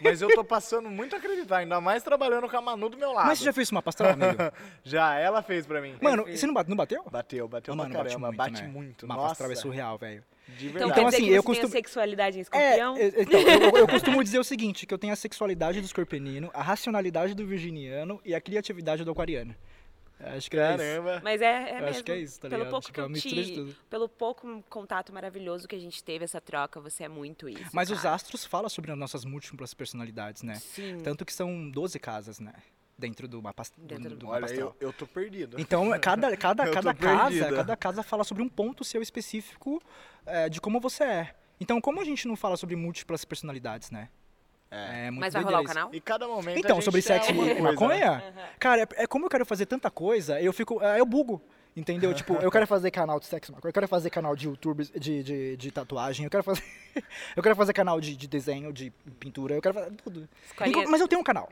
mas 0.00 0.20
eu 0.22 0.28
tô 0.34 0.42
passando 0.44 0.88
muito 0.88 1.14
a 1.14 1.18
acreditar, 1.18 1.58
ainda 1.58 1.80
mais 1.80 2.02
trabalhando 2.02 2.48
com 2.48 2.56
a 2.56 2.60
Manu 2.60 2.88
do 2.88 2.96
meu 2.96 3.12
lado. 3.12 3.26
Mas 3.26 3.38
você 3.38 3.44
já 3.46 3.52
fez 3.52 3.70
uma 3.70 3.82
astral, 3.84 4.12
amigo? 4.12 4.36
Já, 4.84 5.14
ela 5.18 5.42
fez 5.42 5.66
pra 5.66 5.80
mim. 5.80 5.96
Mano, 6.00 6.24
você 6.24 6.46
não, 6.46 6.54
bate, 6.54 6.70
não 6.70 6.76
bateu? 6.76 7.04
Bateu, 7.10 7.48
bateu 7.48 7.74
Ah, 7.74 7.76
pra 7.76 7.84
mano, 7.84 7.94
bate 7.94 8.08
caramba, 8.08 8.26
muito, 8.28 8.36
bate 8.38 8.62
né? 8.62 8.68
muito. 8.68 9.06
Mapa 9.06 9.20
Nossa, 9.22 9.32
astral 9.32 9.52
é 9.52 9.54
surreal, 9.54 9.98
velho. 9.98 10.24
de 10.56 10.68
Então, 10.68 10.88
Então, 10.88 11.06
assim, 11.06 11.16
que 11.18 11.22
eu 11.24 11.26
você 11.26 11.28
tem 11.30 11.38
a 11.38 11.42
costumo- 11.42 11.72
sexualidade 11.72 12.36
em 12.36 12.40
É, 12.40 12.42
escorpião? 12.42 12.96
é, 12.96 13.06
então, 13.18 13.40
eu, 13.40 13.76
eu 13.78 13.86
costumo 13.88 14.24
dizer 14.24 14.38
o 14.38 14.44
seguinte, 14.44 14.86
que 14.86 14.94
eu 14.94 14.98
tenho 14.98 15.12
a 15.12 15.16
sexualidade 15.16 15.80
do 15.80 15.84
escorpionino, 15.84 16.50
a 16.54 16.62
racionalidade 16.62 17.34
do 17.34 17.46
virginiano 17.46 18.20
e 18.24 18.34
a 18.34 18.40
criatividade 18.40 19.04
do 19.04 19.10
aquariano. 19.10 19.54
Acho 20.20 20.50
que 20.50 20.56
é 20.58 20.68
isso. 20.70 20.78
Caramba. 20.78 21.20
Mas 21.22 21.40
é, 21.40 21.46
é 21.70 21.72
mesmo. 21.74 21.88
acho 21.88 22.04
que 22.04 22.12
é 22.12 22.16
isso, 22.18 22.40
tá 22.40 22.48
pelo 22.48 22.64
ligado? 22.64 22.70
pouco 22.72 22.86
Tipo, 22.86 23.12
que 23.12 23.40
é 23.40 23.44
te, 23.44 23.54
tudo. 23.54 23.76
pelo 23.88 24.08
pouco 24.08 24.64
contato 24.68 25.12
maravilhoso 25.12 25.68
que 25.68 25.76
a 25.76 25.78
gente 25.78 26.02
teve 26.02 26.24
essa 26.24 26.40
troca, 26.40 26.80
você 26.80 27.04
é 27.04 27.08
muito 27.08 27.48
isso. 27.48 27.70
Mas 27.72 27.90
os 27.90 28.00
cara. 28.02 28.14
astros 28.16 28.44
falam 28.44 28.68
sobre 28.68 28.90
as 28.90 28.98
nossas 28.98 29.24
múltiplas 29.24 29.74
personalidades, 29.74 30.42
né? 30.42 30.56
Sim. 30.56 30.98
Tanto 31.02 31.24
que 31.24 31.32
são 31.32 31.70
12 31.70 31.98
casas, 32.00 32.40
né? 32.40 32.52
Dentro 32.98 33.28
do 33.28 33.40
mapa, 33.40 33.62
Dentro 33.76 34.10
do- 34.10 34.16
do 34.16 34.26
mapa 34.26 34.46
Olha, 34.46 34.54
eu, 34.54 34.76
eu 34.80 34.92
tô 34.92 35.06
perdido. 35.06 35.60
Então, 35.60 35.88
cada, 36.00 36.34
cada, 36.36 36.66
tô 36.66 36.72
cada 36.72 36.92
casa, 36.94 37.28
perdida. 37.30 37.54
cada 37.56 37.76
casa 37.76 38.02
fala 38.02 38.24
sobre 38.24 38.42
um 38.42 38.48
ponto 38.48 38.82
seu 38.82 39.00
específico 39.00 39.80
é, 40.26 40.48
de 40.48 40.60
como 40.60 40.80
você 40.80 41.04
é. 41.04 41.34
Então, 41.60 41.80
como 41.80 42.00
a 42.00 42.04
gente 42.04 42.26
não 42.26 42.34
fala 42.34 42.56
sobre 42.56 42.74
múltiplas 42.74 43.24
personalidades, 43.24 43.92
né? 43.92 44.08
É. 44.70 45.06
É 45.06 45.10
muito 45.10 45.20
Mas 45.20 45.32
vai 45.32 45.42
rolar 45.42 45.60
o 45.60 45.64
isso. 45.64 45.74
canal? 45.74 45.90
E 45.92 46.00
cada 46.00 46.28
momento 46.28 46.56
a 46.56 46.58
Então, 46.58 46.76
gente 46.76 46.84
sobre 46.84 47.02
sexo 47.02 47.32
e 47.32 47.34
né? 47.34 47.60
maconha, 47.60 48.22
cara, 48.58 48.82
é, 48.82 48.88
é 49.04 49.06
como 49.06 49.24
eu 49.26 49.30
quero 49.30 49.46
fazer 49.46 49.66
tanta 49.66 49.90
coisa, 49.90 50.40
eu 50.40 50.52
fico, 50.52 50.82
é, 50.82 51.00
eu 51.00 51.06
bugo. 51.06 51.40
Entendeu? 51.76 52.12
Tipo, 52.12 52.34
eu 52.34 52.50
quero 52.50 52.66
fazer 52.66 52.90
canal 52.90 53.20
de 53.20 53.26
sexo, 53.26 53.52
maconha, 53.52 53.70
eu 53.70 53.72
quero 53.74 53.86
fazer 53.86 54.10
canal 54.10 54.34
de 54.34 54.46
YouTube, 54.48 54.84
de, 54.98 55.22
de, 55.22 55.56
de 55.56 55.70
tatuagem, 55.70 56.24
eu 56.24 56.30
quero 56.30 56.42
fazer. 56.42 56.64
eu 57.36 57.42
quero 57.42 57.54
fazer 57.54 57.72
canal 57.72 58.00
de, 58.00 58.16
de 58.16 58.26
desenho, 58.26 58.72
de 58.72 58.90
pintura, 59.20 59.54
eu 59.54 59.62
quero 59.62 59.74
fazer 59.74 59.92
tudo. 59.92 60.28
Mas 60.88 61.00
eu 61.00 61.06
tenho 61.06 61.20
um 61.20 61.24
canal. 61.24 61.48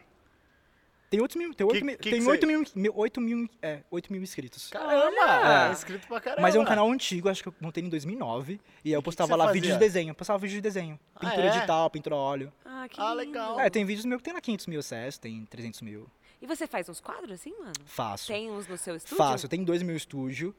Tem 1.09 1.21
8 1.21 1.39
mil, 1.39 1.55
tem 1.55 1.65
8 1.67 1.79
Que- 1.79 1.85
mil, 1.85 1.97
que 1.99 2.11
tem 2.11 2.21
que 2.21 2.27
8 2.29 2.41
você- 2.41 2.47
mil, 2.47 2.65
mil, 2.75 2.93
8 2.97 3.21
mil, 3.21 3.49
é, 3.63 3.83
8 3.91 4.13
mil 4.13 4.21
inscritos. 4.23 4.69
Caramba! 4.71 5.65
É. 5.67 5.69
É. 5.69 5.73
inscrito 5.73 6.07
pra 6.09 6.21
caramba. 6.21 6.43
Mas 6.43 6.57
é 6.57 6.59
um 6.61 6.65
canal 6.65 6.91
antigo, 6.91 7.29
acho 7.29 7.43
que 7.43 7.49
eu 7.49 7.55
montei 7.61 7.85
em 7.85 7.89
2009. 7.89 8.61
E 8.85 8.89
aí 8.89 8.93
eu 8.95 8.99
que 9.01 9.05
que 9.05 9.05
postava 9.05 9.37
lá 9.37 9.45
fazia? 9.47 9.61
vídeos 9.61 9.75
de 9.75 9.81
desenho. 9.81 10.15
Postava 10.15 10.39
vídeo 10.39 10.57
de 10.57 10.61
desenho. 10.61 10.99
Ah, 11.15 11.21
Pintura 11.21 11.47
é? 11.47 11.51
digital, 11.51 11.91
pintura 11.91 12.15
a 12.17 12.19
óleo. 12.19 12.53
Ah, 12.65 12.89
que 12.91 13.01
Ah, 13.01 13.13
legal. 13.13 13.61
É, 13.61 13.71
tem 13.71 13.85
vídeos 13.85 14.05
meus 14.05 14.19
que 14.21 14.25
tem 14.25 14.35
lá 14.35 14.41
500 14.41 14.67
mil 14.67 14.81
acessos, 14.81 15.19
tem 15.19 15.45
300 15.47 15.81
mil. 15.81 16.09
E 16.43 16.47
você 16.47 16.67
faz 16.67 16.89
uns 16.89 17.01
quadros 17.01 17.31
assim, 17.33 17.55
mano? 17.59 17.73
Faço. 17.87 18.27
Tem 18.27 18.51
uns 18.51 18.67
no 18.67 18.77
seu 18.77 18.97
estúdio? 18.97 19.17
Faço. 19.17 19.47
Eu 19.47 19.51
tenho 19.51 19.65
dois 19.65 19.81
no 19.81 19.87
meu 19.87 19.97
estúdio. 19.97 20.55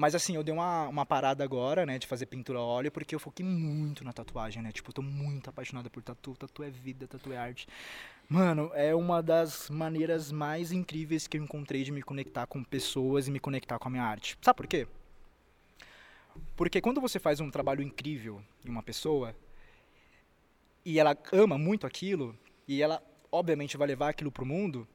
Mas 0.00 0.14
assim, 0.14 0.36
eu 0.36 0.44
dei 0.44 0.54
uma, 0.54 0.86
uma 0.86 1.04
parada 1.04 1.42
agora, 1.42 1.84
né, 1.84 1.98
de 1.98 2.06
fazer 2.06 2.24
pintura 2.26 2.60
a 2.60 2.62
óleo, 2.62 2.88
porque 2.92 3.12
eu 3.16 3.18
foquei 3.18 3.44
muito 3.44 4.04
na 4.04 4.12
tatuagem, 4.12 4.62
né? 4.62 4.70
Tipo, 4.70 4.90
eu 4.90 4.94
tô 4.94 5.02
muito 5.02 5.50
apaixonado 5.50 5.90
por 5.90 6.00
tatu. 6.04 6.36
Tatu 6.38 6.62
é 6.62 6.70
vida, 6.70 7.08
tatu 7.08 7.32
é 7.32 7.36
arte. 7.36 7.66
Mano, 8.30 8.70
é 8.74 8.94
uma 8.94 9.22
das 9.22 9.70
maneiras 9.70 10.30
mais 10.30 10.70
incríveis 10.70 11.26
que 11.26 11.38
eu 11.38 11.42
encontrei 11.42 11.82
de 11.82 11.90
me 11.90 12.02
conectar 12.02 12.46
com 12.46 12.62
pessoas 12.62 13.26
e 13.26 13.30
me 13.30 13.40
conectar 13.40 13.78
com 13.78 13.88
a 13.88 13.90
minha 13.90 14.02
arte. 14.02 14.36
Sabe 14.42 14.58
por 14.58 14.66
quê? 14.66 14.86
Porque 16.54 16.78
quando 16.82 17.00
você 17.00 17.18
faz 17.18 17.40
um 17.40 17.50
trabalho 17.50 17.82
incrível 17.82 18.42
em 18.62 18.68
uma 18.68 18.82
pessoa 18.82 19.34
e 20.84 20.98
ela 20.98 21.16
ama 21.32 21.56
muito 21.56 21.86
aquilo 21.86 22.38
e 22.66 22.82
ela 22.82 23.02
obviamente 23.32 23.78
vai 23.78 23.88
levar 23.88 24.10
aquilo 24.10 24.30
pro 24.30 24.44
mundo, 24.44 24.86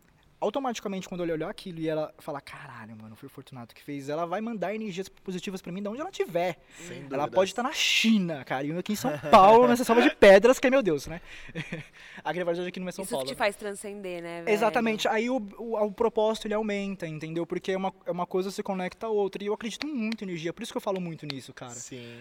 automaticamente, 0.44 1.08
quando 1.08 1.24
ele 1.24 1.32
olhar 1.32 1.50
aquilo 1.50 1.80
e 1.80 1.88
ela 1.88 2.14
falar, 2.20 2.42
caralho, 2.42 2.96
mano, 2.96 3.16
foi 3.16 3.28
o 3.28 3.30
Fortunato 3.30 3.74
que 3.74 3.82
fez, 3.84 4.10
ela 4.10 4.26
vai 4.26 4.42
mandar 4.42 4.76
energias 4.76 5.08
positivas 5.08 5.62
pra 5.62 5.72
mim 5.72 5.82
de 5.82 5.88
onde 5.88 6.02
ela 6.02 6.10
estiver. 6.10 6.58
Sem 6.78 6.98
Ela 6.98 7.04
dúvidas. 7.10 7.30
pode 7.30 7.52
estar 7.52 7.64
na 7.64 7.72
China, 7.72 8.44
cara, 8.44 8.64
e 8.66 8.70
eu 8.70 8.78
aqui 8.78 8.94
em 8.94 8.96
São 8.98 9.18
Paulo, 9.32 9.68
nessa 9.68 9.84
salva 9.84 10.02
de 10.02 10.14
pedras, 10.16 10.60
que 10.60 10.68
é 10.68 10.70
meu 10.70 10.84
Deus, 10.84 11.08
né? 11.08 11.22
aqui 12.24 12.40
na 12.40 12.46
verdade 12.46 12.68
aqui 12.68 12.80
não 12.80 12.90
é 12.90 12.92
São 12.92 13.04
Isso 13.04 13.12
Paulo. 13.12 13.26
que 13.26 13.34
te 13.34 13.38
faz 13.38 13.56
transcender, 13.56 14.22
né, 14.22 14.44
velho? 14.44 14.54
Exatamente, 14.54 15.08
aí 15.08 15.30
o, 15.30 15.38
o, 15.58 15.82
o 15.82 15.92
propósito 15.92 16.48
ele 16.48 16.54
aumenta, 16.54 17.08
entendeu? 17.08 17.46
Porque 17.46 17.72
é 17.72 17.78
uma, 17.78 17.94
é 18.06 18.12
uma 18.12 18.26
coisa 18.26 18.52
se 18.52 18.62
conecta 18.62 19.08
a 19.08 19.10
outra. 19.10 19.44
E 19.44 19.48
eu 19.48 19.54
acredito 19.54 19.88
muito 19.88 20.24
em 20.24 20.28
energia, 20.28 20.52
por 20.54 20.64
isso 20.64 20.72
que 20.72 20.78
eu 20.78 20.82
falo 20.82 21.00
muito 21.00 21.26
nisso, 21.26 21.54
cara. 21.54 21.72
Sim. 21.74 22.20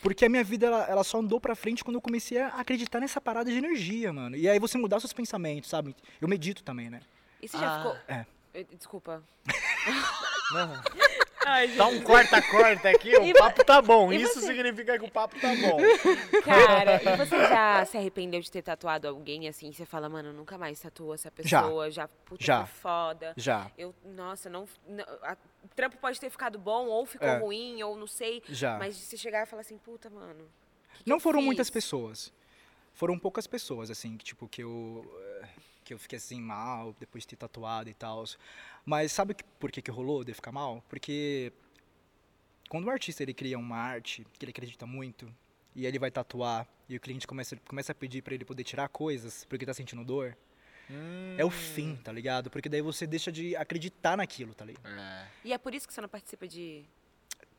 Porque 0.00 0.24
a 0.24 0.28
minha 0.28 0.44
vida, 0.44 0.66
ela, 0.66 0.86
ela 0.88 1.04
só 1.04 1.18
andou 1.18 1.40
pra 1.40 1.56
frente 1.56 1.82
quando 1.82 1.96
eu 1.96 2.00
comecei 2.00 2.38
a 2.38 2.48
acreditar 2.48 3.00
nessa 3.00 3.20
parada 3.20 3.50
de 3.50 3.58
energia, 3.58 4.12
mano. 4.12 4.36
E 4.36 4.48
aí 4.48 4.58
você 4.58 4.78
mudar 4.78 5.00
seus 5.00 5.12
pensamentos, 5.12 5.68
sabe? 5.68 5.94
Eu 6.20 6.28
medito 6.28 6.62
também, 6.62 6.88
né? 6.88 7.00
E 7.40 7.48
você 7.48 7.58
já 7.58 7.74
Ah. 7.74 7.78
ficou... 7.78 7.96
É. 8.08 8.26
Eh, 8.54 8.64
Desculpa. 8.76 9.22
Não. 10.52 10.82
Ai, 11.46 11.68
Dá 11.68 11.86
um 11.86 12.02
corta-corta 12.02 12.90
aqui, 12.90 13.10
E 13.10 13.16
o 13.16 13.24
vo- 13.26 13.32
papo 13.38 13.64
tá 13.64 13.80
bom. 13.80 14.12
e 14.12 14.20
Isso 14.20 14.40
você? 14.40 14.48
significa 14.48 14.98
que 14.98 15.04
o 15.06 15.10
papo 15.10 15.38
tá 15.40 15.48
bom. 15.54 15.78
Cara, 16.42 17.00
e 17.02 17.16
você 17.16 17.38
já 17.38 17.84
se 17.86 17.96
arrependeu 17.96 18.40
de 18.40 18.50
ter 18.50 18.60
tatuado 18.62 19.08
alguém 19.08 19.48
assim? 19.48 19.72
Você 19.72 19.86
fala, 19.86 20.08
mano, 20.08 20.32
nunca 20.32 20.58
mais 20.58 20.78
tatuou 20.80 21.14
essa 21.14 21.32
Já. 21.40 21.62
pessoa, 21.62 21.90
já, 21.90 22.08
puta, 22.08 22.44
Já. 22.44 22.66
foi 22.66 22.80
foda. 22.80 23.32
Já, 23.36 23.70
Eu, 23.78 23.94
nossa, 24.04 24.50
não, 24.50 24.66
não- 24.86 25.04
a- 25.22 25.36
o 25.64 25.68
trampo 25.68 25.96
pode 25.98 26.20
ter 26.20 26.28
ficado 26.28 26.58
bom, 26.58 26.86
ou 26.86 27.06
ficou 27.06 27.28
É. 27.28 27.38
ruim, 27.38 27.82
ou 27.82 27.96
não 27.96 28.06
sei. 28.06 28.42
já. 28.48 28.76
Mas 28.78 28.96
se 28.96 29.16
chegar 29.16 29.42
e 29.44 29.46
falar 29.46 29.62
assim, 29.62 29.78
puta, 29.78 30.10
mano. 30.10 30.44
que 30.94 31.04
que 31.04 31.08
Não 31.08 31.16
eu 31.16 31.20
foram 31.20 31.38
fiz? 31.38 31.46
muitas 31.46 31.70
pessoas. 31.70 32.32
Foram 32.92 33.18
poucas 33.18 33.46
pessoas, 33.46 33.90
assim, 33.90 34.16
que, 34.18 34.24
tipo, 34.24 34.48
que 34.48 34.62
eu. 34.62 35.04
eh, 35.42 35.48
Que 35.88 35.94
eu 35.94 35.98
fiquei 35.98 36.18
assim 36.18 36.38
mal 36.38 36.94
depois 37.00 37.22
de 37.24 37.28
ter 37.28 37.36
tatuado 37.36 37.88
e 37.88 37.94
tal. 37.94 38.22
Mas 38.84 39.10
sabe 39.10 39.32
que- 39.32 39.42
por 39.58 39.70
que, 39.72 39.80
que 39.80 39.90
rolou 39.90 40.22
de 40.22 40.34
ficar 40.34 40.52
mal? 40.52 40.84
Porque 40.86 41.50
quando 42.68 42.84
o 42.84 42.90
artista 42.90 43.22
ele 43.22 43.32
cria 43.32 43.58
uma 43.58 43.78
arte 43.78 44.26
que 44.38 44.44
ele 44.44 44.50
acredita 44.50 44.84
muito, 44.86 45.34
e 45.74 45.86
ele 45.86 45.98
vai 45.98 46.10
tatuar, 46.10 46.68
e 46.90 46.96
o 46.96 47.00
cliente 47.00 47.26
começa, 47.26 47.56
começa 47.66 47.92
a 47.92 47.94
pedir 47.94 48.20
pra 48.20 48.34
ele 48.34 48.44
poder 48.44 48.64
tirar 48.64 48.86
coisas 48.90 49.46
porque 49.46 49.64
tá 49.64 49.72
sentindo 49.72 50.04
dor, 50.04 50.36
é 51.38 51.44
o 51.44 51.48
fim, 51.50 51.96
tá 51.96 52.12
ligado? 52.12 52.50
Porque 52.50 52.68
daí 52.68 52.82
você 52.82 53.06
deixa 53.06 53.32
de 53.32 53.56
acreditar 53.56 54.14
naquilo, 54.18 54.52
tá 54.54 54.66
ligado? 54.66 54.86
É. 54.86 55.26
E 55.42 55.52
é 55.54 55.56
por 55.58 55.74
isso 55.74 55.88
que 55.88 55.94
você 55.94 56.02
não 56.02 56.08
participa 56.10 56.46
de, 56.46 56.84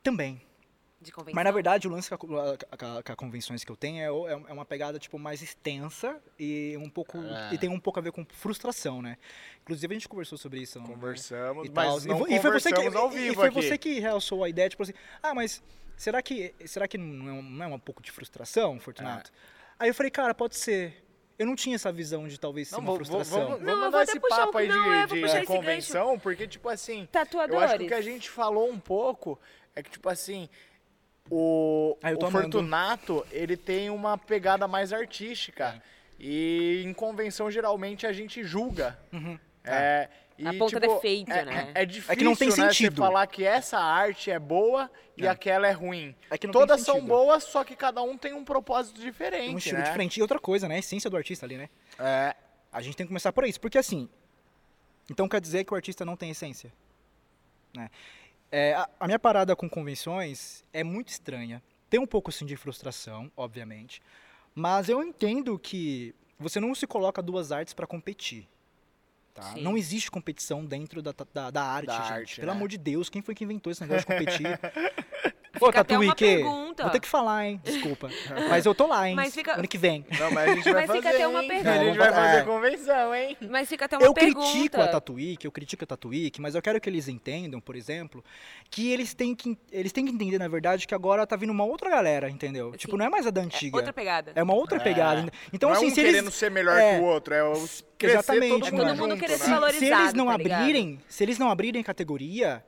Também. 0.04 0.40
De 1.00 1.10
convenção? 1.12 1.34
Mas 1.34 1.44
na 1.44 1.50
verdade 1.50 1.88
o 1.88 1.90
lance 1.90 2.10
com, 2.10 2.14
a, 2.38 2.56
com 2.58 2.86
a- 2.98 3.02
com 3.02 3.12
a 3.12 3.16
convenções 3.16 3.64
que 3.64 3.72
eu 3.72 3.76
tenho 3.76 4.02
é, 4.02 4.10
o- 4.10 4.28
é 4.28 4.52
uma 4.52 4.64
pegada 4.64 4.98
tipo 4.98 5.18
mais 5.18 5.40
extensa 5.42 6.20
e 6.38 6.76
um 6.78 6.88
pouco 6.90 7.18
É. 7.18 7.54
e 7.54 7.58
tem 7.58 7.68
um 7.70 7.80
pouco 7.80 7.98
a 7.98 8.02
ver 8.02 8.12
com 8.12 8.24
frustração, 8.24 9.00
né? 9.00 9.16
Inclusive 9.62 9.94
a 9.94 9.98
gente 9.98 10.08
conversou 10.08 10.36
sobre 10.36 10.60
isso. 10.60 10.78
né? 10.80 10.86
Conversamos, 10.86 11.66
e 11.66 11.70
tal. 11.70 11.84
mas 11.94 12.04
não 12.04 12.16
e, 12.16 12.18
foi- 12.18 12.32
e 12.34 12.40
foi 12.40 12.50
você 12.52 12.72
que 12.72 12.80
ao 12.96 13.12
e 13.12 13.16
vivo 13.16 13.34
foi 13.34 13.48
aqui. 13.48 13.54
você 13.62 13.78
que 13.78 13.98
realçou 14.00 14.44
a 14.44 14.48
ideia 14.48 14.68
tipo 14.68 14.82
assim, 14.82 14.92
ah, 15.22 15.34
mas 15.34 15.62
será 15.96 16.20
que 16.22 16.54
será 16.66 16.86
que 16.86 16.98
não 16.98 17.28
é, 17.28 17.32
um- 17.32 17.42
não 17.42 17.64
é 17.64 17.68
um 17.68 17.78
pouco 17.78 18.02
de 18.02 18.10
frustração, 18.10 18.78
Fortunato? 18.78 19.30
Aí 19.78 19.88
eu 19.88 19.94
falei, 19.94 20.10
cara, 20.10 20.34
pode 20.34 20.56
ser. 20.56 21.04
Eu 21.38 21.46
não 21.46 21.56
tinha 21.56 21.74
essa 21.76 21.90
visão 21.90 22.28
de 22.28 22.38
talvez 22.38 22.68
ser 22.68 22.74
Não, 22.74 22.82
uma 22.82 22.94
frustração. 22.96 23.40
vamos, 23.46 23.62
vamos 23.64 23.80
mandar 23.80 24.02
esse 24.02 24.20
papo 24.20 24.58
aí 24.58 24.68
de, 24.68 24.74
não, 24.76 25.06
de 25.06 25.22
esse 25.24 25.46
convenção, 25.46 26.18
porque, 26.18 26.46
tipo 26.46 26.68
assim, 26.68 27.08
Tatuadores. 27.10 27.54
eu 27.62 27.66
acho 27.66 27.78
que 27.78 27.84
o 27.84 27.88
que 27.88 27.94
a 27.94 28.02
gente 28.02 28.28
falou 28.28 28.68
um 28.70 28.78
pouco 28.78 29.40
é 29.74 29.82
que, 29.82 29.88
tipo 29.90 30.06
assim, 30.10 30.50
o, 31.28 31.96
Ah, 32.02 32.10
o 32.10 32.26
amando. 32.26 32.30
Fortunato, 32.30 33.26
ele 33.30 33.56
tem 33.56 33.90
uma 33.90 34.16
pegada 34.16 34.66
mais 34.68 34.92
É. 34.92 34.96
artística. 34.96 35.82
E 36.18 36.82
em 36.84 36.92
convenção, 36.92 37.50
geralmente, 37.50 38.06
a 38.06 38.12
gente 38.12 38.44
julga. 38.44 38.98
Uhum. 39.12 39.38
É, 39.64 40.08
e, 40.38 40.46
Aponta 40.46 40.80
tipo, 40.80 40.94
defeito, 40.94 41.30
é, 41.32 41.44
né? 41.44 41.70
É, 41.74 41.84
difícil, 41.86 42.16
que 42.16 42.24
não 42.24 42.34
tem 42.36 42.48
né, 42.48 42.54
você 42.54 42.62
sentido. 42.62 42.96
falar 43.02 43.26
que 43.26 43.44
essa 43.44 43.78
arte 43.78 44.30
é 44.30 44.38
boa 44.38 44.90
e 45.16 45.26
É. 45.26 45.28
aquela 45.28 45.66
é 45.66 45.70
ruim. 45.72 46.14
É 46.30 46.36
que 46.38 46.46
não 46.46 46.52
tem 46.52 46.60
Todas 46.62 46.80
são 46.82 46.94
sentido. 46.96 47.08
boas, 47.08 47.44
só 47.44 47.62
que 47.64 47.74
cada 47.76 48.02
um 48.02 48.16
tem 48.18 48.32
um 48.34 48.44
propósito 48.44 49.00
diferente, 49.00 49.54
um 49.54 49.58
estilo 49.58 49.78
né? 49.78 49.84
diferente. 49.84 50.18
E 50.18 50.22
outra 50.22 50.38
coisa, 50.38 50.66
né? 50.68 50.76
A 50.76 50.78
essência 50.78 51.08
do 51.10 51.16
artista 51.16 51.44
ali, 51.46 51.56
né? 51.58 51.68
É, 51.98 52.34
A 52.72 52.80
gente 52.82 52.96
tem 52.96 53.04
que 53.06 53.08
começar 53.08 53.32
por 53.32 53.44
isso, 53.44 53.60
porque 53.60 53.76
assim, 53.78 54.08
então 55.10 55.28
quer 55.28 55.40
dizer 55.40 55.64
que 55.64 55.72
o 55.72 55.76
artista 55.76 56.04
não 56.04 56.16
tem 56.16 56.30
essência, 56.30 56.72
né? 57.76 57.90
É, 58.52 58.74
a, 58.74 58.88
a 59.00 59.06
minha 59.06 59.18
parada 59.18 59.54
com 59.54 59.68
convenções 59.68 60.64
é 60.72 60.82
muito 60.82 61.08
estranha. 61.08 61.62
Tem 61.88 62.00
um 62.00 62.06
pouco 62.06 62.30
assim 62.30 62.44
de 62.46 62.56
frustração, 62.56 63.30
obviamente, 63.36 64.00
mas 64.54 64.88
eu 64.88 65.02
entendo 65.02 65.58
que 65.58 66.14
você 66.38 66.58
não 66.60 66.74
se 66.74 66.86
coloca 66.86 67.20
duas 67.22 67.52
artes 67.52 67.74
para 67.74 67.86
competir. 67.86 68.48
Tá? 69.34 69.54
Não 69.56 69.76
existe 69.76 70.10
competição 70.10 70.64
dentro 70.64 71.00
da, 71.00 71.14
da, 71.32 71.50
da 71.50 71.62
arte, 71.62 71.86
Da 71.86 71.98
gente. 72.02 72.12
arte, 72.12 72.36
Pelo 72.40 72.50
né? 72.52 72.56
amor 72.56 72.68
de 72.68 72.76
Deus, 72.78 73.08
quem 73.08 73.22
foi 73.22 73.34
que 73.34 73.44
inventou 73.44 73.70
esse 73.70 73.80
negócio 73.82 74.00
de 74.00 74.06
competir? 74.06 74.46
Uma 75.60 75.72
Tatuí, 75.72 76.14
que- 76.14 76.42
pergunta. 76.80 76.82
Vou 76.82 76.90
ter 76.92 77.00
que 77.00 77.08
falar, 77.08 77.46
hein? 77.46 77.60
Desculpa. 77.64 78.08
Mas 78.48 78.66
eu 78.66 78.74
tô 78.74 78.86
lá, 78.86 79.08
hein? 79.08 79.14
Mas 79.14 79.34
fica- 79.34 79.54
Ano 79.54 79.68
que 79.68 79.78
vem. 79.78 80.04
Não, 80.18 80.30
mas 80.30 80.50
a 80.50 80.54
gente 80.54 80.64
vai 80.64 80.72
Mas 80.74 80.86
fazer, 80.86 80.98
fica 80.98 81.10
até 81.10 81.28
uma 81.28 81.40
pergunta. 81.40 81.70
A 81.70 81.84
gente 81.84 81.98
vai 81.98 82.08
É. 82.08 82.12
fazer 82.12 82.44
convenção, 82.44 83.14
hein? 83.14 83.36
Mas 83.48 83.68
fica 83.68 83.84
até 83.84 83.96
uma 83.96 84.06
eu 84.06 84.14
pergunta. 84.14 84.50
critico 84.52 84.80
a 84.80 84.88
Tatuíque, 84.88 85.46
eu 85.46 85.52
critico 85.52 85.84
a 85.84 85.86
Tatuíque, 85.86 86.40
mas 86.40 86.54
eu 86.54 86.62
quero 86.62 86.80
que 86.80 86.88
eles 86.88 87.08
entendam, 87.08 87.60
por 87.60 87.76
exemplo, 87.76 88.24
que 88.70 88.90
eles 88.90 89.14
têm 89.14 89.34
que, 89.34 89.56
eles 89.70 89.92
têm 89.92 90.04
que 90.06 90.12
entender, 90.12 90.38
na 90.38 90.48
verdade, 90.48 90.86
que 90.86 90.94
agora 90.94 91.26
tá 91.26 91.36
vindo 91.36 91.50
uma 91.50 91.64
outra 91.64 91.90
galera, 91.90 92.28
entendeu? 92.30 92.70
Sim. 92.72 92.78
Tipo, 92.78 92.96
não 92.96 93.04
é 93.06 93.08
mais 93.08 93.26
a 93.26 93.30
da 93.30 93.40
É 93.40 93.44
antiga. 93.44 93.76
outra 93.76 93.92
pegada. 93.92 94.32
É 94.34 94.42
uma 94.42 94.54
outra 94.54 94.78
É. 94.78 94.80
pegada. 94.80 95.30
Então, 95.52 95.68
não 95.70 95.76
assim, 95.76 95.86
é 95.86 95.88
um 95.88 95.94
se 95.94 96.00
eles. 96.00 96.12
querendo 96.12 96.30
ser 96.30 96.50
melhor 96.50 96.76
é, 96.78 96.94
que 96.96 97.00
o 97.00 97.04
outro, 97.04 97.34
é 97.34 97.42
o 97.44 97.52
crescer 97.98 98.16
exatamente, 98.18 98.50
todo 98.50 98.66
é 98.66 98.70
mundo 98.70 98.86
todo 98.86 98.96
mundo 98.98 99.10
junto, 99.10 99.20
querer 99.20 99.38
né? 99.38 99.44
se 99.44 99.50
valorizar. 99.50 99.78
se 99.78 100.02
eles 100.02 100.14
não 100.14 100.26
tá 100.26 100.36
ligado? 100.36 100.60
abrirem, 100.60 101.00
se 101.08 101.22
eles 101.24 101.38
não 101.38 101.50
abrirem 101.50 101.82
categoria, 101.82 102.64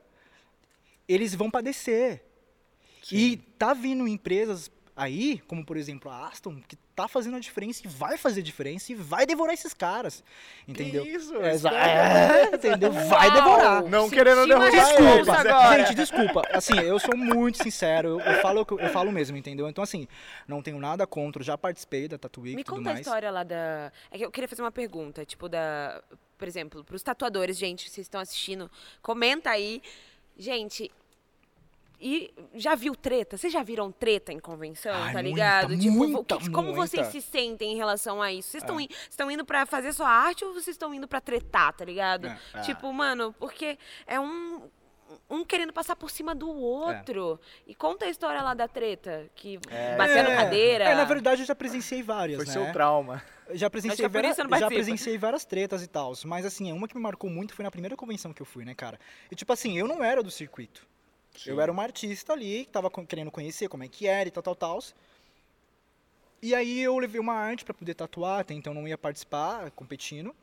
eles 1.07 1.33
vão 1.35 1.49
padecer. 1.49 2.23
E 3.11 3.37
tá 3.57 3.73
vindo 3.73 4.07
empresas 4.07 4.71
aí, 4.95 5.39
como 5.47 5.65
por 5.65 5.75
exemplo 5.75 6.11
a 6.11 6.27
Aston, 6.27 6.61
que 6.67 6.75
tá 6.95 7.07
fazendo 7.07 7.35
a 7.35 7.39
diferença 7.39 7.81
e 7.83 7.87
vai 7.89 8.15
fazer 8.15 8.43
diferença 8.43 8.91
e 8.91 8.95
vai 8.95 9.25
devorar 9.25 9.55
esses 9.55 9.73
caras. 9.73 10.23
Entendeu? 10.67 11.03
Que 11.03 11.09
isso? 11.09 11.35
Exa- 11.37 11.69
espera. 11.69 12.37
é, 12.51 12.53
entendeu? 12.55 12.91
Vai 12.91 13.29
Uau! 13.29 13.33
devorar. 13.41 13.83
Não 13.85 14.03
Senti 14.03 14.15
querendo 14.15 14.45
derrubar. 14.47 14.69
Desculpa, 14.69 15.33
agora. 15.39 15.85
gente, 15.85 15.95
desculpa. 15.95 16.41
Assim, 16.53 16.77
eu 16.79 16.99
sou 16.99 17.17
muito 17.17 17.63
sincero, 17.63 18.09
eu, 18.09 18.19
eu 18.19 18.41
falo, 18.41 18.61
o 18.61 18.65
que 18.67 18.73
eu- 18.75 18.89
falo 18.91 19.11
mesmo, 19.11 19.35
entendeu? 19.35 19.67
Então, 19.67 19.83
assim, 19.83 20.07
não 20.47 20.61
tenho 20.61 20.77
nada 20.79 21.07
contra, 21.07 21.41
já 21.43 21.57
participei 21.57 22.07
da 22.07 22.19
Tatuí 22.19 22.55
Me 22.55 22.63
tudo 22.63 22.75
conta 22.77 22.89
a 22.91 22.93
mais. 22.93 23.05
história 23.07 23.31
lá 23.31 23.43
da. 23.43 23.91
É 24.11 24.17
que 24.19 24.25
eu 24.25 24.29
queria 24.31 24.47
fazer 24.47 24.61
uma 24.61 24.71
pergunta, 24.71 25.25
tipo, 25.25 25.49
da. 25.49 26.03
Por 26.37 26.47
exemplo, 26.47 26.83
pros 26.83 27.01
tatuadores, 27.01 27.57
gente, 27.57 27.89
vocês 27.89 28.05
estão 28.05 28.21
assistindo, 28.21 28.69
comenta 29.01 29.49
aí. 29.49 29.81
Gente. 30.37 30.91
E 32.05 32.33
já 32.55 32.75
viu 32.75 32.93
treta? 32.95 33.37
Vocês 33.37 33.53
já 33.53 33.63
viram 33.63 33.89
treta 33.91 34.33
em 34.33 34.39
convenção, 34.39 34.91
Ai, 34.93 35.13
tá 35.13 35.13
muita, 35.13 35.21
ligado? 35.21 35.77
tipo, 35.77 35.87
o 36.03 36.07
muita, 36.09 36.37
que- 36.37 36.49
como 36.51 36.73
vocês 36.73 37.03
muita. 37.03 37.11
se 37.11 37.21
sentem 37.21 37.71
em 37.71 37.75
relação 37.77 38.21
a 38.21 38.29
isso? 38.33 38.49
Vocês 38.49 38.63
estão 39.09 39.29
É. 39.29 39.33
indo 39.33 39.45
pra 39.45 39.65
fazer 39.65 39.93
sua 39.93 40.09
arte 40.09 40.43
ou 40.43 40.51
vocês 40.53 40.75
estão 40.75 40.93
indo 40.93 41.07
pra 41.07 41.21
tretar, 41.21 41.71
tá 41.73 41.85
ligado? 41.85 42.27
É. 42.27 42.37
É. 42.55 42.61
Tipo, 42.61 42.91
mano, 42.91 43.33
porque 43.39 43.77
é 44.05 44.19
um 44.19 44.61
um 45.29 45.45
querendo 45.45 45.71
passar 45.71 45.95
por 45.95 46.09
cima 46.09 46.33
do 46.33 46.49
outro. 46.49 47.39
E 47.67 47.75
conta 47.75 48.05
a 48.05 48.09
história 48.09 48.41
lá 48.41 48.55
da 48.55 48.67
treta, 48.67 49.29
que 49.35 49.59
É. 49.69 49.95
batendo 49.95 50.29
É, 50.29 50.35
cadeira. 50.35 50.83
É, 50.85 50.95
na 50.95 51.03
verdade, 51.03 51.43
eu 51.43 51.45
já 51.45 51.53
presenciei 51.53 52.01
várias, 52.01 52.37
Foi 52.37 52.45
né? 52.47 52.51
seu 52.51 52.73
trauma. 52.73 53.21
Eu 53.47 53.55
Já 53.55 53.69
presenciei, 53.69 54.05
é 54.05 54.09
várias, 54.09 54.35
já 54.37 54.67
presenciei 54.67 55.17
várias 55.17 55.45
tretas 55.45 55.83
e 55.83 55.87
tal. 55.87 56.13
Mas 56.25 56.45
assim, 56.47 56.71
uma 56.71 56.87
que 56.87 56.95
me 56.95 57.01
marcou 57.01 57.29
muito 57.29 57.53
foi 57.53 57.61
na 57.63 57.69
primeira 57.69 57.95
convenção 57.95 58.33
que 58.33 58.41
eu 58.41 58.45
fui, 58.45 58.65
né, 58.65 58.73
cara? 58.73 58.99
E 59.31 59.35
tipo 59.35 59.53
assim, 59.53 59.77
eu 59.77 59.87
não 59.87 60.03
era 60.03 60.23
do 60.23 60.31
circuito. 60.31 60.85
Eu 61.45 61.59
era 61.59 61.71
uma 61.71 61.83
artista 61.83 62.33
ali, 62.33 62.65
que 62.65 62.71
tava 62.71 62.89
co- 62.89 63.05
querendo 63.05 63.31
conhecer 63.31 63.67
como 63.67 63.83
é 63.83 63.87
que 63.87 64.07
era 64.07 64.27
e 64.27 64.31
tal, 64.31 64.43
tal, 64.43 64.55
tal. 64.55 64.79
E 66.41 66.53
aí 66.53 66.79
eu 66.81 66.97
levei 66.97 67.19
uma 67.19 67.33
arte 67.33 67.63
pra 67.65 67.73
poder 67.73 67.93
tatuar, 67.93 68.41
até 68.41 68.53
então 68.53 68.73
não 68.73 68.87
ia 68.87 68.97
participar, 68.97 69.71
competindo. 69.71 70.35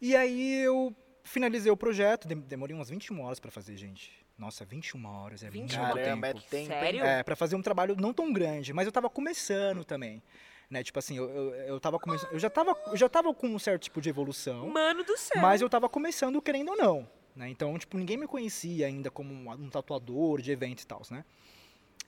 E 0.00 0.14
aí 0.14 0.62
eu 0.62 0.94
finalizei 1.24 1.70
o 1.72 1.76
projeto, 1.76 2.28
dem- 2.28 2.40
demorei 2.40 2.74
umas 2.76 2.90
21 2.90 3.20
horas 3.22 3.40
pra 3.40 3.50
fazer, 3.50 3.76
gente. 3.76 4.12
Nossa, 4.38 4.64
21 4.66 5.06
horas, 5.06 5.42
é 5.42 5.48
21 5.48 5.78
muito 5.80 5.94
Caramba, 5.96 6.26
é 6.28 6.32
tempo. 6.34 6.42
tempo, 6.50 6.56
hein? 6.56 6.66
Sério? 6.66 7.04
É, 7.04 7.22
pra 7.22 7.34
fazer 7.34 7.56
um 7.56 7.62
trabalho 7.62 7.96
não 7.96 8.12
tão 8.12 8.30
grande, 8.32 8.72
mas 8.72 8.84
eu 8.86 8.92
tava 8.92 9.08
começando 9.08 9.84
também. 9.84 10.22
Né? 10.68 10.82
Tipo 10.82 10.98
assim, 10.98 11.16
eu, 11.16 11.30
eu, 11.30 11.54
eu 11.54 11.80
tava 11.80 11.98
começando. 11.98 12.32
Eu 12.32 12.38
já 12.38 12.50
tava, 12.50 12.76
eu 12.88 12.96
já 12.96 13.08
tava 13.08 13.32
com 13.32 13.46
um 13.48 13.58
certo 13.58 13.82
tipo 13.84 14.00
de 14.00 14.10
evolução, 14.10 14.68
Mano 14.68 15.04
do 15.04 15.16
céu. 15.16 15.40
mas 15.40 15.62
eu 15.62 15.70
tava 15.70 15.88
começando 15.88 16.42
querendo 16.42 16.70
ou 16.72 16.76
não. 16.76 17.08
Né? 17.36 17.50
Então, 17.50 17.78
tipo, 17.78 17.98
ninguém 17.98 18.16
me 18.16 18.26
conhecia 18.26 18.86
ainda 18.86 19.10
como 19.10 19.32
um, 19.52 19.68
tatuador 19.68 20.40
de 20.40 20.50
eventos 20.50 20.84
e 20.84 20.86
tal, 20.86 21.02
né? 21.10 21.22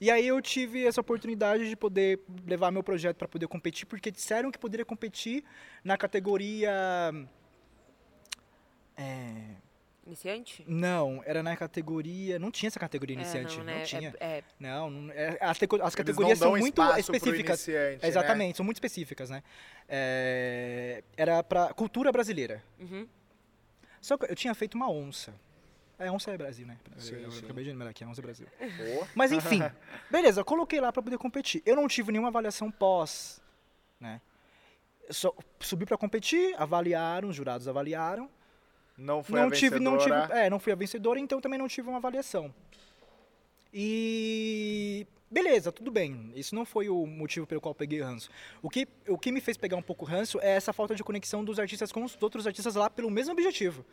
E 0.01 0.11
aí 0.11 0.27
eu 0.27 0.41
tive 0.41 0.87
essa 0.87 1.01
oportunidade 1.01 1.69
de 1.69 1.77
poder 1.77 2.21
levar 2.47 2.71
meu 2.71 2.83
projeto 2.83 3.17
para 3.17 3.29
poder 3.29 3.47
competir, 3.47 3.85
porque 3.85 4.11
disseram 4.11 4.51
que 4.51 4.59
poderia 4.59 4.85
competir 4.87 5.45
na 5.85 5.97
categoria. 5.99 6.71
É, 8.97 9.57
Iniciante? 10.07 10.65
Não, 10.67 11.23
era 11.27 11.43
na 11.43 11.55
categoria. 11.55 12.39
Não 12.39 12.51
tinha 12.51 12.69
essa 12.69 12.81
categoria 12.81 13.15
É, 13.15 13.21
iniciante. 13.21 13.59
não, 13.59 13.65
não, 13.65 13.73
né? 13.75 13.83
tinha. 13.83 14.15
É, 14.19 14.39
é, 14.39 14.43
Não, 14.59 14.89
não- 14.91 15.13
é, 15.13 15.37
as, 15.39 15.59
as 15.83 15.95
categorias 15.95 16.41
não 16.41 16.53
são 16.53 16.57
muito 16.59 16.83
específicas. 16.99 17.67
iniciante, 17.69 18.03
né? 18.03 18.09
Exatamente, 18.09 18.57
são 18.57 18.65
muito 18.65 18.77
específicas, 18.79 19.29
né? 19.29 19.43
É, 19.87 21.05
era 21.15 21.43
pra 21.43 21.75
cultura 21.75 22.11
brasileira. 22.11 22.63
uhum. 22.81 23.07
Só 24.01 24.17
que 24.17 24.31
eu 24.31 24.37
tinha 24.37 24.55
feito 24.55 24.75
uma 24.75 24.91
onça. 24.91 25.35
É, 25.99 26.11
onça 26.13 26.31
é 26.31 26.39
Brasil, 26.39 26.65
né? 26.67 26.79
Sim, 26.97 27.17
eu 27.17 27.31
sim. 27.33 27.45
acabei 27.45 27.65
de 27.65 27.71
lembrar 27.71 27.91
aqui, 27.91 28.05
é 28.05 28.07
onça 28.07 28.21
é 28.21 28.23
Brasil. 28.23 28.47
Pô, 28.59 29.07
Mas 29.17 29.33
enfim, 29.33 29.61
beleza, 30.11 30.41
eu 30.41 30.45
coloquei 30.45 30.81
lá 30.81 30.93
pra 30.93 31.03
poder 31.03 31.19
competir. 31.19 31.61
Eu 31.67 31.75
não 31.75 31.89
tive 31.89 32.13
nenhuma 32.13 32.29
avaliação 32.29 32.71
pós, 32.71 33.41
né? 34.01 34.21
Eu 35.09 35.13
Só 35.15 35.35
subi 35.59 35.85
pra 35.85 35.97
competir, 35.99 36.55
avaliaram, 36.57 37.29
os 37.31 37.35
jurados 37.37 37.67
avaliaram. 37.67 38.31
não 38.97 39.25
foi 39.25 39.41
não 39.41 39.49
a 39.49 39.51
tive, 39.51 39.81
não 39.81 39.99
tive, 39.99 40.11
vencedora. 40.15 40.39
é, 40.41 40.49
não 40.51 40.61
fui 40.61 40.73
a 40.73 40.77
vencedora, 40.77 41.19
então 41.19 41.41
também 41.41 41.59
não 41.59 41.67
tive 41.67 41.89
uma 41.89 41.99
avaliação. 41.99 42.55
E 43.75 45.05
beleza, 45.31 45.71
tudo 45.71 45.91
bem. 45.91 46.33
Isso 46.35 46.55
não 46.55 46.65
foi 46.65 46.89
o 46.89 47.07
motivo 47.07 47.47
pelo 47.47 47.61
qual 47.61 47.71
eu 47.71 47.75
peguei 47.75 48.01
ranço. 48.01 48.31
O 48.63 48.71
que, 48.71 48.87
o 49.07 49.19
que 49.19 49.31
me 49.33 49.41
fez 49.41 49.57
pegar 49.57 49.77
um 49.77 49.83
pouco 49.83 50.05
ranço 50.05 50.39
é 50.41 50.51
essa 50.51 50.73
falta 50.73 50.95
de 50.95 51.05
conexão 51.05 51.45
dos 51.45 51.59
artistas 51.59 51.93
com 51.93 52.05
os 52.05 52.17
outros 52.21 52.47
artistas 52.47 52.75
lá 52.75 52.89
pelo 52.89 53.11
mesmo 53.11 53.33
objetivo. 53.33 53.85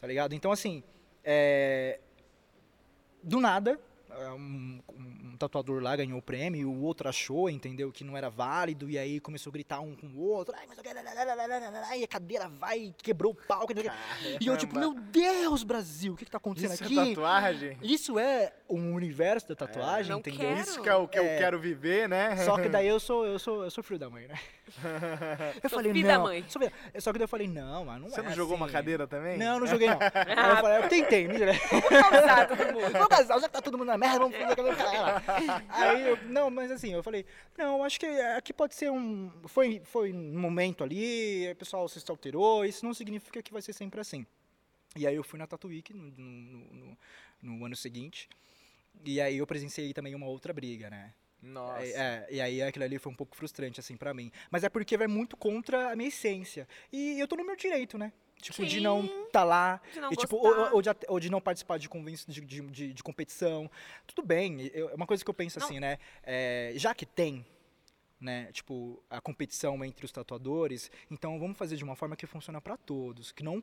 Tá 0.00 0.06
ligado? 0.06 0.34
Então 0.34 0.52
assim, 0.52 0.82
é, 1.24 1.98
do 3.22 3.40
nada, 3.40 3.80
um, 4.34 4.80
um 5.32 5.36
tatuador 5.38 5.82
lá 5.82 5.94
ganhou 5.96 6.18
o 6.18 6.22
prêmio, 6.22 6.60
e 6.60 6.64
o 6.64 6.80
outro 6.82 7.08
achou, 7.08 7.48
entendeu, 7.50 7.90
que 7.92 8.02
não 8.04 8.16
era 8.16 8.28
válido, 8.30 8.88
e 8.90 8.98
aí 8.98 9.20
começou 9.20 9.50
a 9.50 9.52
gritar 9.52 9.80
um 9.80 9.94
com 9.94 10.06
o 10.08 10.18
outro, 10.20 10.54
ai, 10.58 10.64
mas 10.68 10.76
eu 10.78 10.84
quero- 10.84 10.98
e 11.98 12.04
a 12.04 12.08
cadeira 12.08 12.48
vai, 12.48 12.94
quebrou 12.98 13.32
o 13.32 13.34
palco, 13.34 13.72
e 14.40 14.46
eu 14.46 14.56
tipo, 14.56 14.78
meu 14.78 14.94
Deus, 14.94 15.62
Brasil, 15.62 16.12
o 16.12 16.16
que 16.16 16.24
que 16.24 16.30
tá 16.30 16.38
acontecendo 16.38 16.72
Isso 16.74 16.82
é 16.82 16.86
aqui? 16.86 17.14
tatuagem? 17.14 17.78
Isso 17.82 18.18
é 18.18 18.52
um 18.68 18.92
universo 18.94 19.48
da 19.48 19.54
tatuagem, 19.54 20.10
Não 20.12 20.18
entendeu? 20.18 20.40
quero. 20.40 20.60
Isso 20.60 20.82
que 20.82 20.88
é 20.88 20.94
o 20.94 21.06
que 21.08 21.18
eu 21.18 21.24
É. 21.24 21.38
quero 21.38 21.58
viver, 21.58 22.08
né? 22.08 22.36
Só 22.44 22.56
que 22.58 22.68
daí 22.68 22.86
eu 22.88 22.98
sou, 23.00 23.24
eu 23.26 23.38
sou, 23.38 23.64
eu 23.64 23.70
sou 23.70 23.82
filho 23.84 23.98
da 23.98 24.10
mãe, 24.10 24.26
né? 24.26 24.34
Eu 25.62 25.70
falei, 25.70 25.92
filho 25.92 26.06
da 26.06 26.14
não. 26.18 26.24
mãe. 26.24 26.44
Só, 26.46 26.58
que 27.10 27.18
daí 27.18 27.24
eu 27.24 27.28
falei, 27.28 27.48
não, 27.48 27.86
mas 27.86 28.00
não 28.00 28.10
Você 28.10 28.20
é 28.20 28.22
não 28.22 28.32
jogou 28.32 28.54
uma 28.54 28.66
assim. 28.66 28.74
cadeira 28.74 29.06
também? 29.06 29.38
Não, 29.38 29.58
não 29.60 29.66
joguei 29.66 29.88
não. 29.88 29.96
Aí 30.36 30.50
eu 30.50 30.56
falei, 30.58 30.78
eu 30.84 30.88
tentei, 30.90 31.26
mentira. 31.26 31.52
Causar 31.58 32.46
todo 32.48 32.58
mundo. 32.74 32.92
Vamos 32.92 33.08
casar, 33.08 33.40
já 33.40 33.46
que 33.48 33.52
tá 33.54 33.62
todo 33.62 33.78
mundo 33.78 33.86
na 33.88 33.97
merda, 33.98 34.18
vamos 34.20 34.36
fazer 34.36 34.52
aquela 34.52 34.74
cara. 34.74 35.22
Aí 35.68 36.08
eu, 36.08 36.16
não, 36.28 36.50
mas 36.50 36.70
assim, 36.70 36.92
eu 36.92 37.02
falei, 37.02 37.26
não, 37.56 37.84
acho 37.84 38.00
que 38.00 38.06
aqui 38.06 38.52
pode 38.52 38.74
ser 38.74 38.90
um. 38.90 39.30
Foi, 39.46 39.80
foi 39.84 40.12
um 40.12 40.38
momento 40.38 40.82
ali, 40.84 41.50
o 41.50 41.56
pessoal 41.56 41.88
se 41.88 42.02
alterou, 42.10 42.64
isso 42.64 42.84
não 42.84 42.94
significa 42.94 43.42
que 43.42 43.52
vai 43.52 43.60
ser 43.60 43.72
sempre 43.72 44.00
assim. 44.00 44.24
E 44.96 45.06
aí 45.06 45.14
eu 45.14 45.22
fui 45.22 45.38
na 45.38 45.46
Tatuíque 45.46 45.92
no, 45.92 46.10
no, 46.10 46.74
no, 46.74 46.98
no 47.42 47.64
ano 47.64 47.76
seguinte. 47.76 48.28
E 49.04 49.20
aí 49.20 49.38
eu 49.38 49.46
presenciei 49.46 49.92
também 49.92 50.14
uma 50.14 50.26
outra 50.26 50.52
briga, 50.52 50.90
né? 50.90 51.12
Nossa. 51.40 51.84
É, 51.84 51.90
é, 51.90 52.26
e 52.30 52.40
aí 52.40 52.62
aquilo 52.62 52.84
ali 52.84 52.98
foi 52.98 53.12
um 53.12 53.14
pouco 53.14 53.36
frustrante, 53.36 53.78
assim, 53.78 53.96
pra 53.96 54.12
mim. 54.12 54.30
Mas 54.50 54.64
é 54.64 54.68
porque 54.68 54.96
vai 54.96 55.06
muito 55.06 55.36
contra 55.36 55.92
a 55.92 55.96
minha 55.96 56.08
essência. 56.08 56.66
E 56.92 57.18
eu 57.18 57.28
tô 57.28 57.36
no 57.36 57.44
meu 57.44 57.56
direito, 57.56 57.96
né? 57.96 58.12
Tipo, 58.40 58.64
de 58.64 58.80
não 58.80 59.02
Sim. 59.02 59.26
tá 59.32 59.42
lá, 59.42 59.80
De 59.92 60.00
não 60.00 60.12
e, 60.12 60.16
tipo, 60.16 60.36
ou, 60.36 60.74
ou 60.74 60.82
de, 60.82 60.88
ou 61.08 61.18
de 61.20 61.28
não 61.30 61.40
participar 61.40 61.76
de, 61.78 61.88
de, 62.28 62.40
de, 62.40 62.60
de- 62.62 62.92
de 62.94 63.02
competição. 63.02 63.68
Tudo 64.06 64.24
bem, 64.26 64.70
eu- 64.72 64.90
é 64.90 64.94
uma 64.94 65.06
coisa 65.06 65.24
que 65.24 65.28
eu 65.30 65.34
penso 65.34 65.58
Não. 65.58 65.66
assim, 65.66 65.80
né? 65.80 65.98
É, 66.22 66.72
já 66.76 66.94
que 66.94 67.04
tem, 67.04 67.44
né, 68.20 68.50
tipo, 68.52 69.02
a 69.10 69.20
competição 69.20 69.84
entre 69.84 70.04
os 70.04 70.12
tatuadores, 70.12 70.90
então 71.10 71.38
vamos 71.38 71.58
fazer 71.58 71.76
de 71.76 71.82
uma 71.84 71.96
forma 71.96 72.14
que 72.16 72.26
funcione 72.26 72.60
pra 72.60 72.76
todos, 72.76 73.32
que 73.32 73.42
não 73.42 73.62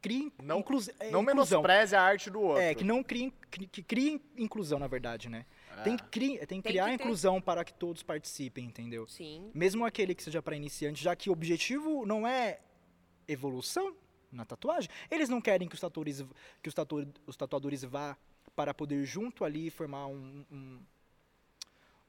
crie 0.00 0.32
Não- 0.42 0.56
é, 1.00 1.10
Não 1.10 1.22
inclusão. 1.22 1.22
menospreze 1.62 1.94
a 1.96 2.02
arte 2.02 2.28
do 2.30 2.40
outro. 2.40 2.62
É, 2.62 2.74
que 2.74 2.84
não 2.84 3.02
crie, 3.02 3.32
cri- 3.50 3.66
que 3.66 3.82
crie 3.82 4.20
inclusão, 4.36 4.78
na 4.78 4.86
verdade, 4.86 5.28
né? 5.28 5.44
Tem, 5.84 5.96
que 5.96 6.04
cri- 6.06 6.28
tem 6.38 6.38
que 6.38 6.46
Tem 6.46 6.62
criar 6.62 6.84
que 6.90 6.98
ter. 6.98 7.02
inclusão 7.04 7.40
para 7.40 7.64
que 7.64 7.72
todos 7.72 8.02
participem, 8.02 8.64
entendeu? 8.64 9.06
Sim. 9.06 9.48
Mesmo 9.54 9.84
aquele 9.84 10.12
que 10.14 10.22
seja 10.24 10.42
para 10.42 10.56
iniciante, 10.56 11.02
já 11.02 11.14
que 11.14 11.30
o 11.30 11.32
objetivo 11.32 12.04
não 12.04 12.26
é 12.26 12.58
evolução 13.28 13.94
na 14.30 14.44
tatuagem, 14.44 14.90
eles 15.10 15.28
não 15.28 15.40
querem 15.40 15.68
que 15.68 15.74
os 15.74 15.80
tatuadores, 15.80 16.24
que 16.62 16.68
os 16.68 16.74
tatu- 16.74 17.08
os 17.26 17.36
tatuadores 17.36 17.82
vá 17.84 18.16
para 18.54 18.74
poder 18.74 19.04
junto 19.04 19.44
ali 19.44 19.70
formar 19.70 20.06
um, 20.06 20.44
um, 20.50 20.80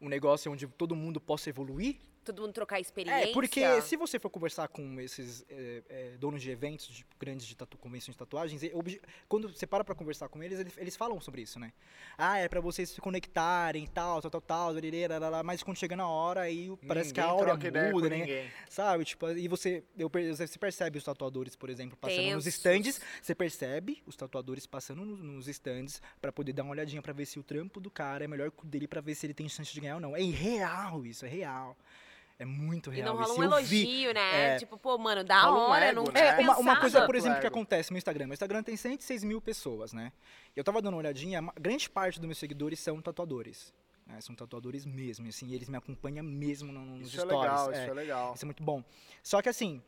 um 0.01 0.09
negócio 0.09 0.51
onde 0.51 0.67
todo 0.67 0.95
mundo 0.95 1.19
possa 1.19 1.49
evoluir. 1.49 1.97
Todo 2.33 2.41
mundo 2.43 2.53
trocar 2.53 2.79
experiência. 2.79 3.29
É, 3.29 3.33
porque 3.33 3.81
se 3.81 3.95
você 3.97 4.19
for 4.19 4.29
conversar 4.29 4.67
com 4.67 4.99
esses 5.01 5.43
é, 5.49 5.83
é, 5.89 6.17
donos 6.17 6.41
de 6.41 6.51
eventos 6.51 6.87
de- 6.87 7.05
grandes 7.19 7.45
de 7.45 7.55
tatu, 7.55 7.77
convenções 7.77 8.13
de 8.15 8.19
tatuagens, 8.19 8.61
obje- 8.73 9.01
quando 9.27 9.49
você 9.51 9.65
para 9.65 9.83
pra 9.83 9.95
conversar 9.95 10.29
com 10.29 10.41
eles, 10.43 10.59
eles, 10.59 10.77
eles 10.77 10.95
falam 10.95 11.19
sobre 11.19 11.41
isso, 11.41 11.59
né? 11.59 11.73
Ah, 12.17 12.37
é 12.37 12.47
pra 12.47 12.61
vocês 12.61 12.89
se 12.89 13.01
conectarem 13.01 13.83
e 13.83 13.87
tal, 13.87 14.21
tal, 14.21 14.29
tal, 14.31 14.41
tal, 14.41 14.73
mas 15.43 15.63
quando 15.63 15.77
chega 15.77 15.95
na 15.95 16.07
hora, 16.07 16.41
aí 16.41 16.69
parece 16.87 17.13
que 17.13 17.19
a 17.19 17.23
Ninguém 17.23 17.39
aura 17.39 17.51
troca 17.51 17.67
ideia 17.67 17.91
muda, 17.91 18.07
com 18.09 18.15
né? 18.15 18.19
ninguém. 18.21 18.51
Sabe? 18.69 19.05
Tipo, 19.05 19.29
e 19.31 19.47
você, 19.47 19.83
eu, 19.97 20.09
você 20.35 20.59
percebe 20.59 20.97
os 20.97 21.03
tatuadores, 21.03 21.55
por 21.55 21.69
exemplo, 21.69 21.97
passando 21.97 22.21
nos 22.35 22.43
Tensos. 22.43 22.55
stands. 22.55 23.01
Você 23.21 23.33
percebe 23.35 24.01
os 24.05 24.15
tatuadores 24.15 24.65
passando 24.65 25.03
nos, 25.03 25.19
nos 25.19 25.47
stands 25.47 26.01
pra 26.21 26.31
poder 26.31 26.53
dar 26.53 26.63
uma 26.63 26.71
olhadinha 26.71 27.01
pra 27.01 27.13
ver 27.13 27.25
se 27.25 27.39
o 27.39 27.43
trampo 27.43 27.79
do 27.79 27.89
cara 27.89 28.23
é 28.25 28.27
melhor 28.27 28.51
que 28.51 28.63
o 28.63 28.67
dele 28.67 28.87
pra 28.87 29.01
ver 29.01 29.15
se 29.15 29.25
ele 29.25 29.33
tem 29.33 29.47
chance 29.49 29.73
de 29.73 29.79
ganhar 29.79 29.95
ou 29.95 30.01
não. 30.01 30.15
É 30.15 30.21
real 30.21 31.05
isso, 31.05 31.25
é 31.25 31.29
real. 31.29 31.77
É 32.39 32.45
muito 32.45 32.91
E 32.93 32.95
real. 32.95 33.07
não 33.07 33.21
rola 33.21 33.27
isso. 33.33 33.39
um 33.39 33.43
Eu 33.43 33.63
vi. 33.65 33.81
elogio, 33.83 34.13
né? 34.13 34.55
É. 34.55 34.57
Tipo, 34.57 34.77
pô, 34.77 34.97
mano, 34.97 35.23
da 35.25 35.41
Rola 35.41 35.57
um 35.57 35.71
hora, 35.71 35.85
ego, 35.87 35.95
não 35.97 36.03
né? 36.05 36.11
tinha 36.13 36.23
É, 36.25 36.39
uma, 36.39 36.57
uma 36.57 36.79
coisa, 36.79 37.05
por 37.05 37.13
exemplo, 37.13 37.41
que 37.41 37.45
acontece 37.47 37.91
no 37.91 37.97
Instagram. 37.97 38.27
Meu 38.27 38.33
Instagram 38.33 38.63
tem 38.63 38.77
106 38.77 39.25
mil 39.25 39.41
pessoas, 39.41 39.91
né? 39.91 40.13
Eu 40.55 40.63
tava 40.63 40.81
dando 40.81 40.93
uma 40.93 40.99
olhadinha, 40.99 41.41
grande 41.59 41.89
parte 41.89 42.17
dos 42.17 42.25
meus 42.25 42.37
seguidores 42.37 42.79
são 42.79 43.01
tatuadores. 43.01 43.73
né? 44.07 44.19
São 44.21 44.33
tatuadores 44.33 44.85
mesmo, 44.85 45.25
e, 45.27 45.29
assim, 45.29 45.53
eles 45.53 45.67
me 45.69 45.77
acompanham 45.77 46.23
mesmo 46.25 46.71
no- 46.71 46.83
nos 46.97 47.09
Isso 47.09 47.17
é 47.21 47.25
stories. 47.25 47.41
legal, 47.51 47.71
é. 47.71 47.81
isso 47.81 47.91
é 47.91 47.93
legal. 47.93 48.33
Isso 48.33 48.45
é 48.45 48.47
muito 48.47 48.63
bom. 48.63 48.83
Só 49.21 49.39
que 49.41 49.49
assim, 49.49 49.83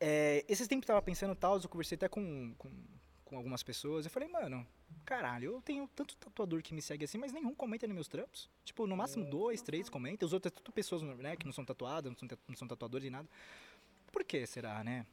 é, 0.00 0.44
esses 0.48 0.66
tempos 0.66 0.84
eu 0.88 0.94
tava 0.94 1.02
pensando 1.02 1.34
tal, 1.34 1.58
eu 1.58 1.68
conversei 1.68 1.96
até 1.96 2.08
com, 2.08 2.54
com, 2.56 2.70
com 3.24 3.36
algumas 3.36 3.62
pessoas. 3.62 4.04
Eu 4.06 4.10
falei, 4.10 4.28
mano, 4.28 4.66
caralho, 5.04 5.54
eu 5.54 5.62
tenho 5.62 5.88
tanto 5.94 6.16
tatuador 6.16 6.62
que 6.62 6.72
me 6.74 6.80
segue 6.82 7.04
assim, 7.04 7.18
mas 7.18 7.32
nenhum 7.32 7.54
comenta 7.54 7.86
nos 7.86 7.94
meus 7.94 8.08
trampos. 8.08 8.48
Tipo, 8.64 8.86
no 8.86 8.96
máximo 8.96 9.24
dois, 9.24 9.60
três 9.62 9.88
comentam. 9.88 10.26
Os 10.26 10.32
outros 10.32 10.52
é 10.52 10.54
tudo 10.54 10.72
pessoas 10.72 11.02
né, 11.02 11.36
que 11.36 11.44
não 11.46 11.52
são 11.52 11.64
tatuadas, 11.64 12.10
não 12.12 12.18
são, 12.18 12.28
não 12.48 12.56
são 12.56 12.68
tatuadores 12.68 13.06
e 13.06 13.10
nada. 13.10 13.28
Por 14.12 14.24
que 14.24 14.46
será, 14.46 14.82
né? 14.84 15.06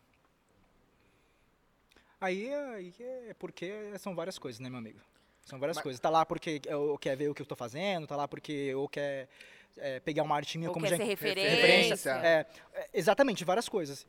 Aí, 2.20 2.52
aí 2.54 2.94
é 3.00 3.36
porque 3.38 3.72
são 4.00 4.16
várias 4.16 4.40
coisas, 4.40 4.60
né, 4.60 4.70
meu 4.70 4.80
amigo? 4.80 5.00
São 5.46 5.60
várias 5.60 5.78
Mas- 5.78 5.84
coisas. 5.84 6.00
Tá 6.00 6.10
lá 6.10 6.26
porque 6.26 6.62
eu 6.66 6.98
quer 6.98 7.16
ver 7.16 7.30
o 7.30 7.34
que 7.36 7.42
eu 7.42 7.46
tô 7.46 7.56
fazendo, 7.56 8.08
tá 8.08 8.16
lá 8.16 8.28
porque 8.28 8.52
eu 8.52 8.88
quer 8.90 9.30
é, 9.78 10.00
pegar 10.00 10.24
uma 10.24 10.36
arte 10.36 10.58
minha 10.58 10.70
Ou 10.70 10.74
como 10.74 10.86
quer 10.86 10.92
já 10.92 10.98
ser 10.98 11.04
referência. 11.04 11.56
referência. 11.56 12.10
é, 12.24 12.46
é, 12.74 12.90
exatamente, 12.94 13.46
várias 13.46 13.70
coisas. 13.70 14.06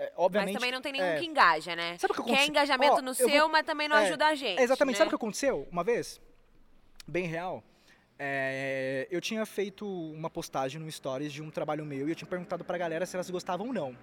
É, 0.00 0.04
Mas 0.04 0.12
obviamente. 0.16 0.54
também 0.54 0.72
não 0.72 0.80
tem 0.80 0.92
nenhum 0.92 1.04
é, 1.04 1.18
que 1.18 1.26
engaja, 1.26 1.76
né? 1.76 1.98
Sabe 1.98 2.12
o 2.12 2.16
que 2.16 2.22
Quer 2.22 2.28
acontece- 2.30 2.48
engajamento 2.50 2.94
Ó, 2.94 3.02
no 3.02 3.10
eu 3.10 3.14
seu, 3.14 3.28
vou- 3.28 3.48
mas 3.50 3.66
também 3.66 3.86
não 3.86 3.96
é, 3.96 4.06
ajuda 4.06 4.28
a 4.28 4.34
gente. 4.34 4.58
é, 4.58 4.62
exatamente. 4.62 4.94
né? 4.94 4.98
Sabe 4.98 5.08
o 5.08 5.10
que 5.10 5.14
aconteceu? 5.16 5.68
Uma 5.70 5.84
vez, 5.84 6.18
bem 7.06 7.26
real, 7.26 7.62
é, 8.18 9.06
eu 9.10 9.20
tinha 9.20 9.44
feito 9.44 9.86
uma 10.12 10.30
postagem 10.30 10.80
no 10.80 10.90
Stories 10.90 11.30
de 11.34 11.42
um 11.42 11.50
trabalho 11.50 11.84
meu 11.84 12.08
e 12.08 12.12
eu 12.12 12.14
tinha 12.14 12.26
perguntado 12.28 12.64
pra 12.64 12.78
galera 12.78 13.04
se 13.04 13.14
elas 13.14 13.28
gostavam 13.28 13.66
ou 13.66 13.72
não. 13.74 13.94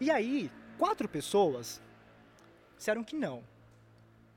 E 0.00 0.10
aí, 0.10 0.50
quatro 0.78 1.06
pessoas 1.06 1.82
disseram 2.78 3.04
que 3.04 3.14
não. 3.14 3.44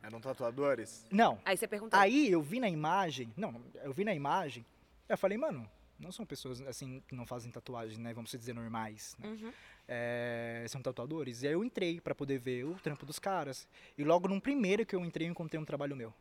Eram 0.03 0.19
tatuadores? 0.19 1.05
Não. 1.09 1.39
Aí 1.45 1.55
você 1.55 1.67
perguntou. 1.67 1.97
Aí 1.97 2.29
eu 2.29 2.41
vi 2.41 2.59
na 2.59 2.69
imagem, 2.69 3.31
não, 3.37 3.61
eu 3.83 3.93
vi 3.93 4.03
na 4.03 4.13
imagem, 4.13 4.65
eu 5.07 5.17
falei, 5.17 5.37
mano, 5.37 5.69
não 5.97 6.11
são 6.11 6.25
pessoas 6.25 6.61
assim 6.61 7.01
que 7.07 7.13
não 7.15 7.25
fazem 7.25 7.49
tatuagem, 7.51 7.97
né? 7.99 8.13
Vamos 8.13 8.31
dizer 8.31 8.53
normais. 8.53 9.15
Né? 9.19 9.27
Uhum. 9.29 9.53
É, 9.91 10.63
são 10.69 10.81
tatuadores. 10.83 11.41
E 11.41 11.47
aí 11.47 11.53
eu 11.53 11.63
entrei 11.63 11.99
pra 11.99 12.13
poder 12.13 12.37
ver 12.37 12.63
o 12.63 12.75
trampo 12.75 13.05
dos 13.07 13.17
caras. 13.17 13.67
E 13.97 14.03
logo 14.03 14.27
no 14.27 14.39
primeiro 14.39 14.85
que 14.85 14.95
eu 14.95 15.03
entrei, 15.03 15.27
eu 15.27 15.31
encontrei 15.31 15.59
um 15.59 15.65
trabalho 15.65 15.95
meu. 15.95 16.13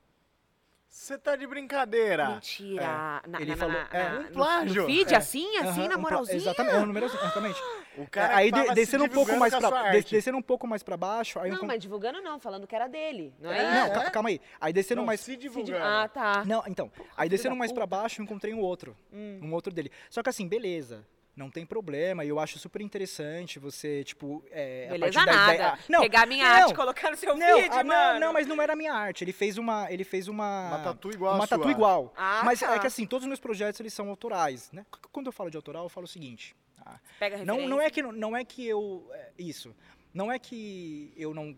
Você 0.90 1.18
tá 1.18 1.36
de 1.36 1.46
brincadeira. 1.46 2.30
Mentira. 2.30 3.20
Na, 3.28 3.42
Ele 3.42 3.50
na- 3.50 3.56
falou- 3.58 3.74
na- 3.74 3.88
é, 3.92 4.08
na- 4.08 4.18
um 4.20 4.32
plágio. 4.32 4.82
No 4.82 4.88
feed, 4.88 5.12
É. 5.12 5.16
assim, 5.18 5.56
assim, 5.58 5.80
Aham, 5.82 5.88
na 5.88 5.96
um 5.98 6.00
moralzinha? 6.00 6.38
Exatamente, 6.38 6.74
é 6.74 6.78
um 6.78 6.86
número, 6.86 7.04
exatamente. 7.06 7.60
O 7.98 8.06
cara 8.08 8.34
aí 8.36 8.50
de- 8.50 8.72
descendo 8.74 9.04
um 9.04 9.08
pouco 9.08 9.36
mais 9.36 9.54
pra 9.54 9.90
des- 9.90 10.04
descendo 10.06 10.38
um 10.38 10.42
pouco 10.42 10.66
mais 10.66 10.82
para 10.82 10.96
baixo, 10.96 11.38
aí 11.38 11.48
eu 11.48 11.50
Não, 11.50 11.56
encon- 11.58 11.66
mas 11.66 11.80
divulgando 11.82 12.22
não, 12.22 12.40
falando 12.40 12.66
que 12.66 12.74
era 12.74 12.86
dele. 12.88 13.34
Não 13.38 13.52
é, 13.52 13.58
É? 13.58 13.70
Não, 13.70 13.86
é? 13.86 13.90
ca- 13.90 14.10
calma 14.10 14.30
aí. 14.30 14.40
Aí 14.58 14.72
descendo 14.72 15.02
Não, 15.02 15.06
mais 15.06 15.20
se 15.20 15.26
Se 15.26 15.36
div- 15.36 15.50
divulgando. 15.52 15.84
Ah, 15.84 16.08
tá. 16.08 16.42
Não, 16.46 16.64
então. 16.66 16.90
Aí 17.18 17.28
descendo 17.28 17.54
mais 17.54 17.70
pra 17.70 17.84
baixo, 17.86 18.22
eu 18.22 18.24
encontrei 18.24 18.54
um 18.54 18.60
outro. 18.60 18.96
Hum. 19.12 19.40
Um 19.42 19.52
outro 19.52 19.70
dele. 19.70 19.92
Só 20.08 20.22
que 20.22 20.30
assim, 20.30 20.48
beleza. 20.48 21.04
Não 21.38 21.48
tem 21.48 21.64
problema, 21.64 22.24
e 22.24 22.28
eu 22.30 22.40
acho 22.40 22.58
super 22.58 22.82
interessante 22.82 23.60
você, 23.60 24.02
tipo, 24.02 24.44
é, 24.50 24.86
a 24.88 24.92
Beleza 24.92 25.12
partir 25.12 25.26
da 25.30 25.36
nada. 25.36 25.54
ideia... 25.54 25.68
Ah, 25.68 25.78
não, 25.88 26.00
Pegar 26.00 26.26
minha 26.26 26.44
não, 26.44 26.52
arte 26.52 26.72
e 26.72 26.74
colocar 26.74 27.10
no 27.12 27.16
seu 27.16 27.36
não, 27.36 27.60
feed, 27.60 27.68
ah, 27.70 27.84
não, 27.84 27.94
mano. 27.94 28.20
não, 28.20 28.32
mas 28.32 28.46
não 28.48 28.60
era 28.60 28.72
a 28.72 28.76
minha 28.76 28.92
arte. 28.92 29.22
Ele 29.22 29.32
fez 29.32 29.56
uma, 29.56 29.86
ele 29.88 30.02
fez 30.02 30.26
uma, 30.26 30.68
Uma 30.68 30.78
tatu 30.82 31.10
igual 31.10 31.34
uma 31.36 31.44
a 31.44 31.46
sua. 31.46 31.56
tatu 31.58 31.70
igual. 31.70 32.12
Ah, 32.16 32.42
mas 32.44 32.58
tá. 32.58 32.74
é 32.74 32.78
que 32.80 32.88
assim, 32.88 33.06
todos 33.06 33.22
os 33.22 33.28
meus 33.28 33.38
projetos 33.38 33.78
eles 33.78 33.94
são 33.94 34.08
autorais, 34.08 34.68
né? 34.72 34.84
Quando 35.12 35.26
eu 35.26 35.32
falo 35.32 35.48
de 35.48 35.56
autoral, 35.56 35.84
eu 35.84 35.88
falo 35.88 36.06
o 36.06 36.08
seguinte: 36.08 36.56
ah, 36.84 36.98
Pega 37.20 37.36
não, 37.44 37.68
não 37.68 37.78
referência. 37.78 37.86
é 37.86 37.90
que 37.90 38.02
não 38.02 38.36
é 38.36 38.44
que 38.44 38.66
eu 38.66 39.08
é, 39.12 39.30
isso, 39.38 39.76
não 40.12 40.32
é 40.32 40.40
que 40.40 41.12
eu 41.16 41.32
não 41.32 41.54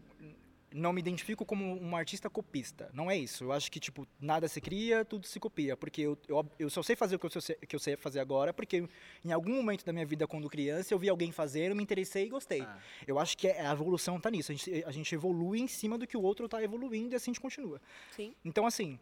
não 0.73 0.93
me 0.93 1.01
identifico 1.01 1.45
como 1.45 1.65
um 1.81 1.97
artista 1.97 2.31
copista. 2.31 2.91
Não 2.93 3.11
é 3.11 3.17
isso. 3.17 3.45
Eu 3.45 3.53
acho 3.53 3.71
que, 3.71 3.81
tipo, 3.81 4.07
nada 4.21 4.49
se 4.49 4.61
cria, 4.61 5.05
tudo 5.05 5.27
se 5.27 5.41
copia. 5.41 5.77
Porque 5.77 6.03
eu, 6.03 6.19
eu, 6.29 6.47
eu 6.59 6.71
só 6.71 6.83
sei 6.83 6.95
fazer 6.97 7.17
o 7.17 7.19
que 7.19 7.27
eu, 7.27 7.41
sei, 7.41 7.57
que 7.57 7.75
eu 7.77 7.81
sei 7.81 7.97
fazer 7.97 8.21
agora, 8.21 8.53
porque 8.53 8.89
em 9.25 9.33
algum 9.33 9.55
momento 9.55 9.85
da 9.85 9.93
minha 9.93 10.07
vida, 10.07 10.27
quando 10.27 10.49
criança, 10.49 10.95
eu 10.95 10.99
vi 10.99 11.09
alguém 11.09 11.33
fazer, 11.33 11.71
eu 11.71 11.77
me 11.77 11.83
interessei 11.83 12.27
e 12.27 12.29
gostei. 12.29 12.63
Ah. 12.63 12.79
Eu 13.07 13.19
acho 13.19 13.37
que 13.37 13.49
é- 13.49 13.67
a 13.67 13.73
evolução 13.73 14.21
tá 14.21 14.31
nisso. 14.31 14.53
A 14.53 14.55
gente, 14.55 14.85
a 14.85 14.91
gente 14.93 15.15
evolui 15.15 15.61
em 15.61 15.69
cima 15.69 15.99
do 15.99 16.07
que 16.07 16.17
o 16.17 16.23
outro 16.23 16.49
tá 16.49 16.63
evoluindo 16.63 17.15
e 17.15 17.17
assim 17.17 17.31
a 17.31 17.35
gente 17.35 17.41
continua. 17.41 17.81
Sim. 18.13 18.35
Então, 18.45 18.67
assim. 18.67 18.99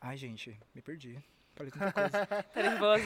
Ai, 0.00 0.16
gente, 0.16 0.58
me 0.74 0.80
perdi. 0.80 1.18
Falei 1.60 1.70
tanta 1.70 1.92
coisa. 1.92 2.44
Tá 2.54 2.62
nervoso? 2.62 3.04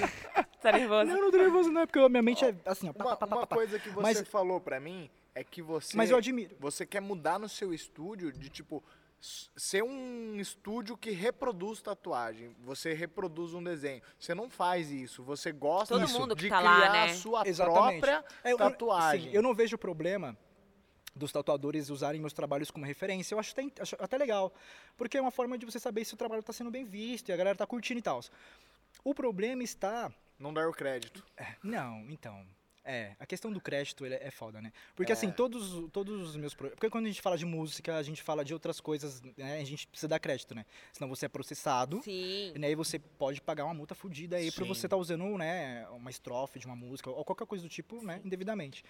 Tá 0.63 0.73
nervoso? 0.73 1.11
não, 1.11 1.21
não 1.21 1.31
tô 1.31 1.37
nervoso, 1.39 1.71
não, 1.71 1.81
é 1.83 1.87
porque 1.87 1.99
a 1.99 2.09
minha 2.09 2.23
mente 2.23 2.45
é 2.45 2.55
assim, 2.65 2.89
ó. 2.89 2.93
pá, 2.93 3.05
Uma, 3.05 3.17
pá, 3.17 3.27
pá, 3.27 3.37
uma 3.37 3.41
pá, 3.43 3.47
pá. 3.49 3.57
coisa 3.57 3.79
que 3.79 3.89
você 3.91 4.01
Mas- 4.03 4.29
falou 4.29 4.61
pra 4.61 4.79
mim 4.81 5.11
é 5.35 5.43
que 5.45 5.61
você. 5.61 5.97
Mas 5.97 6.11
eu 6.11 6.17
admiro. 6.17 6.57
Você 6.61 6.87
quer 6.87 7.01
mudar 7.01 7.39
no 7.39 7.49
seu 7.49 7.73
estúdio 7.75 8.33
de 8.33 8.49
tipo. 8.49 8.83
Ser 9.57 9.83
um 9.83 10.37
estúdio 10.39 10.99
que 10.99 11.11
reproduz 11.11 11.81
tatuagem. 11.81 12.55
Você 12.63 12.93
reproduz 12.93 13.55
um 13.55 13.63
desenho. 13.65 14.03
Você 14.19 14.35
não 14.35 14.51
faz 14.51 14.91
isso. 14.91 15.23
Você 15.23 15.51
gosta 15.51 15.99
Todo 15.99 16.07
mundo 16.11 16.37
que 16.37 16.43
de 16.43 16.49
tá 16.51 16.59
criar 16.59 16.79
lá, 16.79 16.93
né? 16.93 17.05
a 17.05 17.15
sua 17.15 17.43
Exatamente. 17.49 18.01
própria 18.03 18.23
É, 18.45 18.53
eu- 18.53 18.59
tatuagem. 18.59 19.31
sim, 19.31 19.35
eu 19.35 19.41
não 19.41 19.55
vejo 19.55 19.79
problema 19.79 20.37
dos 21.15 21.31
tatuadores 21.33 21.91
usarem 21.91 22.21
meus 22.21 22.33
trabalhos 22.33 22.71
como 22.71 22.85
referência. 22.85 23.35
Eu 23.35 23.39
acho 23.39 23.53
até, 23.53 23.83
acho 23.83 23.97
até 23.99 24.17
legal. 24.19 24.53
Porque 24.97 25.17
é 25.17 25.21
uma 25.21 25.31
forma 25.31 25.57
de 25.57 25.65
você 25.65 25.79
saber 25.79 26.05
se 26.05 26.15
o 26.15 26.17
trabalho 26.17 26.41
está 26.41 26.53
sendo 26.53 26.71
bem 26.71 26.85
visto 26.85 27.29
e 27.29 27.33
a 27.33 27.37
galera 27.37 27.57
tá 27.57 27.67
curtindo 27.67 27.99
e 28.01 28.03
tal. 28.03 28.21
O 29.05 29.15
problema 29.15 29.63
está. 29.63 30.13
Não 30.39 30.53
dar 30.53 30.69
o 30.69 30.73
crédito. 30.73 31.25
Não, 31.63 32.01
então. 32.11 32.45
É, 32.87 33.17
a 33.19 33.25
questão 33.25 33.51
do 33.51 33.63
crédito 33.63 34.05
ele 34.05 34.17
é 34.17 34.31
foda, 34.31 34.61
né? 34.61 34.71
Porque 34.95 35.11
É. 35.11 35.15
assim, 35.15 35.31
todos, 35.31 35.91
todos 35.91 36.21
os 36.21 36.37
meus 36.37 36.53
projetos. 36.53 36.77
Porque 36.79 36.91
quando 36.91 37.07
a 37.07 37.09
gente 37.09 37.23
fala 37.23 37.39
de 37.39 37.47
música, 37.47 37.97
a 37.97 38.03
gente 38.03 38.23
fala 38.23 38.45
de 38.45 38.53
outras 38.53 38.79
coisas, 38.79 39.23
né? 39.39 39.59
A 39.59 39.65
gente 39.65 39.87
precisa 39.87 40.07
dar 40.07 40.19
crédito, 40.19 40.55
né? 40.55 40.67
Senão 40.93 41.09
você 41.09 41.25
é 41.25 41.29
processado. 41.31 42.03
Sim. 42.03 42.53
E 42.55 42.63
aí 42.63 42.75
você 42.75 42.99
pode 42.99 43.41
pagar 43.41 43.65
uma 43.65 43.73
multa 43.73 43.95
fodida 43.95 44.37
aí 44.37 44.53
pra 44.53 44.65
Sim. 44.65 44.69
você 44.69 44.87
estar 44.87 44.99
usando, 44.99 45.39
né, 45.39 45.89
uma 45.93 46.11
estrofe 46.11 46.59
de 46.59 46.67
uma 46.67 46.77
música 46.77 47.09
ou 47.09 47.25
qualquer 47.25 47.47
coisa 47.47 47.65
do 47.65 47.71
tipo, 47.71 48.05
né, 48.05 48.21
indevidamente. 48.23 48.85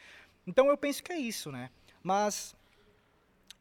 Então 0.45 0.67
eu 0.67 0.77
penso 0.77 1.01
que 1.01 1.13
é 1.13 1.19
isso, 1.19 1.53
né? 1.53 1.71
Mas 2.05 2.55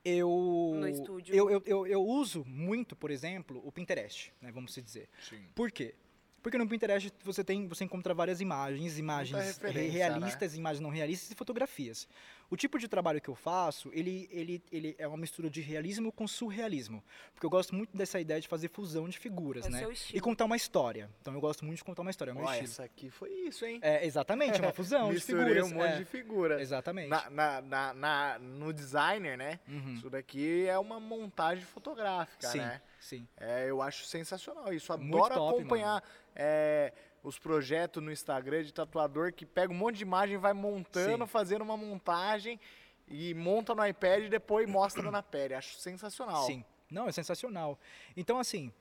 eu 0.05 0.73
No 0.75 0.87
estúdio. 0.87 1.33
eu, 1.33 1.49
eu, 1.49 1.63
eu, 1.65 1.87
eu 1.87 2.03
uso 2.05 2.43
muito, 2.45 2.95
por 2.95 3.09
exemplo, 3.09 3.61
o 3.65 3.71
Pinterest, 3.71 4.33
né, 4.41 4.51
vamos 4.51 4.73
se 4.73 4.81
dizer. 4.81 5.09
Sim. 5.29 5.41
Por 5.55 5.71
quê? 5.71 5.95
Porque 6.41 6.57
no 6.57 6.67
Pinterest 6.67 7.09
você 7.23 7.41
tem, 7.41 7.69
você 7.69 7.85
encontra 7.85 8.13
várias 8.13 8.41
imagens, 8.41 8.99
imagens 8.99 9.57
re- 9.59 9.87
realistas, 9.87 10.55
imagens 10.57 10.81
não 10.81 10.89
realistas 10.89 11.31
e 11.31 11.35
fotografias. 11.35 12.05
O 12.53 12.55
tipo 12.55 12.77
de 12.77 12.87
trabalho 12.87 13.19
que 13.19 13.29
eu 13.29 13.33
faço, 13.33 13.89
ele, 13.91 14.29
ele, 14.31 14.63
ele 14.71 14.95
é 14.99 15.07
uma 15.07 15.17
mistura 15.17 15.49
de 15.49 15.59
realismo 15.59 16.11
com 16.11 16.27
surrealismo. 16.27 17.03
Porque 17.33 17.43
eu 17.47 17.49
gosto 17.49 17.73
muito 17.73 17.97
dessa 17.97 18.19
ideia 18.19 18.39
de 18.39 18.47
fazer 18.47 18.69
fusão 18.69 19.09
de 19.09 19.17
figuras, 19.17 19.65
É 19.65 19.69
né? 19.71 19.87
E 20.13 20.21
contar 20.21 20.45
uma 20.45 20.55
história. 20.55 21.09
Então 21.19 21.33
eu 21.33 21.41
gosto 21.41 21.65
muito 21.65 21.77
de 21.77 21.83
contar 21.83 22.03
uma 22.03 22.11
história, 22.11 22.29
é 22.29 22.33
meu 22.35 22.43
Ó, 22.43 22.51
estilo. 22.51 22.65
essa 22.69 22.83
aqui 22.83 23.09
foi 23.09 23.31
isso, 23.31 23.65
hein? 23.65 23.79
É, 23.81 24.05
exatamente, 24.05 24.59
é 24.59 24.61
uma 24.61 24.71
fusão 24.71 25.11
de 25.11 25.19
figuras. 25.19 25.65
um 25.71 25.73
monte 25.73 25.93
é. 25.93 25.97
de 25.97 26.05
figuras. 26.05 26.61
Exatamente. 26.61 27.09
Na, 27.09 27.27
na, 27.31 27.61
na, 27.61 27.93
na- 27.95 28.37
no 28.39 28.71
designer, 28.71 29.35
né? 29.35 29.59
Uhum. 29.67 29.95
Isso 29.95 30.07
daqui 30.11 30.67
é 30.67 30.77
uma 30.77 30.99
montagem 30.99 31.65
fotográfica, 31.65 32.47
Sim, 32.49 32.59
né? 32.59 32.81
sim. 32.99 33.27
É, 33.35 33.67
eu 33.67 33.81
acho 33.81 34.05
sensacional 34.05 34.71
isso. 34.71 34.95
Muito 34.99 35.15
Adoro 35.17 35.33
top, 35.33 35.59
acompanhar 35.59 36.03
é, 36.35 36.93
os 37.23 37.39
projetos 37.39 38.03
no 38.03 38.11
Instagram 38.11 38.63
de 38.63 38.73
tatuador 38.73 39.31
que 39.31 39.45
pega 39.45 39.71
um 39.71 39.75
monte 39.75 39.97
de 39.97 40.03
imagem, 40.03 40.37
vai 40.37 40.53
montando, 40.53 41.25
Sim. 41.25 41.31
fazendo 41.31 41.61
uma 41.61 41.77
montagem 41.77 42.59
e 43.07 43.33
monta 43.33 43.73
no 43.73 43.85
iPad 43.85 44.25
e 44.25 44.29
depois 44.29 44.69
mostra 44.69 45.09
na 45.09 45.23
pele. 45.23 45.53
Acho 45.53 45.77
sensacional. 45.77 46.45
Sim. 46.45 46.63
Não, 46.91 47.07
é 47.07 47.11
sensacional. 47.11 47.79
Então, 48.15 48.37
assim, 48.37 48.71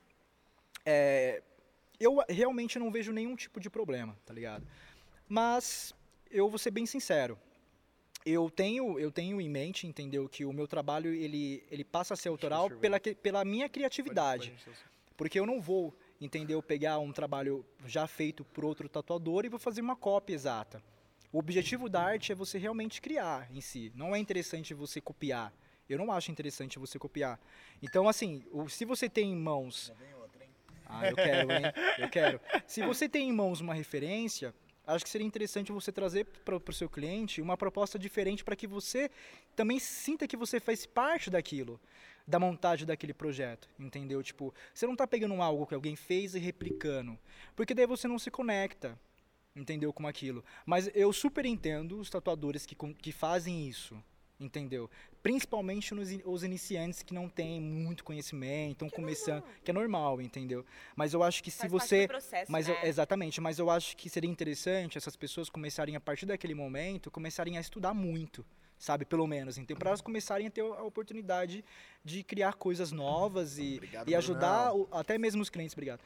é, 0.85 1.43
eu 2.01 2.19
realmente 2.29 2.79
não 2.79 2.91
vejo 2.91 3.13
nenhum 3.13 3.37
tipo 3.37 3.61
de 3.61 3.71
problema, 3.71 4.17
tá 4.27 4.35
ligado? 4.35 4.67
Mas 5.29 5.95
eu 6.31 6.49
vou 6.49 6.59
ser 6.59 6.73
bem 6.73 6.85
sincero. 6.85 7.39
Eu 8.25 8.51
tenho, 8.51 8.99
eu 8.99 9.11
tenho 9.11 9.41
em 9.41 9.49
mente, 9.49 9.87
entendeu, 9.87 10.29
que 10.29 10.45
o 10.45 10.53
meu 10.53 10.67
trabalho 10.67 11.13
ele, 11.13 11.65
ele 11.71 11.85
passa 11.85 12.15
a 12.15 12.17
ser 12.17 12.29
autoral 12.29 12.71
pela, 12.71 13.01
pela 13.01 13.45
minha 13.45 13.69
criatividade. 13.69 14.53
Porque 15.17 15.39
eu 15.39 15.47
não 15.47 15.61
vou, 15.61 15.95
entendeu, 16.25 16.63
pegar 16.63 16.99
um 16.99 17.13
trabalho 17.13 17.65
já 17.87 18.07
feito 18.07 18.45
por 18.45 18.65
outro 18.65 18.89
tatuador 18.89 19.45
e 19.45 19.49
vou 19.49 19.59
fazer 19.59 19.81
uma 19.81 19.97
cópia 19.97 20.35
exata. 20.35 20.83
O 21.33 21.39
objetivo 21.39 21.89
da 21.89 22.03
arte 22.03 22.31
é 22.31 22.35
você 22.35 22.59
realmente 22.59 23.01
criar 23.01 23.49
em 23.51 23.61
si. 23.61 23.91
Não 23.95 24.15
é 24.15 24.19
interessante 24.19 24.75
você 24.75 25.01
copiar. 25.01 25.53
Eu 25.89 25.99
não 25.99 26.13
acho 26.13 26.31
interessante 26.31 26.79
você 26.79 26.99
copiar. 26.99 27.41
Então, 27.83 28.09
assim, 28.09 28.45
se 28.69 28.85
você 28.85 29.09
tem 29.09 29.33
em 29.33 29.37
mãos. 29.37 29.93
Ah, 30.87 31.09
eu 31.09 31.17
quero, 31.17 31.51
hein? 31.51 31.63
Eu 31.99 32.09
quero. 32.09 32.41
Se 32.67 32.83
você 32.83 33.09
tem 33.09 33.29
em 33.29 33.33
mãos 33.33 33.61
uma 33.61 33.73
referência, 33.73 34.55
acho 34.87 35.05
que 35.05 35.11
seria 35.11 35.27
interessante 35.27 35.73
você 35.73 35.91
trazer 35.91 36.27
para 36.45 36.57
o 36.57 36.73
seu 36.73 36.89
cliente 36.89 37.41
uma 37.41 37.57
proposta 37.57 37.99
diferente 37.99 38.45
para 38.45 38.55
que 38.55 38.67
você 38.67 39.11
também 39.57 39.79
sinta 39.79 40.29
que 40.29 40.37
você 40.37 40.61
faz 40.61 40.85
parte 40.85 41.31
daquilo, 41.31 41.81
da 42.27 42.39
montagem 42.39 42.87
daquele 42.87 43.13
projeto, 43.13 43.69
entendeu? 43.79 44.23
Tipo, 44.23 44.55
você 44.73 44.87
não 44.87 44.97
tá 44.97 45.07
pegando 45.07 45.41
algo 45.43 45.67
que 45.67 45.75
alguém 45.75 45.97
fez 45.97 46.35
e 46.35 46.39
replicando, 46.39 47.19
porque 47.57 47.75
daí 47.75 47.87
você 47.87 48.07
não 48.07 48.19
se 48.19 48.31
conecta, 48.31 48.99
entendeu, 49.55 49.93
com 49.93 50.07
aquilo. 50.07 50.45
Mas 50.65 50.89
eu 50.95 51.13
super 51.13 51.45
entendo 51.45 51.99
os 51.99 52.09
tatuadores 52.09 52.65
que, 52.65 52.75
que 52.75 53.13
fazem 53.13 53.69
isso, 53.69 54.03
entendeu? 54.41 54.91
Principalmente 55.23 55.95
nos, 55.95 56.09
os 56.25 56.43
iniciantes 56.43 57.03
que 57.03 57.15
não 57.15 57.29
têm 57.29 57.61
muito 57.61 58.03
conhecimento, 58.03 58.73
estão 58.85 58.91
começando, 58.91 59.45
que 59.63 59.71
é 59.71 59.75
normal, 59.75 60.21
entendeu? 60.21 60.65
Mas 60.97 61.15
eu 61.15 61.23
acho 61.23 61.43
que 61.43 61.51
se 61.51 61.59
Faz 61.59 61.71
parte 61.73 61.89
você 61.89 62.09
processo, 62.09 62.51
mas 62.51 62.69
eu- 62.69 62.75
né? 62.75 62.89
exatamente, 62.89 63.41
mas 63.41 63.59
eu 63.59 63.69
acho 63.71 63.97
que 63.97 64.09
seria 64.09 64.31
interessante 64.31 64.97
essas 64.99 65.17
pessoas 65.17 65.49
começarem 65.49 65.95
a 65.97 66.01
partir 66.01 66.27
daquele 66.27 66.55
momento, 66.55 67.11
começarem 67.11 67.57
a 67.57 67.61
estudar 67.61 67.95
muito, 67.95 68.45
sabe, 68.83 69.05
pelo 69.05 69.29
menos, 69.29 69.59
então 69.59 69.77
para 69.77 69.91
elas 69.91 70.01
começarem 70.01 70.49
a 70.49 70.51
ter 70.51 70.61
a 70.61 70.83
oportunidade 70.83 71.65
de 72.05 72.25
criar 72.25 72.55
coisas 72.55 72.91
novas 72.91 73.57
e, 73.57 73.77
Obrigado, 73.77 74.09
e 74.09 74.15
ajudar 74.17 74.75
o- 74.75 74.89
até 74.91 75.17
mesmo 75.17 75.41
os 75.41 75.49
clientes, 75.49 75.73
obrigado. 75.73 76.01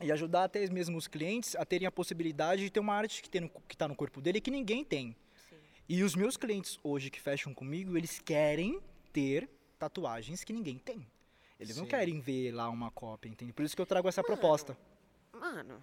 E 0.00 0.12
ajudar 0.12 0.44
até 0.44 0.64
mesmo 0.70 0.96
os 0.96 1.08
clientes 1.08 1.56
a 1.56 1.64
terem 1.64 1.88
a 1.88 1.90
possibilidade 1.90 2.62
de 2.62 2.70
ter 2.70 2.78
uma 2.78 2.94
arte 2.94 3.20
que 3.20 3.28
tem 3.28 3.40
no, 3.40 3.48
que 3.66 3.76
no 3.88 3.96
corpo 3.96 4.20
dele 4.20 4.40
que 4.40 4.48
ninguém 4.48 4.84
tem. 4.84 5.16
Sim. 5.50 5.56
E 5.88 6.04
os 6.04 6.14
meus 6.14 6.36
clientes 6.36 6.78
hoje 6.84 7.10
que 7.10 7.20
fecham 7.20 7.52
comigo, 7.52 7.96
eles 7.98 8.20
querem 8.20 8.80
ter 9.12 9.48
tatuagens 9.76 10.44
que 10.44 10.52
ninguém 10.52 10.78
tem. 10.78 11.04
Eles 11.58 11.76
não 11.76 11.82
Sim. 11.84 11.90
querem 11.90 12.20
ver 12.20 12.52
lá 12.52 12.70
uma 12.70 12.92
cópia, 12.92 13.28
entende? 13.28 13.52
Por 13.52 13.64
isso 13.64 13.74
que 13.74 13.82
eu 13.82 13.86
trago 13.86 14.08
essa 14.08 14.22
proposta. 14.22 14.78
Mano. 15.32 15.82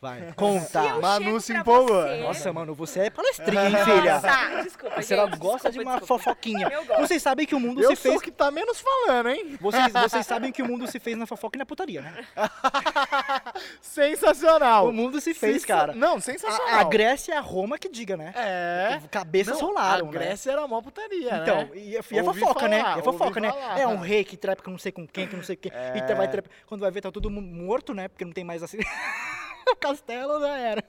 Vai, 0.00 0.32
conta. 0.34 0.82
eu 0.82 1.00
Manu 1.02 1.38
se 1.42 1.52
empolgou. 1.52 2.02
você- 2.02 2.16
Nossa, 2.22 2.52
mano, 2.54 2.74
você 2.74 3.00
é 3.00 3.10
palestrinha, 3.10 3.64
hein, 3.68 3.76
filha? 3.84 4.14
Nossa, 4.14 4.62
desculpa, 4.62 5.02
Você 5.02 5.14
gente, 5.16 5.36
gosta 5.36 5.70
de 5.70 5.76
desculpa, 5.78 5.90
uma 5.90 5.98
desculpa. 6.00 6.22
fofoquinha. 6.24 6.68
Eu 6.72 6.84
gosto. 6.86 7.00
Vocês 7.00 7.22
sabem 7.22 7.46
que 7.46 7.54
o 7.54 7.60
mundo 7.60 7.82
Eu 7.82 7.90
se 7.90 7.96
fez. 7.96 8.16
o 8.16 8.18
que 8.20 8.30
tá 8.30 8.50
menos 8.50 8.80
falando, 8.80 9.28
hein? 9.28 9.58
Vocês, 9.60 9.92
vocês 9.92 10.26
sabem 10.26 10.50
que 10.52 10.62
o 10.62 10.66
mundo 10.66 10.86
se 10.90 10.98
fez 10.98 11.18
na 11.18 11.26
fofoca 11.26 11.56
e 11.56 11.58
na 11.58 11.66
putaria, 11.66 12.00
né? 12.00 12.24
Sensacional. 13.82 14.88
O 14.88 14.92
mundo 14.92 15.20
se 15.20 15.34
fez, 15.34 15.56
Sensa- 15.62 15.66
cara. 15.66 15.92
Não, 15.94 16.18
sensacional. 16.18 16.76
A, 16.76 16.80
a 16.80 16.84
Grécia 16.84 17.32
e 17.32 17.36
a 17.36 17.40
Roma 17.40 17.78
que 17.78 17.88
diga, 17.88 18.16
né? 18.16 18.32
É. 18.36 19.00
Cabeças 19.10 19.60
Não, 19.60 19.68
rolaram, 19.68 20.08
A 20.08 20.10
né? 20.12 20.18
Grécia 20.18 20.52
era 20.52 20.66
mó 20.66 20.80
putaria, 20.80 21.36
Então, 21.42 21.56
né? 21.58 21.70
e, 21.74 21.96
é- 21.96 22.00
e 22.10 22.18
é 22.18 22.22
Ouvi 22.22 22.40
fofoca, 22.40 22.68
né? 22.68 22.80
falar, 22.80 22.98
É 22.98 23.02
fofoca, 23.02 23.40
né? 23.40 23.52
falar. 23.52 23.78
É 23.80 23.86
um 23.86 23.98
rei 23.98 24.24
que 24.24 24.36
trepa 24.36 24.62
com 24.62 24.70
não 24.70 24.78
sei 24.78 24.92
com 24.92 25.06
quem, 25.06 25.26
que 25.26 25.36
não 25.36 25.42
sei 25.44 25.56
quem. 25.56 25.70
É. 25.74 25.92
E 26.10 26.14
vai 26.14 26.26
trepar. 26.28 26.50
Quando 26.66 26.80
vai 26.80 26.90
ver, 26.90 27.02
tá 27.02 27.10
todo 27.12 27.28
mundo 27.30 27.46
morto, 27.48 27.92
né? 27.92 28.08
Porque 28.08 28.24
não 28.24 28.32
tem 28.32 28.44
mais 28.44 28.62
assim. 28.62 28.78
o 29.68 29.76
castelo 29.80 30.40
já 30.40 30.56
era. 30.58 30.84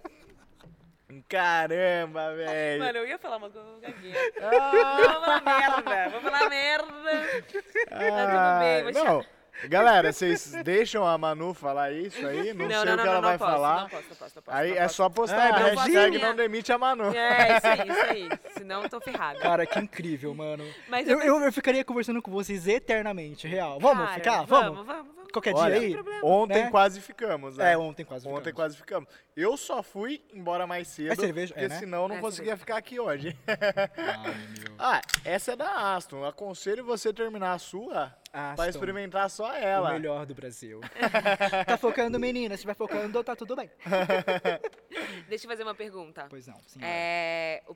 Caramba, 1.28 2.34
velho. 2.36 2.84
Mano, 2.84 2.98
eu 3.00 3.08
ia 3.08 3.18
falar 3.20 3.38
uma 3.38 3.50
coisa, 3.50 3.68
eu 3.68 3.80
gaguei. 3.82 4.14
Ah, 4.42 4.72
Vou 4.98 5.22
falar 5.22 5.42
merda, 5.44 6.10
vou 6.10 6.22
falar 6.22 6.50
merda. 6.50 6.88
Tá 7.90 7.98
tudo 8.28 8.60
bem, 8.60 8.84
vou 8.84 9.04
não. 9.04 9.26
Galera, 9.68 10.12
vocês 10.12 10.52
deixam 10.64 11.06
a 11.06 11.18
Manu 11.18 11.54
falar 11.54 11.92
isso 11.92 12.26
aí? 12.26 12.54
Não, 12.54 12.68
sei 12.70 12.94
o 12.94 12.98
que 12.98 13.08
ela 13.08 13.22
vai 13.22 13.38
posso, 13.38 13.52
falar. 13.52 13.82
Não 13.82 13.90
posso, 13.90 14.04
não 14.10 14.16
posso, 14.16 14.36
não 14.36 14.44
posso. 14.44 14.58
aí 14.58 14.72
não 14.72 14.78
é 14.78 14.88
só 14.88 15.10
postar 15.10 15.38
Ah, 15.42 15.50
a 15.50 15.52
Brasil. 15.60 15.78
hashtag 15.78 16.18
não 16.20 16.36
demite 16.36 16.72
a 16.72 16.78
Manu. 16.78 17.16
É, 17.16 17.58
isso 17.58 17.68
aí, 17.68 17.90
isso 17.90 18.02
aí. 18.02 18.30
Senão 18.58 18.84
eu 18.84 18.90
tô 18.90 19.00
ferrada. 19.00 19.40
Cara, 19.40 19.66
que 19.66 19.80
incrível, 19.80 20.34
mano. 20.34 20.64
Mas 20.88 21.08
eu, 21.08 21.20
eu 21.22 21.40
eu, 21.42 21.52
ficaria 21.54 21.84
conversando 21.84 22.22
com 22.22 22.32
vocês 22.32 22.68
eternamente, 22.68 23.48
real. 23.48 23.80
Vamos 23.80 24.06
Cara, 24.06 24.14
ficar? 24.16 24.44
Vamos? 24.46 24.86
Vamos, 24.86 24.86
vamos. 24.86 25.22
Qualquer 25.32 25.56
Olha, 25.56 25.80
dia 25.80 25.98
aí? 26.00 26.06
Ontem 26.22 26.64
né? 26.66 26.70
quase 26.70 27.00
ficamos, 27.00 27.56
né? 27.56 27.72
É, 27.72 27.78
ontem 27.78 28.04
quase 28.04 28.28
Ontem 28.28 28.38
ficamos. 28.50 28.54
quase 28.56 28.76
ficamos. 28.78 29.10
Eu 29.36 29.56
só 29.56 29.82
fui 29.82 30.22
embora 30.34 30.68
mais 30.68 30.90
cedo, 30.90 31.14
É 31.14 31.16
cerveja? 31.16 31.54
porque 31.54 31.66
É, 31.66 31.70
né? 31.70 31.80
senão 31.80 32.02
eu 32.04 32.08
não 32.10 32.16
É 32.18 32.20
conseguia 32.20 32.48
cerveja. 32.58 32.58
ficar 32.58 32.76
aqui 32.76 33.00
hoje. 33.00 33.38
Ai, 33.48 34.36
meu. 34.60 34.76
ah, 34.78 35.02
essa 35.24 35.54
é 35.54 35.56
da 35.56 35.96
Aston. 35.96 36.26
Aconselho 36.26 36.84
você 36.84 37.14
terminar 37.14 37.54
a 37.54 37.60
sua 37.60 38.14
pra 38.32 38.52
Aston. 38.52 38.66
experimentar 38.70 39.30
só 39.30 39.50
O 39.52 39.54
ela. 39.54 39.94
melhor 39.94 40.26
do 40.26 40.34
Brasil. 40.34 40.80
tá 41.68 41.78
focando, 41.78 42.20
menina? 42.20 42.56
Se 42.58 42.66
vai 42.66 42.76
focando, 42.76 43.24
tá 43.24 43.36
tudo 43.36 43.56
bem. 43.56 43.70
Deixa 45.28 45.46
eu 45.46 45.50
fazer 45.50 45.64
uma 45.64 45.76
pergunta. 45.76 46.28
Pois 46.30 46.48
não, 46.48 46.58
sim. 46.68 46.80
É, 46.82 47.64
o 47.68 47.76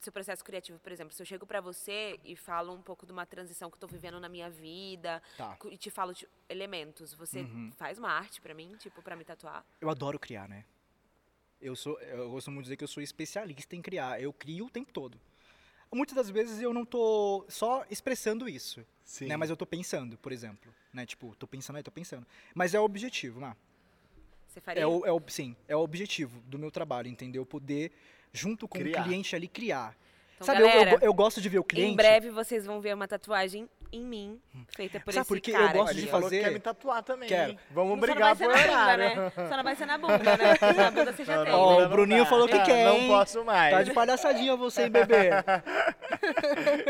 seu 0.00 0.12
processo 0.12 0.44
criativo, 0.44 0.78
por 0.78 0.92
exemplo, 0.92 1.12
se 1.14 1.20
eu 1.22 1.26
chego 1.26 1.46
pra 1.46 1.60
você 1.60 2.18
e 2.24 2.36
falo 2.36 2.72
um 2.72 2.82
pouco 2.82 3.06
de 3.06 3.12
uma 3.12 3.26
transição 3.26 3.70
que 3.70 3.76
eu 3.76 3.80
tô 3.80 3.86
vivendo 3.86 4.18
na 4.20 4.28
minha 4.28 4.50
vida 4.50 5.22
Tá. 5.36 5.56
e 5.70 5.76
te 5.76 5.90
falo 5.90 6.12
tipo, 6.14 6.30
elementos, 6.48 7.14
você 7.14 7.40
Uhum. 7.40 7.72
faz 7.76 7.98
uma 7.98 8.10
arte 8.10 8.40
pra 8.40 8.54
mim, 8.54 8.74
tipo, 8.78 9.02
pra 9.02 9.16
me 9.16 9.24
tatuar? 9.24 9.64
Eu 9.80 9.88
adoro 9.90 10.18
criar, 10.18 10.48
né? 10.48 10.64
Eu 11.60 11.74
sou, 11.74 11.98
eu 12.00 12.30
costumo 12.30 12.60
dizer 12.60 12.76
que 12.76 12.84
eu 12.84 12.88
sou 12.88 13.02
especialista 13.02 13.74
em 13.74 13.80
criar. 13.80 14.20
Eu 14.20 14.32
crio 14.32 14.66
o 14.66 14.70
tempo 14.70 14.92
todo. 14.92 15.18
Muitas 15.94 16.16
das 16.16 16.30
vezes 16.30 16.60
eu 16.60 16.72
não 16.74 16.84
tô 16.84 17.44
só 17.48 17.84
expressando 17.90 18.48
isso, 18.48 18.84
Sim. 19.04 19.26
né? 19.26 19.36
Mas 19.36 19.50
eu 19.50 19.56
tô 19.56 19.64
pensando, 19.66 20.16
por 20.18 20.32
exemplo, 20.32 20.72
né? 20.92 21.06
Tipo, 21.06 21.34
tô 21.36 21.46
pensando 21.46 21.76
aí, 21.76 21.82
tô 21.82 21.90
pensando. 21.90 22.26
Mas 22.54 22.74
é 22.74 22.80
o 22.80 22.84
objetivo, 22.84 23.40
Má. 23.40 23.56
Você 24.48 24.60
faria? 24.60 24.82
É 24.82 24.86
o, 24.86 25.04
é 25.04 25.12
o, 25.12 25.20
sim, 25.28 25.56
é 25.66 25.74
o 25.76 25.80
objetivo 25.80 26.40
do 26.42 26.58
meu 26.58 26.70
trabalho, 26.70 27.08
entendeu? 27.08 27.44
Poder, 27.44 27.90
junto 28.32 28.68
com 28.68 28.78
Criar. 28.78 29.00
o 29.00 29.04
cliente 29.04 29.34
ali, 29.34 29.48
criar. 29.48 29.96
Então, 30.36 30.46
Sabe, 30.46 30.60
eu- 30.60 30.66
eu, 30.66 30.72
galera, 30.72 30.98
go- 30.98 31.04
eu 31.06 31.14
gosto 31.14 31.40
de 31.40 31.48
ver 31.48 31.58
o 31.58 31.64
cliente. 31.64 31.92
Em 31.92 31.96
breve 31.96 32.30
vocês 32.30 32.64
vão 32.66 32.80
ver 32.80 32.94
uma 32.94 33.06
tatuagem 33.08 33.68
em 33.96 34.02
mim, 34.04 34.40
feita 34.74 34.98
por 35.00 35.12
Sabe 35.12 35.22
esse 35.22 35.28
por 35.28 35.40
quê? 35.40 35.50
Eu 35.52 35.54
cara. 35.58 35.72
gosto 35.72 35.94
de 35.94 36.06
fazer- 36.06 36.42
quer 36.44 36.50
me 36.52 36.58
tatuar 36.60 37.02
também. 37.02 37.28
Quero. 37.28 37.56
Vamos 37.70 37.90
Só 37.90 37.96
não 37.96 38.00
brigar 38.00 38.34
vai 38.34 38.48
por 38.48 38.56
ser 38.56 38.66
na 38.66 38.68
bunda, 38.68 38.82
horário. 38.82 39.16
né? 39.20 39.32
Só 39.48 39.56
não 39.56 39.64
vai 39.64 39.76
ser 39.76 39.86
na 39.86 39.98
bunda, 39.98 40.18
né? 40.36 40.54
Porque 40.58 40.72
na 40.74 40.90
bunda 40.90 41.12
você 41.12 41.24
já 41.24 41.36
Não, 41.36 41.44
tem. 41.44 41.52
não, 41.52 41.60
Ó, 41.60 41.76
o 41.76 41.80
não 41.82 41.88
Bruninho 41.90 42.26
falou 42.26 42.48
que 42.48 42.54
Ah, 42.56 42.62
quer, 42.64 42.84
Não 42.86 42.96
hein? 42.96 43.08
posso 43.08 43.44
mais. 43.44 43.74
Tá 43.74 43.82
de 43.82 43.92
palhaçadinha 43.92 44.56
você, 44.56 44.82
hein, 44.84 44.90
bebê? 44.90 45.30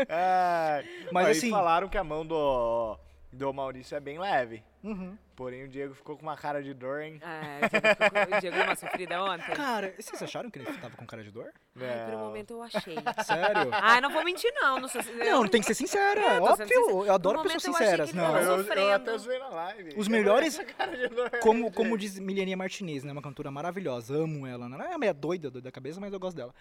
Mas 1.11 1.37
assim- 1.37 1.49
falaram 1.51 1.87
que 1.87 1.97
a 1.97 2.03
mão 2.03 2.25
do, 2.25 2.97
do 3.31 3.53
Maurício 3.53 3.95
é 3.95 3.99
bem 3.99 4.19
leve. 4.19 4.63
Uhum. 4.83 5.17
Porém, 5.35 5.65
o 5.65 5.67
Diego 5.67 5.93
ficou 5.93 6.15
com 6.15 6.21
uma 6.23 6.37
cara 6.37 6.63
de 6.63 6.73
dor, 6.73 7.01
hein? 7.01 7.19
Ah, 7.21 7.59
o 7.65 7.69
Diego 7.69 7.87
ficou- 7.87 8.37
o 8.37 8.39
Diego 8.39 8.55
deu 8.55 8.65
uma 8.65 8.75
sofrida 8.75 9.21
ontem? 9.23 9.53
Cara, 9.53 9.93
vocês 9.99 10.23
acharam 10.23 10.49
que 10.49 10.59
ele 10.59 10.65
tava 10.77 10.95
com 10.95 11.05
cara 11.05 11.23
de 11.23 11.29
dor? 11.31 11.51
Ai, 11.75 12.05
por 12.05 12.13
um 12.13 12.17
Não. 12.17 12.25
momento 12.27 12.51
eu 12.53 12.63
achei. 12.63 12.95
Sério? 13.25 13.69
Ai, 13.73 13.99
não 13.99 14.09
vou 14.11 14.23
mentir 14.23 14.49
não. 14.55 14.79
Não, 14.79 14.87
sou, 14.87 15.01
Não, 15.03 15.45
tem 15.47 15.59
que 15.59 15.67
ser 15.67 15.73
sincera, 15.73 16.21
É, 16.21 16.39
óbvio. 16.39 16.65
sincera. 16.67 16.79
Eu 17.07 17.13
adoro 17.13 17.43
pessoas 17.43 17.65
eu 17.65 17.73
sinceras. 17.73 18.09
que 18.11 18.15
ele 18.15 18.21
Não, 18.25 18.33
tava 18.33 18.45
eu, 18.45 18.61
eu 18.87 18.93
até 18.93 19.17
zoei 19.17 19.39
na 19.39 19.49
live. 19.49 19.89
Os 19.97 20.07
Eu 20.07 20.11
melhores- 20.11 20.57
essa 20.57 20.63
cara 20.63 20.95
de 20.95 21.07
dor, 21.09 21.29
como, 21.41 21.69
como 21.71 21.97
diz 21.97 22.17
Milenia 22.17 22.55
Martinez, 22.55 23.03
né? 23.03 23.11
Uma 23.11 23.21
cantora 23.21 23.51
maravilhosa. 23.51 24.15
Amo 24.15 24.47
ela. 24.47 24.69
né? 24.69 24.75
Ela 24.85 24.93
é 24.93 24.97
meio 24.97 25.13
doida, 25.13 25.51
doida 25.51 25.65
da 25.67 25.71
cabeça, 25.71 25.99
mas 25.99 26.13
eu 26.13 26.19
gosto 26.19 26.37
dela. 26.37 26.55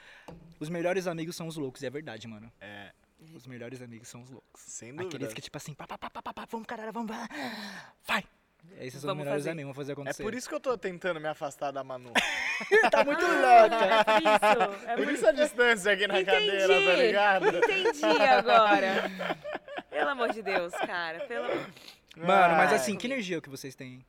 Os 0.59 0.69
melhores 0.69 1.07
amigos 1.07 1.37
são 1.37 1.47
os 1.47 1.57
loucos, 1.57 1.81
e 1.83 1.87
é 1.87 1.91
verdade, 1.91 2.27
mano. 2.27 2.51
É, 2.61 2.91
Os 3.35 3.47
melhores 3.47 3.81
amigos 3.81 4.09
são 4.09 4.21
os 4.21 4.31
loucos. 4.31 4.61
sem 4.61 4.91
dúvida. 4.91 5.07
Aqueles 5.17 5.33
que, 5.33 5.41
tipo 5.41 5.57
assim, 5.57 5.73
pá, 5.75 5.87
pá, 5.87 5.97
pá, 5.97 6.11
pá, 6.11 6.33
pá, 6.33 6.45
vamos, 6.51 6.67
caralho, 6.67 6.93
vamos, 6.93 7.11
vai. 8.07 8.25
Esses 8.81 8.93
são 8.93 8.99
os 8.99 9.05
Vamos 9.05 9.19
melhores 9.25 9.43
fazer. 9.43 9.51
amigos, 9.51 9.67
vamos 9.69 9.77
fazer 9.77 9.93
É 9.93 9.95
acontecer. 9.95 10.23
por 10.23 10.35
isso 10.35 10.49
que 10.49 10.55
eu 10.55 10.61
tô 10.61 10.77
tentando 10.77 11.21
me 11.21 11.29
afastar 11.29 11.71
da 11.71 11.85
Manu. 11.85 12.13
tá 12.91 13.05
muito 13.05 13.25
louca. 13.25 13.85
É 13.87 14.05
por 14.05 14.23
isso. 14.23 14.87
É 14.89 14.97
por 14.97 15.05
por 15.05 15.13
isso 15.13 15.27
a 15.29 15.33
distância 15.33 15.93
aqui 15.93 16.07
na 16.07 16.21
Entendi. 16.21 16.47
cadeira, 16.47 16.67
tá 16.91 16.97
ligado? 17.03 17.57
Entendi 17.57 18.05
agora. 18.05 19.11
Pelo 19.91 20.09
amor 20.11 20.33
de 20.33 20.43
Deus, 20.43 20.73
cara. 20.75 21.21
Pelo... 21.21 21.47
Mano, 22.17 22.57
mas 22.57 22.73
assim, 22.73 22.97
que 22.97 23.07
energia 23.07 23.41
que 23.41 23.49
vocês 23.49 23.75
têm? 23.75 24.05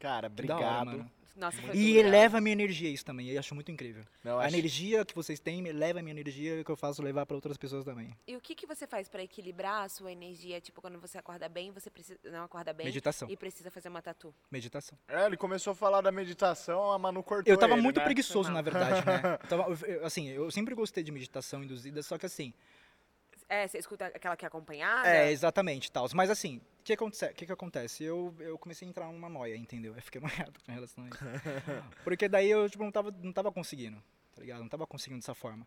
Cara, 0.00 0.26
obrigado. 0.26 0.62
hora, 0.62 0.84
mano. 0.84 1.10
Nossa, 1.38 1.60
foi 1.62 1.76
E 1.76 1.96
eleva 1.98 2.38
a 2.38 2.40
minha 2.40 2.52
energia 2.52 2.90
isso 2.90 3.04
também, 3.04 3.28
eu 3.28 3.38
acho 3.38 3.54
muito 3.54 3.70
incrível. 3.70 4.04
Não, 4.24 4.38
a 4.40 4.44
acho- 4.44 4.56
energia 4.56 5.04
que 5.04 5.14
vocês 5.14 5.38
têm 5.38 5.66
eleva 5.68 6.00
a 6.00 6.02
minha 6.02 6.12
energia 6.12 6.64
que 6.64 6.70
eu 6.70 6.76
faço 6.76 7.00
levar 7.00 7.24
pra 7.26 7.36
outras 7.36 7.56
pessoas 7.56 7.84
também. 7.84 8.12
E 8.26 8.34
o 8.36 8.40
que, 8.40 8.54
que 8.54 8.66
você 8.66 8.86
faz 8.86 9.08
pra 9.08 9.22
equilibrar 9.22 9.84
a 9.84 9.88
sua 9.88 10.10
energia? 10.10 10.60
Tipo, 10.60 10.80
quando 10.80 10.98
você 10.98 11.16
acorda 11.16 11.48
bem, 11.48 11.70
você 11.70 11.88
precisa 11.88 12.18
não 12.24 12.42
acorda 12.42 12.72
bem 12.72 12.86
Meditação. 12.86 13.30
e 13.30 13.36
precisa 13.36 13.70
fazer 13.70 13.88
uma 13.88 14.02
tatu. 14.02 14.34
Meditação. 14.50 14.98
É, 15.06 15.26
ele 15.26 15.36
começou 15.36 15.70
a 15.70 15.74
falar 15.76 16.00
da 16.00 16.10
meditação, 16.10 16.90
a 16.90 16.98
Manu 16.98 17.22
cortou 17.22 17.52
Eu 17.52 17.56
tava 17.58 17.74
ele, 17.74 17.82
muito 17.82 17.98
né? 17.98 18.04
preguiçoso, 18.04 18.44
Foi 18.48 18.54
na 18.54 18.62
verdade, 18.62 19.06
né? 19.06 19.38
Eu 19.42 19.48
tava- 19.48 19.86
eu- 19.86 20.04
assim, 20.04 20.28
eu 20.28 20.50
sempre 20.50 20.74
gostei 20.74 21.04
de 21.04 21.12
meditação 21.12 21.62
induzida, 21.62 22.02
só 22.02 22.18
que 22.18 22.26
assim, 22.26 22.52
É, 23.48 23.66
você 23.66 23.78
escuta 23.78 24.06
aquela 24.06 24.36
que 24.36 24.44
é 24.44 24.48
acompanhada? 24.48 25.08
É, 25.08 25.30
exatamente, 25.30 25.90
tal. 25.90 26.06
Mas 26.14 26.28
assim, 26.28 26.58
o 26.80 26.82
que, 26.84 26.92
acontece, 26.92 27.32
que, 27.32 27.46
que 27.46 27.52
acontece? 27.52 28.04
Eu, 28.04 28.34
eu 28.40 28.58
comecei 28.58 28.86
a 28.86 28.90
entrar 28.90 29.10
numa 29.10 29.28
noia, 29.28 29.56
entendeu? 29.56 29.94
Eu 29.96 30.02
fiquei 30.02 30.20
noiado 30.52 30.52
com 30.64 30.72
relação 30.72 31.04
a 31.04 31.08
isso. 31.08 31.18
Porque 32.04 32.28
daí 32.28 32.50
eu, 32.50 32.68
tipo, 32.68 32.84
não 32.84 32.92
tava, 32.92 33.10
não 33.22 33.32
tava 33.32 33.50
conseguindo, 33.50 33.96
tá 34.34 34.42
ligado? 34.42 34.60
Não 34.60 34.68
tava 34.68 34.86
conseguindo 34.86 35.20
dessa 35.20 35.34
forma. 35.34 35.66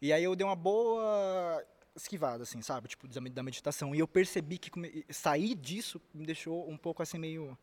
E 0.00 0.12
aí 0.12 0.22
eu 0.22 0.36
dei 0.36 0.46
uma 0.46 0.54
boa 0.54 1.64
esquivada, 1.96 2.44
assim, 2.44 2.62
sabe? 2.62 2.88
Tipo, 2.88 3.08
da 3.08 3.42
meditação. 3.42 3.94
E 3.94 3.98
eu 3.98 4.06
percebi 4.06 4.58
que 4.58 4.70
come- 4.70 5.04
sair 5.10 5.54
disso 5.54 6.00
me 6.14 6.24
deixou 6.26 6.68
um 6.70 6.76
pouco, 6.76 7.02
assim, 7.02 7.18
meio 7.18 7.58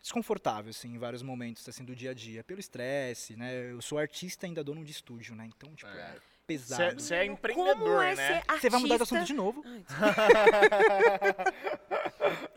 desconfortável, 0.00 0.70
assim, 0.70 0.94
em 0.94 0.98
vários 0.98 1.22
momentos, 1.22 1.68
assim, 1.68 1.84
do 1.84 1.94
dia 1.94 2.12
a 2.12 2.14
dia. 2.14 2.44
Pelo 2.44 2.60
estresse, 2.60 3.36
né? 3.36 3.72
Eu 3.72 3.82
sou 3.82 3.98
artista 3.98 4.46
e 4.46 4.48
ainda 4.48 4.62
dono 4.62 4.84
de 4.84 4.92
estúdio, 4.92 5.34
né? 5.34 5.46
Então, 5.46 5.74
tipo, 5.74 5.90
é, 5.90 6.00
É. 6.16 6.18
pesado. 6.56 7.00
Você 7.00 7.14
é 7.14 7.20
Como 7.22 7.32
empreendedor, 7.32 8.04
é 8.04 8.14
né? 8.14 8.42
Você 8.58 8.70
vai 8.70 8.80
mudar 8.80 8.96
de 8.96 9.02
assunto 9.02 9.24
de 9.24 9.34
novo? 9.34 9.64
Ai, 9.66 9.82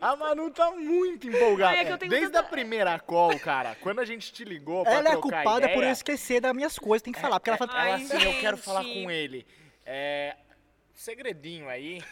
A 0.00 0.16
Manu 0.16 0.50
tá 0.50 0.70
muito 0.72 1.28
empolgada. 1.28 1.76
É 1.76 1.96
Desde 1.96 2.26
tanta- 2.26 2.40
a 2.40 2.44
primeira 2.44 2.98
call, 2.98 3.38
cara, 3.38 3.76
quando 3.80 4.00
a 4.00 4.04
gente 4.04 4.32
te 4.32 4.44
ligou 4.44 4.82
pra 4.84 4.92
Ela 4.94 5.10
é 5.10 5.16
culpada 5.16 5.68
por 5.68 5.74
eu 5.74 5.78
ideia, 5.78 5.92
esquecer 5.92 6.40
das 6.40 6.54
minhas 6.54 6.78
coisas, 6.78 7.02
tem 7.02 7.12
que 7.12 7.20
falar. 7.20 7.38
Porque 7.38 7.50
ela 7.50 7.58
fala, 7.58 7.72
Ela 7.72 7.82
Ai, 7.82 7.92
assim, 8.02 8.14
eu 8.14 8.40
quero 8.40 8.56
gente. 8.56 8.64
falar 8.64 8.82
com 8.84 9.10
ele. 9.10 9.46
É, 9.84 10.36
segredinho 11.00 11.66
aí, 11.68 12.02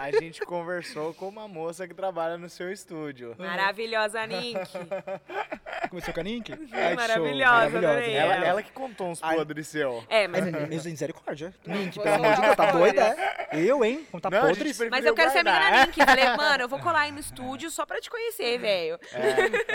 a 0.00 0.10
gente 0.10 0.40
conversou 0.44 1.14
com 1.14 1.28
uma 1.28 1.46
moça 1.46 1.86
que 1.86 1.94
trabalha 1.94 2.36
no 2.36 2.48
seu 2.48 2.72
estúdio. 2.72 3.36
Maravilhosa, 3.38 4.26
Nink. 4.26 4.58
Começou 5.88 6.12
com 6.12 6.20
a 6.20 6.22
Nink? 6.24 6.50
Maravilhosa, 6.96 7.78
adorei. 7.78 8.14
Ela, 8.14 8.34
Ela- 8.34 8.46
ela 8.46 8.62
que 8.62 8.72
contou 8.72 9.08
uns 9.08 9.22
Ai. 9.22 9.36
podres 9.36 9.68
seu. 9.68 10.04
É, 10.08 10.26
mas, 10.26 10.44
Mas 10.68 10.84
misericórdia. 10.86 11.54
Nink, 11.64 12.00
pelo 12.00 12.14
amor 12.16 12.34
de 12.34 12.40
Deus, 12.42 12.56
tá 12.56 12.72
doida? 12.72 13.02
é? 13.52 13.60
Eu, 13.60 13.84
hein? 13.84 14.04
Contar 14.10 14.30
Não, 14.30 14.38
a 14.38 14.40
gente 14.48 14.56
podres? 14.56 14.76
preferiu 14.76 14.90
mas 14.90 15.04
eu 15.04 15.14
quero 15.14 15.30
ser 15.30 15.38
amiga 15.38 15.58
guardar. 15.58 15.72
da 15.72 15.86
Nink. 15.86 16.04
Falei, 16.04 16.24
mano, 16.36 16.62
eu 16.64 16.68
vou 16.68 16.80
colar 16.80 17.00
aí 17.02 17.12
no 17.12 17.20
estúdio 17.20 17.70
só 17.70 17.86
pra 17.86 18.00
te 18.00 18.10
conhecer, 18.10 18.58
velho. 18.58 18.98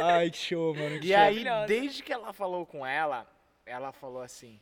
Ai, 0.04 0.30
que 0.30 0.38
show, 0.38 0.76
mano. 0.76 1.00
que 1.00 1.08
E 1.08 1.10
show. 1.14 1.18
aí, 1.18 1.44
Maravilhosa. 1.46 1.68
desde 1.68 2.04
que 2.04 2.12
ela 2.12 2.34
falou 2.34 2.66
com 2.66 2.86
ela, 2.86 3.26
ela 3.66 3.94
falou 3.94 4.22
assim: 4.22 4.60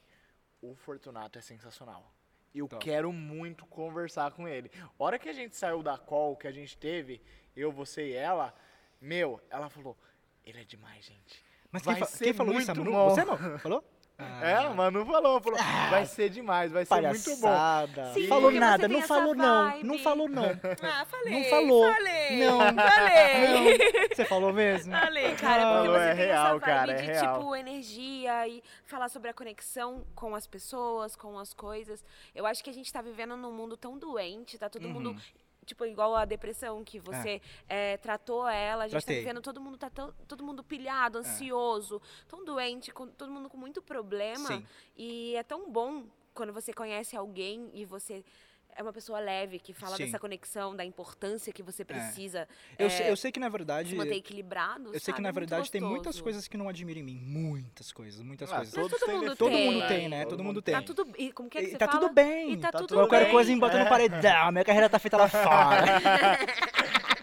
o 0.61 0.75
Fortunato 0.75 1.39
é 1.39 1.41
sensacional. 1.41 2.05
Eu 2.53 2.67
Tá. 2.67 2.77
quero 2.77 3.11
muito 3.13 3.65
conversar 3.65 4.31
com 4.31 4.47
ele. 4.47 4.71
Hora 4.97 5.19
que 5.19 5.29
a 5.29 5.33
gente 5.33 5.55
saiu 5.55 5.83
da 5.83 5.97
call 5.97 6.35
que 6.35 6.47
a 6.47 6.51
gente 6.51 6.77
teve, 6.77 7.21
eu, 7.55 7.71
você 7.71 8.09
e 8.09 8.13
ela, 8.13 8.53
meu, 8.99 9.39
ela 9.49 9.69
falou: 9.69 9.97
ele 10.45 10.59
é 10.61 10.63
demais, 10.63 11.05
gente. 11.05 11.43
Mas 11.71 11.83
quem, 11.83 11.95
fa- 11.95 12.07
quem 12.07 12.33
falou 12.33 12.59
isso? 12.59 12.67
Manu? 12.75 12.91
bom. 12.91 13.09
Você, 13.09 13.23
Manu? 13.23 13.59
Falou? 13.59 13.83
Ah, 14.21 14.45
É, 14.45 14.53
a 14.65 14.69
Manu 14.71 15.05
falou, 15.05 15.39
falou, 15.41 15.57
vai 15.89 16.05
ser 16.05 16.29
demais, 16.29 16.71
vai 16.73 16.85
ser 16.85 17.01
muito 17.01 17.35
bom. 17.37 17.47
palhaçada. 17.47 18.13
Sim, 18.13 18.27
falou 18.27 18.51
nada, 18.51 18.87
não 18.87 19.01
falou 19.01 19.33
não. 19.33 19.81
Não 19.81 19.97
falou 19.99 20.27
não. 20.27 20.43
Ah, 20.83 21.05
falei. 21.05 21.33
Não 21.39 21.49
falou. 21.49 21.93
Falei. 21.93 22.39
Não. 22.45 22.59
Falei. 22.75 24.09
Você 24.13 24.25
falou 24.25 24.51
mesmo? 24.53 24.91
Falei, 24.91 25.35
cara, 25.35 25.63
Não, 25.63 25.85
porque 25.85 25.97
você 25.99 26.03
é 26.05 26.15
tem 26.15 26.25
real, 26.25 26.45
essa 26.45 26.49
vibe 26.57 26.65
cara, 26.65 26.91
é 26.91 26.95
de, 26.95 27.05
real. 27.05 27.39
tipo, 27.39 27.55
energia 27.55 28.47
e 28.47 28.63
falar 28.85 29.09
sobre 29.09 29.29
a 29.29 29.33
conexão 29.33 30.05
com 30.13 30.35
as 30.35 30.45
pessoas, 30.45 31.15
com 31.15 31.39
as 31.39 31.53
coisas. 31.53 32.03
Eu 32.35 32.45
acho 32.45 32.63
que 32.63 32.69
a 32.69 32.73
gente 32.73 32.91
tá 32.91 33.01
vivendo 33.01 33.37
num 33.37 33.51
mundo 33.53 33.77
tão 33.77 33.97
doente, 33.97 34.57
tá 34.57 34.69
todo 34.69 34.87
mundo... 34.89 35.15
Tipo, 35.69 35.85
igual 35.85 36.15
a 36.15 36.25
depressão, 36.25 36.83
que 36.83 36.99
você 36.99 37.39
eh, 37.69 37.95
tratou 37.97 38.49
ela, 38.49 38.85
a 38.85 38.87
gente 38.87 39.03
Tratei. 39.03 39.17
É. 39.17 39.19
tá 39.19 39.21
vivendo, 39.21 39.41
todo 39.43 39.61
mundo 39.61 39.77
tá 39.77 39.87
tão, 39.87 40.11
todo 40.27 40.43
mundo 40.43 40.63
pilhado, 40.63 41.19
ansioso, 41.19 42.01
tão 42.27 42.43
doente, 42.43 42.91
com, 42.91 43.05
todo 43.05 43.31
mundo 43.31 43.47
com 43.47 43.55
muito 43.55 43.79
problema. 43.79 44.47
Sim. 44.47 44.65
E 44.97 45.35
é 45.35 45.43
tão 45.43 45.69
bom 45.69 46.05
quando 46.33 46.51
você 46.51 46.73
conhece 46.73 47.15
alguém 47.15 47.69
e 47.71 47.85
você 47.85 48.25
é 48.75 48.81
uma 48.81 48.93
pessoa 48.93 49.19
leve, 49.19 49.59
que 49.59 49.73
fala 49.73 49.97
Sim. 49.97 50.05
dessa 50.05 50.17
conexão, 50.19 50.75
da 50.75 50.85
importância 50.85 51.51
que 51.51 51.61
você 51.61 51.83
precisa 51.83 52.47
Eu, 52.77 52.87
eh, 52.87 52.89
sei, 52.89 53.09
eu 53.11 53.17
sei 53.17 53.31
que 53.31 53.39
na 53.39 53.49
verdade. 53.49 53.89
se 53.89 53.95
manter 53.95 54.15
equilibrado. 54.15 54.87
Eu 54.93 54.99
sei 54.99 54.99
que 54.99 55.05
sabe? 55.11 55.21
na 55.21 55.29
É 55.29 55.31
verdade 55.31 55.69
tem 55.69 55.81
muitas 55.81 56.21
coisas 56.21 56.47
que 56.47 56.55
não 56.57 56.69
admiram 56.69 57.01
em 57.01 57.03
mim. 57.03 57.15
Muitas 57.21 57.91
coisas, 57.91 58.21
muitas 58.21 58.51
Ah, 58.51 58.57
coisas. 58.57 58.73
Todo 58.73 58.89
têm 58.89 58.99
mundo 59.15 59.19
defeitos, 59.21 59.37
Todo 59.37 59.51
tem. 59.51 59.71
mundo 59.71 59.87
tem, 59.87 60.09
né? 60.09 60.25
Todo 60.25 60.43
mundo 60.43 60.61
tem. 60.61 60.75
Tá 60.75 60.81
tudo. 60.81 61.07
E 61.17 61.31
como 61.31 61.49
que 61.49 61.57
é 61.57 61.61
que 61.61 61.67
E 61.67 61.71
você 61.71 61.77
tá 61.77 61.87
fala? 61.87 61.99
tudo 61.99 62.13
bem. 62.13 62.53
E 62.53 62.57
tá, 62.57 62.71
tá 62.71 62.77
tudo 62.77 62.87
tudo 62.89 62.97
Qualquer 63.01 63.23
bem. 63.23 63.31
coisa 63.31 63.51
em 63.51 63.59
bota 63.59 63.77
É. 63.77 63.83
no 63.83 63.89
paredão. 63.89 64.51
Minha 64.51 64.63
carreira 64.65 64.89
tá 64.89 64.97
feita 64.99 65.17
lá 65.17 65.27
fora. 65.29 65.83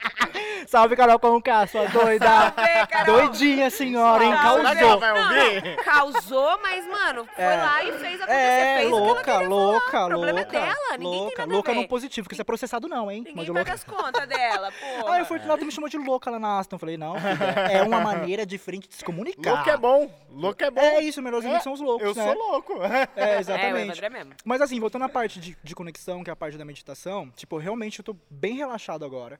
Salve, 0.66 0.97
Carol 0.97 1.18
Conká, 1.18 1.66
sua 1.66 1.86
doida. 1.88 2.26
Salve. 2.26 3.05
Doidinha, 3.06 3.70
senhora, 3.70 4.24
hein? 4.24 4.32
Que 4.32 4.38
Causou. 4.38 4.98
vai 4.98 5.12
ouvir? 5.22 5.76
Causou, 5.84 6.59
mas, 6.62 6.86
mano, 6.86 7.24
foi 7.34 7.44
É. 7.44 7.56
lá 7.56 7.84
e 7.84 7.93
fez 7.93 8.14
acontecer. 8.20 8.32
É, 8.38 8.76
fez 8.78 8.93
o 8.93 8.97
que 9.22 9.30
ela 9.30 9.40
louca, 9.40 9.40
louca, 9.40 9.90
falar. 9.90 10.05
O 10.06 10.09
problema 10.09 10.40
louca. 10.40 10.56
é 10.56 10.60
dela, 10.60 10.76
ninguém 10.98 11.18
louca, 11.20 11.36
tem 11.36 11.47
nada 11.47 11.52
louca 11.55 11.74
no 11.74 11.88
positivo, 11.88 12.24
porque 12.24 12.34
você 12.34 12.43
é 12.43 12.44
processado 12.44 12.88
não, 12.88 13.10
hein? 13.10 13.18
Ninguém 13.26 13.34
paga 13.47 13.52
louca. 13.52 13.72
as 13.72 13.84
contas 13.84 14.28
dela, 14.28 14.72
pô. 15.01 15.09
Ah, 15.09 15.22
o 15.22 15.24
Fortunato 15.24 15.64
me 15.64 15.70
chamou 15.72 15.88
de 15.88 15.98
louca 15.98 16.30
lá 16.30 16.38
na 16.38 16.59
Aston. 16.59 16.76
Eu 16.76 16.80
falei, 16.80 16.97
não, 16.97 17.14
é 17.70 17.82
uma 17.82 18.01
maneira 18.01 18.44
diferente 18.44 18.88
de 18.88 18.94
se 18.97 19.05
comunicar. 19.05 19.52
Louco 19.55 19.70
é 19.70 19.76
bom, 19.76 20.10
louco 20.30 20.64
é 20.64 20.70
bom. 20.70 20.80
É 20.80 21.01
isso, 21.02 21.22
melhores 21.22 21.44
amigos 21.44 21.62
são 21.64 21.72
os 21.72 21.80
loucos, 21.80 22.06
Eu 22.09 22.14
né? 22.14 22.24
sou 22.24 22.34
louco. 22.34 22.82
É, 22.82 23.06
É, 23.16 23.36
o 23.36 23.40
exatamente. 23.40 23.82
Evandro 23.84 24.06
é 24.06 24.10
mesmo. 24.10 24.32
Mas 24.44 24.60
assim, 24.60 24.78
voltando 24.80 25.05
à 25.05 25.09
parte 25.09 25.38
de, 25.40 25.56
de 25.62 25.74
conexão, 25.74 26.22
que 26.24 26.30
é 26.30 26.32
a 26.32 26.36
parte 26.36 26.59
da 26.59 26.64
meditação, 26.64 27.30
tipo, 27.36 27.56
realmente 27.56 27.98
eu 28.01 28.05
tô 28.05 28.16
bem 28.30 28.56
relaxado 28.56 29.05
agora. 29.05 29.38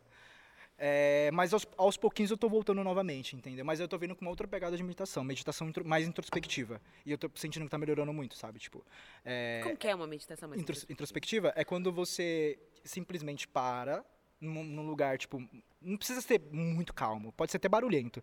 É, 0.79 1.31
mas 1.33 1.55
aos, 1.55 1.67
aos 1.79 1.97
pouquinhos 1.97 2.31
eu 2.31 2.37
tô 2.37 2.49
voltando 2.49 2.85
novamente, 2.85 3.35
entendeu? 3.35 3.65
Mas 3.65 3.81
eu 3.81 3.89
tô 3.89 3.97
vendo 3.97 4.15
com 4.15 4.23
uma 4.25 4.31
outra 4.31 4.47
pegada 4.47 4.77
de 4.77 4.83
meditação, 4.83 5.25
meditação 5.25 5.69
intro- 5.69 5.85
mais 5.87 6.07
introspectiva. 6.07 6.81
E 7.05 7.11
eu 7.11 7.17
tô 7.17 7.31
sentindo 7.35 7.65
que 7.65 7.71
tá 7.71 7.79
melhorando 7.79 8.13
muito, 8.13 8.37
sabe? 8.37 8.59
Tipo, 8.59 8.85
é, 9.25 9.61
Como 9.63 9.77
que 9.77 9.89
é 9.89 9.95
uma 9.95 10.07
meditação 10.07 10.49
mais 10.49 10.61
intros- 10.61 10.85
introspectiva 10.89 11.53
é 11.57 11.65
quando 11.65 11.91
você 11.91 12.59
simplesmente 12.85 13.49
para 13.49 14.05
num, 14.39 14.63
num 14.63 14.87
lugar, 14.87 15.17
tipo, 15.17 15.43
não 15.81 15.97
precisa 15.97 16.21
ser 16.21 16.43
muito 16.53 16.93
calmo, 16.93 17.33
pode 17.33 17.51
ser 17.51 17.57
até 17.57 17.69
barulhento. 17.69 18.23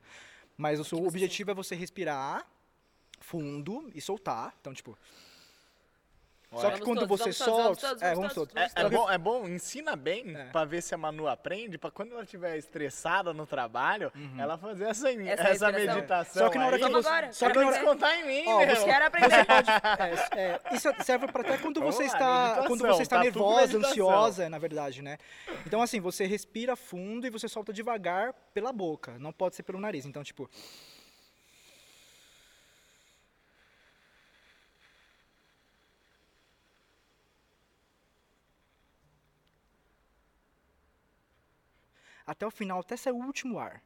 Mas 0.56 0.80
o 0.80 0.84
seu 0.84 1.04
objetivo 1.04 1.50
é 1.50 1.54
você 1.56 1.74
respirar 1.74 2.48
fundo 3.20 3.90
e 3.96 4.00
soltar. 4.02 4.56
Então, 4.62 4.74
tipo. 4.74 4.96
Só 6.54 6.70
que 6.72 6.80
Vamos 6.80 6.80
quando 6.82 7.00
todos, 7.08 7.20
você 7.20 7.34
solta. 7.34 7.88
todos, 7.88 8.02
é, 8.02 8.14
vamos 8.16 8.34
todos, 8.34 8.54
todos. 8.54 8.74
É, 8.76 8.82
é 8.82 8.90
bom, 8.90 9.12
é 9.12 9.18
bom, 9.18 9.48
ensina 9.48 9.96
bem 9.96 10.36
É. 10.36 10.46
pra 10.46 10.66
ver 10.66 10.82
se 10.82 10.94
a 10.94 10.98
Manu 10.98 11.28
aprende, 11.28 11.78
pra 11.78 11.90
quando 11.92 12.14
ela 12.14 12.24
estiver 12.24 12.58
estressada 12.58 13.34
no 13.34 13.46
trabalho, 13.46 14.12
ela 14.38 14.58
fazer 14.58 14.86
essa, 14.86 15.10
essa, 15.12 15.44
Essa 15.50 15.72
meditação. 15.72 16.44
Só 16.44 16.50
que 16.50 16.58
na 16.58 16.66
hora 16.68 16.76
aí, 16.78 16.82
que 16.84 16.90
você. 16.90 17.08
agora. 17.08 17.32
Só 17.34 17.46
pra 17.46 17.54
que 17.54 17.60
na 17.60 17.66
não 17.66 17.70
hora, 17.72 17.80
descontar 17.80 18.16
em 18.20 18.26
mim, 18.28 18.44
Ó, 18.48 18.60
meu. 18.60 18.76
você- 18.76 18.86
Quero 18.86 19.06
aprender. 19.06 19.36
É, 20.36 20.40
é, 20.42 20.60
isso 20.76 20.90
serve 21.04 21.28
para 21.28 21.42
até 21.42 21.58
quando 21.58 21.82
você 21.82 22.04
lá, 22.04 22.08
está 22.08 22.64
quando 22.68 22.82
você 22.88 23.02
está 23.04 23.18
tá 23.18 23.24
nervosa, 23.24 23.78
ansiosa, 23.78 24.50
na 24.50 24.58
verdade, 24.58 25.02
né? 25.02 25.18
Então 25.66 25.82
assim, 25.82 26.00
você 26.00 26.26
respira 26.26 26.76
fundo 26.76 27.26
e 27.26 27.30
você 27.30 27.48
solta 27.48 27.74
devagar 27.74 28.34
pela 28.54 28.72
boca, 28.72 29.18
não 29.20 29.32
pode 29.32 29.56
ser 29.56 29.64
pelo 29.64 29.80
nariz. 29.80 30.06
Então, 30.06 30.24
tipo, 30.24 30.50
até 42.26 42.45
o 42.45 42.52
final, 42.52 42.80
até 42.80 42.95
sair 42.95 43.14
o 43.14 43.18
último 43.18 43.60
ar. 43.60 43.82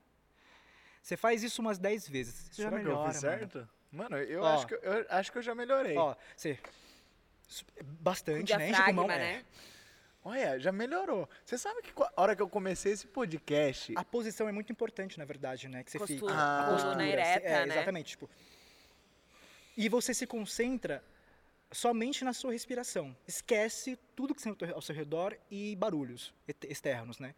Você 1.02 1.16
faz 1.16 1.44
isso 1.44 1.62
umas 1.62 1.78
10 1.78 2.08
vezes. 2.10 2.50
Você 2.52 2.62
já 2.62 2.70
Será 2.70 2.82
que 2.82 2.88
eu 2.88 2.90
melhora, 2.90 3.12
fiz 3.12 3.24
mano. 3.24 3.38
certo? 3.38 3.70
Mano, 3.92 4.18
eu, 4.18 4.42
Ó. 4.42 4.56
acho 4.56 4.68
que, 4.68 4.74
eu 4.74 5.06
acho 5.10 5.32
que 5.32 5.38
eu 5.38 5.42
já 5.42 5.56
melhorei. 5.56 5.98
Ó, 5.98 6.16
você 6.36 6.60
bastante, 8.02 8.56
né? 8.58 8.70
Enche 8.70 8.82
o 8.82 8.86
pulmão, 8.86 9.10
é. 9.12 9.18
né? 9.18 9.46
Olha, 10.24 10.60
já 10.60 10.74
melhorou. 10.74 11.30
Você 11.46 11.58
sabe 11.58 11.82
que 11.82 11.92
a 11.96 12.22
hora 12.22 12.36
que 12.36 12.42
eu 12.42 12.50
comecei 12.50 12.92
esse 12.92 13.08
podcast, 13.08 13.94
A 13.96 14.04
posição 14.04 14.50
é 14.50 14.52
muito 14.52 14.70
importante, 14.72 15.18
na 15.18 15.24
verdade, 15.24 15.70
né? 15.70 15.84
Que 15.84 15.92
você 15.92 15.98
Postura, 16.00 16.20
fica. 16.20 16.34
Ah. 16.34 16.60
a 16.60 16.66
coluna 16.66 16.84
postura, 16.84 17.08
ereta, 17.08 17.48
é, 17.48 17.66
né? 17.66 17.76
Exatamente, 17.76 18.10
tipo. 18.10 18.30
E 19.78 19.88
você 19.88 20.14
se 20.14 20.28
concentra 20.28 21.02
somente 21.72 22.26
na 22.26 22.34
sua 22.34 22.52
respiração. 22.52 23.16
Esquece 23.26 23.98
tudo 24.16 24.36
que 24.36 24.42
tem 24.42 24.72
ao 24.74 24.82
seu 24.82 24.94
redor 24.94 25.38
e 25.50 25.76
barulhos 25.78 26.34
externos, 26.64 27.20
né? 27.20 27.34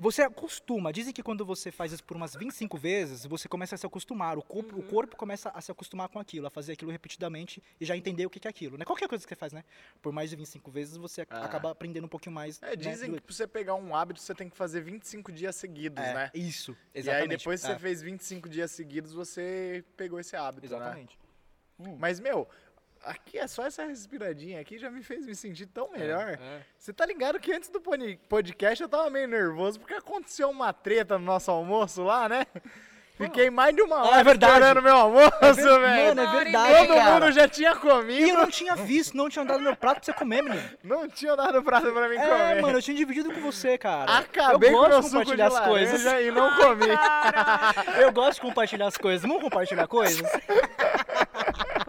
Você 0.00 0.22
acostuma, 0.22 0.90
dizem 0.94 1.12
que 1.12 1.22
quando 1.22 1.44
você 1.44 1.70
faz 1.70 1.92
isso 1.92 2.02
por 2.02 2.16
umas 2.16 2.34
25 2.34 2.78
vezes, 2.78 3.26
você 3.26 3.46
começa 3.46 3.74
a 3.74 3.78
se 3.78 3.84
acostumar, 3.84 4.38
o 4.38 4.42
corpo, 4.42 4.74
Uhum. 4.76 4.80
o 4.80 4.82
corpo 4.82 5.14
começa 5.14 5.50
a 5.50 5.60
se 5.60 5.70
acostumar 5.70 6.08
com 6.08 6.18
aquilo, 6.18 6.46
a 6.46 6.50
fazer 6.50 6.72
aquilo 6.72 6.90
repetidamente 6.90 7.62
e 7.78 7.84
já 7.84 7.94
entender 7.94 8.24
o 8.24 8.30
que 8.30 8.40
é 8.48 8.48
aquilo, 8.48 8.78
né? 8.78 8.84
Qualquer 8.86 9.06
coisa 9.06 9.22
que 9.22 9.28
você 9.28 9.36
faz, 9.36 9.52
né? 9.52 9.62
Por 10.00 10.10
mais 10.10 10.30
de 10.30 10.36
25 10.36 10.70
vezes, 10.70 10.96
você 10.96 11.26
Ah. 11.28 11.44
acaba 11.44 11.70
aprendendo 11.70 12.06
um 12.06 12.08
pouquinho 12.08 12.34
mais. 12.34 12.62
é, 12.62 12.68
né, 12.70 12.76
dizem 12.76 13.12
que 13.12 13.20
pra 13.20 13.34
você 13.34 13.46
pegar 13.46 13.74
um 13.74 13.94
hábito, 13.94 14.20
você 14.22 14.34
tem 14.34 14.48
que 14.48 14.56
fazer 14.56 14.80
25 14.80 15.30
dias 15.30 15.54
seguidos, 15.56 16.02
é, 16.02 16.14
né? 16.14 16.30
Isso, 16.32 16.74
E 16.94 17.00
exatamente. 17.00 17.32
aí 17.32 17.36
depois 17.36 17.60
que 17.60 17.66
é, 17.70 17.74
você 17.74 17.78
fez 17.78 18.00
25 18.00 18.48
dias 18.48 18.70
seguidos, 18.70 19.12
você 19.12 19.84
pegou 19.98 20.18
esse 20.18 20.34
hábito, 20.34 20.62
né? 20.66 20.76
Exatamente. 20.76 21.18
Mas, 21.98 22.20
meu, 22.20 22.48
aqui 23.04 23.38
é 23.38 23.46
só 23.46 23.64
essa 23.66 23.84
respiradinha 23.84 24.60
aqui 24.60 24.78
já 24.78 24.90
me 24.90 25.02
fez 25.02 25.24
me 25.26 25.34
sentir 25.34 25.66
tão 25.66 25.90
melhor. 25.90 26.38
é. 26.40 26.60
Você 26.78 26.92
tá 26.92 27.04
ligado 27.06 27.38
que 27.40 27.52
antes 27.52 27.68
do 27.70 27.80
podcast 28.28 28.82
eu 28.82 28.88
tava 28.88 29.08
meio 29.10 29.28
nervoso 29.28 29.78
porque 29.80 29.94
aconteceu 29.94 30.48
uma 30.50 30.72
treta 30.72 31.18
no 31.18 31.24
nosso 31.24 31.50
almoço 31.50 32.02
lá, 32.02 32.28
né? 32.28 32.46
Fiquei 33.20 33.50
mais 33.50 33.76
de 33.76 33.82
uma 33.82 33.96
Ah, 33.96 34.04
hora 34.08 34.20
é 34.20 34.24
verdade. 34.24 34.52
esperando 34.54 34.82
meu 34.82 34.96
almoço, 34.96 35.30
É 35.42 35.52
ver- 35.52 35.62
velho. 35.80 36.16
Mano, 36.16 36.20
é 36.22 36.42
verdade. 36.42 36.74
Todo 36.78 36.94
cara. 36.96 37.12
mundo 37.20 37.32
já 37.32 37.46
tinha 37.46 37.68
E 37.68 37.72
eu 37.74 37.78
comido, 37.78 38.32
não 38.38 38.46
tinha 38.50 38.74
visto, 38.76 39.14
não 39.14 39.28
tinha 39.28 39.44
dado 39.44 39.60
meu 39.60 39.76
prato 39.76 39.96
pra 39.96 40.04
você 40.06 40.12
comer, 40.14 40.42
menino. 40.42 40.70
não 40.82 41.06
tinha 41.06 41.36
dado 41.36 41.62
prato 41.62 41.92
pra 41.92 42.08
mim 42.08 42.16
É, 42.16 42.26
comer. 42.26 42.62
mano, 42.62 42.78
eu 42.78 42.82
tinha 42.82 42.96
dividido 42.96 43.30
com 43.30 43.40
você, 43.42 43.76
cara. 43.76 44.10
Acabei 44.16 44.70
eu 44.70 44.72
com 44.72 44.78
gosto 44.78 44.90
meu 44.90 45.00
de 45.02 45.08
suco 45.10 45.18
de 45.18 45.30
compartilhar 45.32 45.46
as 45.48 45.68
coisas. 45.68 46.02
e 46.24 46.30
não 46.30 46.56
comi. 46.56 46.86
Eu 48.00 48.10
gosto 48.10 48.34
de 48.36 48.40
compartilhar 48.40 48.86
as 48.86 48.96
coisas. 48.96 49.20
Vamos 49.20 49.42
compartilhar 49.42 49.86
coisas? 49.86 50.26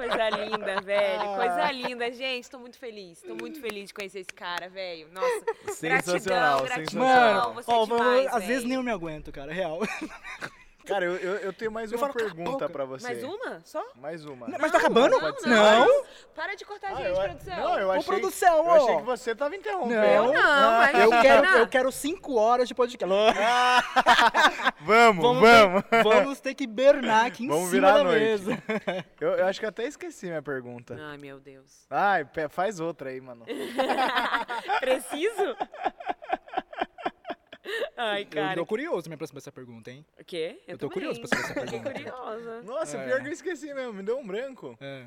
Coisa 0.01 0.29
linda, 0.29 0.81
velho. 0.81 1.35
Coisa 1.35 1.71
linda, 1.71 2.11
gente. 2.11 2.49
Tô 2.49 2.57
muito 2.57 2.77
feliz. 2.77 3.21
Tô 3.21 3.35
muito 3.35 3.61
feliz 3.61 3.87
de 3.89 3.93
conhecer 3.93 4.19
esse 4.19 4.33
cara, 4.33 4.67
velho. 4.67 5.07
Nossa. 5.11 5.73
Sensacional, 5.75 6.63
gratidão, 6.63 6.63
gratidão. 6.63 7.03
sensacional. 7.03 7.53
Mano, 7.53 7.53
você 7.53 7.71
ó, 7.71 7.83
é 7.83 7.85
demais, 7.85 8.33
às 8.33 8.43
vezes 8.45 8.63
nem 8.63 8.73
eu 8.73 8.83
me 8.83 8.91
aguento, 8.91 9.31
cara, 9.31 9.53
real. 9.53 9.79
Cara, 10.85 11.05
eu, 11.05 11.15
eu, 11.15 11.35
eu 11.37 11.53
tenho 11.53 11.71
mais 11.71 11.91
Eu 11.91 11.97
uma 11.97 12.09
pergunta 12.11 12.67
pra 12.69 12.85
você. 12.85 13.03
Mais 13.07 13.23
uma? 13.23 13.61
Só? 13.63 13.83
Mais 13.95 14.25
uma. 14.25 14.47
Mas 14.59 14.71
tá 14.71 14.77
acabando? 14.77 15.19
Não, 15.19 15.31
não. 15.45 15.79
Não? 15.85 16.03
Para 16.35 16.55
de 16.55 16.65
cortar 16.65 16.89
a 16.89 16.91
Ah, 16.91 16.95
gente, 16.97 17.07
eu, 17.07 17.15
produção. 17.15 17.55
não, 17.57 17.79
eu 17.79 17.87
Ô, 17.87 17.91
achei, 17.91 18.03
produção, 18.05 18.57
eu 18.65 18.71
achei 18.71 18.95
que 18.97 19.03
você 19.03 19.35
tava 19.35 19.55
interrompendo. 19.55 19.95
Não, 19.95 20.33
não, 20.33 20.71
mas- 20.77 20.99
Eu 20.99 21.09
quero, 21.21 21.45
eu 21.57 21.67
quero 21.67 21.91
cinco 21.91 22.35
horas 22.35 22.67
de 22.67 22.73
podcast. 22.75 23.01
Vamos, 24.81 25.21
Vamos, 25.23 25.41
vamos. 25.41 25.83
Ter, 25.83 26.03
vamos 26.03 26.39
ter 26.39 26.53
que 26.55 26.65
bernar 26.67 27.25
aqui 27.27 27.45
em 27.45 27.47
Vamos 27.47 27.69
cima 27.69 27.87
virar 27.87 27.93
da 27.93 27.99
a 27.99 28.03
noite. 28.03 28.19
mesa. 28.19 28.63
Eu, 29.21 29.29
eu 29.33 29.45
acho 29.45 29.59
que 29.59 29.65
eu 29.65 29.69
até 29.69 29.83
esqueci 29.85 30.25
minha 30.25 30.41
pergunta. 30.41 30.97
Ai, 30.99 31.17
meu 31.17 31.39
Deus. 31.39 31.85
Ai, 31.91 32.25
faz 32.49 32.79
outra 32.79 33.09
aí, 33.11 33.21
mano. 33.21 33.45
Preciso? 34.79 35.55
Ai, 37.97 38.23
Eu 38.23 38.27
cara. 38.27 38.55
tô 38.55 38.65
curioso 38.65 39.07
mesmo 39.09 39.17
pra 39.19 39.27
saber 39.27 39.37
essa 39.39 39.51
pergunta, 39.51 39.91
hein? 39.91 40.05
O 40.19 40.23
quê? 40.25 40.61
Eu 40.67 40.77
tô 40.77 40.89
também. 40.89 40.93
curioso 40.93 41.19
pra 41.21 41.29
saber 41.29 41.43
essa 41.43 41.53
Fiquei 41.61 41.79
pergunta. 41.79 41.91
curiosa. 41.93 42.61
Nossa, 42.63 42.97
É. 42.97 43.05
pior 43.05 43.21
que 43.21 43.27
eu 43.27 43.33
esqueci 43.33 43.73
mesmo, 43.73 43.93
me 43.93 44.03
deu 44.03 44.17
um 44.17 44.25
branco. 44.25 44.75
É. 44.81 45.05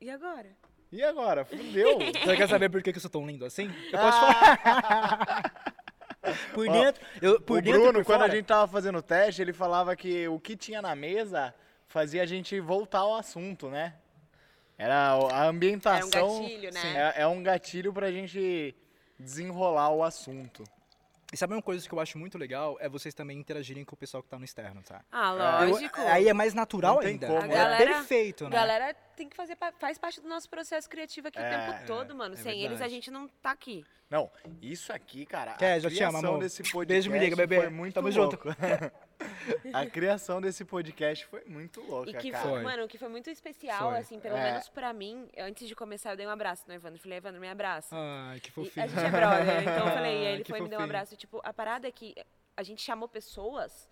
E 0.00 0.10
agora? 0.10 0.48
E 0.92 1.02
agora? 1.02 1.44
Fudeu. 1.44 1.98
Você 2.24 2.36
quer 2.36 2.48
saber 2.48 2.68
por 2.70 2.82
que 2.82 2.90
eu 2.90 3.00
sou 3.00 3.10
tão 3.10 3.26
lindo 3.26 3.44
assim? 3.44 3.70
Eu 3.92 3.98
posso 3.98 4.20
falar. 4.20 5.52
Por 6.52 6.68
Ó, 6.68 6.72
dentro, 6.72 7.06
eu, 7.22 7.40
por 7.40 7.58
o 7.58 7.62
dentro 7.62 7.80
Bruno, 7.80 7.98
por 8.00 8.04
quando 8.04 8.20
fora, 8.20 8.32
a 8.32 8.34
gente 8.36 8.44
tava 8.44 8.70
fazendo 8.70 8.98
o 8.98 9.02
teste, 9.02 9.40
ele 9.40 9.52
falava 9.52 9.96
que 9.96 10.28
o 10.28 10.38
que 10.38 10.56
tinha 10.56 10.82
na 10.82 10.94
mesa 10.94 11.54
fazia 11.86 12.22
a 12.22 12.26
gente 12.26 12.60
voltar 12.60 12.98
ao 12.98 13.14
assunto, 13.14 13.70
né? 13.70 13.94
Era 14.76 15.12
a 15.12 15.46
ambientação. 15.46 16.10
Era 16.12 16.26
um 16.26 16.40
gatilho, 16.42 16.72
né? 16.74 17.12
É, 17.16 17.22
é 17.22 17.26
um 17.26 17.42
gatilho 17.42 17.92
pra 17.94 18.10
gente 18.12 18.74
desenrolar 19.18 19.90
o 19.90 20.02
assunto. 20.02 20.64
E 21.30 21.36
sabe 21.36 21.52
uma 21.52 21.60
coisa 21.60 21.86
que 21.86 21.94
eu 21.94 22.00
acho 22.00 22.16
muito 22.18 22.38
legal? 22.38 22.78
É 22.80 22.88
vocês 22.88 23.12
também 23.14 23.38
interagirem 23.38 23.84
com 23.84 23.94
o 23.94 23.98
pessoal 23.98 24.22
que 24.22 24.30
tá 24.30 24.38
no 24.38 24.46
externo, 24.46 24.82
tá? 24.82 25.04
Ah, 25.12 25.60
Eu- 25.62 25.70
lógico. 25.72 26.00
aí 26.00 26.26
é 26.26 26.32
mais 26.32 26.54
natural 26.54 26.94
Não 26.96 27.02
ainda. 27.02 27.26
como, 27.26 27.38
é 27.40 27.46
né? 27.48 27.54
galera- 27.54 27.84
perfeito, 27.94 28.44
né? 28.44 28.50
Galera 28.50 28.94
tem 29.14 29.28
que 29.28 29.36
fazer, 29.36 29.56
faz 29.78 29.98
parte 29.98 30.22
do 30.22 30.28
nosso 30.28 30.48
processo 30.48 30.88
criativo 30.88 31.28
aqui 31.28 31.38
É, 31.38 31.42
o 31.46 31.72
tempo 31.72 31.86
todo, 31.86 32.14
mano. 32.14 32.34
é 32.34 32.38
Sem 32.38 32.62
eles 32.64 32.80
a 32.80 32.88
gente 32.88 33.10
não 33.10 33.28
tá 33.42 33.50
aqui. 33.50 33.84
Não, 34.08 34.30
isso 34.62 34.90
aqui, 34.90 35.26
cara, 35.26 35.52
Quer, 35.52 35.74
a 35.74 35.78
já 35.80 35.90
te 35.90 36.02
amo, 36.02 36.16
amor. 36.16 36.38
desse 36.38 36.62
podcast 36.62 36.86
Beijo, 36.86 37.10
me 37.10 37.18
liga, 37.18 37.36
bebê. 37.36 37.56
foi 37.56 37.68
muito 37.68 37.94
Tamo 37.94 38.10
junto. 38.10 38.38
a 39.72 39.86
criação 39.86 40.40
desse 40.40 40.64
podcast 40.64 41.26
foi 41.26 41.44
muito 41.46 41.80
louca, 41.82 42.10
E 42.10 42.14
que 42.14 42.30
cara. 42.30 42.48
foi, 42.48 42.62
mano, 42.62 42.84
o 42.84 42.88
que 42.88 42.98
foi 42.98 43.08
muito 43.08 43.28
especial, 43.30 43.90
Foi. 43.90 43.98
assim, 44.00 44.20
pelo 44.20 44.36
É. 44.36 44.44
menos 44.44 44.68
pra 44.68 44.92
mim, 44.92 45.28
antes 45.38 45.66
de 45.68 45.74
começar 45.74 46.10
eu 46.12 46.16
dei 46.16 46.26
um 46.26 46.30
abraço 46.30 46.64
no 46.68 46.74
Evandro. 46.74 47.00
Falei, 47.00 47.18
Evandro, 47.18 47.40
me 47.40 47.48
abraça. 47.48 47.94
Ai, 47.96 48.40
que 48.40 48.48
E 48.48 48.52
fofinho. 48.52 48.84
a 48.84 48.88
gente 48.88 49.04
é 49.04 49.10
brother, 49.10 49.62
então 49.62 49.86
eu 49.88 49.92
falei, 49.92 50.12
e 50.22 50.26
aí 50.26 50.34
ele 50.34 50.44
Que 50.44 50.50
foi 50.52 50.58
e 50.60 50.62
me 50.62 50.68
deu 50.68 50.78
um 50.78 50.82
fofinho. 50.82 50.96
abraço. 50.96 51.16
Tipo, 51.16 51.40
a 51.42 51.52
parada 51.52 51.88
é 51.88 51.90
que 51.92 52.14
a 52.56 52.62
gente 52.62 52.82
chamou 52.82 53.08
pessoas 53.08 53.88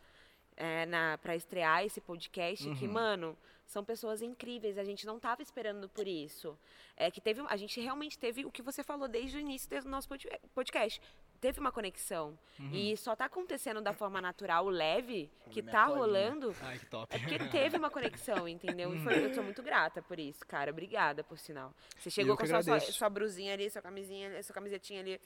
é, 0.57 0.86
na, 0.86 1.19
pra 1.19 1.35
estrear 1.36 1.85
esse 1.85 2.01
podcast 2.01 2.66
Uhum. 2.66 2.74
que, 2.77 2.89
mano, 2.89 3.36
são 3.67 3.85
pessoas 3.85 4.23
incríveis. 4.23 4.79
A 4.79 4.85
gente 4.85 5.05
não 5.07 5.19
tava 5.19 5.43
esperando 5.43 5.89
por 5.89 6.07
isso. 6.07 6.59
É 6.97 7.11
que 7.11 7.21
teve, 7.21 7.43
a 7.49 7.57
gente 7.57 7.81
realmente 7.81 8.19
teve 8.19 8.45
o 8.47 8.51
que 8.51 8.63
você 8.63 8.83
falou 8.83 9.09
desde 9.09 9.37
o 9.37 9.41
início 9.41 9.69
do 9.83 9.89
nosso 9.89 10.09
pod- 10.09 10.29
podcast. 10.55 11.01
Teve 11.39 11.61
uma 11.61 11.71
conexão. 11.71 12.39
Uhum. 12.59 12.71
E 12.73 12.97
só 12.97 13.15
tá 13.15 13.27
acontecendo 13.27 13.83
da 13.83 13.93
forma 13.93 14.23
natural, 14.23 14.67
leve, 14.69 15.31
que 15.51 15.63
tá 15.63 15.85
colinha. 15.85 15.99
rolando. 15.99 16.57
Ai, 16.63 16.79
que 16.79 16.87
top. 16.87 17.15
É 17.15 17.19
porque 17.19 17.39
teve 17.51 17.77
uma 17.77 17.91
conexão, 17.91 18.49
entendeu? 18.49 18.95
E 18.95 18.99
foi, 19.01 19.23
eu 19.27 19.35
sou 19.35 19.45
muito 19.45 19.63
grata 19.63 20.01
por 20.01 20.19
isso, 20.19 20.47
cara. 20.47 20.71
Obrigada, 20.71 21.23
por 21.23 21.39
sinal. 21.39 21.75
Você 21.99 22.09
chegou 22.09 22.33
Eu 22.33 22.37
com 22.39 22.43
que 22.45 22.49
sua, 22.49 22.63
sua, 22.63 22.81
sua 22.81 23.11
brusinha 23.11 23.53
ali, 23.53 23.69
sua 23.69 23.83
camisinha, 23.83 24.43
sua 24.43 24.55
camisetinha 24.55 25.01
ali, 25.01 25.21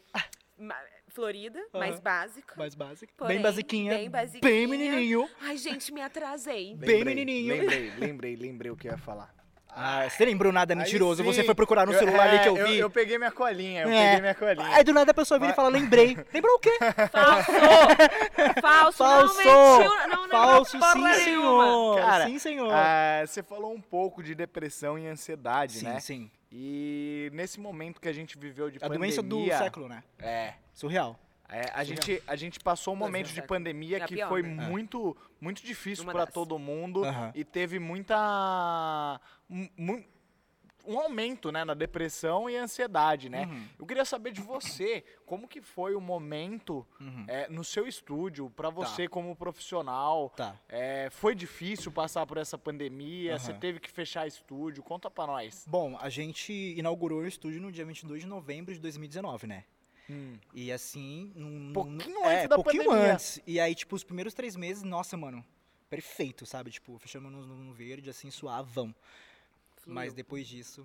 florida, 1.08 1.60
mais 1.72 1.98
básica. 2.00 2.54
Mais 2.56 2.74
básica. 2.74 3.12
Porém, 3.16 3.36
bem 3.36 3.42
basiquinha. 3.42 3.94
bem 3.94 4.10
basiquinha. 4.10 4.52
Bem 4.52 4.66
menininho. 4.66 5.28
Ai, 5.40 5.56
gente, 5.56 5.92
me 5.92 6.00
atrasei. 6.02 6.74
Bem 6.76 6.98
Lembrei, 6.98 7.14
menininho. 7.14 7.54
Lembrei, 7.56 7.92
lembrei, 7.98 8.36
lembrei 8.36 8.70
o 8.70 8.76
que 8.76 8.88
eu 8.88 8.92
ia 8.92 8.98
falar. 8.98 9.34
Ah, 9.72 10.08
você 10.08 10.24
lembrou 10.24 10.52
nada, 10.52 10.72
é 10.72 10.76
mentiroso. 10.76 11.22
sim. 11.22 11.32
Você 11.32 11.44
foi 11.44 11.54
procurar 11.54 11.86
no 11.86 11.94
celular 11.94 12.28
ali 12.28 12.40
que 12.40 12.48
eu 12.48 12.66
vi. 12.66 12.78
Eu, 12.78 12.90
peguei 12.90 13.18
minha 13.18 13.30
colinha, 13.30 13.82
eu 13.82 13.88
É. 13.88 14.04
peguei 14.06 14.20
minha 14.20 14.34
colinha. 14.34 14.76
Aí 14.76 14.82
do 14.82 14.92
nada 14.92 15.12
a 15.12 15.14
pessoa 15.14 15.38
vira 15.38 15.52
e 15.52 15.54
fala, 15.54 15.68
lembrei. 15.68 16.16
Lembrou 16.34 16.56
o 16.56 16.58
quê? 16.58 16.76
Falso! 17.12 17.52
Falso! 18.60 18.98
Falso! 18.98 19.42
Não 19.42 19.76
mentiu, 19.82 20.08
não 20.08 20.28
Falso, 20.28 20.70
sim, 20.72 21.00
nenhuma. 21.02 21.14
senhor. 21.14 21.96
Cara, 22.00 22.26
sim, 22.26 22.38
senhor. 22.38 22.72
Ah, 22.72 23.22
você 23.24 23.42
falou 23.42 23.72
um 23.72 23.80
pouco 23.80 24.22
de 24.22 24.34
depressão 24.34 24.98
e 24.98 25.06
ansiedade, 25.06 25.78
sim, 25.78 25.84
né? 25.86 26.00
sim. 26.00 26.30
E 26.52 27.30
nesse 27.32 27.60
momento 27.60 28.00
que 28.00 28.08
a 28.08 28.12
gente 28.12 28.36
viveu 28.38 28.70
de 28.70 28.78
A 28.78 28.80
pandemia... 28.80 28.98
doença 29.08 29.22
do 29.22 29.46
século, 29.46 29.88
né? 29.88 30.02
É. 30.18 30.54
Surreal. 30.74 31.18
É, 31.48 31.68
a, 31.74 31.82
gente, 31.82 32.22
a 32.28 32.36
gente 32.36 32.60
passou 32.60 32.94
um 32.94 32.96
momento 32.96 33.32
de 33.32 33.42
pandemia 33.42 33.96
É 33.96 34.00
que 34.06 34.14
pior, 34.14 34.28
foi 34.28 34.42
né? 34.42 34.68
muito, 34.68 35.16
muito 35.40 35.62
difícil 35.64 36.04
para 36.04 36.24
todo 36.26 36.56
mundo 36.58 37.02
e 37.34 37.44
teve 37.44 37.78
muita. 37.80 39.20
mu- 39.48 40.04
um 40.86 40.98
aumento 40.98 41.50
né, 41.52 41.64
na 41.64 41.74
depressão 41.74 42.48
e 42.48 42.56
ansiedade, 42.56 43.28
né? 43.28 43.46
Uhum. 43.46 43.66
Eu 43.78 43.86
queria 43.86 44.04
saber 44.04 44.32
de 44.32 44.40
você, 44.40 45.04
como 45.26 45.46
que 45.48 45.60
foi 45.60 45.94
o 45.94 46.00
momento 46.00 46.86
Uhum. 47.00 47.24
é, 47.28 47.48
no 47.48 47.62
seu 47.64 47.86
estúdio, 47.86 48.50
para 48.50 48.70
você 48.70 49.06
como 49.08 49.34
profissional? 49.36 50.30
Tá. 50.36 50.56
É, 50.68 51.08
foi 51.10 51.34
difícil 51.34 51.90
passar 51.92 52.26
por 52.26 52.36
essa 52.38 52.56
pandemia? 52.58 53.38
Você 53.38 53.50
Aham. 53.52 53.60
teve 53.60 53.80
que 53.80 53.90
fechar 53.90 54.26
estúdio? 54.26 54.82
Conta 54.82 55.10
pra 55.10 55.26
nós. 55.26 55.64
Bom, 55.68 55.96
a 56.00 56.08
gente 56.08 56.52
inaugurou 56.52 57.20
o 57.20 57.26
estúdio 57.26 57.60
no 57.60 57.70
dia 57.72 57.84
22 57.84 58.22
de 58.22 58.26
novembro 58.28 58.72
de 58.74 58.80
2019, 58.80 59.46
né? 59.46 59.64
E 60.52 60.72
assim, 60.72 61.30
num, 61.36 61.72
Pouquinho 61.72 62.14
num- 62.20 62.26
antes 62.26 62.44
é, 62.44 62.48
da 62.48 62.56
pouquinho 62.56 62.84
pandemia. 62.86 63.12
antes. 63.14 63.40
E 63.46 63.60
aí, 63.60 63.74
tipo, 63.76 63.94
os 63.94 64.02
primeiros 64.02 64.34
três 64.34 64.56
meses, 64.56 64.82
nossa, 64.82 65.16
mano, 65.16 65.44
perfeito, 65.88 66.44
sabe? 66.44 66.70
Tipo, 66.72 66.98
fechamos 66.98 67.30
no, 67.30 67.46
no 67.46 67.72
verde, 67.72 68.10
assim, 68.10 68.28
suavão. 68.28 68.92
Fluiu. 69.80 69.94
Mas 69.94 70.12
depois 70.14 70.46
disso, 70.46 70.84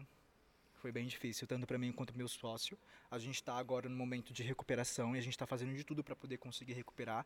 foi 0.82 0.92
bem 0.92 1.06
difícil, 1.08 1.48
tanto 1.48 1.66
para 1.68 1.78
mim 1.78 1.92
quanto 1.92 2.10
pro 2.10 2.18
meu 2.18 2.28
sócio. 2.28 2.78
A 3.10 3.18
gente 3.20 3.42
tá 3.44 3.56
agora 3.56 3.88
no 3.90 3.96
momento 3.96 4.34
de 4.34 4.44
recuperação 4.44 5.16
e 5.16 5.20
a 5.20 5.22
gente 5.22 5.38
tá 5.38 5.46
fazendo 5.46 5.74
de 5.76 5.84
tudo 5.84 6.04
para 6.04 6.16
poder 6.16 6.38
conseguir 6.38 6.74
recuperar. 6.74 7.26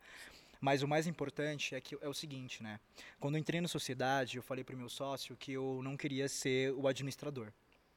Mas 0.61 0.81
o 0.81 0.87
mais 0.87 1.07
importante 1.07 1.73
é 1.75 1.79
que 1.81 1.97
é 2.01 2.07
o 2.07 2.13
seguinte, 2.13 2.61
né? 2.61 2.79
Quando 3.19 3.35
eu 3.35 3.39
entrei 3.39 3.61
na 3.61 3.67
sociedade, 3.67 4.37
eu 4.37 4.43
falei 4.43 4.63
pro 4.63 4.75
meu 4.75 4.89
sócio 4.89 5.35
que 5.37 5.53
eu 5.53 5.79
não 5.83 5.95
queria 5.95 6.27
ser 6.27 6.73
o 6.73 6.87
administrador, 6.87 7.51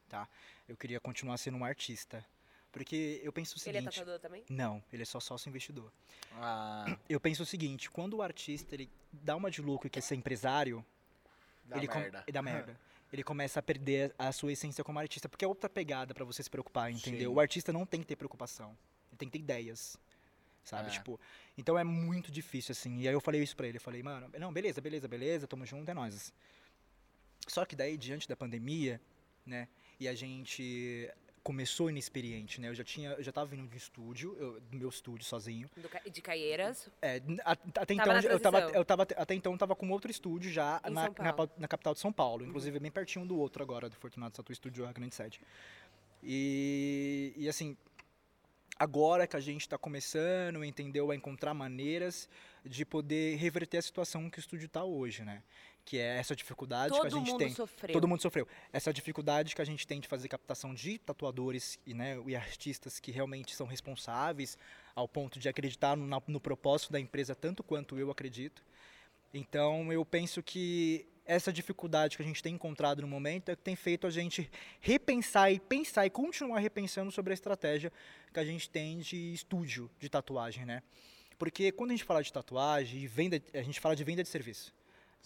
tá? 0.08 0.28
Eu 0.68 0.76
queria 0.76 1.00
continuar 1.00 1.36
sendo 1.38 1.56
um 1.58 1.64
artista. 1.64 2.24
Porque 2.70 3.20
eu 3.22 3.30
penso 3.32 3.56
o 3.58 3.68
Ele 3.68 3.76
é 3.76 3.80
seguinte, 3.80 3.98
tatuador 3.98 4.18
também? 4.20 4.44
não, 4.48 4.82
ele 4.90 5.02
é 5.02 5.04
só 5.04 5.20
sócio 5.20 5.48
investidor. 5.50 5.92
Ah, 6.36 6.96
Eu 7.06 7.20
penso 7.20 7.42
o 7.42 7.46
seguinte, 7.46 7.90
quando 7.90 8.14
o 8.14 8.22
artista 8.22 8.74
ele 8.74 8.88
dá 9.12 9.36
uma 9.36 9.50
de 9.50 9.60
louco 9.60 9.86
e 9.86 9.90
quer 9.90 10.00
ser 10.00 10.14
empresário, 10.14 10.82
dá 11.64 11.76
ele 11.76 11.86
com- 11.86 11.98
merda. 11.98 12.24
dá 12.32 12.40
merda. 12.42 12.80
Ele 13.12 13.22
começa 13.22 13.60
a 13.60 13.62
perder 13.62 14.14
a 14.18 14.32
sua 14.32 14.52
essência 14.52 14.82
como 14.82 14.98
artista, 14.98 15.28
porque 15.28 15.44
é 15.44 15.48
outra 15.48 15.68
pegada 15.68 16.14
pra 16.14 16.24
você 16.24 16.42
se 16.42 16.48
preocupar, 16.48 16.90
entendeu? 16.90 17.30
Sim. 17.30 17.36
O 17.36 17.40
artista 17.40 17.72
não 17.72 17.84
tem 17.84 18.00
que 18.00 18.06
ter 18.06 18.16
preocupação. 18.16 18.70
Ele 19.10 19.18
tem 19.18 19.28
que 19.28 19.32
ter 19.32 19.38
ideias. 19.38 19.96
Sabe, 20.64 20.88
É. 20.88 20.92
tipo, 20.92 21.20
então 21.58 21.76
é 21.76 21.82
muito 21.84 22.30
difícil 22.30 22.72
assim. 22.72 23.00
E 23.00 23.08
aí 23.08 23.12
eu 23.14 23.20
falei 23.20 23.42
isso 23.42 23.56
pra 23.56 23.66
ele, 23.66 23.78
eu 23.78 23.80
falei: 23.80 24.00
"Mano, 24.02 24.30
não, 24.38 24.52
beleza, 24.52 24.80
beleza, 24.80 25.08
beleza, 25.08 25.46
tamo 25.46 25.66
junto, 25.66 25.90
é 25.90 25.92
nóis". 25.94 26.32
Só 27.48 27.64
que 27.64 27.74
daí 27.74 27.96
diante 27.96 28.28
da 28.28 28.36
pandemia, 28.36 29.00
né, 29.44 29.66
e 29.98 30.06
a 30.06 30.14
gente 30.14 31.10
começou 31.42 31.90
inexperiente, 31.90 32.60
né? 32.60 32.68
Eu 32.68 32.74
já 32.74 32.84
tinha, 32.84 33.10
eu 33.10 33.22
já 33.22 33.32
tava 33.32 33.46
vindo 33.46 33.68
de 33.68 33.76
estúdio, 33.76 34.36
eu- 34.38 34.60
do 34.60 34.76
meu 34.76 34.88
estúdio 34.88 35.24
sozinho. 35.26 35.68
Do 35.76 36.10
de 36.10 36.22
Caieiras. 36.22 36.88
É, 37.00 37.20
a- 37.44 37.52
até 37.52 37.94
Tava 37.96 38.18
então 38.20 38.30
eu 38.30 38.40
tava, 38.40 38.60
eu 38.60 38.84
tava 38.84 39.02
até 39.02 39.34
então 39.34 39.56
tava 39.58 39.74
com 39.74 39.90
outro 39.90 40.10
estúdio 40.10 40.50
já 40.52 40.80
na, 40.84 41.08
na, 41.10 41.34
na 41.58 41.68
capital 41.68 41.94
de 41.94 42.00
São 42.00 42.12
Paulo, 42.12 42.44
inclusive 42.44 42.78
bem 42.78 42.90
pertinho 42.90 43.26
do 43.26 43.36
outro 43.38 43.62
agora, 43.62 43.88
do 43.88 43.96
Fortunato 43.96 44.36
Satu 44.36 44.52
Estúdio, 44.52 44.86
a 44.86 44.92
grande 44.92 45.14
sede. 45.14 45.40
E, 46.22 47.32
e 47.36 47.48
assim, 47.48 47.76
agora 48.78 49.26
que 49.26 49.36
a 49.36 49.40
gente 49.40 49.62
está 49.62 49.76
começando, 49.76 50.64
entendeu, 50.64 51.10
a 51.10 51.16
encontrar 51.16 51.52
maneiras 51.54 52.28
de 52.64 52.84
poder 52.84 53.36
reverter 53.36 53.78
a 53.78 53.82
situação 53.82 54.30
que 54.30 54.38
o 54.38 54.40
estúdio 54.40 54.66
está 54.66 54.84
hoje, 54.84 55.24
né? 55.24 55.42
Que 55.84 55.98
é 55.98 56.18
essa 56.18 56.36
dificuldade 56.36 56.92
que 56.92 56.98
a 56.98 57.02
Todo 57.02 57.18
gente 57.18 57.30
mundo 57.30 57.38
tem. 57.38 57.54
sofreu. 57.54 57.92
Todo 57.92 58.08
mundo 58.08 58.22
sofreu. 58.22 58.48
Essa 58.72 58.92
dificuldade 58.92 59.54
que 59.54 59.62
a 59.62 59.64
gente 59.64 59.86
tem 59.86 59.98
de 60.00 60.06
fazer 60.06 60.28
captação 60.28 60.72
de 60.72 60.98
tatuadores 60.98 61.78
e, 61.84 61.92
né, 61.92 62.22
e 62.26 62.36
artistas 62.36 63.00
que 63.00 63.10
realmente 63.10 63.54
são 63.54 63.66
responsáveis 63.66 64.56
ao 64.94 65.08
ponto 65.08 65.38
de 65.40 65.48
acreditar 65.48 65.96
no, 65.96 66.22
no 66.28 66.40
propósito 66.40 66.92
da 66.92 67.00
empresa 67.00 67.34
tanto 67.34 67.62
quanto 67.64 67.98
eu 67.98 68.10
acredito. 68.10 68.62
Então 69.34 69.92
eu 69.92 70.04
penso 70.04 70.42
que 70.42 71.06
essa 71.24 71.52
dificuldade 71.52 72.16
que 72.16 72.22
a 72.22 72.26
gente 72.26 72.42
tem 72.42 72.54
encontrado 72.54 73.00
no 73.02 73.08
momento 73.08 73.48
é 73.48 73.56
que 73.56 73.62
tem 73.62 73.76
feito 73.76 74.06
a 74.06 74.10
gente 74.10 74.50
repensar 74.80 75.52
e 75.52 75.58
pensar 75.58 76.06
e 76.06 76.10
continuar 76.10 76.58
repensando 76.58 77.10
sobre 77.10 77.32
a 77.32 77.34
estratégia 77.34 77.92
que 78.32 78.40
a 78.40 78.44
gente 78.44 78.68
tem 78.68 78.98
de 78.98 79.32
estúdio 79.32 79.90
de 79.98 80.08
tatuagem, 80.08 80.64
né? 80.64 80.82
Porque 81.42 81.72
quando 81.72 81.90
a 81.90 81.94
gente 81.94 82.04
fala 82.04 82.22
de 82.22 82.32
tatuagem 82.32 83.00
e 83.00 83.06
venda, 83.08 83.42
a 83.52 83.62
gente 83.62 83.80
fala 83.80 83.96
de 83.96 84.04
venda 84.04 84.22
de 84.22 84.28
serviço. 84.28 84.72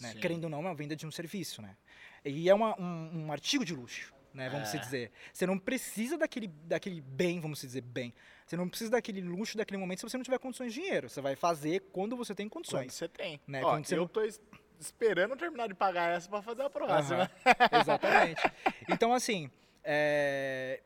Né? 0.01 0.15
Querendo 0.19 0.45
ou 0.45 0.49
não, 0.49 0.57
é 0.57 0.61
uma 0.61 0.73
venda 0.73 0.95
de 0.95 1.05
um 1.05 1.11
serviço, 1.11 1.61
né? 1.61 1.77
E 2.25 2.49
é 2.49 2.55
uma- 2.55 2.75
um, 2.81 3.25
um 3.27 3.31
artigo 3.31 3.63
de 3.63 3.75
luxo, 3.75 4.11
né? 4.33 4.49
Vamos 4.49 4.69
se 4.69 4.77
É. 4.77 4.79
dizer. 4.79 5.11
Você 5.31 5.45
não 5.45 5.59
precisa 5.59 6.17
daquele, 6.17 6.47
daquele 6.47 7.01
bem, 7.01 7.39
vamos 7.39 7.59
se 7.59 7.67
dizer, 7.67 7.81
bem. 7.81 8.15
Você 8.47 8.57
não 8.57 8.67
precisa 8.67 8.89
daquele 8.89 9.21
luxo, 9.21 9.55
daquele 9.57 9.77
momento, 9.77 9.99
se 9.99 10.09
você 10.09 10.17
não 10.17 10.23
tiver 10.23 10.39
condições 10.39 10.73
de 10.73 10.81
dinheiro. 10.81 11.07
Você 11.07 11.21
vai 11.21 11.35
fazer 11.35 11.81
quando 11.93 12.17
você 12.17 12.33
tem 12.33 12.49
Quando 12.49 12.65
condições. 12.65 12.95
você 12.95 13.07
tem. 13.07 13.39
Né, 13.45 13.63
Ó, 13.63 13.69
quando 13.69 13.85
você 13.85 13.93
eu 13.93 13.99
não- 13.99 14.07
tô 14.07 14.23
es- 14.23 14.41
esperando 14.79 15.35
terminar 15.37 15.67
de 15.67 15.75
pagar 15.75 16.17
essa 16.17 16.27
pra 16.27 16.41
fazer 16.41 16.63
a 16.63 16.69
próxima. 16.71 17.29
Aham, 17.45 17.79
Exatamente. 17.79 18.41
Então, 19.03 19.13
assim, 19.13 19.51
é, 19.83 20.81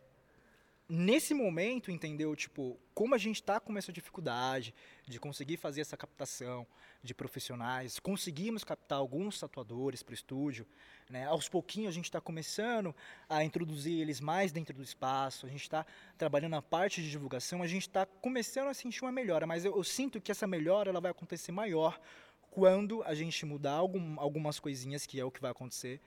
nesse 0.94 1.34
momento, 1.34 1.90
entendeu? 1.90 2.36
Tipo, 2.36 2.78
como 2.94 3.16
a 3.16 3.18
gente 3.18 3.42
tá 3.42 3.62
com 3.62 3.78
essa 3.78 3.94
dificuldade 3.94 4.76
de 5.08 5.22
conseguir 5.22 5.56
fazer 5.56 5.80
essa 5.80 5.96
captação 5.96 6.68
de 7.02 7.14
profissionais, 7.14 7.98
conseguimos 7.98 8.66
captar 8.66 8.98
alguns 8.98 9.40
tatuadores 9.40 10.04
para 10.04 10.12
o 10.12 10.14
estúdio, 10.14 10.68
né? 11.10 11.26
Aos 11.28 11.48
pouquinhos 11.48 11.92
a 11.92 11.96
gente 11.96 12.06
está 12.06 12.20
começando 12.20 12.94
a 13.30 13.42
introduzir 13.42 14.02
eles 14.02 14.20
mais 14.20 14.52
dentro 14.52 14.76
do 14.76 14.84
espaço, 14.84 15.46
a 15.46 15.50
gente 15.50 15.62
está 15.62 15.86
trabalhando 16.18 16.58
a 16.58 16.62
parte 16.62 17.02
de 17.02 17.10
divulgação, 17.10 17.64
a 17.64 17.68
gente 17.68 17.88
está 17.88 18.06
começando 18.06 18.68
a 18.68 18.74
sentir 18.74 19.02
uma 19.06 19.14
melhora, 19.14 19.48
mas 19.48 19.64
eu, 19.64 19.78
eu 19.78 19.86
sinto 19.86 20.20
que 20.20 20.30
essa 20.30 20.46
melhora 20.46 20.90
ela 20.90 21.00
vai 21.00 21.12
acontecer 21.12 21.54
maior 21.54 22.02
quando 22.50 23.02
a 23.04 23.16
gente 23.16 23.46
mudar 23.46 23.76
algum, 23.76 24.20
algumas 24.20 24.60
coisinhas, 24.60 25.06
que 25.06 25.18
é 25.18 25.24
o 25.24 25.32
que 25.32 25.40
vai 25.40 25.52
acontecer, 25.52 26.02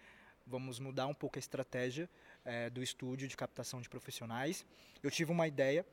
vamos 0.47 0.79
mudar 0.79 1.07
um 1.07 1.15
pouco 1.15 1.39
a 1.39 1.41
estratégia 1.41 2.07
eh, 2.45 2.71
do 2.71 2.83
estúdio 2.83 3.27
de 3.29 3.37
captação 3.37 3.81
de 3.81 3.89
profissionais. 3.89 4.65
Eu 5.03 5.11
tive 5.11 5.31
uma 5.33 5.47
ideia 5.49 5.85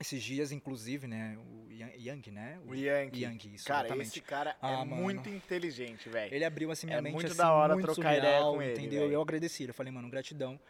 esses 0.00 0.22
dias, 0.22 0.52
inclusive, 0.52 1.08
né, 1.08 1.36
o 1.38 1.72
Yang, 1.72 1.92
Yang, 2.06 2.30
né? 2.30 2.60
O 2.66 2.72
Yankee. 2.74 3.20
Yang, 3.22 3.54
isso, 3.56 3.64
cara, 3.66 3.80
exatamente. 3.88 4.06
esse 4.08 4.20
cara 4.20 4.56
Ah, 4.62 4.70
é 4.72 4.76
mano. 4.84 4.94
muito 4.94 5.28
inteligente, 5.28 6.08
velho. 6.08 6.32
Ele 6.32 6.44
abriu 6.44 6.70
assim 6.70 6.86
minha 6.86 6.98
É 6.98 7.02
mente 7.02 7.14
muito 7.14 7.26
assim, 7.26 7.36
da 7.36 7.52
hora 7.52 7.74
muito 7.74 7.92
trocar 7.92 8.16
ideia 8.16 8.34
surreal, 8.38 8.54
com 8.54 8.62
ele, 8.62 8.72
entendeu? 8.72 9.00
velho. 9.02 9.12
Eu 9.14 9.22
agradeci, 9.22 9.64
eu 9.66 9.74
falei, 9.74 9.92
mano, 9.92 10.08
gratidão 10.08 10.60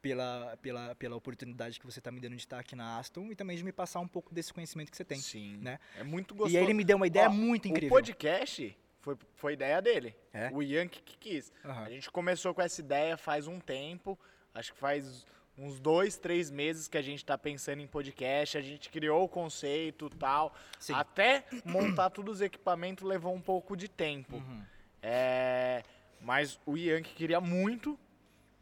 pela, 0.00 0.56
pela, 0.60 0.94
pela 0.96 1.14
oportunidade 1.14 1.78
que 1.78 1.86
você 1.86 2.00
tá 2.00 2.10
me 2.10 2.18
dando 2.18 2.34
de 2.34 2.42
estar 2.42 2.58
aqui 2.58 2.74
na 2.74 2.98
Aston 2.98 3.30
e 3.30 3.36
também 3.36 3.56
de 3.56 3.62
me 3.62 3.70
passar 3.70 4.00
um 4.00 4.08
pouco 4.08 4.34
desse 4.34 4.52
conhecimento 4.52 4.90
que 4.90 4.96
você 4.96 5.04
tem. 5.04 5.18
Sim. 5.20 5.58
né? 5.58 5.78
É 5.96 6.02
muito 6.02 6.34
gostoso. 6.34 6.52
E 6.52 6.58
aí 6.58 6.64
ele 6.64 6.74
me 6.74 6.82
deu 6.82 6.96
uma 6.96 7.06
ideia 7.06 7.28
Ó, 7.28 7.32
muito 7.32 7.66
O 7.66 7.68
incrível. 7.68 7.90
podcast 7.90 8.76
foi, 9.00 9.16
foi 9.36 9.52
ideia 9.52 9.80
dele. 9.80 10.16
É? 10.32 10.50
O 10.52 10.60
Yankee 10.60 11.02
que 11.02 11.16
quis. 11.18 11.52
Aham. 11.64 11.84
A 11.84 11.90
gente 11.90 12.10
começou 12.10 12.52
com 12.52 12.60
essa 12.60 12.80
ideia 12.80 13.16
faz 13.16 13.46
um 13.46 13.60
tempo. 13.60 14.18
Acho 14.54 14.72
que 14.72 14.78
faz 14.78 15.26
uns 15.56 15.78
dois, 15.78 16.16
três 16.16 16.50
meses 16.50 16.88
que 16.88 16.96
a 16.96 17.02
gente 17.02 17.24
tá 17.24 17.36
pensando 17.36 17.80
em 17.80 17.86
podcast. 17.86 18.58
A 18.58 18.62
gente 18.62 18.90
criou 18.90 19.24
o 19.24 19.28
conceito 19.28 20.10
e 20.12 20.16
tal. 20.16 20.54
Sim. 20.78 20.94
Até 20.94 21.44
montar 21.64 22.10
todos 22.10 22.36
os 22.36 22.40
equipamentos 22.40 23.04
levou 23.04 23.34
um 23.34 23.40
pouco 23.40 23.76
de 23.76 23.88
tempo. 23.88 24.36
Uhum. 24.36 24.62
É, 25.02 25.82
mas 26.20 26.58
o 26.64 26.76
Yankee 26.76 27.14
queria 27.14 27.40
muito. 27.40 27.98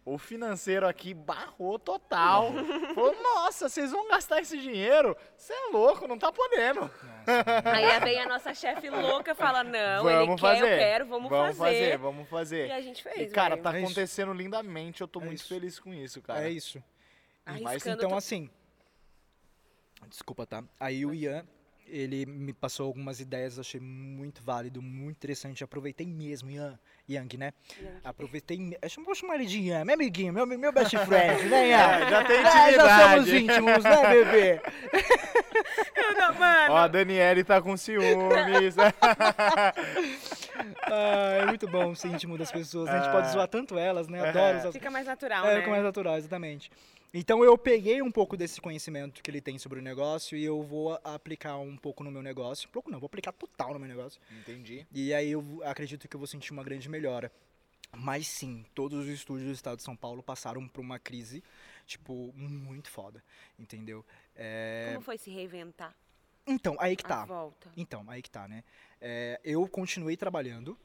O 0.04 0.16
financeiro 0.16 0.88
aqui 0.88 1.12
barrou 1.12 1.78
total. 1.78 2.50
Falou, 2.94 3.22
nossa, 3.22 3.68
vocês 3.68 3.92
vão 3.92 4.08
gastar 4.08 4.40
esse 4.40 4.58
dinheiro? 4.58 5.14
Você 5.36 5.52
é 5.52 5.66
louco, 5.70 6.08
não 6.08 6.18
tá 6.18 6.32
podendo. 6.32 6.80
Nossa, 6.80 7.70
Aí 7.74 8.00
vem 8.00 8.18
a 8.20 8.26
nossa 8.26 8.52
chefe 8.54 8.88
louca 8.88 9.34
fala, 9.34 9.62
não, 9.62 10.08
ele 10.08 10.18
vamos 10.26 10.40
quer, 10.40 10.46
fazer. 10.54 10.72
eu 10.72 10.78
quero, 10.78 11.06
vamos, 11.06 11.28
vamos 11.30 11.56
fazer. 11.56 11.98
Vamos 11.98 12.28
fazer. 12.28 12.68
E 12.68 12.72
a 12.72 12.80
gente 12.80 13.02
fez, 13.02 13.30
E, 13.30 13.34
cara, 13.34 13.50
velho. 13.56 13.62
tá 13.62 13.74
É 13.74 13.76
isso. 13.76 13.84
acontecendo 13.86 14.32
lindamente. 14.32 15.02
Eu 15.02 15.06
tô 15.08 15.20
É 15.20 15.24
muito 15.24 15.38
isso. 15.40 15.48
feliz 15.48 15.78
com 15.78 15.92
isso, 15.92 16.22
cara. 16.22 16.46
é 16.46 16.50
isso. 16.50 16.82
Mas 17.44 17.64
Arriscando 17.66 18.02
então 18.04 18.16
assim, 18.16 18.50
desculpa, 20.08 20.46
tá? 20.46 20.64
Aí 20.78 21.04
o 21.04 21.12
Ian, 21.14 21.46
ele 21.90 22.24
me 22.26 22.52
passou 22.52 22.86
algumas 22.86 23.20
ideias, 23.20 23.56
eu 23.56 23.60
achei 23.62 23.80
muito 23.80 24.42
válido, 24.42 24.80
muito 24.80 25.16
interessante. 25.16 25.62
Aproveitei 25.64 26.06
mesmo, 26.06 26.50
Ian, 26.50 26.78
Yang, 27.08 27.36
né? 27.36 27.52
Yang. 27.82 27.96
Aproveitei, 28.04 28.76
eu 28.80 29.04
vou 29.04 29.14
chamar 29.14 29.34
ele 29.36 29.46
de 29.46 29.58
Ian, 29.60 29.84
meu 29.84 29.94
amiguinho, 29.94 30.32
meu, 30.32 30.46
meu 30.46 30.72
best 30.72 30.96
friend, 30.98 31.44
né, 31.48 31.68
Ian? 31.68 31.80
É, 32.06 32.10
já 32.10 32.24
tem 32.24 32.36
É, 32.38 32.42
já 32.42 32.68
intimidade. 32.68 33.10
somos 33.14 33.28
íntimos, 33.28 33.84
né, 33.84 34.10
bebê? 34.24 34.60
Não, 36.18 36.34
mano. 36.34 36.72
Ó, 36.74 36.76
a 36.76 36.88
Daniele 36.88 37.44
tá 37.44 37.60
com 37.60 37.76
ciúmes. 37.76 38.76
Ah, 40.92 41.38
é 41.42 41.46
muito 41.46 41.66
bom 41.68 41.94
ser 41.94 42.08
íntimo 42.08 42.36
das 42.36 42.50
pessoas, 42.52 42.86
né? 42.90 42.98
A 42.98 43.02
gente 43.02 43.12
pode 43.12 43.28
Ah. 43.28 43.30
zoar 43.30 43.48
tanto 43.48 43.78
elas, 43.78 44.08
né? 44.08 44.18
É. 44.18 44.28
Adoro 44.28 44.68
as 44.68 44.72
Fica 44.74 44.90
mais 44.90 45.06
natural, 45.06 45.46
É, 45.46 45.54
né? 45.56 45.60
como 45.62 45.74
é 45.76 45.80
natural, 45.80 46.16
exatamente. 46.18 46.70
Então 47.12 47.42
eu 47.42 47.58
peguei 47.58 48.00
um 48.00 48.10
pouco 48.10 48.36
desse 48.36 48.60
conhecimento 48.60 49.22
que 49.22 49.30
ele 49.30 49.40
tem 49.40 49.58
sobre 49.58 49.80
o 49.80 49.82
negócio 49.82 50.38
e 50.38 50.44
eu 50.44 50.62
vou 50.62 50.94
a- 50.94 51.00
aplicar 51.14 51.56
um 51.58 51.76
pouco 51.76 52.04
no 52.04 52.10
meu 52.10 52.22
negócio. 52.22 52.68
Um 52.68 52.72
pouco 52.72 52.90
não, 52.90 53.00
vou 53.00 53.06
aplicar 53.06 53.32
total 53.32 53.72
no 53.74 53.80
meu 53.80 53.88
negócio. 53.88 54.20
Entendi. 54.30 54.86
E 54.92 55.12
aí 55.12 55.32
eu 55.32 55.60
acredito 55.64 56.08
que 56.08 56.14
eu 56.14 56.18
vou 56.20 56.26
sentir 56.26 56.52
uma 56.52 56.62
grande 56.62 56.88
melhora. 56.88 57.32
Mas 57.92 58.28
sim, 58.28 58.64
todos 58.72 59.00
os 59.00 59.08
estúdios 59.08 59.48
do 59.48 59.52
estado 59.54 59.78
de 59.78 59.82
São 59.82 59.96
Paulo 59.96 60.22
passaram 60.22 60.68
por 60.68 60.80
uma 60.80 61.00
crise, 61.00 61.42
tipo, 61.86 62.32
muito 62.36 62.88
foda, 62.88 63.20
entendeu? 63.58 64.04
É, 64.36 64.90
Como 64.92 65.00
foi 65.00 65.18
se 65.18 65.30
reinventar? 65.30 65.92
Então, 66.46 66.76
aí 66.78 66.94
que 66.94 67.04
a 67.04 67.08
tá. 67.08 67.24
volta? 67.24 67.68
Então, 67.76 68.04
aí 68.08 68.22
que 68.22 68.30
tá, 68.30 68.46
né? 68.46 68.62
É, 69.00 69.40
eu 69.42 69.66
continuei 69.66 70.16
trabalhando. 70.16 70.78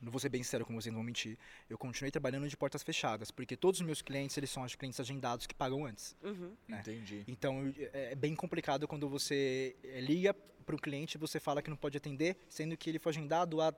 Não 0.00 0.10
vou 0.10 0.18
ser 0.20 0.28
bem 0.28 0.42
sincero 0.42 0.66
com 0.66 0.74
vocês, 0.74 0.92
não 0.92 0.98
vou 1.00 1.04
mentir. 1.04 1.38
Eu 1.70 1.78
continuei 1.78 2.10
trabalhando 2.10 2.48
de 2.48 2.56
portas 2.56 2.82
fechadas, 2.82 3.30
porque 3.30 3.56
todos 3.56 3.80
os 3.80 3.86
meus 3.86 4.02
clientes, 4.02 4.36
eles 4.36 4.50
são 4.50 4.62
os 4.62 4.74
clientes 4.74 4.98
agendados 5.00 5.46
que 5.46 5.54
pagam 5.54 5.86
antes. 5.86 6.16
Uhum. 6.22 6.54
né? 6.68 6.80
Entendi. 6.80 7.24
Então, 7.28 7.72
é 7.92 8.12
é 8.12 8.14
bem 8.14 8.34
complicado 8.34 8.86
quando 8.88 9.08
você 9.08 9.74
é, 9.82 10.00
liga 10.00 10.34
para 10.34 10.74
o 10.74 10.78
cliente 10.78 11.16
e 11.16 11.18
você 11.18 11.38
fala 11.40 11.62
que 11.62 11.70
não 11.70 11.76
pode 11.76 11.96
atender, 11.96 12.36
sendo 12.48 12.76
que 12.76 12.90
ele 12.90 12.98
foi 12.98 13.10
agendado 13.10 13.60
há, 13.62 13.72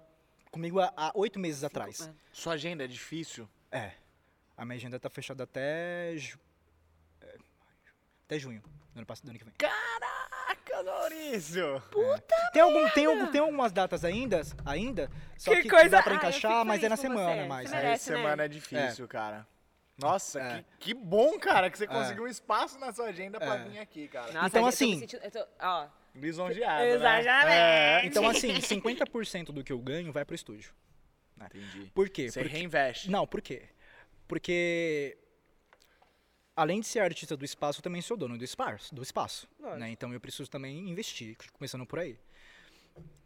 comigo 0.50 0.80
há 0.80 1.12
oito 1.14 1.38
meses 1.38 1.62
atrás. 1.62 2.10
Sua 2.32 2.54
agenda 2.54 2.84
é 2.84 2.86
difícil? 2.88 3.48
É. 3.70 3.92
A 4.56 4.64
minha 4.64 4.76
agenda 4.76 4.98
tá 4.98 5.10
fechada 5.10 5.44
até. 5.44 6.16
ju- 6.16 6.38
é, 7.20 7.36
até 8.24 8.38
junho 8.38 8.62
do 8.94 8.98
ano, 8.98 9.06
passado, 9.06 9.26
do 9.26 9.30
ano 9.30 9.38
que 9.38 9.44
vem. 9.44 9.54
Caraca, 10.66 10.82
Maurício! 10.90 11.82
Tem, 12.52 12.60
algum, 12.62 12.88
tem, 12.90 13.06
algum, 13.06 13.26
tem 13.28 13.40
algumas 13.40 13.72
datas 13.72 14.04
ainda, 14.04 14.42
ainda 14.64 15.10
só 15.36 15.52
Que 15.52 15.62
que, 15.62 15.68
coisa- 15.68 15.88
dá 15.88 16.02
pra 16.02 16.12
Ah, 16.12 16.16
encaixar, 16.16 16.52
fico 16.52 16.64
mas 16.66 16.82
é 16.82 16.88
na 16.88 16.96
semana 16.96 17.42
você. 17.42 17.48
mais. 17.48 17.68
Você 17.70 17.76
Aí 17.76 17.82
merece, 17.84 18.10
né? 18.10 18.16
semana 18.16 18.44
é 18.44 18.48
difícil, 18.48 19.08
cara. 19.08 19.46
Nossa, 19.98 20.40
É. 20.40 20.64
que, 20.78 20.92
que 20.92 20.94
bom, 20.94 21.38
cara, 21.38 21.70
que 21.70 21.78
você 21.78 21.84
É. 21.84 21.86
conseguiu 21.86 22.24
um 22.24 22.28
espaço 22.28 22.78
na 22.78 22.92
sua 22.92 23.06
agenda 23.06 23.38
pra 23.38 23.54
É. 23.56 23.64
vir 23.64 23.78
aqui, 23.78 24.08
cara. 24.08 24.32
Nossa, 24.32 24.46
Então, 24.46 24.46
eu 24.46 24.52
tô 24.52 24.62
me 24.62 24.68
assim- 24.68 24.98
sentindo- 25.00 25.22
eu 25.24 25.30
tô- 25.30 25.46
ó, 25.60 25.86
Lisonjeado, 26.14 26.82
né? 26.82 26.90
Exatamente. 26.94 27.48
É, 27.54 28.06
Então, 28.06 28.28
assim, 28.28 28.60
50% 28.60 29.52
do 29.52 29.62
que 29.62 29.72
eu 29.72 29.78
ganho 29.78 30.12
vai 30.12 30.24
pro 30.24 30.34
estúdio. 30.34 30.72
Entendi. 31.40 31.90
Por 31.94 32.08
quê? 32.08 32.30
Você 32.30 32.40
Porque- 32.40 32.56
reinveste. 32.56 33.10
Não, 33.10 33.26
por 33.26 33.40
quê? 33.42 33.64
Porque 34.26 35.16
além 36.56 36.80
de 36.80 36.86
ser 36.86 37.00
artista 37.00 37.36
do 37.36 37.44
espaço, 37.44 37.78
eu 37.80 37.82
também 37.82 38.00
sou 38.02 38.16
dono 38.16 38.36
do 38.38 38.44
espaço, 38.44 38.94
do 38.94 39.02
espaço, 39.02 39.46
né? 39.76 39.90
Então 39.90 40.12
eu 40.12 40.20
preciso 40.20 40.48
também 40.50 40.88
investir, 40.88 41.36
começando 41.52 41.84
por 41.86 41.98
aí. 42.00 42.16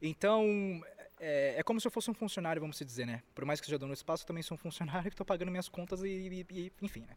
Então 0.02 0.82
é, 1.19 1.55
é 1.59 1.62
como 1.62 1.81
se 1.81 1.86
eu 1.86 1.90
fosse 1.90 2.11
um 2.11 2.15
funcionário, 2.15 2.61
vamos 2.61 2.78
dizer, 2.78 3.07
né? 3.07 3.23
Por 3.35 3.44
mais 3.44 3.61
que 3.61 3.66
seja 3.66 3.78
dono 3.78 3.93
do 3.93 3.97
espaço, 3.97 4.24
eu 4.24 4.27
também 4.27 4.43
sou 4.43 4.57
um 4.57 4.59
funcionário 4.59 5.11
que 5.11 5.15
estou 5.15 5.24
pagando 5.24 5.51
minhas 5.51 5.69
contas 5.69 6.02
e, 6.02 6.09
e- 6.09 6.47
e- 6.51 6.73
enfim, 6.82 7.07
né? 7.09 7.16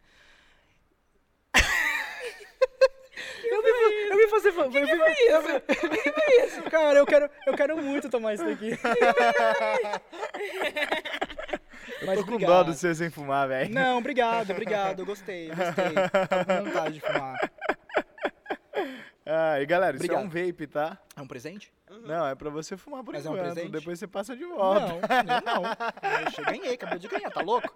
Eu 3.45 3.61
vim, 3.61 3.67
eu 4.09 4.17
vim 4.17 4.27
fazer. 4.29 4.51
fa- 4.53 4.63
eu 4.63 4.71
vim- 4.71 4.79
eu- 4.79 4.87
Cara, 6.71 6.97
eu 6.99 7.05
quero, 7.05 7.29
eu 7.45 7.53
quero 7.55 7.77
muito 7.81 8.09
tomar 8.09 8.33
isso 8.33 8.43
daqui. 8.43 8.71
Mas 12.05 12.17
Tô 12.19 12.25
com 12.25 12.31
dó 12.31 12.35
obrigado. 12.35 12.65
do 12.67 12.73
você 12.73 12.93
sem 12.95 13.09
fumar, 13.09 13.47
velho. 13.47 13.73
Não, 13.73 13.97
obrigado, 13.97 14.49
obrigado. 14.51 14.99
Eu 14.99 15.05
gostei, 15.05 15.47
gostei. 15.49 15.93
Tava 16.27 16.45
com 16.45 16.63
vontade 16.65 16.93
de 16.95 17.01
fumar. 17.01 17.39
Ah, 19.25 19.61
e 19.61 19.65
galera, 19.65 19.95
isso 19.95 20.03
é 20.05 20.09
Obrigado. 20.13 20.25
um 20.25 20.47
vape, 20.47 20.67
tá? 20.67 20.97
É 21.15 21.21
um 21.21 21.27
presente? 21.27 21.71
Não, 22.05 22.27
é 22.27 22.35
pra 22.35 22.49
você 22.49 22.75
fumar 22.75 23.03
por 23.03 23.13
Mas 23.13 23.25
é 23.25 23.29
um 23.29 23.33
enquanto. 23.35 23.53
presente? 23.53 23.71
Depois 23.71 23.97
você 23.99 24.05
passa 24.07 24.35
de 24.35 24.43
volta. 24.43 24.81
Não, 24.87 25.35
eu 25.35 25.41
não. 25.45 25.63
Eu 26.25 26.31
che- 26.31 26.43
ganhei, 26.43 26.73
acabou 26.73 26.99
de 26.99 27.07
ganhar, 27.07 27.29
tá 27.31 27.41
louco? 27.41 27.73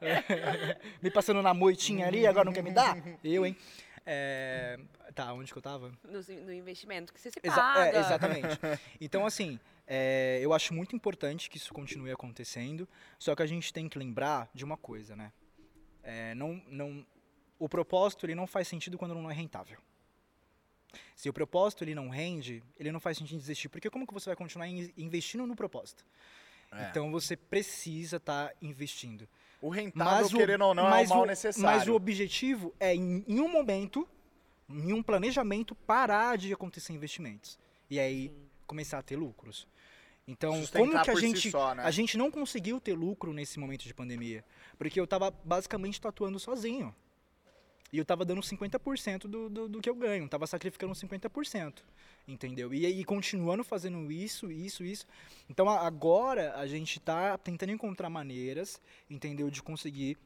Me 1.00 1.10
passando 1.10 1.40
na 1.40 1.54
moitinha 1.54 2.06
ali, 2.08 2.26
agora 2.26 2.44
não 2.46 2.52
quer 2.52 2.62
me 2.64 2.72
dar? 2.72 2.96
Eu, 3.22 3.46
hein? 3.46 3.56
É, 4.10 4.78
Tá, 5.14 5.32
onde 5.34 5.52
que 5.52 5.58
eu 5.58 5.62
tava? 5.62 5.92
no, 6.02 6.22
no 6.46 6.52
investimento 6.52 7.12
que 7.12 7.20
você 7.20 7.30
se 7.30 7.38
Exa- 7.42 7.56
paga. 7.56 7.96
é, 7.96 8.00
exatamente. 8.00 8.58
Então, 9.00 9.26
assim, 9.26 9.60
é, 9.86 10.38
eu 10.40 10.52
acho 10.54 10.72
muito 10.72 10.96
importante 10.96 11.50
que 11.50 11.58
isso 11.58 11.74
continue 11.74 12.10
acontecendo, 12.10 12.88
só 13.18 13.34
que 13.36 13.42
a 13.42 13.46
gente 13.46 13.70
tem 13.72 13.86
que 13.88 13.98
lembrar 13.98 14.48
de 14.54 14.64
uma 14.64 14.76
coisa, 14.78 15.14
né? 15.14 15.30
É, 16.02 16.34
não, 16.34 16.54
não, 16.68 17.06
o 17.58 17.68
propósito 17.68 18.24
ele 18.24 18.34
não 18.34 18.46
faz 18.46 18.66
sentido 18.66 18.96
quando 18.96 19.14
não 19.14 19.30
é 19.30 19.34
rentável. 19.34 19.78
Se 21.14 21.28
o 21.28 21.32
propósito 21.32 21.84
ele 21.84 21.94
não 21.94 22.08
rende, 22.08 22.62
ele 22.78 22.90
não 22.90 23.00
faz 23.00 23.18
sentido 23.18 23.38
desistir, 23.38 23.68
porque 23.68 23.90
como 23.90 24.06
que 24.06 24.14
você 24.14 24.30
vai 24.30 24.36
continuar 24.36 24.68
in- 24.68 24.90
investindo 24.96 25.46
no 25.46 25.54
propósito? 25.54 26.02
É. 26.72 26.88
Então 26.88 27.10
você 27.10 27.36
precisa 27.36 28.16
estar 28.16 28.54
investindo. 28.62 29.28
O 29.60 29.68
rentável, 29.68 30.28
querendo 30.28 30.64
ou 30.64 30.74
não, 30.74 30.86
é 30.86 30.90
mas 30.90 31.10
o 31.10 31.14
mal 31.14 31.22
o- 31.22 31.26
necessário. 31.26 31.78
Mas 31.78 31.88
o 31.88 31.94
objetivo 31.94 32.72
é, 32.78 32.94
em, 32.94 33.24
em 33.26 33.40
um 33.40 33.48
momento, 33.48 34.08
em 34.68 34.92
um 34.92 35.02
planejamento, 35.02 35.74
parar 35.74 36.38
de 36.38 36.52
acontecer 36.52 36.92
investimentos. 36.92 37.58
E 37.90 37.98
aí 37.98 38.32
começar 38.66 38.98
a 38.98 39.02
ter 39.02 39.16
lucros. 39.16 39.66
Então, 40.26 40.52
Sustentar 40.60 40.78
como 40.80 40.92
que 41.04 41.10
a 41.10 41.12
por 41.14 41.20
si 41.20 41.26
gente, 41.26 41.50
só, 41.50 41.74
né? 41.74 41.82
a 41.82 41.90
gente 41.90 42.18
não 42.18 42.30
conseguiu 42.30 42.78
ter 42.78 42.92
lucro 42.92 43.32
nesse 43.32 43.58
momento 43.58 43.84
de 43.84 43.94
pandemia? 43.94 44.44
Porque 44.76 45.00
eu 45.00 45.06
tava 45.06 45.30
basicamente 45.30 45.98
tatuando 46.00 46.38
sozinho. 46.38 46.94
E 47.92 47.98
eu 47.98 48.04
tava 48.04 48.24
dando 48.24 48.42
50% 48.42 49.22
do, 49.22 49.48
do, 49.48 49.68
do 49.68 49.80
que 49.80 49.88
eu 49.88 49.94
ganho, 49.94 50.28
tava 50.28 50.46
sacrificando 50.46 50.92
50%, 50.94 51.82
entendeu? 52.26 52.74
E 52.74 52.84
aí 52.84 53.04
continuando 53.04 53.64
fazendo 53.64 54.12
isso, 54.12 54.50
isso, 54.52 54.84
isso. 54.84 55.06
Então 55.48 55.68
a- 55.68 55.86
agora 55.86 56.54
a 56.56 56.66
gente 56.66 57.00
tá 57.00 57.38
tentando 57.38 57.72
encontrar 57.72 58.10
maneiras, 58.10 58.80
entendeu? 59.08 59.50
De 59.50 59.62
conseguir 59.62 60.18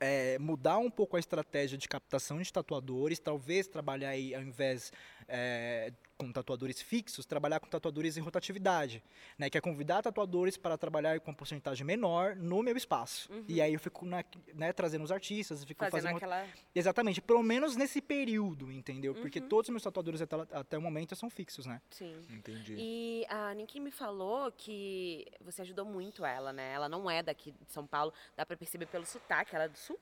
é, 0.00 0.38
mudar 0.38 0.78
um 0.78 0.90
pouco 0.90 1.16
a 1.16 1.20
estratégia 1.20 1.78
de 1.78 1.88
captação 1.88 2.40
de 2.40 2.52
tatuadores, 2.52 3.18
talvez 3.18 3.66
trabalhar 3.68 4.10
aí, 4.10 4.34
ao 4.34 4.42
invés 4.42 4.92
é, 5.28 5.92
com 6.16 6.32
tatuadores 6.32 6.80
fixos, 6.80 7.26
trabalhar 7.26 7.60
com 7.60 7.66
tatuadores 7.66 8.16
em 8.16 8.20
rotatividade, 8.20 9.02
né? 9.38 9.50
Que 9.50 9.58
é 9.58 9.60
convidar 9.60 10.00
tatuadores 10.02 10.56
para 10.56 10.78
trabalhar 10.78 11.20
com 11.20 11.30
uma 11.30 11.36
porcentagem 11.36 11.84
menor 11.86 12.34
no 12.36 12.62
meu 12.62 12.76
espaço. 12.76 13.28
E 13.46 13.60
aí 13.60 13.74
eu 13.74 13.80
fico 13.80 14.06
na- 14.06 14.24
né, 14.54 14.72
trazendo 14.72 15.04
os 15.04 15.12
artistas, 15.12 15.62
fico 15.64 15.78
Fazendo 15.84 16.02
fazendo 16.02 16.16
aquela. 16.16 16.46
Exatamente, 16.74 17.20
pelo 17.20 17.42
menos 17.42 17.76
nesse 17.76 18.00
período, 18.00 18.72
entendeu? 18.72 19.14
Porque 19.14 19.40
Uhum. 19.40 19.48
todos 19.48 19.68
os 19.68 19.72
meus 19.72 19.82
tatuadores 19.82 20.22
até, 20.22 20.36
até 20.52 20.78
o 20.78 20.82
momento 20.82 21.14
são 21.14 21.28
fixos, 21.28 21.66
né? 21.66 21.82
Sim. 21.90 22.18
Entendi. 22.30 22.74
E 22.78 23.26
a 23.28 23.52
Niki 23.52 23.78
me 23.78 23.90
falou 23.90 24.50
que 24.52 25.26
você 25.42 25.62
ajudou 25.62 25.84
muito 25.84 26.24
ela, 26.24 26.52
né? 26.52 26.72
Ela 26.72 26.88
não 26.88 27.10
é 27.10 27.22
daqui 27.22 27.52
de 27.52 27.72
São 27.72 27.86
Paulo, 27.86 28.12
dá 28.36 28.46
pra 28.46 28.56
perceber 28.56 28.86
pelo 28.86 29.04
sotaque, 29.04 29.54
ela 29.54 29.64
é 29.64 29.68
do 29.68 29.76
sul. 29.76 29.98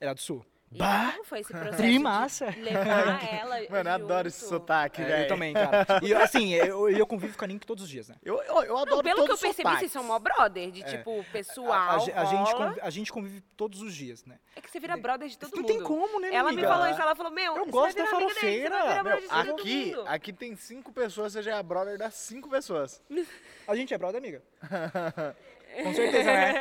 Era 0.00 0.12
do 0.14 0.20
sul. 0.20 0.44
E 0.74 0.78
Bah! 0.78 1.12
como 1.12 1.24
foi 1.24 1.38
esse 1.40 1.52
processo 1.52 1.76
Trimassa! 1.76 2.50
de 2.50 2.60
levar 2.60 3.22
ela 3.32 3.60
Mano, 3.70 3.88
eu 3.90 3.94
adoro 3.94 4.26
esse 4.28 4.44
sotaque, 4.46 5.00
É, 5.02 5.04
velho. 5.04 5.22
eu 5.24 5.28
também, 5.28 5.54
cara. 5.54 5.86
E 6.02 6.10
eu, 6.10 6.18
assim, 6.20 6.52
eu, 6.52 6.88
eu 6.90 7.06
convivo 7.06 7.38
com 7.38 7.44
a 7.44 7.48
Nink 7.48 7.64
todos 7.64 7.84
os 7.84 7.88
dias, 7.90 8.08
né? 8.08 8.16
Eu, 8.24 8.42
eu, 8.42 8.62
eu 8.64 8.76
adoro 8.76 8.96
Não, 8.96 9.02
pelo 9.02 9.16
todo 9.18 9.26
que 9.26 9.32
eu 9.32 9.38
percebi, 9.38 9.70
vocês 9.78 9.92
são 9.92 10.02
mó 10.02 10.18
brother, 10.18 10.70
de 10.72 10.82
É. 10.82 10.84
tipo, 10.86 11.20
A, 11.20 11.24
pessoal, 11.32 11.90
a 11.94 11.98
ge- 12.00 12.12
a 12.12 12.24
gente, 12.24 12.52
rola. 12.52 12.66
convi- 12.68 12.80
a 12.80 12.90
gente 12.90 13.12
convive 13.12 13.40
todos 13.56 13.80
os 13.82 13.94
dias, 13.94 14.24
né? 14.24 14.38
É 14.56 14.60
que 14.60 14.68
você 14.70 14.80
vira 14.80 14.96
brother 14.96 15.28
de 15.28 15.38
todo 15.38 15.52
não 15.54 15.62
mundo. 15.62 15.68
tem 15.68 15.80
como, 15.82 16.18
né, 16.20 16.28
Ela 16.34 16.50
me 16.50 16.58
amiga? 16.58 16.68
falou 16.68 16.86
isso, 16.88 17.00
ela 17.00 17.14
falou, 17.14 17.30
meu, 17.32 17.56
Eu 17.56 17.64
você 17.66 17.70
gosto 17.70 17.94
vai 17.96 18.04
da 18.04 18.10
farofeira. 18.10 18.78
Aqui, 19.30 19.94
aqui 20.06 20.32
tem 20.32 20.56
cinco 20.56 20.92
pessoas, 20.92 21.32
você 21.34 21.42
já 21.42 21.56
é 21.56 21.62
brother 21.62 21.96
das 21.96 22.14
cinco 22.14 22.48
pessoas. 22.50 23.00
A 23.68 23.76
gente 23.76 23.94
é 23.94 23.98
brother, 23.98 24.18
amiga. 24.18 24.42
Com 25.82 25.94
certeza, 25.94 26.24
né? 26.32 26.54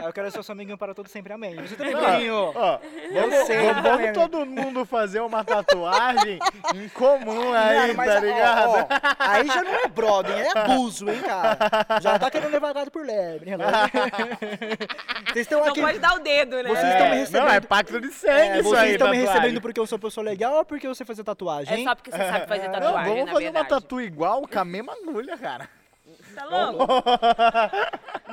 Eu 0.06 0.12
quero 0.12 0.30
ser 0.30 0.42
seu 0.44 0.52
amiguinho 0.52 0.78
para 0.78 0.94
todo 0.94 1.08
sempre, 1.08 1.32
amém. 1.32 1.56
Você 1.56 1.74
também. 1.74 2.30
Ó, 2.30 2.78
Eu 3.10 3.22
vamos, 3.22 3.46
sei, 3.46 3.56
vamos- 3.66 3.82
né? 3.82 3.90
vamos 3.90 4.12
todo 4.12 4.46
mundo 4.46 4.84
fazer 4.86 5.20
uma 5.20 5.42
tatuagem 5.42 6.38
em 6.74 6.88
comum 6.90 7.52
aí, 7.52 7.92
mas, 7.94 8.08
tá 8.12 8.16
ó, 8.16 8.20
ligado? 8.20 8.68
ó, 8.70 8.86
aí 9.18 9.46
já 9.48 9.62
não 9.64 9.74
é 9.74 9.88
brother, 9.88 10.36
é 10.38 10.58
abuso, 10.58 11.10
hein, 11.10 11.20
cara? 11.22 11.58
Já 12.00 12.18
tá 12.18 12.30
querendo 12.30 12.52
levar 12.52 12.72
gato 12.72 12.90
por 12.90 13.04
lebre. 13.04 13.56
né? 13.56 13.64
Vocês 15.32 15.44
estão 15.46 15.60
Não 15.60 15.68
aqui. 15.68 15.80
pode 15.80 15.98
dar 15.98 16.14
o 16.14 16.18
dedo, 16.20 16.62
né? 16.62 16.68
Vocês 16.68 16.84
É, 16.84 16.92
estão 16.92 17.08
me 17.10 17.16
recebendo- 17.16 17.42
Não, 17.44 17.52
é 17.52 17.60
pacto 17.60 18.00
de 18.00 18.12
sangue 18.12 18.32
É, 18.40 18.54
isso 18.60 18.68
vocês 18.68 18.82
aí, 18.84 18.92
estão 18.92 19.08
me 19.08 19.16
tatuagem. 19.16 19.40
recebendo 19.42 19.60
porque 19.60 19.80
eu 19.80 19.86
sou 19.86 19.98
pessoa 19.98 20.24
legal 20.24 20.54
ou 20.54 20.64
porque 20.64 20.86
eu 20.86 20.94
sei 20.94 21.04
fazer 21.04 21.24
tatuagem? 21.24 21.80
É 21.82 21.84
só 21.84 21.94
porque 21.94 22.10
você 22.10 22.16
sabe 22.18 22.46
fazer 22.46 22.64
É. 22.64 22.68
Não, 22.68 22.72
tatuagem, 22.74 23.04
vamos 23.12 23.26
na 23.26 23.32
fazer 23.32 23.44
verdade. 23.44 23.64
uma 23.72 23.80
tatu 23.80 24.00
igual 24.00 24.46
com 24.46 24.58
a 24.58 24.64
mesma 24.64 24.92
agulha, 24.92 25.36
cara. 25.36 25.68
Tá 26.36 26.44
louco? 26.44 26.86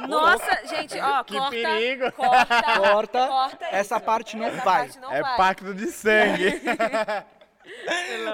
Nossa, 0.08 0.68
gente, 0.68 1.00
ó, 1.00 1.24
Que 1.24 1.38
corta, 1.38 1.52
perigo. 1.52 2.12
corta, 2.12 2.62
Corta. 2.80 3.28
corta 3.28 3.66
Essa 3.72 3.96
isso. 3.96 4.06
parte 4.06 4.36
não 4.38 4.46
Essa 4.46 4.62
vai. 4.64 4.80
parte 4.86 5.00
não 5.00 5.12
é 5.12 5.22
vai. 5.22 5.38
pacto 5.38 5.74
de 5.74 5.88
sangue. 5.88 6.62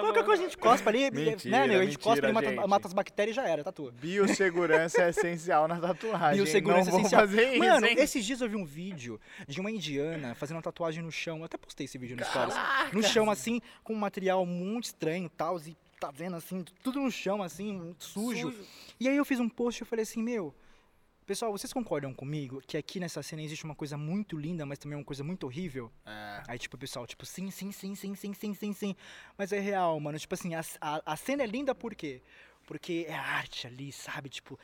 Qualquer 0.01 0.23
coisa 0.25 0.41
a 0.41 0.45
gente 0.45 0.57
cospa 0.57 0.89
ali, 0.89 1.11
Mentira, 1.11 1.57
né, 1.57 1.63
amigo? 1.65 1.79
A 1.81 1.85
gente 1.85 1.97
mentira, 1.97 2.03
cospa 2.03 2.25
ali, 2.25 2.33
mata, 2.33 2.49
gente. 2.49 2.67
mata 2.67 2.87
as 2.87 2.93
bactérias 2.93 3.35
e 3.35 3.39
já 3.39 3.47
era, 3.47 3.63
tatua. 3.63 3.91
Biossegurança 3.91 5.03
é 5.03 5.09
essencial 5.09 5.67
na 5.67 5.79
tatuagem. 5.79 6.35
Biossegurança 6.43 6.85
não 6.85 6.91
vou 6.91 6.99
essencial. 7.01 7.21
fazer 7.21 7.49
isso, 7.53 7.59
Mano, 7.59 7.85
hein? 7.85 7.95
esses 7.99 8.25
dias 8.25 8.41
eu 8.41 8.49
vi 8.49 8.55
um 8.55 8.65
vídeo 8.65 9.19
de 9.47 9.59
uma 9.61 9.69
indiana 9.69 10.33
fazendo 10.33 10.57
uma 10.57 10.63
tatuagem 10.63 11.03
no 11.03 11.11
chão. 11.11 11.37
Eu 11.39 11.43
até 11.45 11.57
postei 11.57 11.85
esse 11.85 11.97
vídeo 11.99 12.17
no 12.17 12.25
Stories. 12.25 12.55
No 12.91 13.03
chão, 13.03 13.29
assim, 13.29 13.61
com 13.83 13.93
um 13.93 13.97
material 13.97 14.45
muito 14.47 14.85
estranho 14.85 15.27
e 15.27 15.29
tal. 15.29 15.59
E 15.59 15.77
tá 15.99 16.11
vendo, 16.11 16.35
assim, 16.35 16.63
tudo 16.83 16.99
no 16.99 17.11
chão, 17.11 17.43
assim, 17.43 17.95
sujo. 17.99 18.51
Sujo. 18.51 18.65
E 18.99 19.07
aí 19.07 19.15
eu 19.15 19.25
fiz 19.25 19.39
um 19.39 19.49
post 19.49 19.81
e 19.81 19.83
eu 19.83 19.87
falei 19.87 20.03
assim, 20.03 20.23
meu... 20.23 20.53
Pessoal, 21.25 21.51
vocês 21.51 21.71
concordam 21.71 22.11
comigo 22.11 22.59
que 22.65 22.75
aqui 22.75 22.99
nessa 22.99 23.21
cena 23.21 23.43
existe 23.43 23.63
uma 23.63 23.75
coisa 23.75 23.95
muito 23.95 24.35
linda, 24.35 24.65
mas 24.65 24.79
também 24.79 24.97
uma 24.97 25.05
coisa 25.05 25.23
muito 25.23 25.43
horrível? 25.43 25.91
É. 26.03 26.41
Aí, 26.47 26.57
tipo, 26.57 26.75
o 26.75 26.79
pessoal, 26.79 27.05
tipo, 27.05 27.23
sim, 27.23 27.51
sim, 27.51 27.71
sim, 27.71 27.93
sim, 27.93 28.15
sim, 28.15 28.33
sim, 28.33 28.53
sim, 28.55 28.73
sim. 28.73 28.95
Mas 29.37 29.51
é 29.51 29.59
real, 29.59 29.99
mano. 29.99 30.17
Tipo 30.17 30.33
assim, 30.33 30.55
a, 30.55 30.61
a, 30.81 31.13
a 31.13 31.15
cena 31.15 31.43
é 31.43 31.45
linda 31.45 31.75
por 31.75 31.93
quê? 31.93 32.23
Porque 32.65 33.05
é 33.07 33.13
arte 33.13 33.67
ali, 33.67 33.91
sabe? 33.91 34.27
Tipo, 34.27 34.57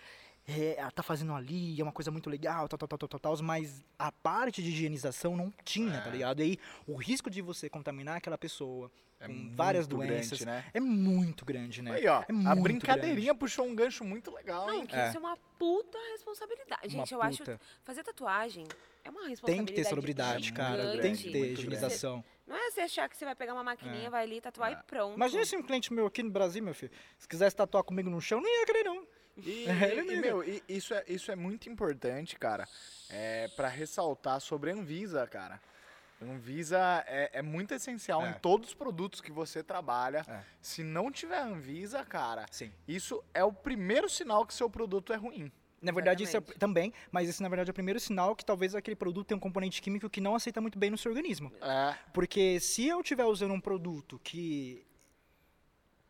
é, 0.48 0.76
ela 0.78 0.92
tá 0.92 1.02
fazendo 1.02 1.34
ali, 1.34 1.80
é 1.80 1.84
uma 1.84 1.92
coisa 1.92 2.12
muito 2.12 2.30
legal, 2.30 2.68
tal, 2.68 2.78
tal, 2.78 2.88
tal, 2.88 2.98
tal, 3.00 3.10
tal, 3.10 3.20
tal, 3.20 3.44
mas 3.44 3.84
a 3.98 4.12
parte 4.12 4.62
de 4.62 4.70
higienização 4.70 5.36
não 5.36 5.52
tinha, 5.64 6.00
tá 6.02 6.10
ligado? 6.10 6.40
E 6.40 6.44
aí 6.44 6.60
o 6.88 6.96
risco 6.96 7.30
de 7.30 7.42
você 7.42 7.70
contaminar 7.70 8.18
aquela 8.18 8.38
pessoa 8.38 8.92
É 9.20 9.28
com 9.28 9.56
várias 9.56 9.88
grande, 9.88 10.08
doenças 10.08 10.42
né? 10.42 10.64
é 10.74 10.80
muito 10.80 11.44
grande, 11.46 11.82
né? 11.82 11.94
Aí, 11.94 12.08
ó, 12.08 12.22
é 12.22 12.26
a 12.48 12.56
brincadeirinha 12.56 13.34
puxou 13.34 13.66
um 13.66 13.74
gancho 13.74 14.04
muito 14.04 14.30
legal, 14.32 14.68
Não, 14.68 14.74
hein? 14.76 14.86
que 14.86 14.96
É. 14.96 15.08
isso 15.08 15.18
é 15.18 15.20
uma 15.20 15.36
puta 15.58 15.98
responsabilidade. 16.12 16.82
Uma 16.96 17.06
Gente, 17.06 17.14
eu 17.14 17.22
acho 17.22 17.38
puta. 17.40 17.60
fazer 17.84 18.04
tatuagem 18.04 18.66
é 19.04 19.10
uma 19.10 19.22
Tem 19.22 19.30
responsabilidade. 19.30 19.74
que 19.74 19.74
ter 19.82 19.84
celebridade, 19.88 20.54
cara. 20.54 21.02
Tem 21.02 21.16
que 21.16 21.32
ter 21.32 21.38
muito 21.40 21.52
higienização. 21.60 22.24
Não 22.46 22.56
é 22.56 22.70
você 22.70 22.82
achar 22.82 23.10
que 23.10 23.18
você 23.18 23.26
vai 23.26 23.36
pegar 23.36 23.54
uma 23.54 23.64
maquininha, 23.64 24.10
vai 24.12 24.24
ali, 24.24 24.40
tatuar 24.42 24.72
e 24.72 24.76
pronto. 24.84 25.16
Imagina 25.16 25.44
se 25.46 25.56
um 25.56 25.64
cliente 25.64 25.92
meu 25.92 26.06
aqui 26.06 26.22
no 26.22 26.30
Brasil, 26.30 26.62
meu 26.62 26.76
filho, 26.76 26.92
se 27.18 27.28
quisesse 27.28 27.56
tatuar 27.56 27.84
comigo 27.84 28.08
no 28.10 28.22
chão, 28.22 28.40
não 28.40 28.48
ia 28.50 28.66
querer, 28.68 28.84
não. 28.84 29.05
E, 29.38 29.66
É, 29.68 29.96
e, 29.96 30.04
né? 30.04 30.16
meu, 30.22 30.44
e 30.44 30.64
isso, 30.68 30.94
é, 30.94 31.04
isso 31.08 31.32
é 31.32 31.36
muito 31.36 31.70
importante, 31.70 32.38
cara, 32.38 32.68
é, 33.10 33.48
para 33.50 33.68
ressaltar 33.68 34.40
sobre 34.40 34.72
a 34.72 34.74
Anvisa, 34.74 35.26
cara. 35.28 35.60
Anvisa 36.22 37.04
é, 37.08 37.30
é 37.34 37.42
muito 37.42 37.74
essencial 37.74 38.26
É. 38.26 38.30
em 38.30 38.34
todos 38.36 38.70
os 38.70 38.74
produtos 38.74 39.20
que 39.20 39.32
você 39.32 39.62
trabalha. 39.62 40.24
É. 40.28 40.42
Se 40.62 40.82
não 40.84 41.12
tiver 41.12 41.40
Anvisa, 41.40 42.04
cara, 42.06 42.46
Sim. 42.50 42.72
isso 42.88 43.22
é 43.34 43.44
o 43.44 43.52
primeiro 43.52 44.10
sinal 44.10 44.46
que 44.46 44.54
seu 44.54 44.70
produto 44.70 45.12
é 45.12 45.18
ruim. 45.18 45.52
Na 45.82 45.92
verdade, 45.92 46.24
isso 46.24 46.38
é, 46.38 46.42
também, 46.42 46.92
mas 47.12 47.30
esse 47.30 47.44
na 47.44 47.50
verdade 47.50 47.70
é 47.70 47.72
o 47.72 47.74
primeiro 47.74 48.00
sinal 48.00 48.36
que 48.36 48.44
talvez 48.44 48.74
aquele 48.74 48.96
produto 48.96 49.28
tenha 49.28 49.38
um 49.38 49.42
componente 49.42 49.82
químico 49.82 50.10
que 50.10 50.20
não 50.22 50.34
aceita 50.34 50.60
muito 50.60 50.80
bem 50.80 50.90
no 50.90 50.98
seu 50.98 51.12
organismo. 51.12 51.52
É, 51.62 51.96
Porque 52.12 52.60
se 52.60 52.88
eu 52.88 53.02
estiver 53.02 53.26
usando 53.26 53.54
um 53.54 53.60
produto 53.62 54.20
que 54.24 54.84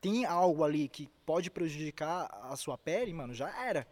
tem 0.05 0.23
algo 0.23 0.63
ali 0.63 0.87
que 0.87 1.09
pode 1.25 1.49
prejudicar 1.49 2.29
a 2.43 2.55
sua 2.55 2.77
pele, 2.77 3.11
mano, 3.11 3.33
já 3.33 3.49
era. 3.65 3.87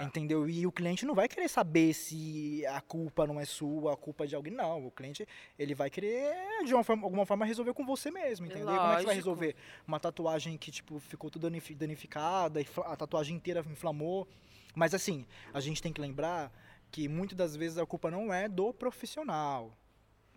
é. 0.00 0.02
Entendeu? 0.02 0.48
E 0.48 0.66
o 0.66 0.72
cliente 0.72 1.06
não 1.06 1.14
vai 1.14 1.28
querer 1.28 1.48
saber 1.48 1.94
se 1.94 2.66
a 2.66 2.80
culpa 2.80 3.24
não 3.24 3.38
é 3.38 3.44
sua, 3.44 3.92
a 3.92 3.96
culpa 3.96 4.24
é 4.24 4.26
de 4.26 4.34
alguém. 4.34 4.52
Não, 4.52 4.84
o 4.84 4.90
cliente 4.90 5.24
ele 5.56 5.72
vai 5.72 5.88
querer, 5.90 6.34
de 6.64 6.72
forma, 6.82 7.04
alguma 7.06 7.24
forma, 7.24 7.44
resolver 7.46 7.72
com 7.72 7.86
você 7.86 8.10
mesmo, 8.10 8.46
entendeu? 8.46 8.74
E 8.74 8.76
Como 8.76 8.80
é 8.80 8.80
que 8.80 8.86
vai 8.86 8.94
Lógico. 9.04 9.14
resolver? 9.14 9.54
Uma 9.86 10.00
tatuagem 10.00 10.58
que, 10.58 10.72
tipo, 10.72 10.98
ficou 10.98 11.30
toda 11.30 11.48
danif- 11.48 11.74
danificada, 11.76 12.60
a 12.86 12.96
tatuagem 12.96 13.36
inteira 13.36 13.64
inflamou. 13.70 14.26
Mas 14.74 14.92
assim, 14.92 15.24
a 15.52 15.60
gente 15.60 15.80
tem 15.80 15.92
que 15.92 16.00
lembrar 16.00 16.52
que 16.90 17.06
muitas 17.06 17.38
das 17.38 17.54
vezes 17.54 17.78
a 17.78 17.86
culpa 17.86 18.10
não 18.10 18.34
é 18.34 18.48
do 18.48 18.74
profissional. 18.74 19.72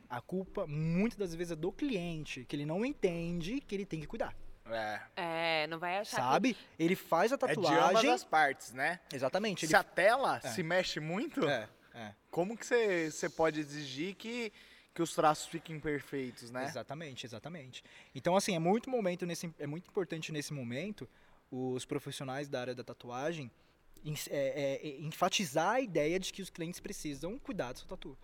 A 0.08 0.22
culpa, 0.22 0.68
muitas 0.68 1.18
das 1.18 1.34
vezes, 1.34 1.54
é 1.54 1.56
do 1.56 1.72
cliente, 1.72 2.46
que 2.46 2.56
ele 2.56 2.68
não 2.68 2.86
entende 2.86 3.60
que 3.62 3.74
ele 3.74 3.86
tem 3.86 4.00
que 4.00 4.06
cuidar. 4.06 4.36
É. 4.70 5.02
É, 5.16 5.68
não 5.68 5.80
vai 5.80 5.98
achar 5.98 6.18
Sabe? 6.18 6.56
Ele 6.78 6.96
faz 6.96 7.32
a 7.32 7.36
É 7.36 7.38
de 7.38 7.56
tatuagem. 7.56 7.78
ambas 7.84 8.06
as 8.06 8.24
partes, 8.24 8.74
né? 8.74 9.00
Exatamente. 9.14 9.66
Ele... 9.66 9.70
Se 9.70 9.76
a 9.76 9.84
tela 9.84 10.40
É. 10.44 10.48
se 10.50 10.64
mexe 10.64 11.00
muito, 11.00 11.48
É, 11.48 11.68
é. 11.94 12.14
como 12.30 12.58
que 12.58 12.66
você 12.66 13.30
pode 13.30 13.60
exigir 13.60 14.16
que, 14.16 14.52
que 14.94 15.02
os 15.02 15.14
traços 15.14 15.48
fiquem 15.48 15.80
perfeitos, 15.80 16.52
né? 16.52 16.66
Exatamente, 16.66 17.26
exatamente. 17.26 17.84
Então, 18.14 18.36
assim, 18.36 18.56
é 18.56 18.60
muito 18.60 18.90
momento 18.90 19.26
nesse, 19.26 19.54
é 19.60 19.68
muito 19.68 19.88
importante 19.90 20.32
nesse 20.32 20.54
momento 20.54 21.08
os 21.52 21.86
profissionais 21.86 22.50
da 22.50 22.60
área 22.60 22.76
da 22.76 22.84
tatuagem 22.84 23.50
é, 24.06 24.10
é, 24.30 24.88
é, 24.88 25.02
enfatizar 25.02 25.76
a 25.76 25.82
ideia 25.82 26.20
de 26.20 26.32
que 26.32 26.42
os 26.42 26.50
clientes 26.50 26.80
precisam 26.80 27.38
cuidar 27.40 27.74
do 27.74 27.80
seu 27.80 27.88
tatu. 27.88 28.18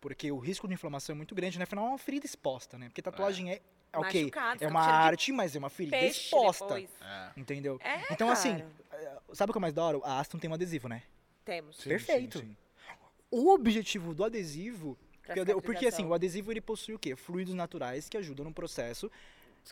Porque 0.00 0.30
o 0.32 0.38
risco 0.38 0.66
de 0.66 0.74
inflamação 0.74 1.14
é 1.14 1.16
muito 1.16 1.34
grande, 1.34 1.58
né? 1.58 1.64
Afinal, 1.64 1.84
é 1.86 1.88
uma 1.90 1.98
ferida 1.98 2.24
exposta, 2.26 2.78
né? 2.78 2.86
Porque 2.88 3.02
tatuagem 3.02 3.50
é, 3.50 3.54
é 3.56 3.60
ok, 3.94 4.22
Machucado, 4.22 4.64
é 4.64 4.68
uma 4.68 4.82
cheiro 4.82 4.98
de 4.98 5.04
arte, 5.04 5.32
mas 5.32 5.56
é 5.56 5.58
uma 5.58 5.70
ferida 5.70 5.96
peixe 5.98 6.24
exposta. 6.24 6.64
depois. 6.64 6.90
É. 7.00 7.30
Entendeu? 7.36 7.78
É, 7.82 8.12
então, 8.12 8.30
assim, 8.30 8.58
cara. 8.58 8.70
eh, 8.92 9.18
sabe 9.32 9.50
o 9.50 9.52
que 9.52 9.58
é 9.58 9.60
mais 9.60 9.74
da 9.74 9.84
hora? 9.84 9.98
A 10.04 10.20
Aston 10.20 10.38
tem 10.38 10.50
um 10.50 10.54
adesivo, 10.54 10.88
né? 10.88 11.02
Temos. 11.44 11.76
Sim, 11.76 11.88
Perfeito. 11.88 12.38
sim, 12.38 12.46
sim. 12.46 12.56
O 13.30 13.50
objetivo 13.52 14.14
do 14.14 14.24
adesivo. 14.24 14.98
Porque, 15.22 15.54
porque 15.62 15.86
assim, 15.86 16.04
o 16.04 16.12
adesivo 16.12 16.50
ele 16.52 16.60
possui 16.60 16.94
o 16.94 16.98
quê? 16.98 17.14
Fluidos 17.14 17.54
naturais 17.54 18.08
que 18.08 18.16
ajudam 18.16 18.44
no 18.44 18.52
processo 18.52 19.10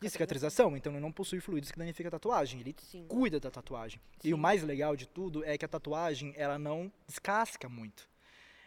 de 0.00 0.08
cicatrização. 0.08 0.76
Então 0.76 0.92
ele 0.92 1.00
não 1.00 1.10
possui 1.10 1.40
fluidos 1.40 1.72
que 1.72 1.78
danificam 1.78 2.08
a 2.08 2.10
tatuagem. 2.12 2.60
Ele 2.60 2.76
Sim. 2.78 3.04
cuida 3.08 3.40
da 3.40 3.50
tatuagem. 3.50 4.00
E 4.22 4.28
Sim. 4.28 4.34
o 4.34 4.38
mais 4.38 4.62
legal 4.62 4.94
de 4.94 5.08
tudo 5.08 5.44
é 5.44 5.58
que 5.58 5.64
a 5.64 5.68
tatuagem 5.68 6.32
ela 6.36 6.58
não 6.58 6.92
descasca 7.06 7.68
muito. 7.68 8.08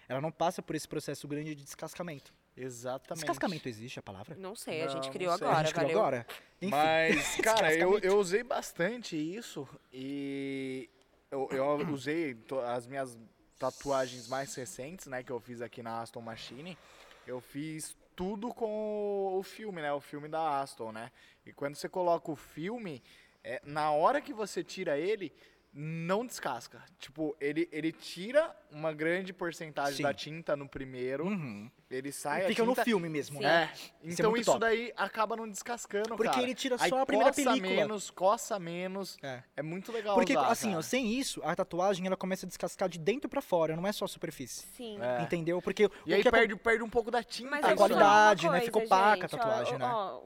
Ela 0.10 0.20
não 0.20 0.32
passa 0.32 0.62
por 0.62 0.76
esse 0.76 0.88
processo 0.88 1.26
grande 1.28 1.56
de 1.56 1.64
descascamento. 1.64 2.34
Exatamente. 2.56 3.22
Descascamento 3.22 3.70
existe 3.70 4.00
a 4.00 4.02
palavra? 4.02 4.36
Não 4.36 4.56
sei, 4.56 4.82
a 4.82 4.88
gente 4.88 5.06
não 5.06 5.14
criou 5.14 5.34
agora, 5.34 5.58
a 5.58 5.64
gente 5.64 5.74
criou 5.74 5.88
valeu. 5.88 6.00
agora? 6.00 6.28
Enfim. 6.62 6.72
Mas, 6.72 7.36
cara, 7.38 7.74
eu, 7.74 7.98
eu 8.00 8.20
usei 8.20 8.44
bastante 8.44 9.16
isso 9.16 9.68
e 9.92 10.90
eu, 11.32 11.48
eu 11.52 11.78
usei 11.94 12.38
as 12.68 12.86
minhas 12.86 13.18
tatuagens 13.58 14.28
mais 14.28 14.54
recentes, 14.56 15.08
né, 15.08 15.24
que 15.24 15.32
eu 15.32 15.40
fiz 15.40 15.62
aqui 15.62 15.82
na 15.82 16.02
Aston 16.02 16.22
Machine. 16.22 16.78
Eu 17.26 17.40
fiz 17.40 17.96
tudo 18.16 18.54
com 18.54 19.38
o 19.38 19.44
filme, 19.44 19.82
né, 19.82 19.94
o 19.94 20.02
filme 20.02 20.28
da 20.28 20.60
Aston, 20.62 20.92
né. 20.92 21.12
E 21.46 21.54
quando 21.54 21.76
você 21.76 21.88
coloca 21.88 22.32
o 22.32 22.36
filme, 22.36 23.02
é, 23.44 23.62
na 23.64 23.92
hora 23.92 24.22
que 24.22 24.34
você 24.34 24.64
tira 24.64 24.98
ele, 24.98 25.32
não 25.74 26.26
descasca. 26.26 26.82
Tipo, 27.00 27.36
ele, 27.40 27.68
ele 27.72 27.92
tira 27.92 28.54
uma 28.72 28.92
grande 28.92 29.32
porcentagem 29.32 29.98
Sim. 29.98 30.04
da 30.04 30.14
tinta 30.14 30.56
no 30.56 30.68
primeiro, 30.68 31.26
Uhum. 31.26 31.70
ele 31.90 32.12
sai 32.12 32.46
a 32.46 32.48
Fica 32.50 32.64
no 32.66 32.72
tinta- 32.72 32.84
filme 32.84 33.08
mesmo, 33.08 33.38
Sim. 33.38 33.44
né? 33.44 33.70
é, 33.72 33.74
Isso 33.74 33.90
é 34.22 34.26
então 34.26 34.36
isso 34.36 34.46
top. 34.52 34.60
daí 34.60 34.92
acaba 34.98 35.36
não 35.36 35.48
descascando, 35.50 36.10
Porque 36.16 36.26
cara. 36.30 36.44
ele 36.44 36.54
tira 36.56 36.76
Aí 36.80 36.90
só 36.90 37.00
a 37.02 37.06
primeira 37.06 37.32
coça 37.32 37.44
película. 37.50 37.74
menos, 37.74 38.10
coça 38.12 38.60
menos. 38.60 39.18
É. 39.24 39.44
É 39.56 39.62
muito 39.62 39.92
legal 39.92 40.16
Porque, 40.16 40.36
usar, 40.36 40.48
assim, 40.48 40.76
ó, 40.76 40.82
sem 40.82 41.14
isso, 41.14 41.42
a 41.44 41.56
tatuagem 41.56 42.06
ela 42.06 42.18
começa 42.18 42.46
a 42.46 42.50
descascar 42.50 42.90
de 42.90 43.00
dentro 43.00 43.30
pra 43.30 43.42
fora, 43.42 43.76
não 43.76 43.88
é 43.88 43.92
só 43.94 44.06
a 44.06 44.08
superfície. 44.10 44.66
Sim. 44.76 44.98
É. 45.02 45.22
Entendeu? 45.22 45.62
Porque 45.62 45.84
E 46.06 46.12
o 46.12 46.16
aí 46.16 46.22
que 46.22 46.28
acon- 46.28 46.38
perde, 46.38 46.56
perde 46.58 46.84
um 46.84 46.90
pouco 46.90 47.10
da 47.10 47.24
tinta. 47.24 47.50
Mas 47.50 47.64
A 47.66 47.76
qualidade, 47.76 48.50
né? 48.50 48.60
Fica 48.62 48.78
opaca 48.80 49.26
a 49.26 49.30
tatuagem, 49.30 49.76
ó, 49.76 49.78
né? 49.78 49.86
ó, 49.86 50.22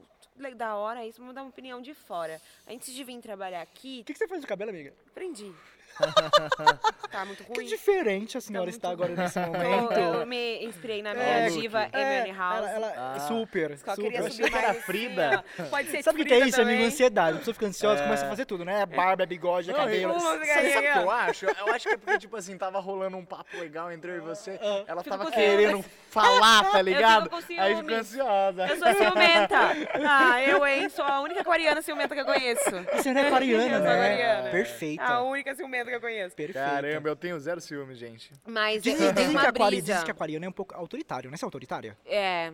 da 0.55 0.75
hora 0.75 1.05
isso, 1.05 1.19
vamos 1.19 1.33
dar 1.33 1.41
uma 1.43 1.49
opinião 1.49 1.81
de 1.81 1.93
fora. 1.93 2.41
Antes 2.67 2.93
de 2.93 3.03
vir 3.03 3.19
trabalhar 3.21 3.61
aqui, 3.61 4.01
O 4.01 4.05
que, 4.05 4.13
que 4.13 4.19
você 4.19 4.27
faz 4.27 4.41
no 4.41 4.47
cabelo, 4.47 4.71
amiga? 4.71 4.93
aprendi. 5.07 5.53
tá 7.11 7.25
muito 7.25 7.43
Que 7.43 7.53
ruim. 7.53 7.65
diferente 7.65 8.37
a 8.37 8.41
senhora 8.41 8.65
muito 8.65 8.75
está 8.75 8.89
agora 8.89 9.13
nesse 9.15 9.39
momento. 9.39 9.93
eu 9.93 10.25
me 10.25 10.65
inspirei 10.65 11.01
na 11.01 11.13
minha 11.13 11.25
É, 11.25 11.49
diva 11.49 11.87
É, 11.91 12.19
Emily 12.19 12.37
House. 12.37 12.57
Ela, 12.57 12.69
ela- 12.71 12.93
Ah. 13.15 13.19
super, 13.27 13.77
Só 13.77 13.95
super. 13.95 14.03
queria 14.03 14.19
Eu 14.19 14.31
subir 14.31 14.43
achei 14.45 14.49
que 14.49 14.57
era 14.57 14.67
mais 14.67 14.77
assim, 14.77 14.85
Frida. 14.85 15.45
Pode 15.69 15.89
ser 15.89 16.03
Sabe 16.03 16.21
o 16.21 16.23
que, 16.23 16.27
que 16.29 16.33
é 16.33 16.39
isso, 16.47 16.61
amigo? 16.61 16.71
também. 16.75 16.85
Ansiedade. 16.87 17.35
A 17.35 17.39
pessoa 17.39 17.53
fica 17.53 17.65
ansiosa, 17.67 18.01
É. 18.01 18.03
começa 18.05 18.25
a 18.25 18.29
fazer 18.29 18.45
tudo, 18.45 18.65
né? 18.65 18.85
Barba, 18.85 19.25
bigode, 19.25 19.67
Não, 19.71 19.75
cabelo. 19.79 20.13
Uma 20.13 20.19
Sabe, 20.21 20.45
sabe 20.47 20.67
o 20.67 20.91
que 20.93 20.97
eu 20.99 21.11
acho? 21.11 21.45
Eu 21.45 21.73
acho 21.73 21.87
que 21.87 21.93
é 21.93 21.97
porque, 21.97 22.19
tipo 22.19 22.35
assim, 22.35 22.57
tava 22.57 22.79
rolando 22.79 23.17
um 23.17 23.25
papo 23.25 23.57
legal 23.57 23.91
entre 23.91 24.11
eu 24.11 24.17
e 24.17 24.19
você. 24.19 24.59
Ela 24.87 25.03
Fico 25.03 25.17
tava 25.17 25.31
querendo 25.31 25.83
falar, 26.09 26.71
tá 26.71 26.81
ligado? 26.81 27.29
Aí 27.59 27.75
ficou 27.75 27.95
ansiosa. 27.95 28.67
Eu 28.67 28.77
sou 28.77 28.93
ciumenta. 28.93 29.55
Ah, 30.07 30.41
eu, 30.43 30.65
hein? 30.65 30.89
Sou 30.89 31.03
a 31.05 31.21
única 31.21 31.41
aquariana 31.41 31.81
ciumenta 31.81 32.13
que 32.15 32.21
eu 32.21 32.25
conheço. 32.25 32.69
Você 32.93 33.11
não 33.13 33.21
é 33.21 33.27
aquariana, 33.27 33.63
Eu 33.63 33.69
sou 33.71 33.79
né? 33.81 33.93
aquariana. 33.95 34.49
Perfeita. 34.49 35.03
A 35.03 35.21
única 35.23 35.55
ciumenta 35.55 35.84
que 35.89 35.95
eu 35.95 36.01
conheço. 36.01 36.35
Perfeita. 36.35 36.59
Caramba, 36.59 37.09
eu 37.09 37.15
tenho 37.15 37.39
zero 37.39 37.59
ciúmes, 37.61 37.97
gente. 37.97 38.31
Mas 38.45 38.83
Dizem, 38.83 39.07
é, 39.07 39.13
tem 39.13 39.23
dizem 39.25 39.29
que 39.29 39.37
uma 39.37 39.49
aquari, 39.49 39.65
brisa. 39.77 39.85
dizem 39.93 40.05
que 40.05 40.11
aquariano 40.11 40.45
é 40.45 40.49
um 40.49 40.51
pouco 40.51 40.75
autoritário, 40.75 41.29
né? 41.31 41.37
Você 41.37 41.45
é 41.45 41.47
autoritária? 41.47 41.97
É. 42.05 42.51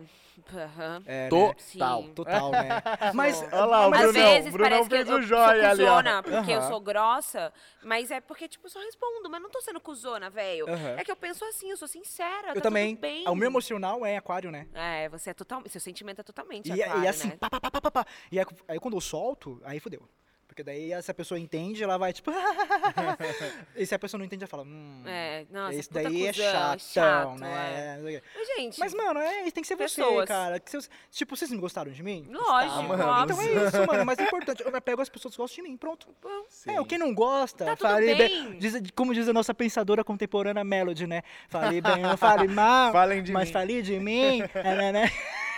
aham. 0.54 1.02
É, 1.06 1.24
né? 1.24 1.28
Total. 1.28 2.02
Sim. 2.02 2.14
Total, 2.14 2.50
né? 2.52 2.68
Mas, 3.14 3.42
Olha 3.52 3.64
lá, 3.66 3.86
o 3.86 3.90
mas- 3.90 4.06
Às 4.08 4.12
vezes 4.14 4.48
o 4.48 4.52
Brunão 4.52 4.70
parece 4.70 4.88
que 4.88 4.96
fez 4.96 5.08
eu, 5.08 5.14
o 5.16 5.18
eu 5.18 5.22
joia 5.22 5.44
sou 5.60 5.70
ali, 5.70 5.82
cuzona, 5.84 6.22
porque 6.22 6.50
eu 6.52 6.58
Aham. 6.58 6.68
sou 6.68 6.80
grossa, 6.80 7.52
mas 7.82 8.10
é 8.10 8.20
porque, 8.20 8.48
tipo, 8.48 8.66
eu 8.66 8.70
só 8.70 8.80
respondo, 8.80 9.28
mas 9.30 9.42
não 9.42 9.50
tô 9.50 9.60
sendo 9.60 9.80
cuzona, 9.80 10.30
velho. 10.30 10.68
Aham. 10.68 10.96
É 10.98 11.04
que 11.04 11.10
eu 11.10 11.16
penso 11.16 11.44
assim, 11.44 11.70
eu 11.70 11.76
sou 11.76 11.88
sincera, 11.88 12.48
eu 12.50 12.54
tá 12.54 12.60
também. 12.60 12.94
tudo 12.94 13.02
bem. 13.02 13.28
O 13.28 13.34
meu 13.34 13.46
emocional 13.48 14.04
é 14.06 14.16
aquário, 14.16 14.50
né? 14.50 14.66
É, 14.74 15.08
você 15.08 15.30
é 15.30 15.34
total, 15.34 15.62
seu 15.68 15.80
sentimento 15.80 16.20
é 16.20 16.24
totalmente 16.24 16.72
E, 16.72 16.82
aquário, 16.82 17.04
e 17.04 17.08
assim, 17.08 17.28
né? 17.28 17.36
pá, 17.38 17.50
pá, 17.50 17.60
pá, 17.60 17.70
pá, 17.70 17.80
pá, 17.82 17.90
pá. 17.90 18.06
E 18.30 18.38
aí, 18.38 18.46
aí 18.68 18.78
quando 18.80 18.96
eu 18.96 19.00
solto, 19.00 19.60
aí 19.64 19.78
fodeu. 19.80 20.08
Porque 20.52 20.62
daí 20.62 20.92
essa 20.92 21.14
pessoa 21.14 21.40
entende, 21.40 21.82
ela 21.82 21.96
vai 21.96 22.12
tipo. 22.12 22.30
e 23.74 23.86
se 23.86 23.94
a 23.94 23.98
pessoa 23.98 24.18
não 24.18 24.26
entende, 24.26 24.44
ela 24.44 24.48
fala. 24.50 24.64
Hum, 24.64 25.02
É, 25.06 25.46
nossa, 25.50 25.74
esse 25.74 25.88
puta 25.88 26.02
daí 26.02 26.26
é 26.26 26.32
cuzão, 26.32 26.44
chatão, 26.52 26.78
chato, 26.78 27.40
né? 27.40 27.98
é. 28.06 28.22
Mas, 28.36 28.46
gente, 28.48 28.78
Mas, 28.78 28.92
mano, 28.94 29.18
é, 29.18 29.50
tem 29.50 29.62
que 29.62 29.66
ser 29.66 29.76
você, 29.76 30.02
Pessoas. 30.02 30.28
cara. 30.28 30.60
Que 30.60 30.78
tipo, 31.10 31.34
vocês 31.34 31.50
não 31.50 31.58
gostaram 31.58 31.90
de 31.90 32.02
mim? 32.02 32.26
Lógico, 32.30 32.82
mano. 32.82 33.02
Então 33.24 33.40
é 33.40 33.44
isso, 33.66 33.86
mano. 33.86 34.04
Mas 34.04 34.18
é 34.18 34.24
importante. 34.24 34.62
Eu 34.62 34.82
pego 34.82 35.00
as 35.00 35.08
pessoas 35.08 35.34
que 35.34 35.40
gostam 35.40 35.64
de 35.64 35.70
mim, 35.70 35.76
pronto. 35.78 36.06
Sim. 36.50 36.78
É, 36.78 36.84
quem 36.84 36.98
não 36.98 37.14
gosta, 37.14 37.64
Tá 37.64 37.76
fale 37.76 38.14
bem. 38.14 38.58
diz- 38.58 38.74
como 38.94 39.14
diz 39.14 39.26
a 39.28 39.32
nossa 39.32 39.54
pensadora 39.54 40.04
contemporânea 40.04 40.62
Melody, 40.62 41.06
né? 41.06 41.22
Fale 41.48 41.80
bem 41.80 42.04
ou 42.04 42.16
fale 42.18 42.46
mal, 42.52 42.92
Falem 42.92 43.22
de 43.22 43.32
mas 43.32 43.48
mim. 43.48 43.52
fale 43.54 43.80
de 43.80 43.98
mim. 43.98 44.42
é, 44.54 44.74
né, 44.76 44.92
né? 44.92 45.10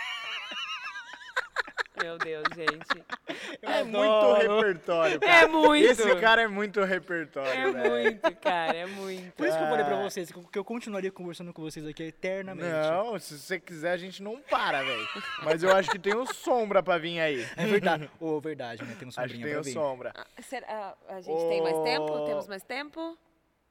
meu 2.05 2.17
Deus, 2.19 2.43
gente. 2.55 3.03
É 3.61 3.83
muito 3.83 4.33
repertório, 4.35 5.19
cara. 5.19 5.33
É 5.43 5.47
muito. 5.47 5.85
Esse 5.85 6.15
cara 6.17 6.41
é 6.43 6.47
muito 6.47 6.83
repertório, 6.83 7.49
É 7.51 7.71
velho. 7.71 7.91
muito, 7.91 8.35
cara, 8.37 8.75
é 8.77 8.85
muito. 8.85 9.31
Por 9.33 9.47
isso 9.47 9.57
que 9.57 9.63
eu 9.63 9.67
falei 9.69 9.85
pra 9.85 9.97
Ah. 9.99 10.03
vocês 10.03 10.31
que 10.31 10.59
eu 10.59 10.63
continuaria 10.63 11.11
conversando 11.11 11.51
com 11.51 11.61
vocês 11.63 11.85
aqui 11.87 12.03
eternamente. 12.03 12.69
Não, 12.69 13.17
se 13.17 13.37
você 13.39 13.59
quiser, 13.59 13.91
a 13.91 13.97
gente 13.97 14.21
não 14.21 14.39
para, 14.41 14.83
velho. 14.83 15.07
Mas 15.43 15.63
eu 15.63 15.75
acho 15.75 15.89
que 15.89 15.97
tem 15.99 16.15
um 16.15 16.25
sombra 16.25 16.83
pra 16.83 16.97
vir 16.97 17.19
aí. 17.19 17.45
É 17.57 17.65
verdade. 17.65 18.09
Ô, 18.19 18.39
verdade, 18.39 18.83
né? 18.83 18.95
Tem 18.99 19.07
um 19.07 19.09
Acho 19.09 19.15
que 19.17 19.21
sombrinha 19.21 19.45
tem 19.45 19.53
pra 19.53 19.61
vir. 19.63 19.73
sombra. 19.73 20.13
Será, 20.41 20.93
a 21.09 21.21
gente 21.21 21.47
tem 21.49 21.61
mais 21.61 21.79
tempo? 21.79 22.25
Temos 22.25 22.47
mais 22.47 22.63
tempo? 22.63 23.17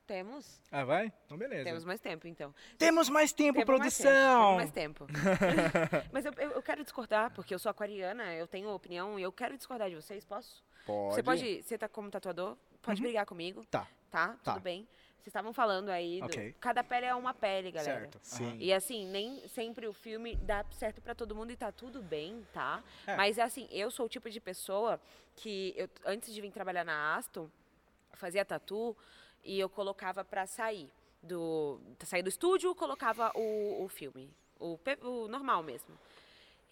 Temos. 0.06 0.60
Ah, 0.70 0.85
vai? 0.85 1.10
Então 1.24 1.39
beleza. 1.39 1.64
Temos 1.64 1.85
mais 1.85 2.01
tempo, 2.01 2.28
então. 2.28 2.55
Temos 2.76 3.09
mais 3.09 3.32
tempo, 3.32 3.55
Temos 3.55 3.64
produção! 3.64 4.56
Mais 4.56 4.70
tempo. 4.70 5.06
temos 5.06 5.22
mais 5.22 5.40
tempo. 5.40 6.09
Mas 6.12 6.24
eu, 6.26 6.32
eu, 6.32 6.62
quero 6.62 6.82
discordar, 6.85 7.31
porque 7.32 7.55
eu 7.55 7.59
sou 7.59 7.70
aquariana, 7.70 8.35
eu 8.35 8.47
tenho 8.47 8.68
opinião 8.68 9.18
e 9.18 9.22
eu 9.22 9.32
quero 9.32 9.56
discordar 9.56 9.89
de 9.89 9.97
vocês, 9.97 10.22
posso? 10.24 10.62
Pode. 10.86 11.14
Você 11.14 11.22
pode, 11.22 11.62
você 11.62 11.78
tá 11.78 11.89
como 11.89 12.10
tatuador, 12.10 12.56
pode 12.82 13.01
brigar 13.01 13.24
comigo, 13.24 13.64
Tá, 13.70 13.89
tá? 14.10 14.36
Tá. 14.44 14.52
Tudo 14.55 14.62
bem. 14.62 14.86
Vocês 15.16 15.28
estavam 15.28 15.55
falando 15.55 15.89
aí, 15.89 16.20
do- 16.20 16.26
Ok. 16.26 16.55
cada 16.60 16.85
pele 16.85 17.06
é 17.06 17.14
uma 17.14 17.32
pele, 17.32 17.70
galera. 17.72 18.01
certo. 18.01 18.18
Sim. 18.20 18.59
E 18.59 18.70
assim, 18.74 19.06
nem 19.06 19.48
sempre 19.48 19.86
o 19.86 19.93
filme 19.94 20.36
dá 20.36 20.62
certo 20.72 21.01
pra 21.01 21.14
todo 21.14 21.35
mundo 21.35 21.51
e 21.51 21.56
tá 21.56 21.72
tudo 21.72 22.02
bem, 22.02 22.47
tá? 22.52 22.85
É. 23.06 23.16
Mas 23.16 23.39
assim, 23.39 23.66
eu 23.70 23.90
sou 23.90 24.05
o 24.05 24.09
tipo 24.09 24.28
de 24.28 24.39
pessoa 24.39 25.01
que 25.35 25.72
eu, 25.78 25.89
antes 26.05 26.31
de 26.35 26.39
vir 26.43 26.51
trabalhar 26.52 26.85
na 26.85 27.16
Aston, 27.16 27.48
fazia 28.12 28.44
tatu 28.44 28.94
e 29.45 29.59
eu 29.61 29.69
colocava 29.69 30.25
pra 30.25 30.47
sair 30.47 30.91
do 31.23 31.81
sair 32.05 32.23
do 32.23 32.29
estúdio, 32.29 32.75
colocava 32.75 33.33
o, 33.35 33.85
o 33.85 33.89
filme, 33.89 34.31
o, 34.59 34.79
o 35.03 35.29
normal 35.29 35.62
mesmo. 35.62 35.99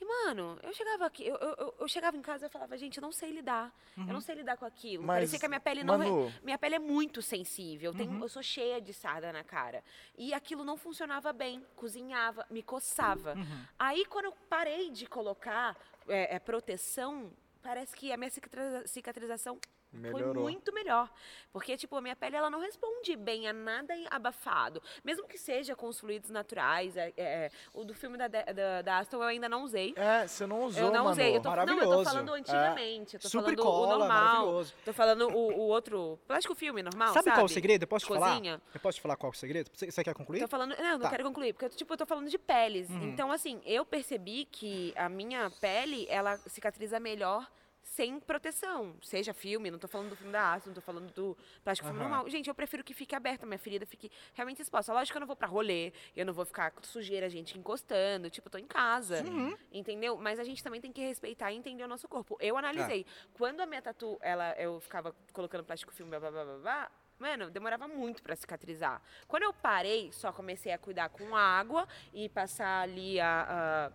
E, 0.00 0.04
mano, 0.04 0.58
eu 0.64 0.72
chegava 0.74 1.06
aqui, 1.06 1.24
eu, 1.24 1.36
eu, 1.36 1.74
eu- 1.78 1.88
chegava 1.88 2.16
em 2.16 2.22
casa 2.22 2.44
e 2.44 2.46
eu 2.46 2.50
falava, 2.50 2.76
gente, 2.76 2.96
eu 2.98 3.02
não 3.02 3.12
sei 3.12 3.30
lidar. 3.30 3.72
Eu 3.96 4.12
não 4.12 4.20
sei 4.20 4.34
lidar 4.34 4.56
com 4.56 4.64
aquilo. 4.64 5.04
Mas, 5.04 5.16
Parecia 5.18 5.38
que 5.38 5.46
a 5.46 5.48
minha 5.48 5.60
pele 5.60 5.84
não. 5.84 5.96
re- 5.96 6.10
Manu- 6.10 6.32
Minha 6.42 6.58
pele 6.58 6.74
é 6.74 6.78
muito 6.80 7.22
sensível. 7.22 7.92
Eu, 7.92 7.96
tenho, 7.96 8.20
eu 8.20 8.28
sou 8.28 8.42
cheia 8.42 8.80
de 8.80 8.92
sarda 8.92 9.32
na 9.32 9.44
cara. 9.44 9.84
E 10.18 10.34
aquilo 10.34 10.64
não 10.64 10.76
funcionava 10.76 11.32
bem. 11.32 11.64
Cozinhava, 11.76 12.44
me 12.50 12.64
coçava. 12.64 13.34
Aí, 13.78 14.04
quando 14.06 14.24
eu 14.24 14.32
parei 14.48 14.90
de 14.90 15.06
colocar 15.06 15.76
é, 16.08 16.34
é, 16.34 16.38
proteção, 16.40 17.30
parece 17.62 17.94
que 17.94 18.10
a 18.12 18.16
minha 18.16 18.30
cicatriza- 18.30 18.86
cicatrização. 18.88 19.60
Foi 19.92 20.00
Melhorou. 20.00 20.42
muito 20.44 20.72
melhor. 20.72 21.10
Porque, 21.52 21.76
tipo, 21.76 21.94
a 21.96 22.00
minha 22.00 22.16
pele 22.16 22.34
ela 22.34 22.48
não 22.48 22.60
responde 22.60 23.14
bem 23.14 23.46
a 23.46 23.52
nada 23.52 23.92
abafado. 24.10 24.82
Mesmo 25.04 25.28
que 25.28 25.36
seja 25.36 25.76
com 25.76 25.86
os 25.86 26.00
fluidos 26.00 26.30
naturais. 26.30 26.96
é, 26.96 27.12
é, 27.16 27.50
o 27.74 27.84
do 27.84 27.92
filme 27.92 28.16
da, 28.16 28.26
da, 28.26 28.80
da 28.82 28.98
Aston 28.98 29.18
eu 29.18 29.22
ainda 29.24 29.48
não 29.50 29.64
usei. 29.64 29.92
É, 29.96 30.26
você 30.26 30.46
não 30.46 30.64
usou, 30.64 30.84
Eu 30.84 30.90
não 30.92 31.04
Manu. 31.04 31.10
usei. 31.10 31.36
Eu 31.36 31.42
tô, 31.42 31.50
não, 31.50 31.58
eu 31.58 31.64
tô 31.64 31.72
Maravilhoso. 31.74 32.04
falando 32.10 32.32
antigamente. 32.32 33.14
Eu 33.16 33.20
tô 33.20 33.28
Super 33.28 33.42
falando 33.54 33.62
cola, 33.62 33.96
o 33.96 33.98
normal. 33.98 34.08
maravilhoso. 34.08 34.74
Tô 34.84 34.92
falando 34.94 35.28
o, 35.28 35.52
o 35.52 35.60
outro. 35.68 36.18
Plástico 36.26 36.54
filme 36.54 36.82
normal. 36.82 37.08
Sabe 37.12 37.24
Sabe, 37.24 37.36
qual 37.36 37.42
é 37.42 37.44
o 37.44 37.48
segredo? 37.48 37.82
Eu 37.82 37.88
posso 37.88 38.06
te 38.06 38.12
falar? 38.14 38.40
Eu 38.74 38.80
posso 38.80 38.96
te 38.96 39.02
falar 39.02 39.16
qual 39.16 39.30
é 39.30 39.34
o 39.34 39.38
segredo? 39.38 39.70
Você, 39.74 39.90
você 39.90 40.02
quer 40.02 40.14
concluir? 40.14 40.40
Tô 40.40 40.48
falando. 40.48 40.74
Não, 40.78 40.92
não 40.92 40.98
Tá. 41.00 41.04
Uhum. 41.04 41.10
quero 41.10 41.24
concluir, 41.24 41.52
porque 41.52 41.66
eu, 41.66 41.70
tipo, 41.70 41.92
eu 41.92 41.96
tô 41.98 42.06
falando 42.06 42.30
de 42.30 42.38
peles. 42.38 42.88
Então, 42.90 43.30
assim, 43.30 43.60
eu 43.66 43.84
percebi 43.84 44.46
que 44.46 44.92
a 44.96 45.08
minha 45.08 45.50
pele, 45.60 46.06
ela 46.08 46.36
cicatriza 46.46 46.98
melhor 46.98 47.46
sem 47.82 48.20
proteção. 48.20 48.96
Seja 49.02 49.34
filme, 49.34 49.70
não 49.70 49.78
tô 49.78 49.88
falando 49.88 50.10
do 50.10 50.16
filme 50.16 50.32
da 50.32 50.54
Astro, 50.54 50.70
não 50.70 50.74
tô 50.74 50.80
falando 50.80 51.12
do 51.12 51.36
plástico 51.62 51.86
filme 51.88 52.00
Aham. 52.00 52.08
normal. 52.08 52.30
Gente, 52.30 52.48
eu 52.48 52.54
prefiro 52.54 52.82
que 52.82 52.94
fique 52.94 53.14
aberta, 53.14 53.44
minha 53.44 53.58
ferida 53.58 53.84
fique 53.84 54.10
realmente 54.34 54.62
exposta. 54.62 54.92
Lógico 54.92 55.12
que 55.12 55.16
eu 55.18 55.20
não 55.20 55.26
vou 55.26 55.36
pra 55.36 55.48
rolê, 55.48 55.92
eu 56.16 56.24
não 56.24 56.32
vou 56.32 56.44
ficar 56.44 56.70
com 56.70 56.82
sujeira, 56.82 57.28
gente 57.28 57.58
encostando, 57.58 58.30
tipo, 58.30 58.48
eu 58.48 58.52
tô 58.52 58.58
em 58.58 58.66
casa. 58.66 59.22
Entendeu? 59.70 60.16
Mas 60.16 60.38
a 60.38 60.44
gente 60.44 60.62
também 60.62 60.80
tem 60.80 60.92
que 60.92 61.00
respeitar 61.00 61.52
e 61.52 61.56
entender 61.56 61.84
o 61.84 61.88
nosso 61.88 62.08
corpo. 62.08 62.36
Eu 62.40 62.56
analisei. 62.56 63.04
Quando 63.34 63.60
a 63.60 63.66
minha 63.66 63.82
tatu, 63.82 64.18
ela, 64.20 64.52
eu 64.58 64.80
ficava 64.80 65.14
colocando 65.32 65.64
plástico 65.64 65.92
filme, 65.92 66.10
blá, 66.10 66.20
blá, 66.20 66.30
blá, 66.30 66.44
blá, 66.44 66.58
blá, 66.58 66.90
Mano, 67.22 67.50
demorava 67.50 67.86
muito 67.86 68.20
pra 68.20 68.34
cicatrizar. 68.34 69.00
Quando 69.28 69.44
eu 69.44 69.52
parei, 69.52 70.10
só 70.10 70.32
comecei 70.32 70.72
a 70.72 70.78
cuidar 70.78 71.08
com 71.08 71.36
água 71.36 71.86
e 72.12 72.28
passar 72.28 72.82
ali 72.82 73.20
a, 73.20 73.46
a, 73.48 73.92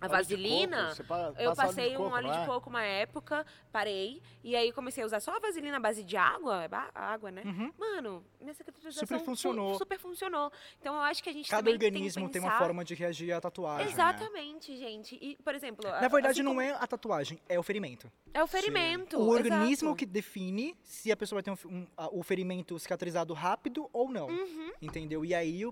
a 0.00 0.08
vaselina. 0.08 0.94
eu 1.38 1.54
passei 1.54 1.94
um 1.94 1.96
coco, 1.98 2.14
óleo 2.14 2.26
não 2.28 2.34
de 2.34 2.42
é? 2.42 2.46
coco 2.46 2.70
uma 2.70 2.82
época, 2.84 3.44
parei. 3.72 4.22
E 4.44 4.54
aí 4.54 4.72
comecei 4.72 5.02
a 5.02 5.06
usar 5.06 5.20
só 5.20 5.36
a 5.36 5.40
vaselina 5.40 5.76
à 5.76 5.80
base 5.80 6.04
de 6.04 6.16
água. 6.16 6.64
é 6.64 6.68
água, 6.94 7.30
né? 7.30 7.42
Mano, 7.78 8.24
minha 8.40 8.54
cicatrização 8.54 9.00
Super 9.00 9.18
fu- 9.18 9.24
funcionou. 9.24 9.76
super 9.78 9.98
funcionou. 9.98 10.52
Então 10.80 10.94
eu 10.94 11.00
acho 11.02 11.22
que 11.22 11.28
a 11.28 11.32
gente 11.32 11.50
Cada 11.50 11.70
organismo 11.70 12.22
tem, 12.28 12.40
tem 12.40 12.42
uma 12.42 12.58
forma 12.58 12.84
de 12.84 12.94
reagir 12.94 13.32
à 13.32 13.40
tatuagem. 13.40 13.86
né? 13.86 13.92
Exatamente, 13.92 14.76
gente. 14.76 15.18
E, 15.20 15.36
por 15.42 15.54
exemplo. 15.54 15.88
Na 15.88 16.08
verdade, 16.08 16.28
assim 16.28 16.42
não 16.42 16.52
como- 16.52 16.60
é 16.60 16.70
a 16.72 16.86
tatuagem, 16.86 17.38
é 17.48 17.58
o 17.58 17.62
ferimento. 17.62 18.10
É 18.32 18.42
o 18.42 18.46
ferimento. 18.46 19.18
O 19.18 19.28
organismo 19.28 19.88
exato. 19.88 19.96
que 19.96 20.06
define 20.06 20.76
se 20.82 21.10
a 21.10 21.16
pessoa 21.16 21.42
vai 21.42 21.42
ter 21.42 21.66
um, 21.66 21.70
um- 21.70 21.86
o 22.12 22.22
ferimento 22.22 22.78
cicatrizado 22.78 23.34
rápido 23.34 23.88
ou 23.92 24.10
não. 24.10 24.28
Uhum. 24.28 24.72
Entendeu? 24.80 25.24
E 25.24 25.34
aí 25.34 25.62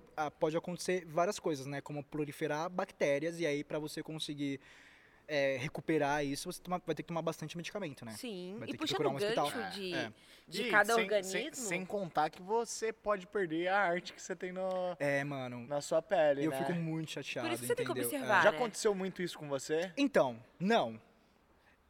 pode 0.40 0.56
acontecer 0.56 1.04
várias 1.06 1.38
coisas, 1.38 1.66
né? 1.66 1.80
Como 1.80 2.02
proliferar 2.02 2.68
bactérias, 2.68 3.38
e 3.40 3.46
aí 3.46 3.62
pra 3.62 3.78
você 3.78 4.02
conseguir 4.02 4.15
é, 5.28 5.56
recuperar 5.58 6.24
isso, 6.24 6.52
você 6.52 6.60
toma- 6.62 6.80
vai 6.86 6.94
ter 6.94 7.02
que 7.02 7.08
tomar 7.08 7.22
bastante 7.22 7.56
medicamento, 7.56 8.04
né? 8.04 8.12
Sim, 8.12 8.54
Vai 8.58 8.68
e 8.68 8.72
ter 8.72 8.78
que 8.78 8.78
puxando 8.78 9.06
o 9.06 9.10
um 9.10 9.16
hospital. 9.16 9.50
gancho 9.50 9.70
de, 9.76 9.92
É. 9.94 10.12
de 10.46 10.62
E 10.62 10.70
cada 10.70 10.94
sem, 10.94 11.02
organismo. 11.02 11.32
Sem, 11.32 11.52
sem 11.54 11.84
contar 11.84 12.30
que 12.30 12.40
você 12.40 12.92
pode 12.92 13.26
perder 13.26 13.66
a 13.68 13.76
arte 13.78 14.12
que 14.12 14.22
você 14.22 14.36
tem 14.36 14.52
no, 14.52 14.96
É, 15.00 15.24
mano. 15.24 15.66
na 15.66 15.80
sua 15.80 16.00
pele, 16.00 16.44
Eu 16.44 16.50
né? 16.52 16.58
fico 16.58 16.72
muito 16.78 17.10
chateado. 17.10 17.48
Por 17.48 17.54
isso 17.54 17.66
você 17.66 17.74
tem 17.74 17.84
que 17.84 17.90
entendeu? 17.90 18.08
observar. 18.08 18.38
É. 18.40 18.42
Já 18.44 18.52
né? 18.52 18.56
aconteceu 18.56 18.94
muito 18.94 19.20
isso 19.20 19.36
com 19.36 19.48
você? 19.48 19.92
Então, 19.96 20.40
não. 20.60 21.00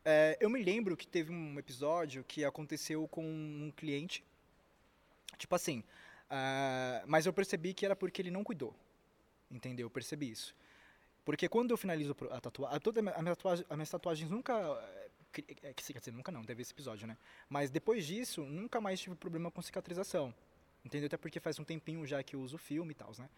É, 0.03 0.39
eu 0.41 0.49
me 0.49 0.63
lembro 0.63 0.97
que 0.97 1.07
teve 1.07 1.31
um 1.33 1.59
episódio 1.59 2.25
que 2.25 2.43
aconteceu 2.45 3.07
com 3.09 3.23
um 3.27 3.71
cliente. 3.77 4.25
Tipo 5.37 5.55
assim. 5.55 5.85
ah, 6.31 7.03
mas 7.07 7.27
eu 7.27 7.33
percebi 7.33 7.75
que 7.75 7.85
era 7.85 7.95
porque 7.95 8.23
ele 8.23 8.31
não 8.31 8.43
cuidou. 8.43 8.75
Entendeu? 9.51 9.87
Eu 9.87 9.91
percebi 9.91 10.31
isso. 10.31 10.55
Porque 11.27 11.47
quando 11.49 11.73
eu 11.73 11.77
finalizo 11.77 12.17
a 12.31 12.41
tatuagem. 12.41 12.81
Toda 12.81 13.01
a 13.01 13.03
minha- 13.03 13.15
tatuagem- 13.35 13.67
as 13.69 13.77
minhas 13.77 13.91
tatuagens 13.91 14.31
nunca. 14.31 14.55
é, 14.55 15.09
cri- 15.33 15.45
é, 15.63 15.75
Quer 15.75 15.99
dizer, 15.99 16.13
nunca 16.13 16.31
não, 16.33 16.43
teve 16.45 16.63
esse 16.63 16.73
episódio, 16.73 17.07
né? 17.07 17.19
Mas 17.51 17.69
depois 17.69 18.07
disso, 18.07 18.43
nunca 18.45 18.81
mais 18.81 19.01
tive 19.01 19.17
problema 19.17 19.51
com 19.51 19.61
cicatrização. 19.61 20.33
Entendeu? 20.85 21.09
Até 21.09 21.17
porque 21.17 21.41
faz 21.41 21.59
um 21.59 21.65
tempinho 21.65 22.07
já 22.07 22.23
que 22.23 22.37
eu 22.37 22.41
uso 22.41 22.57
filme 22.57 22.93
e 22.93 22.95
tal, 22.95 23.11
né? 23.19 23.29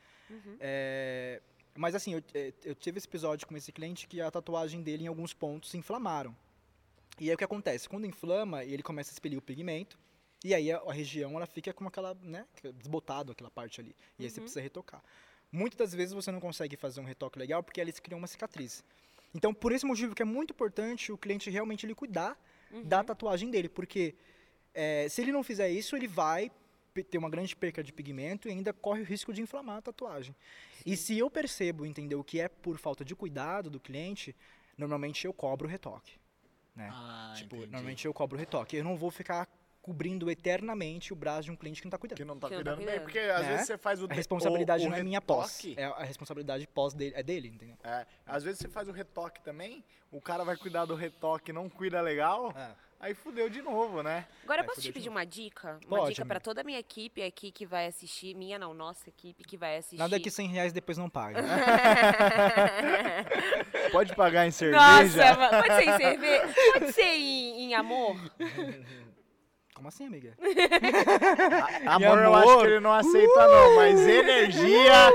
É, 0.60 1.40
mas 1.74 1.94
assim, 1.94 2.12
eu, 2.12 2.22
eu 2.62 2.74
tive 2.74 2.98
esse 2.98 3.06
episódio 3.08 3.46
com 3.46 3.56
esse 3.56 3.72
cliente 3.72 4.06
que 4.06 4.20
a 4.20 4.30
tatuagem 4.30 4.82
dele 4.82 5.04
em 5.04 5.06
alguns 5.06 5.32
pontos 5.32 5.70
se 5.70 5.78
inflamaram. 5.78 6.36
E 7.18 7.30
aí 7.30 7.34
o 7.34 7.38
que 7.38 7.44
acontece? 7.44 7.88
Quando 7.88 8.06
inflama, 8.06 8.64
ele 8.64 8.82
começa 8.82 9.10
a 9.10 9.14
expelir 9.14 9.38
o 9.38 9.42
pigmento. 9.42 9.98
E 10.44 10.54
aí 10.54 10.70
a, 10.70 10.76
a 10.78 10.92
região 10.92 11.34
ela 11.36 11.46
fica 11.46 11.72
com 11.72 11.88
aquela, 11.88 12.14
né, 12.22 12.46
desbotado 12.74 13.32
aquela 13.32 13.50
parte 13.50 13.80
ali. 13.80 13.96
E 14.18 14.24
aí 14.24 14.30
você 14.30 14.40
precisa 14.42 14.60
retocar. 14.60 15.02
Muitas 15.50 15.78
das 15.78 15.94
vezes 15.94 16.14
você 16.14 16.30
não 16.30 16.40
consegue 16.40 16.76
fazer 16.76 17.00
um 17.00 17.04
retoque 17.04 17.38
legal 17.38 17.62
porque 17.62 17.80
eles 17.80 17.98
criam 17.98 18.18
uma 18.18 18.26
cicatriz. 18.26 18.84
Então, 19.34 19.52
por 19.52 19.72
esse 19.72 19.84
motivo 19.84 20.14
que 20.14 20.22
é 20.22 20.24
muito 20.24 20.52
importante 20.52 21.12
o 21.12 21.18
cliente 21.18 21.50
realmente 21.50 21.84
ele 21.86 21.94
cuidar 21.94 22.38
da 22.84 23.02
tatuagem 23.02 23.50
dele, 23.50 23.68
porque 23.68 24.14
é, 24.74 25.08
se 25.08 25.22
ele 25.22 25.32
não 25.32 25.42
fizer 25.42 25.70
isso, 25.70 25.96
ele 25.96 26.06
vai 26.06 26.50
ter 27.10 27.18
uma 27.18 27.30
grande 27.30 27.54
perca 27.54 27.82
de 27.82 27.92
pigmento 27.92 28.48
e 28.48 28.50
ainda 28.50 28.72
corre 28.72 29.02
o 29.02 29.04
risco 29.04 29.32
de 29.32 29.40
inflamar 29.40 29.78
a 29.78 29.82
tatuagem. 29.82 30.34
E 30.84 30.96
se 30.96 31.16
eu 31.18 31.30
percebo, 31.30 31.86
entendeu, 31.86 32.22
que 32.24 32.40
é 32.40 32.48
por 32.48 32.76
falta 32.78 33.04
de 33.04 33.14
cuidado 33.14 33.70
do 33.70 33.78
cliente, 33.78 34.34
normalmente 34.76 35.24
eu 35.24 35.32
cobro 35.32 35.66
o 35.66 35.70
retoque. 35.70 36.12
Né? 36.74 36.88
Ah, 36.92 37.34
tipo, 37.36 37.56
entendi. 37.56 37.72
normalmente 37.72 38.06
eu 38.06 38.14
cobro 38.14 38.36
o 38.36 38.40
retoque. 38.40 38.76
Eu 38.76 38.84
não 38.84 38.96
vou 38.96 39.10
ficar 39.10 39.48
cobrindo 39.88 40.30
eternamente 40.30 41.14
o 41.14 41.16
braço 41.16 41.44
de 41.44 41.50
um 41.50 41.56
cliente 41.56 41.80
que 41.80 41.86
não 41.86 41.88
está 41.88 41.96
cuidando. 41.98 42.18
Que 42.18 42.24
não 42.24 42.38
tá 42.38 42.48
Que 42.48 42.56
não 42.56 42.62
tá 42.62 42.70
cuidando 42.72 42.86
bem, 42.86 43.00
cuidando. 43.00 43.04
porque 43.04 43.18
às 43.20 43.40
Né? 43.42 43.48
vezes 43.52 43.66
você 43.66 43.78
faz 43.78 44.02
o 44.02 44.04
A 44.04 44.08
de- 44.08 44.14
responsabilidade 44.14 44.84
o- 44.84 44.86
o 44.86 44.90
não 44.90 44.98
é 44.98 45.02
minha 45.02 45.20
pós. 45.22 45.62
É 45.78 45.84
a 45.86 46.02
responsabilidade 46.04 46.66
pós 46.66 46.92
dele, 46.92 47.14
é 47.16 47.22
dele, 47.22 47.48
entendeu? 47.48 47.74
É, 47.82 48.04
às 48.26 48.44
vezes 48.44 48.58
você 48.60 48.68
faz 48.68 48.86
o 48.86 48.92
retoque 48.92 49.40
também, 49.40 49.82
o 50.12 50.20
cara 50.20 50.44
vai 50.44 50.58
cuidar 50.58 50.84
do 50.84 50.94
retoque 50.94 51.54
não 51.54 51.70
cuida 51.70 52.02
legal, 52.02 52.52
É. 52.54 52.68
aí 53.00 53.14
fudeu 53.14 53.48
de 53.48 53.62
novo, 53.62 54.02
né? 54.02 54.26
Agora, 54.44 54.60
eu 54.60 54.66
posso 54.66 54.82
te 54.82 54.92
pedir 54.92 55.08
uma 55.08 55.24
dica? 55.24 55.78
Uma 55.86 56.00
Pode, 56.00 56.14
dica 56.14 56.26
pra 56.26 56.38
toda 56.38 56.60
a 56.60 56.64
minha 56.64 56.78
equipe 56.78 57.22
aqui 57.22 57.50
que 57.50 57.64
vai 57.64 57.86
assistir. 57.86 58.34
Minha 58.34 58.58
não, 58.58 58.74
nossa 58.74 59.08
equipe 59.08 59.42
que 59.42 59.56
vai 59.56 59.78
assistir. 59.78 59.96
Nada 59.96 60.20
que 60.20 60.30
100 60.30 60.48
reais 60.48 60.70
depois 60.70 60.98
não 60.98 61.08
paga. 61.08 61.40
Pode 63.90 64.14
pagar 64.14 64.46
em 64.46 64.50
cerveja. 64.50 64.82
Nossa, 64.82 65.34
ma- 65.38 65.48
pode 65.62 65.74
ser 65.76 65.88
em 65.88 65.96
cerveja? 65.96 66.54
Pode 66.74 66.92
ser 66.92 67.02
em, 67.04 67.60
em 67.62 67.74
amor? 67.74 68.16
Como 69.78 69.86
assim, 69.88 70.06
amiga? 70.08 70.34
Amor, 71.86 72.18
eu 72.18 72.34
amor? 72.34 72.48
acho 72.48 72.58
que 72.58 72.66
ele 72.66 72.80
não 72.80 72.92
aceita 72.92 73.46
não, 73.46 73.76
mas 73.76 74.00
energia... 74.00 75.06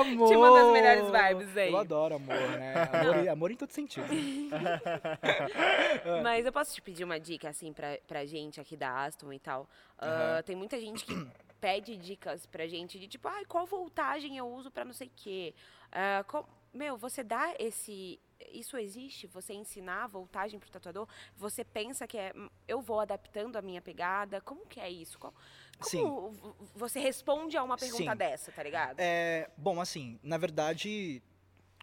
amor! 0.00 0.28
Te 0.30 0.36
manda 0.36 0.60
as 0.62 0.72
melhores 0.72 1.04
vibes 1.10 1.54
aí. 1.58 1.70
Eu 1.70 1.76
adoro 1.76 2.14
amor, 2.14 2.34
né? 2.34 2.88
Amor, 2.90 3.28
amor 3.28 3.50
em 3.50 3.56
todo 3.56 3.70
sentido. 3.70 4.06
Mas 6.22 6.46
eu 6.46 6.52
posso 6.52 6.74
te 6.74 6.80
pedir 6.80 7.04
uma 7.04 7.20
dica, 7.20 7.50
assim, 7.50 7.70
pra, 7.74 7.98
pra 8.06 8.24
gente 8.24 8.58
aqui 8.58 8.78
da 8.78 9.04
Aston 9.04 9.30
e 9.30 9.38
tal. 9.38 9.68
Ah, 9.98 10.42
tem 10.42 10.56
muita 10.56 10.80
gente 10.80 11.04
que 11.04 11.26
pede 11.60 11.94
dicas 11.98 12.46
pra 12.46 12.66
gente 12.66 12.98
de 12.98 13.06
tipo, 13.08 13.28
ai, 13.28 13.44
qual 13.44 13.66
voltagem 13.66 14.38
eu 14.38 14.48
uso 14.48 14.70
pra 14.70 14.86
não 14.86 14.94
sei 14.94 15.08
o 15.08 15.12
quê. 15.14 15.54
Ah, 15.92 16.24
qual- 16.26 16.48
Meu, 16.72 16.96
você 16.96 17.22
dá 17.22 17.52
esse. 17.58 18.18
Isso 18.52 18.76
existe? 18.76 19.26
Você 19.26 19.52
ensinar 19.52 20.04
a 20.04 20.06
voltagem 20.06 20.58
pro 20.60 20.70
tatuador? 20.70 21.08
Você 21.36 21.64
pensa 21.64 22.06
que 22.06 22.16
é. 22.16 22.32
"Hum, 22.36 22.48
Eu 22.66 22.80
vou 22.80 23.00
adaptando 23.00 23.56
a 23.56 23.62
minha 23.62 23.82
pegada? 23.82 24.40
Como 24.40 24.66
que 24.66 24.78
é 24.80 24.88
isso? 24.90 25.18
Como 25.18 26.30
v- 26.30 26.54
você 26.74 26.98
responde 27.00 27.56
a 27.56 27.62
uma 27.62 27.76
pergunta 27.76 28.12
Sim. 28.12 28.16
dessa, 28.16 28.52
tá 28.52 28.62
ligado? 28.62 29.00
É, 29.00 29.50
bom, 29.56 29.80
assim, 29.80 30.18
na 30.22 30.36
verdade, 30.38 31.22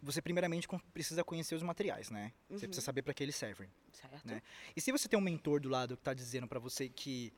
você 0.02 0.22
primeiramente 0.22 0.68
precisa 0.94 1.23
conhecer 1.23 1.56
os 1.56 1.64
materiais, 1.64 2.10
né? 2.10 2.32
Você 2.49 2.68
precisa 2.68 2.86
saber 2.86 3.02
para 3.02 3.14
que 3.14 3.23
eles 3.23 3.36
servem. 3.36 3.69
Certo? 3.91 4.26
né? 4.27 4.41
E 4.76 4.82
se 4.82 4.91
você 4.91 5.07
tem 5.07 5.18
um 5.18 5.22
mentor 5.22 5.60
do 5.60 5.69
lado 5.69 5.95
que 5.95 6.02
está 6.02 6.14
dizendo 6.14 6.48
para 6.48 6.60
você 6.60 6.88
que 6.90 7.34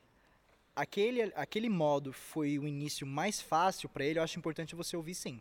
aquele, 0.74 1.22
aquele 1.34 1.68
modo 1.68 2.12
foi 2.12 2.58
o 2.58 2.66
início 2.66 3.06
mais 3.06 3.40
fácil 3.40 3.88
pra 3.88 4.04
ele, 4.04 4.18
eu 4.18 4.22
acho 4.22 4.38
importante 4.38 4.74
você 4.74 4.96
ouvir 4.96 5.14
sim. 5.14 5.40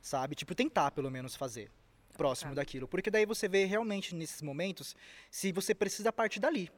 Sabe? 0.00 0.34
Tipo, 0.34 0.54
tentar 0.54 0.90
pelo 0.92 1.10
menos 1.10 1.34
fazer 1.34 1.70
próximo 2.16 2.50
Tá. 2.50 2.56
daquilo. 2.56 2.88
Porque 2.88 3.10
daí 3.10 3.26
você 3.26 3.48
vê 3.48 3.64
realmente 3.64 4.14
nesses 4.14 4.42
momentos 4.42 4.96
se 5.30 5.52
você 5.52 5.74
precisa 5.74 6.12
partir 6.12 6.40
dali. 6.40 6.70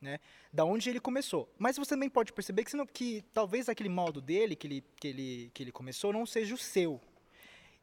Né? 0.00 0.20
Da 0.52 0.64
onde 0.64 0.88
ele 0.88 1.00
começou. 1.00 1.52
Mas 1.58 1.76
você 1.76 1.90
também 1.90 2.08
pode 2.08 2.32
perceber 2.32 2.64
que, 2.64 2.86
que 2.92 3.22
talvez 3.34 3.68
aquele 3.68 3.88
modo 3.88 4.20
dele, 4.20 4.54
que 4.54 4.66
ele, 4.66 4.84
que, 5.00 5.08
ele, 5.08 5.50
que 5.52 5.62
ele 5.62 5.72
começou, 5.72 6.12
não 6.12 6.24
seja 6.24 6.54
o 6.54 6.58
seu. 6.58 7.00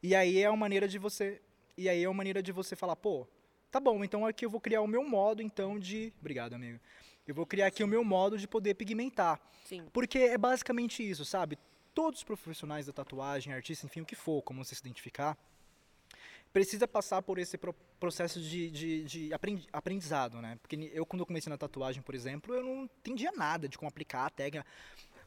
E 0.02 0.14
aí 0.14 0.40
é 0.40 0.48
uma 0.48 0.56
maneira 0.56 0.88
de 0.88 0.98
você. 0.98 1.42
E 1.76 1.88
aí 1.88 2.02
é 2.02 2.08
uma 2.08 2.14
maneira 2.14 2.42
de 2.42 2.52
você 2.52 2.74
falar, 2.74 2.96
pô, 2.96 3.26
tá 3.70 3.78
bom, 3.78 4.02
então 4.02 4.24
aqui 4.24 4.46
eu 4.46 4.50
vou 4.50 4.60
criar 4.60 4.80
o 4.80 4.86
meu 4.86 5.06
modo, 5.06 5.42
então, 5.42 5.78
de. 5.78 6.10
Obrigado, 6.18 6.54
amigo. 6.54 6.80
Eu 7.26 7.34
vou 7.34 7.44
criar 7.44 7.66
aqui 7.66 7.82
o 7.84 7.88
meu 7.88 8.02
modo 8.04 8.38
de 8.38 8.48
poder 8.48 8.74
pigmentar. 8.74 9.38
Sim. 9.66 9.84
Porque 9.92 10.18
é 10.18 10.38
basicamente 10.38 11.06
isso, 11.06 11.24
sabe? 11.24 11.58
Todos 11.92 12.20
os 12.20 12.24
profissionais 12.24 12.86
da 12.86 12.92
tatuagem, 12.92 13.52
artista, 13.52 13.84
enfim, 13.84 14.00
o 14.00 14.06
que 14.06 14.14
for, 14.14 14.40
como 14.42 14.64
você 14.64 14.74
se 14.74 14.80
identificar, 14.80 15.36
precisa 16.56 16.88
passar 16.88 17.20
por 17.20 17.38
esse 17.38 17.58
pro- 17.58 17.74
processo 18.00 18.40
de, 18.40 18.70
de, 18.70 19.04
de 19.04 19.34
aprendi- 19.34 19.68
aprendizado, 19.70 20.40
né? 20.40 20.56
Porque 20.62 20.90
eu, 20.94 21.04
quando 21.04 21.26
comecei 21.26 21.50
na 21.50 21.58
tatuagem, 21.58 22.00
por 22.00 22.14
exemplo, 22.14 22.54
eu 22.54 22.62
não 22.62 22.84
entendia 22.84 23.30
nada 23.32 23.68
de 23.68 23.76
como 23.76 23.90
aplicar 23.90 24.24
a 24.24 24.30
técnica, 24.30 24.64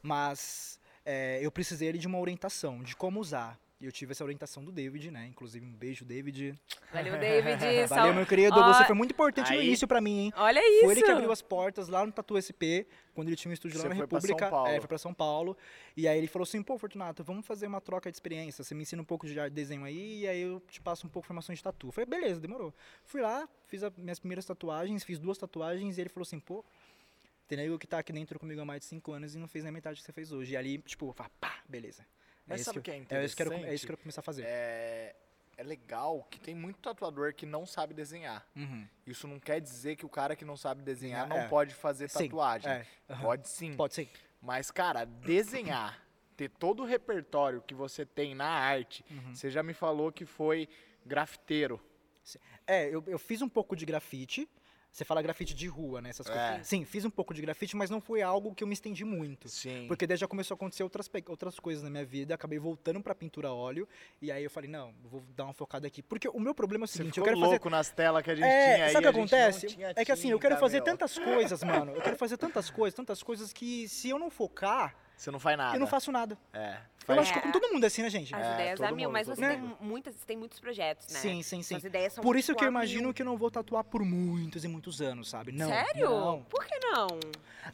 mas 0.02 0.80
é, 1.04 1.38
eu 1.40 1.52
precisei 1.52 1.92
de 1.92 2.04
uma 2.08 2.18
orientação, 2.18 2.82
de 2.82 2.96
como 2.96 3.20
usar. 3.20 3.56
E 3.80 3.86
eu 3.86 3.92
tive 3.92 4.12
essa 4.12 4.22
orientação 4.22 4.62
do 4.62 4.70
David, 4.70 5.10
né? 5.10 5.26
Inclusive, 5.26 5.64
um 5.64 5.72
beijo, 5.72 6.04
David. 6.04 6.54
Valeu, 6.92 7.18
David. 7.18 7.56
Valeu, 7.64 7.88
Sal- 7.88 8.12
meu 8.14 8.26
querido. 8.26 8.54
Ó, 8.60 8.72
Você 8.74 8.84
foi 8.84 8.94
muito 8.94 9.12
importante 9.12 9.50
no 9.52 9.58
aí- 9.58 9.66
início 9.68 9.88
pra 9.88 10.02
mim, 10.02 10.18
hein? 10.24 10.32
Olha 10.36 10.60
isso. 10.60 10.84
Foi 10.84 10.92
ele 10.94 11.02
que 11.02 11.10
abriu 11.10 11.32
as 11.32 11.40
portas 11.40 11.88
lá 11.88 12.04
no 12.04 12.12
Tatu 12.12 12.36
SP, 12.36 12.84
quando 13.14 13.28
ele 13.28 13.36
tinha 13.36 13.48
um 13.50 13.54
estúdio 13.54 13.78
Você 13.78 13.84
lá 13.88 13.94
na 13.94 13.96
foi 13.96 14.06
pra 14.06 14.18
República. 14.18 14.44
São 14.44 14.50
Paulo. 14.50 14.68
É, 14.70 14.78
foi 14.80 14.86
pra 14.88 14.98
São 14.98 15.14
Paulo. 15.14 15.56
E 15.96 16.06
aí 16.06 16.18
ele 16.18 16.26
falou 16.26 16.42
assim, 16.44 16.62
pô, 16.62 16.76
Fortunato, 16.76 17.24
vamos 17.24 17.46
fazer 17.46 17.66
uma 17.68 17.80
troca 17.80 18.10
de 18.10 18.16
experiência. 18.16 18.62
Você 18.62 18.74
me 18.74 18.82
ensina 18.82 19.00
um 19.00 19.04
pouco 19.04 19.26
de 19.26 19.40
arte- 19.40 19.54
desenho 19.54 19.82
aí, 19.84 20.20
e 20.20 20.28
aí 20.28 20.42
eu 20.42 20.60
te 20.68 20.78
passo 20.82 21.06
um 21.06 21.10
pouco 21.10 21.24
de 21.24 21.28
formação 21.28 21.54
de 21.54 21.62
tatu. 21.62 21.86
Eu 21.88 21.92
falei, 21.92 22.06
beleza, 22.06 22.38
demorou. 22.38 22.74
Fui 23.06 23.22
lá, 23.22 23.48
fiz 23.66 23.82
as 23.82 23.90
minhas 23.96 24.18
primeiras 24.18 24.44
tatuagens, 24.44 25.02
fiz 25.02 25.18
duas 25.18 25.38
tatuagens, 25.38 25.96
e 25.96 26.02
ele 26.02 26.10
falou 26.10 26.24
assim, 26.24 26.38
pô, 26.38 26.62
tem 27.48 27.56
nego 27.56 27.78
que 27.78 27.86
tá 27.86 27.98
aqui 27.98 28.12
dentro 28.12 28.38
comigo 28.38 28.60
há 28.60 28.64
mais 28.66 28.80
de 28.80 28.86
cinco 28.86 29.10
anos 29.12 29.34
e 29.34 29.38
não 29.38 29.48
fez 29.48 29.64
nem 29.64 29.72
metade 29.72 29.96
do 29.96 30.00
que 30.00 30.04
você 30.04 30.12
fez 30.12 30.30
hoje. 30.32 30.52
E 30.52 30.56
ali, 30.56 30.76
tipo, 30.82 31.08
eu 31.08 31.12
falei, 31.14 31.32
pá, 31.40 31.54
beleza. 31.66 32.04
Mas 32.50 32.60
isso 32.62 32.66
sabe 32.70 32.78
o 32.80 32.82
que 32.82 32.90
que 32.90 33.14
é 33.14 33.16
eu- 33.16 33.20
é 33.22 33.24
isso 33.24 33.36
que 33.36 33.42
eu 33.42 33.46
quero, 33.46 33.54
é 33.54 33.58
interessante? 33.58 33.74
isso 33.76 33.86
que 33.86 33.92
eu 33.92 33.96
quero 33.96 34.02
começar 34.04 34.20
a 34.20 34.24
fazer. 34.24 34.42
É, 34.46 35.14
é 35.56 35.62
legal 35.62 36.26
que 36.30 36.38
tem 36.40 36.54
muito 36.54 36.78
tatuador 36.80 37.32
que 37.34 37.46
não 37.46 37.64
sabe 37.64 37.94
desenhar. 37.94 38.46
Uhum. 38.56 38.86
Isso 39.06 39.26
não 39.28 39.38
quer 39.40 39.60
dizer 39.60 39.96
que 39.96 40.04
o 40.04 40.08
cara 40.08 40.34
que 40.36 40.44
não 40.44 40.56
sabe 40.56 40.82
desenhar 40.82 41.26
não 41.28 41.36
É. 41.38 41.48
pode 41.48 41.74
fazer 41.74 42.08
Sim, 42.08 42.24
tatuagem. 42.28 42.70
é, 42.70 42.86
aham. 43.08 43.22
Pode 43.22 43.48
sim. 43.48 43.74
Pode 43.74 43.94
ser. 43.94 44.10
Mas, 44.42 44.70
cara, 44.70 45.04
desenhar, 45.04 46.00
ter 46.36 46.48
todo 46.50 46.82
o 46.82 46.86
repertório 46.86 47.60
que 47.62 47.74
você 47.74 48.04
tem 48.06 48.34
na 48.34 48.48
arte, 48.48 49.04
Uhum. 49.10 49.34
você 49.34 49.50
já 49.50 49.62
me 49.62 49.74
falou 49.74 50.10
que 50.10 50.24
foi 50.24 50.68
grafiteiro. 51.04 51.80
É, 52.66 52.86
eu, 52.88 53.02
eu 53.06 53.18
fiz 53.18 53.42
um 53.42 53.48
pouco 53.48 53.74
de 53.74 53.84
grafite. 53.84 54.48
Você 54.92 55.04
fala 55.04 55.22
grafite 55.22 55.54
de 55.54 55.68
rua, 55.68 56.00
né? 56.00 56.10
Essas 56.10 56.28
É. 56.28 56.48
coisas. 56.48 56.66
Sim, 56.66 56.84
fiz 56.84 57.04
um 57.04 57.10
pouco 57.10 57.32
de 57.32 57.40
grafite, 57.40 57.76
mas 57.76 57.90
não 57.90 58.00
foi 58.00 58.22
algo 58.22 58.52
que 58.54 58.64
eu 58.64 58.66
me 58.66 58.74
estendi 58.74 59.04
muito. 59.04 59.48
Sim. 59.48 59.86
Porque 59.86 60.04
daí 60.06 60.16
já 60.16 60.26
começou 60.26 60.54
a 60.54 60.56
acontecer 60.56 60.82
outras, 60.82 61.08
outras 61.28 61.60
coisas 61.60 61.82
na 61.82 61.88
minha 61.90 62.04
vida, 62.04 62.34
acabei 62.34 62.58
voltando 62.58 63.00
pra 63.00 63.14
pintura 63.14 63.48
a 63.48 63.54
óleo, 63.54 63.88
e 64.20 64.32
aí 64.32 64.42
eu 64.42 64.50
falei, 64.50 64.68
não, 64.68 64.92
vou 65.04 65.22
dar 65.36 65.44
uma 65.44 65.52
focada 65.52 65.86
aqui. 65.86 66.02
Porque 66.02 66.28
o 66.28 66.40
meu 66.40 66.54
problema 66.54 66.84
é 66.84 66.86
o 66.86 66.88
seguinte, 66.88 67.18
eu 67.18 67.24
quero 67.24 67.38
fazer 67.38 67.50
louco 67.52 67.70
nas 67.70 67.88
telas 67.90 68.22
que 68.22 68.30
a 68.30 68.34
gente 68.34 68.44
é, 68.44 68.74
tinha 68.74 68.86
aí. 68.86 68.92
sabe 68.92 69.06
o 69.06 69.12
que 69.12 69.18
acontece? 69.18 69.66
tinha 69.68 69.92
É 69.94 70.04
que 70.04 70.10
assim, 70.12 70.30
eu 70.30 70.38
quero 70.40 70.56
fazer 70.56 70.78
meu. 70.78 70.84
tantas 70.84 71.16
coisas, 71.18 71.62
mano. 71.62 71.92
Eu 71.92 72.02
quero 72.02 72.16
fazer 72.16 72.36
tantas 72.36 72.68
coisas, 72.68 72.94
tantas 72.94 73.22
coisas 73.22 73.52
que 73.52 73.88
se 73.88 74.08
eu 74.08 74.18
não 74.18 74.28
focar, 74.28 74.96
Você 75.20 75.30
não 75.30 75.38
faz 75.38 75.58
nada. 75.58 75.76
eu 75.76 75.80
não 75.80 75.86
faço 75.86 76.10
nada. 76.10 76.38
É. 76.50 76.76
Eu 77.06 77.14
Faz- 77.16 77.18
acho 77.20 77.32
que 77.34 77.40
com 77.40 77.50
todo 77.52 77.68
mundo 77.72 77.84
é 77.84 77.88
assim, 77.88 78.00
né, 78.02 78.08
gente? 78.08 78.34
As 78.34 78.46
É, 78.46 78.54
ideias 78.54 78.76
todo 78.78 78.86
a 78.86 78.92
mil, 78.92 79.04
mundo, 79.08 79.12
mas 79.12 79.26
você 79.26 79.46
tem 79.48 79.58
mundo. 79.58 79.76
muitas, 79.80 80.14
você 80.14 80.24
tem 80.24 80.36
muitos 80.36 80.58
projetos, 80.60 81.12
né? 81.12 81.18
Sim, 81.20 81.42
sim, 81.42 81.62
sim. 81.62 81.74
Suas 81.74 81.84
ideias 81.84 82.12
são 82.14 82.22
Por 82.24 82.36
isso 82.36 82.54
que 82.54 82.64
eu 82.64 82.68
a 82.68 82.70
mil. 82.70 82.80
imagino 82.80 83.12
que 83.12 83.20
eu 83.20 83.26
não 83.26 83.36
vou 83.36 83.50
tatuar 83.50 83.84
por 83.84 84.02
muitos 84.02 84.64
e 84.64 84.68
muitos 84.68 85.02
anos, 85.02 85.28
sabe? 85.28 85.52
Não. 85.52 85.68
Sério? 85.68 86.08
Não. 86.08 86.42
Por 86.44 86.64
que 86.64 86.78
não? 86.78 87.06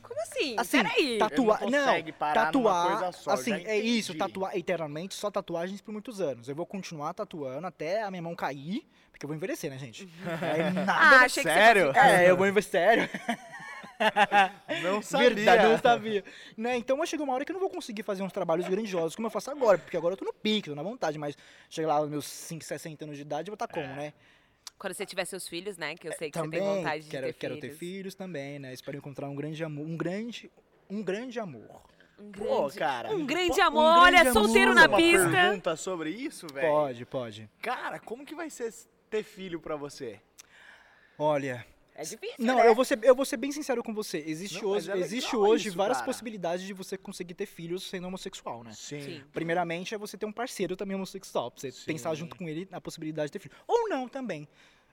Como 0.02 0.20
assim? 0.22 0.56
Assim, 0.58 0.82
Peraí. 0.82 1.18
tatuar. 1.18 1.62
Ele 1.62 1.70
não 1.70 1.86
Não, 1.86 2.12
parar 2.14 2.34
numa 2.34 2.46
tatuar. 2.72 2.86
coisa 2.98 3.12
só, 3.12 3.30
assim, 3.30 3.52
é 3.52 3.78
isso, 3.78 4.12
tatuar 4.16 4.56
eternamente 4.56 5.14
só 5.14 5.30
tatuagens 5.30 5.80
por 5.80 5.92
muitos 5.92 6.20
anos. 6.20 6.48
Eu 6.48 6.56
vou 6.56 6.66
continuar 6.66 7.14
tatuando 7.14 7.64
até 7.68 8.02
a 8.02 8.10
minha 8.10 8.22
mão 8.22 8.34
cair, 8.34 8.84
porque 9.12 9.24
eu 9.24 9.28
vou 9.28 9.36
envelhecer, 9.36 9.70
né, 9.70 9.78
gente? 9.78 10.08
É 10.42 10.70
nada. 10.74 10.92
Ah, 10.92 11.20
achei 11.20 11.44
que 11.44 11.48
você 11.48 11.54
Sério? 11.54 11.92
É, 11.94 12.28
eu 12.28 12.36
vou 12.36 12.44
envelhecer. 12.46 12.70
Sério? 12.70 13.08
Não 14.82 15.02
sabia. 15.02 15.30
Verdade, 15.34 15.64
eu 15.64 15.70
não 15.70 15.78
sabia. 15.78 16.24
Né? 16.56 16.76
Então 16.76 16.96
vai 16.96 17.06
chegar 17.06 17.24
uma 17.24 17.34
hora 17.34 17.44
que 17.44 17.52
eu 17.52 17.54
não 17.54 17.60
vou 17.60 17.70
conseguir 17.70 18.02
fazer 18.02 18.22
uns 18.22 18.32
trabalhos 18.32 18.68
grandiosos 18.68 19.14
como 19.16 19.26
eu 19.26 19.30
faço 19.30 19.50
agora, 19.50 19.78
porque 19.78 19.96
agora 19.96 20.14
eu 20.14 20.18
tô 20.18 20.24
no 20.24 20.32
pique, 20.32 20.68
tô 20.68 20.74
na 20.74 20.82
vontade, 20.82 21.18
mas 21.18 21.36
chega 21.70 21.88
lá 21.88 22.00
nos 22.00 22.10
meus 22.10 22.26
5, 22.26 22.64
60 22.64 23.04
anos 23.04 23.16
de 23.16 23.22
idade, 23.22 23.48
eu 23.48 23.52
vou 23.52 23.54
estar 23.54 23.68
como, 23.68 23.86
né? 23.94 24.12
Quando 24.78 24.92
você 24.92 25.06
tiver 25.06 25.24
seus 25.24 25.48
filhos, 25.48 25.76
né? 25.78 25.94
Que 25.96 26.08
eu 26.08 26.12
sei 26.12 26.30
que 26.30 26.38
também 26.38 26.60
você 26.60 26.66
tem 26.66 26.76
vontade 26.76 27.04
de 27.04 27.10
quero, 27.10 27.26
ter 27.26 27.32
quero 27.32 27.54
filhos. 27.54 27.70
ter 27.72 27.78
filhos 27.78 28.14
também, 28.14 28.58
né? 28.58 28.72
Espero 28.74 28.98
encontrar 28.98 29.28
um 29.28 29.34
grande 29.34 29.64
amor, 29.64 29.86
um 29.86 29.96
grande, 29.96 30.50
um 30.90 31.02
grande 31.02 31.40
amor. 31.40 31.82
Um 32.18 32.32
Pô, 32.32 32.60
grande, 32.62 32.78
cara. 32.78 33.10
um 33.14 33.26
grande 33.26 33.60
um 33.60 33.64
amor. 33.64 34.00
grande 34.10 34.16
Olha, 34.20 34.32
solteiro 34.32 34.74
na 34.74 34.86
uma 34.86 34.96
pista. 34.96 35.30
pergunta 35.30 35.76
sobre 35.76 36.10
isso, 36.10 36.46
velho? 36.52 36.68
Pode, 36.68 37.06
pode. 37.06 37.50
Cara, 37.60 37.98
como 37.98 38.24
que 38.24 38.34
vai 38.34 38.48
ser 38.50 38.72
ter 39.10 39.22
filho 39.22 39.60
pra 39.60 39.76
você? 39.76 40.20
Olha, 41.18 41.66
É 41.98 42.02
difícil, 42.02 42.36
Não, 42.38 42.56
né? 42.56 42.68
eu 42.68 42.74
vou, 42.74 42.84
ser, 42.84 42.98
eu 43.02 43.14
vou 43.14 43.24
ser 43.24 43.38
bem 43.38 43.50
sincero 43.50 43.82
com 43.82 43.94
você. 43.94 44.22
Existe 44.26 44.62
Não, 44.62 44.68
hoje, 44.70 44.90
é 44.90 44.98
existe 44.98 45.34
hoje 45.34 45.68
isso, 45.68 45.76
várias 45.76 45.98
cara. 45.98 46.06
possibilidades 46.06 46.66
de 46.66 46.74
você 46.74 46.98
conseguir 46.98 47.32
ter 47.32 47.46
filhos 47.46 47.84
sendo 47.88 48.06
homossexual, 48.06 48.62
né? 48.62 48.72
Sim. 48.74 49.22
Primeiramente 49.32 49.94
é 49.94 49.98
você 49.98 50.18
ter 50.18 50.26
um 50.26 50.32
parceiro 50.32 50.76
também 50.76 50.94
homossexual, 50.94 51.50
pra 51.50 51.60
você 51.60 51.72
Sim. 51.72 51.86
pensar 51.86 52.14
junto 52.14 52.36
com 52.36 52.46
ele 52.46 52.68
na 52.70 52.80
possibilidade 52.82 53.28
de 53.28 53.32
ter 53.32 53.38
filho. 53.38 53.54
Ou 53.66 53.88
não 53.88 54.06
também. 54.08 54.46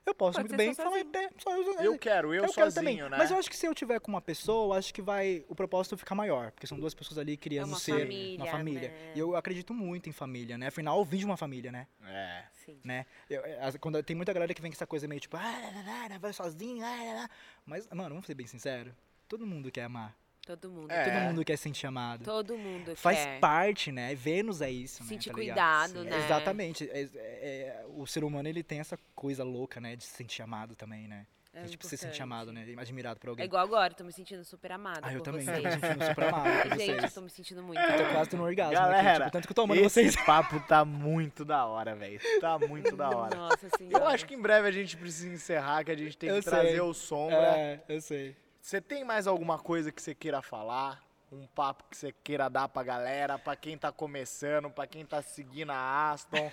Eu 0.06 0.14
posso 0.14 0.36
Pode 0.38 0.48
muito 0.48 0.56
bem 0.58 0.74
falar, 0.74 0.90
sozinho. 0.90 1.10
é, 1.14 1.30
só 1.38 1.56
eu, 1.56 1.80
Eu 1.80 1.98
quero, 1.98 2.34
eu, 2.34 2.42
quero 2.42 2.52
sozinho, 2.52 2.74
também. 2.74 2.96
né? 3.10 3.16
Mas 3.16 3.30
eu 3.30 3.38
acho 3.38 3.48
que 3.50 3.56
se 3.56 3.66
eu 3.66 3.74
tiver 3.74 3.98
com 4.00 4.10
uma 4.12 4.20
pessoa, 4.20 4.76
acho 4.76 4.92
que 4.92 5.00
vai 5.00 5.44
o 5.48 5.54
propósito 5.54 5.96
ficar 5.96 6.14
maior, 6.14 6.52
porque 6.52 6.66
são 6.66 6.78
duas 6.78 6.94
pessoas 6.94 7.16
ali 7.18 7.36
criando 7.38 7.68
uma 7.68 7.78
ser 7.78 8.00
família, 8.00 8.36
uma 8.44 8.46
família. 8.50 8.88
né? 8.90 9.12
E 9.14 9.18
eu 9.18 9.34
acredito 9.34 9.72
muito 9.72 10.08
em 10.08 10.12
família, 10.12 10.58
né? 10.58 10.66
Afinal, 10.66 10.98
eu 10.98 11.04
vim 11.04 11.18
de 11.18 11.24
uma 11.24 11.36
família, 11.38 11.72
né? 11.72 11.86
É. 12.04 12.44
Sim. 12.52 12.80
né? 12.84 13.06
Eu- 13.28 13.44
é, 13.44 13.60
as- 13.62 13.76
quando 13.76 14.02
tem 14.02 14.14
muita 14.16 14.32
galera 14.32 14.52
que 14.54 14.60
vem 14.62 14.70
com 14.70 14.74
essa 14.76 14.86
coisa 14.86 15.06
meio 15.08 15.20
tipo, 15.20 15.36
ah, 15.36 16.18
vai 16.20 16.32
sozinho, 16.32 16.84
ah, 16.84 16.88
lá, 17.04 17.12
lá." 17.22 17.30
mas 17.66 17.86
mano, 17.88 18.10
vamos 18.10 18.26
ser 18.26 18.34
bem 18.34 18.46
sinceros, 18.46 18.92
todo 19.28 19.46
mundo 19.46 19.70
quer 19.70 19.84
amar, 19.84 20.16
Todo 20.46 20.70
mundo. 20.70 20.90
É. 20.90 21.04
todo 21.04 21.20
mundo 21.22 21.44
quer 21.44 21.56
sentir 21.56 21.86
amado. 21.86 22.22
Todo 22.24 22.56
mundo 22.58 22.94
Faz 22.96 23.18
quer. 23.18 23.40
parte, 23.40 23.90
né? 23.90 24.14
Vênus 24.14 24.60
é 24.60 24.70
isso, 24.70 25.02
né? 25.02 25.08
Sentir 25.08 25.30
tá 25.30 25.34
cuidado, 25.34 26.02
Sim. 26.02 26.08
né? 26.10 26.18
Exatamente. 26.24 26.88
É- 26.90 27.02
é- 27.02 27.08
é- 27.14 27.84
o 27.96 28.06
ser 28.06 28.24
humano 28.24 28.48
ele 28.48 28.62
tem 28.62 28.78
essa 28.80 28.98
coisa 29.14 29.42
louca, 29.42 29.80
né? 29.80 29.96
De 29.96 30.04
se 30.04 30.14
sentir 30.14 30.42
amado 30.42 30.74
também, 30.76 31.08
né? 31.08 31.26
É 31.56 31.62
De, 31.62 31.70
tipo, 31.70 31.86
se 31.86 31.96
sentir 31.96 32.20
amado, 32.20 32.52
né? 32.52 32.66
Admirado 32.76 33.20
por 33.20 33.28
É 33.28 33.30
alguém. 33.30 33.44
igual 33.46 33.62
agora, 33.62 33.94
tô 33.94 34.02
me 34.02 34.12
sentindo 34.12 34.44
super 34.44 34.72
amada 34.72 35.02
ah, 35.04 35.12
eu 35.12 35.18
por 35.20 35.24
também. 35.26 35.44
vocês. 35.44 35.64
Eu 35.64 35.70
tô 35.70 35.76
me 35.76 35.80
sentindo 35.86 36.04
super 36.08 36.24
amado 36.24 36.42
por 36.68 36.70
Gente, 36.80 36.90
eu 36.90 36.96
vocês. 36.98 37.14
tô 37.14 37.20
me 37.20 37.30
sentindo 37.30 37.62
muito. 37.62 37.80
Eu 37.80 38.06
tô 38.06 38.12
quase 38.12 38.30
tendo 38.30 38.40
um 38.42 38.46
orgasmo 38.46 38.72
aqui, 38.76 38.82
Galera, 38.88 39.18
tipo, 39.26 39.30
tanto 39.30 39.46
que 39.46 39.52
eu 39.52 39.54
tô 39.54 39.62
amando 39.62 39.80
esse 39.80 39.88
vocês. 40.02 40.16
papo 40.26 40.58
tá 40.66 40.84
muito 40.84 41.44
da 41.44 41.64
hora, 41.64 41.94
velho. 41.94 42.18
Tá 42.40 42.58
muito 42.58 42.96
da 42.96 43.08
hora. 43.08 43.36
Nossa 43.36 43.68
senhora. 43.78 44.04
Eu 44.04 44.08
acho 44.08 44.26
que 44.26 44.34
em 44.34 44.42
breve 44.42 44.66
a 44.66 44.72
gente 44.72 44.96
precisa 44.96 45.28
encerrar, 45.32 45.84
que 45.84 45.92
a 45.92 45.96
gente 45.96 46.16
tem 46.18 46.28
que 46.28 46.34
Eu 46.36 46.42
trazer 46.42 46.70
sei. 46.70 46.80
o 46.80 46.92
sombra. 46.92 47.36
É, 47.56 47.80
eu 47.88 48.00
sei. 48.00 48.36
Você 48.64 48.80
tem 48.80 49.04
mais 49.04 49.26
alguma 49.26 49.58
coisa 49.58 49.92
que 49.92 50.00
você 50.00 50.14
queira 50.14 50.40
falar? 50.40 51.03
Um 51.34 51.48
papo 51.48 51.82
que 51.90 51.96
você 51.96 52.12
queira 52.22 52.48
dar 52.48 52.68
pra 52.68 52.84
galera, 52.84 53.36
pra 53.36 53.56
quem 53.56 53.76
tá 53.76 53.90
começando, 53.90 54.70
pra 54.70 54.86
quem 54.86 55.04
tá 55.04 55.20
seguindo 55.20 55.70
a 55.72 56.12
Aston? 56.12 56.52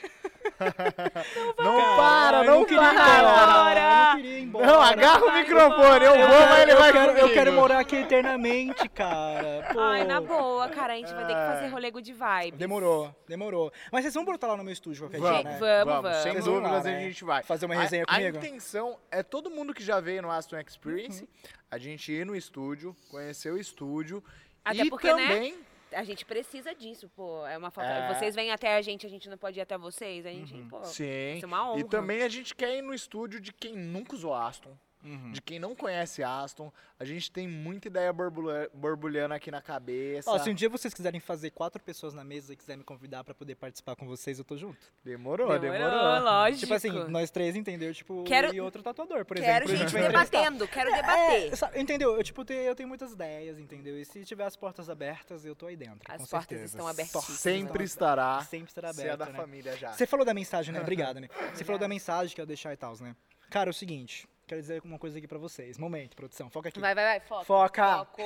Não, 1.57 1.97
para, 1.97 2.37
eu 2.37 2.43
não, 2.45 2.59
não 2.59 2.65
queria 2.65 2.83
ir 2.83 2.95
para! 2.95 3.71
Eu 3.71 4.07
não 4.09 4.15
queria 4.15 4.37
ir 4.39 4.43
embora. 4.43 4.65
Não, 4.65 4.81
agarra 4.81 5.25
o 5.25 5.33
microfone, 5.33 6.05
eu 6.05 6.15
vou, 6.17 6.27
mas 6.27 6.59
ele 6.61 6.71
eu 6.71 6.77
vai 6.77 6.91
quero, 6.91 7.11
eu 7.17 7.33
quero 7.33 7.53
morar 7.53 7.79
aqui 7.79 7.95
eternamente, 7.95 8.87
cara. 8.89 9.69
Pô. 9.73 9.79
Ai, 9.81 10.03
na 10.03 10.21
boa, 10.21 10.69
cara, 10.69 10.93
a 10.93 10.95
gente 10.97 11.13
vai 11.13 11.25
ter 11.25 11.33
que 11.33 11.39
fazer 11.39 11.67
rolê 11.67 11.89
good 11.91 12.11
vibes. 12.13 12.59
Demorou, 12.59 13.15
demorou. 13.27 13.71
Mas 13.91 14.03
vocês 14.03 14.13
vão 14.13 14.25
brotar 14.25 14.49
lá 14.51 14.57
no 14.57 14.63
meu 14.63 14.73
estúdio 14.73 15.03
qualquer 15.03 15.19
Vamos, 15.19 15.41
dia, 15.41 15.51
né? 15.51 15.59
Vamos, 15.59 16.01
vamos. 16.03 16.17
Sem 16.17 16.31
Vocês 16.31 16.45
vão 16.45 16.53
dúvidas 16.55 16.71
lá, 16.83 16.89
a 16.89 16.93
né? 16.93 17.01
gente 17.01 17.23
vai. 17.23 17.43
Fazer 17.43 17.65
uma 17.65 17.75
A- 17.75 17.81
resenha 17.81 18.03
a, 18.07 18.15
comigo? 18.15 18.37
intenção 18.37 18.97
é 19.09 19.23
todo 19.23 19.49
mundo 19.49 19.73
que 19.73 19.83
já 19.83 19.99
veio 19.99 20.21
no 20.21 20.31
Aston 20.31 20.57
Experience, 20.59 21.27
a 21.69 21.77
gente 21.77 22.11
ir 22.11 22.25
no 22.25 22.35
estúdio, 22.35 22.95
conhecer 23.09 23.51
o 23.51 23.57
estúdio 23.57 24.23
Até 24.63 24.83
e 24.83 24.89
porque, 24.89 25.13
né, 25.13 25.27
também... 25.27 25.59
A 25.93 26.03
gente 26.03 26.25
precisa 26.25 26.73
disso, 26.73 27.09
pô. 27.09 27.45
É 27.45 27.57
uma 27.57 27.69
falta. 27.69 27.89
É. 27.89 28.13
Vocês 28.13 28.33
vêm 28.33 28.49
até 28.51 28.77
a 28.77 28.81
gente, 28.81 29.05
a 29.05 29.09
gente 29.09 29.29
não 29.29 29.37
pode 29.37 29.59
ir 29.59 29.61
até 29.61 29.77
vocês. 29.77 30.25
A 30.25 30.29
gente, 30.29 30.53
pô. 30.69 30.83
Sim. 30.85 31.33
Isso 31.35 31.45
é 31.45 31.47
uma 31.47 31.69
honra. 31.69 31.81
E 31.81 31.83
também 31.83 32.21
a 32.23 32.29
gente 32.29 32.55
quer 32.55 32.77
ir 32.77 32.81
no 32.81 32.93
estúdio 32.93 33.41
de 33.41 33.51
quem 33.51 33.75
nunca 33.75 34.15
usou 34.15 34.33
Aston. 34.33 34.77
Uhum. 35.03 35.31
De 35.31 35.41
quem 35.41 35.57
não 35.59 35.75
conhece 35.75 36.21
Aston, 36.23 36.71
a 36.99 37.03
gente 37.05 37.31
tem 37.31 37.47
muita 37.47 37.87
ideia 37.87 38.13
borbulha- 38.13 38.69
borbulhando 38.73 39.33
aqui 39.33 39.49
na 39.49 39.61
cabeça. 39.61 40.29
Ó, 40.29 40.37
se 40.37 40.49
um 40.49 40.53
dia 40.53 40.69
vocês 40.69 40.93
quiserem 40.93 41.19
fazer 41.19 41.49
quatro 41.51 41.81
pessoas 41.81 42.13
na 42.13 42.23
mesa 42.23 42.53
e 42.53 42.55
quiserem 42.55 42.79
me 42.79 42.83
convidar 42.83 43.23
pra 43.23 43.33
poder 43.33 43.55
participar 43.55 43.95
com 43.95 44.05
vocês, 44.05 44.37
eu 44.37 44.45
tô 44.45 44.55
junto. 44.55 44.77
Demorou, 45.03 45.57
demorou. 45.59 46.19
lógico. 46.21 46.59
Tipo 46.59 46.73
assim, 46.75 46.89
nós 47.09 47.31
três, 47.31 47.55
entendeu? 47.55 47.93
Tipo, 47.93 48.23
Quero- 48.23 48.53
e 48.53 48.61
outro 48.61 48.83
tatuador, 48.83 49.25
por 49.25 49.37
Quero 49.37 49.65
exemplo. 49.65 49.85
a 49.85 49.89
gente 49.89 50.01
debatendo, 50.07 50.67
quero 50.67 50.91
debater. 50.91 51.51
É, 51.51 51.55
sabe, 51.55 51.79
entendeu? 51.81 52.15
Eu, 52.15 52.23
tipo, 52.23 52.45
tenho, 52.45 52.61
eu 52.61 52.75
tenho 52.75 52.87
muitas 52.87 53.11
ideias, 53.13 53.57
entendeu? 53.59 53.99
E 53.99 54.05
se 54.05 54.23
tiver 54.23 54.45
as 54.45 54.55
portas 54.55 54.89
abertas, 54.89 55.43
eu 55.45 55.55
tô 55.55 55.65
aí 55.65 55.75
dentro. 55.75 56.01
As 56.07 56.21
com 56.21 56.27
portas 56.27 56.47
certeza. 56.49 56.65
estão 56.65 56.87
abertíssimas. 56.87 57.39
Sempre 57.39 57.83
estará. 57.83 58.41
Sempre 58.41 58.67
estará 58.69 58.93
Você 58.93 59.01
é 59.01 59.05
aberta, 59.11 59.25
da 59.25 59.31
né? 59.31 59.37
família 59.37 59.75
já. 59.77 59.93
Você 59.93 60.05
falou 60.05 60.25
da 60.25 60.33
mensagem, 60.33 60.73
né? 60.73 60.79
Obrigado, 60.81 61.19
né? 61.19 61.27
Você 61.53 61.63
falou 61.63 61.79
da 61.79 61.87
mensagem 61.87 62.35
que 62.35 62.39
eu 62.41 62.45
deixar 62.45 62.71
e 62.73 62.77
tal, 62.77 62.95
né? 63.01 63.15
Cara, 63.49 63.69
é 63.69 63.71
o 63.71 63.73
seguinte, 63.73 64.27
quero 64.51 64.61
dizer 64.61 64.81
uma 64.83 64.99
coisa 64.99 65.17
aqui 65.17 65.27
pra 65.27 65.37
vocês. 65.37 65.77
Momento, 65.77 66.13
produção, 66.13 66.49
foca 66.49 66.67
aqui. 66.67 66.77
Vai, 66.77 66.93
vai, 66.93 67.05
vai, 67.05 67.19
foca. 67.21 67.45
Foca. 67.45 67.97
Foco. 67.99 68.21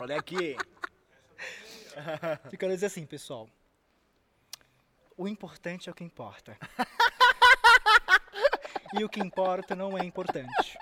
Olha 0.00 0.18
aqui. 0.18 0.56
Eu 2.50 2.58
quero 2.58 2.72
dizer 2.72 2.86
assim, 2.86 3.06
pessoal. 3.06 3.48
O 5.16 5.28
importante 5.28 5.88
é 5.88 5.92
o 5.92 5.94
que 5.94 6.02
importa. 6.02 6.58
e 8.98 9.04
o 9.04 9.08
que 9.08 9.20
importa 9.20 9.76
não 9.76 9.96
é 9.96 10.04
importante. 10.04 10.76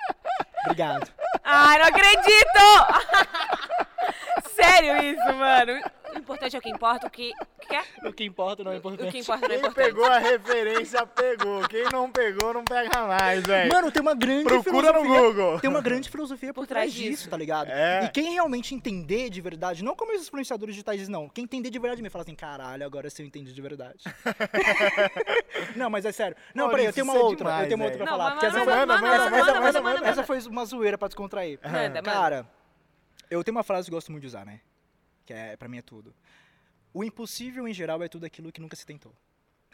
Obrigado. 0.64 1.12
Ai, 1.44 1.78
não 1.78 1.86
acredito! 1.88 2.64
Sério 4.56 4.96
isso, 5.02 5.34
mano. 5.34 5.72
O 6.14 6.18
importante 6.18 6.56
é 6.56 6.58
o 6.58 6.62
que 6.62 6.70
importa, 6.70 7.06
o 7.06 7.10
que... 7.10 7.34
O 7.72 7.82
que 8.02 8.06
é? 8.06 8.08
O 8.08 8.12
que 8.12 8.24
importa 8.24 8.62
não 8.64 8.72
é 8.72 8.74
O 8.74 8.78
importante. 8.78 9.10
que 9.12 9.18
importa 9.18 9.48
não 9.48 9.54
é 9.54 9.58
Quem 9.58 9.68
importante. 9.68 9.86
pegou 9.86 10.04
a 10.04 10.18
referência, 10.18 11.06
pegou. 11.06 11.68
Quem 11.68 11.84
não 11.90 12.10
pegou, 12.10 12.52
não 12.54 12.64
pega 12.64 13.06
mais, 13.06 13.42
velho. 13.42 13.72
Mano, 13.72 13.90
tem 13.90 14.02
uma 14.02 14.14
grande 14.14 14.44
Procura 14.44 14.92
no 14.92 15.00
filosofia. 15.00 15.20
Google. 15.32 15.60
Tem 15.60 15.70
uma 15.70 15.80
grande 15.80 16.10
filosofia 16.10 16.52
por, 16.52 16.62
Por 16.62 16.66
trás 16.66 16.92
disso, 16.92 17.10
disso. 17.10 17.30
tá 17.30 17.36
ligado? 17.36 17.68
É. 17.70 18.04
E 18.04 18.08
quem 18.10 18.32
realmente 18.34 18.74
entender 18.74 19.30
de 19.30 19.40
verdade, 19.40 19.82
não 19.82 19.94
como 19.96 20.14
os 20.14 20.26
influenciadores 20.26 20.74
digitais 20.74 20.98
dizem, 20.98 21.12
não. 21.12 21.28
Quem 21.28 21.44
entender 21.44 21.70
de 21.70 21.78
verdade 21.78 22.02
me 22.02 22.10
fala 22.10 22.22
assim, 22.22 22.34
caralho, 22.34 22.84
agora 22.84 23.08
sim 23.08 23.22
eu 23.22 23.26
entendi 23.26 23.52
de 23.52 23.62
verdade. 23.62 24.04
não, 25.76 25.88
mas 25.90 26.04
é 26.04 26.12
sério. 26.12 26.36
Não, 26.54 26.68
peraí, 26.70 26.86
eu 26.86 26.92
tenho 26.92 27.04
uma 27.06 27.14
é 27.16 27.18
outra. 27.18 27.36
demais, 27.36 27.62
eu 27.62 27.68
tenho 27.68 27.78
uma 27.78 27.84
outra 27.84 27.98
pra 27.98 28.06
Não, 28.06 28.12
falar. 28.18 28.24
mas 28.30 28.34
porque 28.34 28.46
essa, 28.46 28.58
manda, 28.58 28.70
foi- 28.72 29.08
manda, 29.08 29.30
manda, 29.30 29.60
manda, 29.60 29.80
manda, 29.82 30.08
essa, 30.08 30.22
foi 30.24 30.38
uma 30.46 30.64
zoeira 30.64 30.98
pra 30.98 31.08
descontrair. 31.08 31.58
Manda, 31.64 31.78
manda. 31.88 32.02
Cara, 32.02 32.46
eu 33.30 33.42
tenho 33.42 33.56
uma 33.56 33.62
frase 33.62 33.88
que 33.88 33.94
eu 33.94 33.96
gosto 33.96 34.10
muito 34.12 34.22
de 34.22 34.26
usar, 34.28 34.44
né? 34.44 34.60
Que 35.24 35.32
é, 35.32 35.56
pra 35.56 35.68
mim 35.68 35.78
é 35.78 35.82
tudo. 35.82 36.14
O 36.94 37.02
impossível 37.04 37.66
em 37.66 37.72
geral 37.74 38.02
é 38.02 38.08
tudo 38.08 38.26
aquilo 38.26 38.52
que 38.52 38.60
nunca 38.60 38.76
se 38.76 38.84
tentou. 38.86 39.14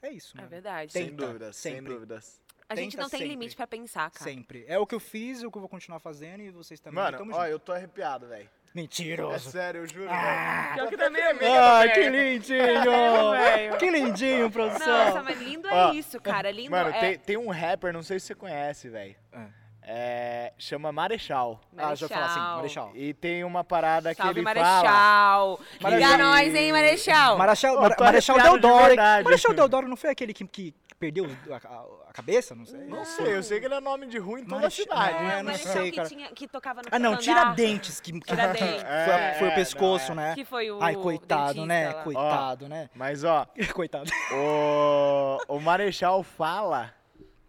É 0.03 0.11
isso, 0.11 0.37
É 0.37 0.41
mano. 0.41 0.49
verdade. 0.51 0.93
Sem 0.93 1.07
Tenta, 1.11 1.27
dúvidas, 1.27 1.57
sem 1.57 1.75
sempre. 1.77 1.93
dúvidas. 1.95 2.41
A 2.69 2.77
gente 2.77 2.93
Tenta 2.93 3.03
não 3.03 3.11
tem 3.11 3.19
sempre. 3.21 3.31
limite 3.35 3.57
pra 3.57 3.67
pensar, 3.67 4.11
cara. 4.11 4.25
Sempre. 4.31 4.65
É 4.69 4.79
o 4.79 4.87
que 4.87 4.95
eu 4.95 5.01
fiz, 5.01 5.43
o 5.43 5.51
que 5.51 5.57
eu 5.57 5.61
vou 5.61 5.69
continuar 5.69 5.99
fazendo 6.01 6.43
e 6.43 6.51
vocês 6.51 6.79
também. 6.79 7.03
Mano, 7.03 7.17
tamo 7.19 7.33
ó, 7.35 7.39
junto. 7.41 7.51
eu 7.51 7.59
tô 7.59 7.73
arrepiado, 7.73 8.27
velho. 8.29 8.45
É 8.45 8.71
Mentiroso. 8.75 9.51
sério, 9.51 9.81
eu 9.81 9.87
juro, 9.89 10.09
Ah, 10.11 10.75
velho. 10.77 10.89
Que 10.91 10.97
também 10.99 11.23
é 11.23 11.35
tremendo, 11.35 11.57
Ah, 11.59 11.89
que 11.89 12.09
lindinho! 12.11 13.31
velho. 13.33 13.79
que 13.79 13.91
lindinho, 13.91 14.51
produção! 14.51 14.87
Nossa, 14.87 15.23
mas 15.23 15.39
lindo 15.41 15.67
é 15.67 15.73
Ó, 15.75 15.93
isso, 15.95 16.21
cara. 16.21 16.51
Lindo 16.51 16.71
Mano, 16.71 16.91
é... 16.91 17.01
tem, 17.01 17.19
tem 17.19 17.37
um 17.39 17.49
rapper, 17.51 17.93
não 17.93 18.03
sei 18.03 18.21
se 18.21 18.27
você 18.27 18.35
conhece, 18.35 18.89
velho. 18.91 19.17
Ah. 19.33 19.49
É, 19.91 20.53
chama 20.59 20.93
Marechal. 20.93 21.59
Ah, 21.75 21.95
já 21.95 22.07
falar 22.09 22.27
assim, 22.27 22.39
Marechal. 22.41 22.93
E 22.95 23.15
tem 23.15 23.43
uma 23.43 23.65
parada 23.65 24.15
que 24.15 24.21
Salve, 24.23 24.41
ele 24.41 24.45
fala... 24.47 24.61
Marechal. 24.83 25.61
Liga 25.73 25.91
Marechal. 25.91 26.19
nós, 26.19 26.55
hein, 26.55 26.73
Marechal. 26.73 27.39
Marechal, 27.39 27.75
tô 27.97 28.05
Marechal 28.05 28.37
de 28.37 28.43
Deodoro. 28.43 28.81
hein? 28.83 28.87
verdade. 28.89 29.25
Marechal 29.25 29.55
Deodoro 29.55 29.89
não 29.89 29.97
foi 29.97 30.11
aquele 30.11 30.35
que, 30.35 30.47
que 30.47 30.75
perdeu 30.99 31.25
a, 31.51 31.57
a- 31.57 31.85
a 32.11 32.13
cabeça? 32.13 32.55
Não 32.55 32.67
sei. 32.67 32.81
Não 32.81 33.03
sei, 33.03 33.35
eu 33.37 33.43
sei 33.43 33.61
que 33.61 33.65
ele 33.65 33.77
é 33.77 33.81
nome 33.81 34.07
de 34.09 34.19
rua 34.19 34.39
em 34.41 34.45
toda 34.45 34.57
a 34.57 34.61
Marechal- 34.61 34.85
cidade. 34.85 35.25
É, 35.25 35.27
É, 35.27 35.33
não 35.37 35.41
o 35.41 35.45
Marechal 35.47 35.73
sei, 35.73 35.91
que, 35.91 35.97
cara. 35.97 36.09
tinha, 36.11 36.29
que 36.33 36.47
tocava 36.49 36.83
no 36.83 36.89
Ah, 36.93 36.99
não, 36.99 37.11
andar, 37.13 37.23
Tiradentes. 37.23 37.99
Que, 37.99 38.13
que 38.13 38.21
Tiradentes. 38.21 38.69
foi, 38.83 38.91
É, 38.91 39.37
foi 39.39 39.49
o 39.49 39.51
é, 39.53 39.55
pescoço, 39.55 40.09
não, 40.15 40.17
né? 40.23 40.35
Que 40.35 40.45
foi 40.45 40.71
o 40.71 40.83
Ai, 40.83 40.97
coitado, 40.97 41.55
dentista 41.55 41.67
né? 41.67 41.89
lá. 41.95 42.03
Coitado, 42.03 42.69
né? 42.69 42.91
Mas, 42.95 43.25
ó, 43.25 43.47
Coitado. 43.75 44.11
o, 44.33 45.39
o 45.49 45.59
Marechal 45.61 46.23
fala 46.23 46.93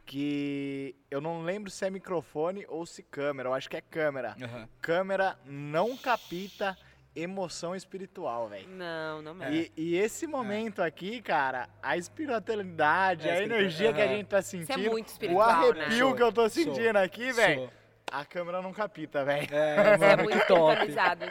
que... 0.09 0.95
Eu 1.11 1.21
não 1.21 1.43
lembro 1.43 1.69
se 1.69 1.85
é 1.85 1.89
microfone 1.91 2.65
ou 2.67 2.83
se 2.83 3.03
câmera. 3.03 3.49
Eu 3.49 3.53
acho 3.53 3.69
que 3.69 3.77
é 3.77 3.81
câmera. 3.81 4.35
Câmera 4.81 5.37
não 5.45 5.95
capita 5.95 6.75
emoção 7.15 7.75
espiritual, 7.75 8.47
velho. 8.49 8.67
Não, 8.69 9.21
não 9.21 9.31
É. 9.43 9.49
mesmo. 9.49 9.71
E, 9.77 9.93
e 9.93 9.97
esse 9.97 10.25
momento 10.25 10.81
aqui, 10.81 11.21
cara, 11.21 11.69
a 11.81 11.95
espiritualidade, 11.95 13.29
É, 13.29 13.33
a 13.33 13.43
energia 13.43 13.93
que 13.93 14.01
a 14.01 14.07
gente 14.07 14.25
tá 14.27 14.41
sentindo, 14.41 14.89
muito 14.89 15.09
o 15.09 15.11
espiritual, 15.11 15.49
arrepio 15.49 16.09
né? 16.09 16.15
que 16.15 16.23
eu 16.23 16.31
tô 16.31 16.49
Sou, 16.49 16.63
sentindo 16.63 16.97
aqui, 16.97 17.31
velho, 17.31 17.61
Sou. 17.61 17.69
a 18.11 18.25
câmera 18.25 18.61
não 18.63 18.73
capita, 18.73 19.23
velho. 19.23 19.47
É, 19.53 19.93
é 19.93 19.97
mano, 19.97 20.23
muito 20.23 20.39
que 20.39 20.47
top. 20.47 20.87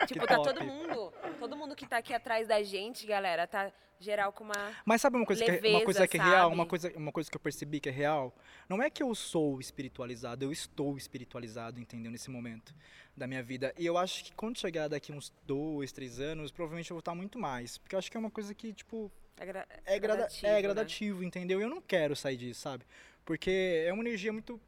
Tipo, 0.06 0.26
tá 0.26 0.36
top. 0.36 0.48
todo 0.54 0.64
mundo, 0.64 1.12
todo 1.40 1.56
mundo 1.56 1.74
que 1.74 1.86
tá 1.86 1.96
aqui 1.98 2.14
atrás 2.14 2.46
da 2.46 2.62
gente, 2.62 3.06
galera, 3.06 3.46
tá 3.46 3.72
geral 4.00 4.32
com 4.32 4.44
uma... 4.44 4.76
Mas 4.84 5.00
sabe 5.00 5.16
uma 5.16 5.26
coisa, 5.26 5.44
que, 5.44 5.50
é- 5.50 5.54
uma 5.54 5.60
Leveza, 5.62 5.84
coisa 5.84 6.08
que 6.08 6.16
é 6.18 6.22
real? 6.22 6.52
Uma 6.52 6.66
coisa, 6.66 6.92
uma 6.96 7.12
coisa 7.12 7.30
que 7.30 7.36
eu 7.36 7.40
percebi 7.40 7.80
que 7.80 7.88
é 7.88 7.92
real? 7.92 8.34
Não 8.68 8.82
é 8.82 8.88
que 8.90 9.02
eu 9.02 9.14
sou 9.14 9.60
espiritualizado, 9.60 10.44
eu 10.44 10.52
estou 10.52 10.96
espiritualizado, 10.96 11.80
entendeu? 11.80 12.10
Nesse 12.10 12.30
momento 12.30 12.74
da 13.16 13.26
minha 13.26 13.42
vida. 13.42 13.74
E 13.76 13.84
eu 13.84 13.98
acho 13.98 14.24
que 14.24 14.32
quando 14.34 14.58
chegar 14.58 14.88
daqui 14.88 15.12
uns 15.12 15.32
dois, 15.46 15.90
três 15.92 16.20
anos, 16.20 16.50
provavelmente 16.50 16.90
eu 16.90 16.94
vou 16.94 17.00
estar 17.00 17.14
muito 17.14 17.38
mais. 17.38 17.78
Porque 17.78 17.94
eu 17.94 17.98
acho 17.98 18.10
que 18.10 18.16
é 18.16 18.20
uma 18.20 18.30
coisa 18.30 18.54
que, 18.54 18.72
tipo, 18.72 19.10
É, 19.36 19.46
gra- 19.46 19.66
é, 19.84 19.98
grada 19.98 20.16
gradativo, 20.18 20.46
é 20.46 20.52
né? 20.52 20.62
gradativo, 20.62 21.24
entendeu? 21.24 21.60
E 21.60 21.62
eu 21.64 21.70
não 21.70 21.80
quero 21.80 22.14
sair 22.14 22.36
disso, 22.36 22.60
sabe? 22.60 22.84
Porque 23.24 23.84
é 23.86 23.92
uma 23.92 24.02
energia 24.02 24.32
muito 24.32 24.60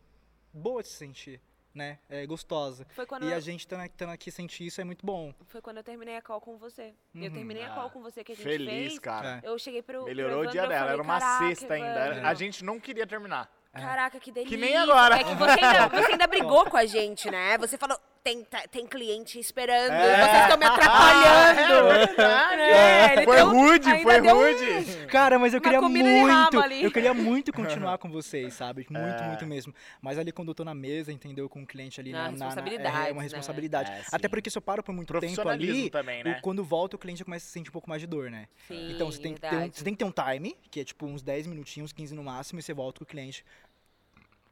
boa 0.52 0.82
de 0.82 0.89
se 0.89 0.94
sentir, 0.94 1.40
né? 1.74 1.98
É 2.09 2.26
gostosa. 2.26 2.86
Foi 2.90 3.06
quando, 3.06 3.24
E 3.24 3.30
eu, 3.30 3.36
a 3.36 3.40
gente 3.40 3.60
estando 3.60 3.80
aqui, 3.80 4.05
aqui 4.05 4.30
sentir 4.30 4.66
isso 4.66 4.80
é 4.80 4.84
muito 4.84 5.05
bom. 5.06 5.32
foi 5.47 5.60
quando 5.60 5.76
eu 5.78 5.84
terminei 5.84 6.16
a 6.16 6.22
call 6.22 6.40
com 6.40 6.56
você. 6.59 6.92
Eu 7.14 7.22
Uhum. 7.22 7.30
terminei 7.30 7.62
a 7.62 7.72
Ah, 7.72 7.74
call 7.76 7.90
com 7.90 8.02
você 8.02 8.24
que 8.24 8.32
a 8.32 8.34
gente 8.34 8.44
Feliz, 8.44 8.68
fez. 8.68 8.98
cara. 8.98 9.40
É. 9.42 9.48
Eu 9.48 9.59
cheguei 9.59 9.82
pro. 9.82 10.05
Melhorou 10.05 10.40
pro 10.40 10.48
o 10.48 10.52
dia 10.52 10.62
eu 10.62 10.68
dela, 10.68 10.90
era 10.90 10.97
falei, 10.98 11.02
uma 11.02 11.20
"Caraca, 11.20 11.47
sexta 11.47 11.74
ainda. 11.74 12.06
Evandro, 12.06 12.26
A 12.26 12.34
gente 12.34 12.64
não 12.64 12.80
queria 12.80 13.06
terminar. 13.06 13.48
Caraca, 13.72 14.18
que 14.18 14.32
delícia. 14.32 14.59
nem 14.59 14.76
agora. 14.76 15.14
É 15.20 15.22
que 15.22 15.32
você 15.34 15.64
ainda, 15.64 15.88
você 15.88 16.12
ainda 16.12 16.26
brigou 16.26 16.64
com 16.68 16.76
a 16.76 16.84
gente, 16.86 17.30
né? 17.30 17.56
Você 17.59 17.78
falou, 17.78 17.97
tem, 18.22 18.44
tá- 18.44 18.64
tem 18.70 18.86
cliente 18.86 19.38
esperando, 19.38 19.92
É. 19.92 20.26
vocês 20.26 20.42
estão 20.42 20.59
me 20.59 20.64
atrapalhando. 20.66 21.60
É 21.90 22.06
verdade. 22.06 22.60
É, 22.62 23.12
ele 23.16 23.24
Foi 23.24 23.36
deu- 23.36 23.48
rude, 23.51 24.02
foi 24.02 24.20
um- 24.20 24.34
rude. 24.34 25.06
Cara, 25.06 25.38
mas 25.38 25.55
eu 25.55 25.60
queria 25.60 25.80
muito, 25.80 26.56
eu 26.82 26.90
queria 26.90 27.14
muito 27.14 27.52
continuar 27.52 27.98
com 27.98 28.10
vocês, 28.10 28.55
sabe? 28.55 28.86
Muito, 28.90 29.22
É. 29.22 29.26
muito 29.26 29.47
mesmo. 29.47 29.74
Mas 30.01 30.18
ali 30.18 30.32
quando 30.32 30.48
eu 30.48 30.55
tô 30.55 30.64
na 30.64 30.74
mesa, 30.74 31.12
entendeu? 31.12 31.48
Com 31.48 31.62
o 31.62 31.66
cliente 31.66 32.01
ali 32.01 32.12
Na 32.12 32.24
na, 32.24 32.24
na- 32.24 32.30
na- 32.30 32.44
responsabilidade, 32.47 32.97
é 33.09 33.12
uma 33.12 33.16
né? 33.16 33.22
responsabilidade. 33.22 33.90
É, 33.90 33.97
sim. 34.02 34.10
Até 34.12 34.28
porque 34.28 34.51
se 34.51 34.59
eu 34.59 34.62
paro 34.62 34.82
por 34.82 34.94
muito 34.94 35.18
tempo 35.18 35.48
ali, 35.48 35.90
também, 35.90 36.22
né? 36.22 36.38
quando 36.42 36.62
volta 36.62 36.97
o 36.97 36.98
cliente 36.98 37.24
começa 37.24 37.47
a 37.47 37.51
sentir 37.51 37.70
um 37.70 37.72
pouco 37.72 37.88
mais 37.88 38.01
de 38.01 38.06
dor, 38.06 38.30
né? 38.30 38.47
Sim, 38.68 38.92
então 38.92 39.10
você 39.10 39.20
tem, 39.20 39.34
que 39.34 39.40
ter 39.40 39.47
um, 39.47 39.51
verdade. 39.51 39.76
você 39.78 39.84
tem 39.84 39.94
que 39.94 39.98
ter 39.98 40.05
um 40.05 40.12
time, 40.12 40.56
que 40.70 40.80
é 40.80 40.84
tipo 40.84 41.06
uns 41.06 41.22
10 41.22 41.47
minutinhos, 41.47 41.92
15 41.92 42.14
no 42.14 42.22
máximo, 42.22 42.60
e 42.60 42.62
você 42.62 42.72
volta 42.74 42.98
com 42.98 43.05
o 43.05 43.06
cliente. 43.06 43.44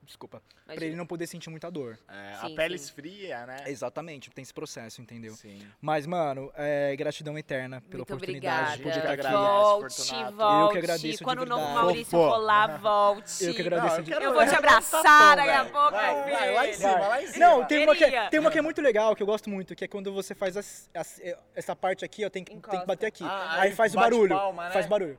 Desculpa. 0.09 0.41
Pra 0.65 0.73
Imagina. 0.73 0.87
ele 0.87 0.97
não 0.97 1.05
poder 1.07 1.27
sentir 1.27 1.51
muita 1.51 1.71
dor. 1.71 1.99
É, 2.09 2.35
Sim, 2.41 2.53
a 2.55 2.57
pele 2.57 2.79
sim. 2.79 2.85
esfria, 2.87 3.45
né? 3.47 3.57
Exatamente, 3.67 4.31
tem 4.31 4.43
esse 4.43 4.55
processo, 4.55 5.03
entendeu? 5.03 5.35
Sim. 5.35 5.61
Mas, 5.83 6.07
mano, 6.07 6.51
é, 6.57 6.97
gratidão 6.97 7.37
eterna 7.39 7.83
pela 7.83 7.99
Muito 7.99 8.15
oportunidade 8.15 8.57
obrigada. 8.73 8.77
de 8.79 8.83
poder 8.83 8.89
Eu 8.89 8.93
que 8.93 8.99
estar 9.01 9.13
aqui. 9.13 9.21
agradeço, 9.21 10.09
Volte, 10.09 10.35
volte. 10.35 10.63
Eu 10.65 10.69
que 10.71 10.79
agradeço 10.79 11.19
de 11.19 11.25
Quando 11.25 11.43
o 11.43 11.47
novo. 11.47 11.75
Maurício 11.75 12.19
lá, 12.19 12.67
volte. 12.79 13.45
Eu 13.45 13.55
que 13.55 13.61
agradeço 13.61 13.97
Não, 13.97 14.03
de 14.03 14.11
quero 14.11 14.25
Eu 14.25 14.33
vou 14.33 14.47
te 14.47 14.55
abraçar 14.55 15.37
daqui 15.37 15.51
a 15.51 15.65
pouco, 15.67 15.91
Vai, 15.91 16.31
vai, 16.31 16.55
lá 16.55 16.69
em 16.69 16.73
cima, 16.73 16.93
lá 17.09 17.23
em 17.23 17.27
cima. 17.27 17.47
Não, 17.47 17.65
tem 17.67 17.85
uma, 17.85 17.95
que, 17.95 18.05
Queria. 18.05 18.31
tem 18.31 18.41
uma 18.41 18.51
que 18.51 18.59
é 18.59 18.63
muito 18.63 18.81
legal, 18.81 19.15
que 19.15 19.23
eu 19.23 19.27
gosto 19.27 19.51
muito, 19.51 19.77
que 19.77 19.85
é 19.85 19.89
quando 19.89 20.11
você 20.11 20.35
faz 20.35 20.57
as- 20.57 20.89
as- 20.95 21.21
essa 21.55 21.77
parte 21.77 22.03
aqui, 22.03 22.25
ó, 22.25 22.31
tem, 22.31 22.43
que- 22.43 22.57
tem 22.57 22.81
que 22.81 22.87
bater 22.87 23.07
aqui. 23.07 23.25
Ah, 23.25 23.57
aí 23.61 23.69
aí 23.69 23.75
faz 23.75 23.93
o 23.95 23.99
barulho. 23.99 24.35
palma, 24.35 24.65
né? 24.65 24.71
Faz 24.71 24.87
barulho. 24.87 25.19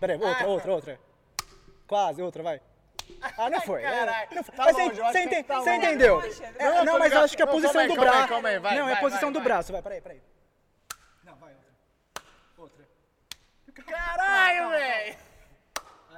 Pera 0.00 0.14
aí, 0.14 0.18
outra, 0.22 0.44
Ah. 0.44 0.48
outra, 0.48 0.72
outra. 0.72 1.00
Quase, 1.86 2.20
outra, 2.22 2.42
vai. 2.42 2.60
Ah, 3.38 3.50
não 3.50 3.60
foi. 3.60 3.82
é, 3.82 3.90
Caralho. 3.90 4.28
não 4.32 4.44
foi. 4.44 4.54
Tá 4.54 4.64
mas 4.64 4.76
longe, 4.76 5.00
você, 5.00 5.18
ente- 5.20 5.42
tá 5.44 5.60
você 5.60 5.74
entendeu? 5.74 6.20
Não, 6.20 6.26
É, 6.66 6.84
não, 6.84 6.92
tô 6.94 6.98
mas 6.98 7.12
eu 7.12 7.20
acho 7.20 7.36
que 7.36 7.42
a 7.42 7.46
Não, 7.46 7.52
posição 7.52 7.80
aí, 7.80 7.88
do 7.88 7.94
calma 7.94 8.10
aí, 8.10 8.14
braço. 8.16 8.28
calma 8.28 8.48
aí, 8.48 8.58
vai, 8.58 8.78
Não, 8.78 8.88
é 8.88 8.92
a 8.92 8.96
posição 8.96 9.20
vai, 9.22 9.32
do 9.32 9.38
vai. 9.38 9.44
braço. 9.48 9.72
Vai, 9.72 9.82
peraí, 9.82 10.00
peraí. 10.00 10.22
Não, 11.24 11.34
vai, 11.36 11.52
outra. 11.54 11.72
Outra. 12.58 12.84
Caralho, 13.84 14.70
velho! 14.70 15.16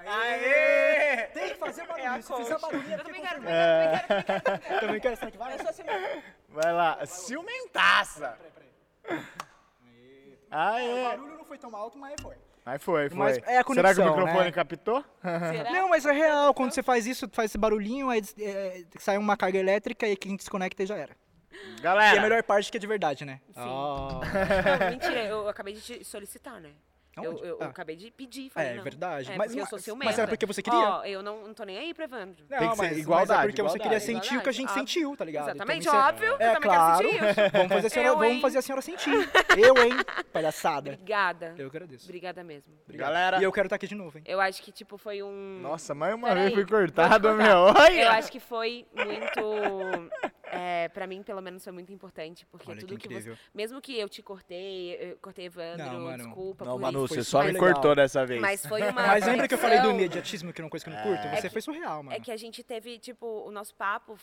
Aê! 0.06 1.26
Tem 1.34 1.48
que 1.50 1.54
fazer 1.56 1.86
barulho. 1.86 2.22
Se 2.22 2.34
fizer 2.36 2.58
barulho, 2.58 2.90
Eu 2.92 3.04
também 3.04 3.20
quero, 3.20 3.34
também 3.36 3.52
É. 3.52 4.04
quero, 4.06 4.22
também 4.24 4.24
quero, 4.24 4.40
também 4.42 4.60
quero. 4.68 4.80
também 4.80 5.00
quero 5.00 5.16
sair. 5.16 5.36
Vai, 5.36 5.54
Eu 5.54 5.58
sou 5.58 5.68
assim. 5.68 5.82
Vai 6.48 6.72
lá, 6.72 7.06
ciumentaça! 7.06 8.38
O 9.10 9.14
Aê! 10.50 11.04
barulho 11.04 11.36
não 11.36 11.44
foi 11.44 11.58
tão 11.58 11.74
alto, 11.76 11.98
mas 11.98 12.14
foi. 12.22 12.36
Mas 12.68 12.82
foi, 12.82 13.08
foi. 13.08 13.18
Mas 13.18 13.38
é 13.38 13.40
a 13.40 13.42
Será 13.44 13.64
que 13.64 13.70
o 13.70 13.74
conexão, 13.76 14.06
microfone 14.08 14.44
né? 14.44 14.52
captou? 14.52 15.02
Será? 15.22 15.72
Não, 15.72 15.88
mas 15.88 16.04
é 16.04 16.12
real. 16.12 16.52
Quando 16.52 16.70
você 16.72 16.82
faz 16.82 17.06
isso, 17.06 17.26
faz 17.32 17.50
esse 17.50 17.56
barulhinho, 17.56 18.10
aí 18.10 18.22
é, 18.38 18.84
sai 18.98 19.16
uma 19.16 19.38
carga 19.38 19.58
elétrica 19.58 20.06
e 20.06 20.14
quem 20.14 20.36
desconecta 20.36 20.84
já 20.84 20.94
era. 20.94 21.16
Galera, 21.80 22.14
E 22.14 22.18
a 22.18 22.22
melhor 22.22 22.42
parte 22.42 22.70
que 22.70 22.76
é 22.76 22.80
de 22.80 22.86
verdade, 22.86 23.24
né? 23.24 23.40
Sim. 23.46 23.52
Ah. 23.56 24.20
Não, 24.80 24.90
mentira, 24.92 25.24
eu 25.24 25.48
acabei 25.48 25.72
de 25.72 25.80
te 25.80 26.04
solicitar, 26.04 26.60
né? 26.60 26.72
Eu, 27.24 27.32
eu- 27.38 27.44
eu 27.44 27.58
Ah. 27.60 27.66
acabei 27.66 27.96
de 27.96 28.10
pedir, 28.10 28.50
falei, 28.50 28.70
É, 28.70 28.74
não. 28.76 28.82
verdade. 28.84 29.30
É, 29.32 29.36
mas, 29.36 29.46
porque 29.48 29.58
eu 29.60 29.62
mas- 29.62 29.68
sou 29.70 29.76
mas 29.78 29.84
ciumenta. 29.84 30.20
era 30.22 30.28
porque 30.28 30.46
você 30.46 30.62
queria? 30.62 30.78
Ó, 30.78 31.04
eu 31.04 31.22
não, 31.22 31.46
não 31.48 31.54
tô 31.54 31.64
nem 31.64 31.78
aí 31.78 31.92
pro 31.94 32.04
Evandro. 32.04 32.44
Não, 32.48 32.58
Tem 32.58 32.68
que 32.70 32.76
ser 32.76 32.82
mas, 32.82 32.90
mas 32.92 32.98
igualdade, 32.98 33.40
é 33.42 33.46
porque 33.48 33.62
você 33.62 33.78
queria 33.78 33.96
igualdade. 33.98 34.04
sentir 34.22 34.36
o 34.38 34.42
que 34.42 34.48
a 34.48 34.52
gente 34.52 34.68
Óbvio. 34.68 34.80
sentiu, 34.80 35.16
tá 35.16 35.24
ligado? 35.24 35.48
Exatamente, 35.50 35.86
Então, 35.88 36.00
óbvio. 36.00 36.26
É, 36.26 36.30
eu 36.30 36.34
é 36.36 36.54
também 36.54 36.70
claro. 36.70 37.08
quero 37.08 37.26
sentir. 37.34 37.50
Vamos 37.52 37.68
fazer, 37.72 37.86
a 37.86 37.90
senhora, 37.90 38.08
Eu, 38.08 38.16
vamos 38.18 38.32
hein? 38.34 38.40
fazer 38.40 38.58
a 38.58 38.62
senhora 38.62 38.82
sentir. 38.82 39.08
Eu, 39.58 39.74
hein? 39.84 39.92
Palhaçada. 40.32 40.92
Obrigada. 40.92 41.54
Eu 41.58 41.66
agradeço. 41.66 42.04
Obrigada 42.04 42.44
mesmo. 42.44 42.74
Obrigado. 42.84 43.08
Galera- 43.08 43.38
E 43.40 43.42
eu 43.44 43.52
quero 43.52 43.66
estar 43.66 43.76
aqui 43.76 43.86
de 43.88 43.94
novo, 43.94 44.18
hein? 44.18 44.24
Eu 44.26 44.40
acho 44.40 44.62
que, 44.62 44.70
tipo, 44.72 44.96
foi 44.98 45.22
um... 45.22 45.58
Nossa, 45.60 45.94
mais 45.94 46.14
uma 46.14 46.34
vez 46.34 46.52
fui 46.54 46.64
te 46.64 46.70
cortado, 46.70 47.32
meu. 47.34 47.56
Olha! 47.76 48.02
Eu 48.02 48.10
acho 48.10 48.30
que 48.30 48.40
foi 48.40 48.86
muito. 48.94 50.10
É, 50.52 50.88
pra 50.88 51.06
mim, 51.06 51.22
pelo 51.22 51.40
menos, 51.40 51.62
foi 51.64 51.72
muito 51.72 51.92
importante. 51.92 52.46
Porque 52.46 52.70
Olha 52.70 52.80
que 52.80 52.86
tudo 52.86 52.98
que, 52.98 53.08
você. 53.08 53.14
incrível. 53.14 53.36
Mesmo 53.54 53.80
que 53.80 53.98
eu 53.98 54.08
te 54.08 54.22
cortei, 54.22 54.94
eu 55.12 55.16
cortei 55.18 55.46
Evandro, 55.46 55.84
Não, 55.86 56.16
desculpa. 56.16 56.64
Não, 56.64 56.72
por 56.72 56.80
Manu, 56.80 57.04
isso. 57.04 57.14
você 57.14 57.24
só 57.24 57.42
me 57.42 57.52
legal. 57.52 57.72
cortou 57.72 57.94
dessa 57.94 58.24
vez. 58.26 58.40
Mas 58.40 58.64
foi 58.66 58.82
uma. 58.82 58.92
Mas 58.92 59.26
lembra 59.26 59.46
que 59.48 59.54
eu 59.54 59.58
falei 59.58 59.80
do 59.80 59.90
imediatismo, 59.90 60.52
que 60.52 60.60
é 60.60 60.64
uma 60.64 60.70
coisa 60.70 60.84
que 60.84 60.90
eu 60.90 60.94
não 60.94 61.02
curto? 61.02 61.22
Você 61.22 61.28
É 61.36 61.40
que- 61.42 61.48
foi 61.50 61.60
surreal, 61.62 62.02
mano. 62.02 62.16
É 62.16 62.20
que 62.20 62.30
a 62.30 62.36
gente 62.36 62.62
teve, 62.62 62.98
tipo, 62.98 63.26
o 63.26 63.50
nosso 63.50 63.74
papo. 63.74 64.16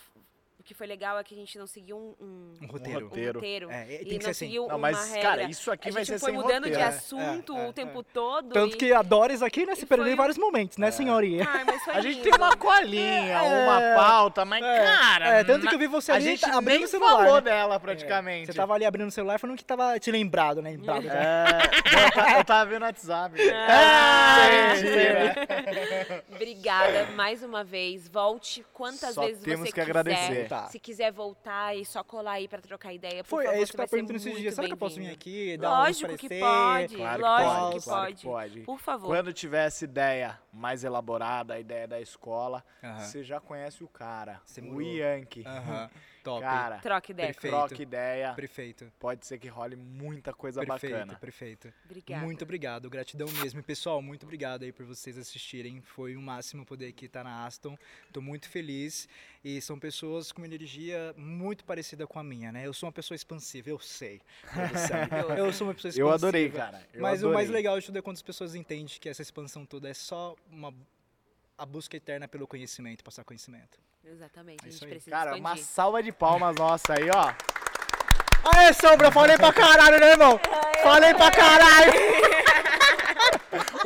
O 0.66 0.68
que 0.68 0.74
foi 0.74 0.88
legal 0.88 1.20
é 1.20 1.24
que 1.24 1.36
a 1.36 1.38
gente 1.38 1.60
não 1.60 1.68
seguiu 1.68 1.96
um, 1.96 2.16
um, 2.26 2.54
Um 2.64 2.66
roteiro. 2.66 3.06
um 3.06 3.10
roteiro. 3.10 3.38
roteiro. 3.38 3.70
É, 3.70 3.84
e 3.84 3.88
tem 3.88 3.98
e 4.00 4.06
que 4.06 4.14
não 4.16 4.22
ser 4.22 4.30
assim. 4.32 4.46
seguiu 4.48 4.62
Não, 4.64 4.70
uma 4.70 4.78
mas, 4.80 5.10
regra. 5.14 5.22
cara, 5.22 5.44
isso 5.44 5.72
aqui 5.72 5.90
a 5.90 5.92
vai 5.92 6.04
gente 6.04 6.14
ser 6.16 6.20
foi 6.20 6.32
sem 6.32 6.42
mudando 6.42 6.64
roteiro. 6.64 6.78
de 6.78 6.82
É, 6.84 6.88
assunto 6.88 7.56
é, 7.56 7.66
o 7.68 7.70
é. 7.70 7.72
tempo 7.72 8.02
todo. 8.02 8.50
Tanto 8.52 8.74
e- 8.74 8.78
que 8.80 8.92
a 8.92 9.04
Doris 9.04 9.44
aqui, 9.44 9.64
né, 9.64 9.76
se 9.76 9.86
perdeu 9.86 10.06
foi- 10.06 10.14
em 10.14 10.16
vários 10.16 10.40
momentos, 10.40 10.80
né, 10.80 10.90
senhorinha? 10.90 11.48
Ai, 11.48 11.64
mas 11.66 11.84
foi 11.84 11.94
A 11.94 12.02
gente 12.02 12.20
tem 12.20 12.34
uma 12.34 12.58
colinha, 12.58 13.32
É. 13.38 13.42
uma 13.44 13.80
pauta, 13.96 14.44
mas, 14.44 14.64
É, 14.66 14.84
cara. 14.86 15.28
é, 15.36 15.44
tanto 15.44 15.68
que 15.68 15.76
eu 15.76 15.78
vi 15.78 15.86
você 15.86 16.12
a 16.12 16.16
ali 16.16 16.24
gente 16.26 16.44
abrindo 16.46 16.86
o 16.86 16.88
celular, 16.88 17.12
falou 17.18 17.36
né? 17.36 17.42
dela 17.42 17.80
praticamente. 17.80 18.48
Você 18.48 18.54
tava 18.58 18.74
ali 18.74 18.86
abrindo 18.86 19.10
o 19.10 19.12
celular 19.12 19.38
falando 19.40 19.58
que 19.60 19.64
tava 19.64 20.00
te 20.00 20.10
lembrado, 20.12 20.64
né? 20.64 20.72
Lembrado? 20.72 21.06
É, 21.08 21.46
eu, 22.08 22.12
ta- 22.12 22.38
eu 22.40 22.44
tava 22.44 22.70
vendo 22.72 22.80
no 22.80 22.86
WhatsApp. 22.88 23.36
Ah, 23.52 24.38
É. 24.50 26.24
Obrigada 26.34 27.06
mais 27.16 27.44
uma 27.44 27.64
vez. 27.64 28.08
Volte 28.08 28.66
quantas 28.74 29.14
Só 29.14 29.22
vezes 29.28 29.44
temos 29.44 29.60
você 29.60 29.66
que 29.68 29.80
quiser. 29.80 29.84
agradecer. 29.92 30.48
Tá. 30.62 30.68
Se 30.70 30.80
quiser 30.80 31.12
voltar 31.12 31.76
e 31.76 31.86
só 31.86 32.04
colar 32.04 32.34
aí 32.34 32.48
pra 32.48 32.60
trocar 32.62 32.94
ideia, 32.94 33.24
por 33.24 33.30
Foi, 33.30 33.46
favor, 33.46 33.58
é 33.58 33.62
isso 33.62 33.72
que 33.72 33.78
ser 33.78 33.88
perguntando 33.90 34.18
esses 34.18 34.38
dias. 34.38 34.56
Será 34.56 34.68
que 34.68 34.74
eu 34.74 34.78
posso 34.78 34.96
vir 34.96 35.10
aqui 35.10 35.58
dar 35.58 35.70
um 35.70 35.78
Lógico 35.80 36.18
que 36.18 36.30
parecer? 36.30 36.40
pode. 36.40 36.96
Claro 36.96 37.16
que 37.18 37.22
lógico 37.22 37.56
pode, 37.62 37.76
que 37.80 37.84
claro 37.84 38.06
pode. 38.06 38.16
que 38.16 38.26
pode. 38.28 38.60
Por 38.62 38.80
favor. 38.80 39.08
Quando 39.08 39.34
tiver 39.34 39.66
essa 39.68 39.84
ideia 39.86 40.40
mais 40.56 40.84
elaborada, 40.84 41.54
a 41.54 41.60
ideia 41.60 41.88
da 41.88 42.00
escola, 42.02 42.64
você 43.00 43.24
já 43.24 43.40
conhece 43.40 43.84
o 43.84 43.88
cara, 43.88 44.42
o. 44.64 44.82
Yankee. 44.82 45.44
Aham, 45.46 45.90
top. 46.24 46.42
Cara, 46.42 46.80
Troca 46.80 47.12
ideia. 47.12 47.28
Perfeito. 47.28 47.54
troca 47.54 47.82
ideia, 47.84 48.34
Perfeito. 48.34 48.94
pode 49.00 49.26
ser 49.28 49.38
que 49.38 49.48
role 49.48 49.76
muita 49.76 50.34
coisa 50.34 50.66
Perfeito, 50.66 50.94
bacana. 50.94 51.16
perfeito. 51.20 51.74
Obrigada. 51.86 52.24
Muito 52.26 52.44
obrigado, 52.44 52.90
gratidão 52.90 53.28
mesmo. 53.42 53.60
E 53.60 53.64
pessoal, 53.64 54.02
muito 54.02 54.24
obrigado 54.24 54.64
aí 54.64 54.72
por 54.72 54.86
vocês 54.86 55.18
assistirem. 55.18 55.82
Foi 55.82 56.16
o 56.16 56.22
máximo 56.22 56.66
poder 56.66 56.88
aqui 56.88 57.06
estar 57.06 57.24
na 57.24 57.46
Aston. 57.46 57.78
Tô 58.12 58.22
muito 58.22 58.50
feliz. 58.50 59.08
E 59.44 59.62
são 59.62 59.78
pessoas 59.78 60.32
com 60.32 60.42
uma 60.42 60.48
energia 60.48 61.14
muito 61.16 61.64
parecida 61.64 62.08
com 62.08 62.18
a 62.18 62.24
minha, 62.24 62.52
né? 62.52 62.66
Eu 62.66 62.74
sou 62.74 62.88
uma 62.88 62.94
pessoa 62.94 63.16
expansiva, 63.16 63.70
eu 63.70 63.78
sei. 63.78 64.20
produção. 64.52 64.98
eu 65.38 65.54
sou 65.54 65.68
uma 65.68 65.74
pessoa 65.76 65.90
expansiva. 65.90 66.00
Eu 66.00 66.10
adorei, 66.12 66.50
cara. 66.50 66.82
eu 66.92 67.02
Mas 67.02 67.22
o 67.22 67.28
mais 67.28 67.50
adorei. 67.50 67.52
legal 67.62 67.80
de 67.80 67.86
tudo 67.86 68.00
é 68.00 68.02
quando 68.02 68.16
as 68.16 68.24
pessoas 68.24 68.56
entendem 68.56 68.86
que 68.88 69.08
essa 69.08 69.22
expansão 69.22 69.64
toda 69.64 69.88
é 69.88 69.94
só 69.94 70.36
uma 70.52 70.74
a 71.58 71.66
busca 71.66 71.96
eterna 71.96 72.28
pelo 72.28 72.46
conhecimento, 72.48 73.04
passar 73.04 73.24
conhecimento. 73.24 73.80
Exatamente. 74.04 74.64
É 74.64 74.66
A 74.66 74.70
isso 74.70 74.80
gente 74.80 74.86
aí. 74.88 74.92
precisa 74.92 75.16
Cara, 75.16 75.32
uma 75.32 75.38
expandir. 75.54 75.64
salva 75.66 76.04
de 76.04 76.12
palmas 76.12 76.56
nossa 76.56 76.94
aí, 76.94 77.10
ó. 77.10 77.34
Aê, 78.58 78.74
Sombra, 78.74 79.12
falei 79.12 79.38
pra 79.38 79.52
caralho, 79.52 80.00
né, 80.00 80.12
irmão? 80.12 80.40
Falei 80.84 81.14
pra 81.16 81.32
caralho! 81.32 81.94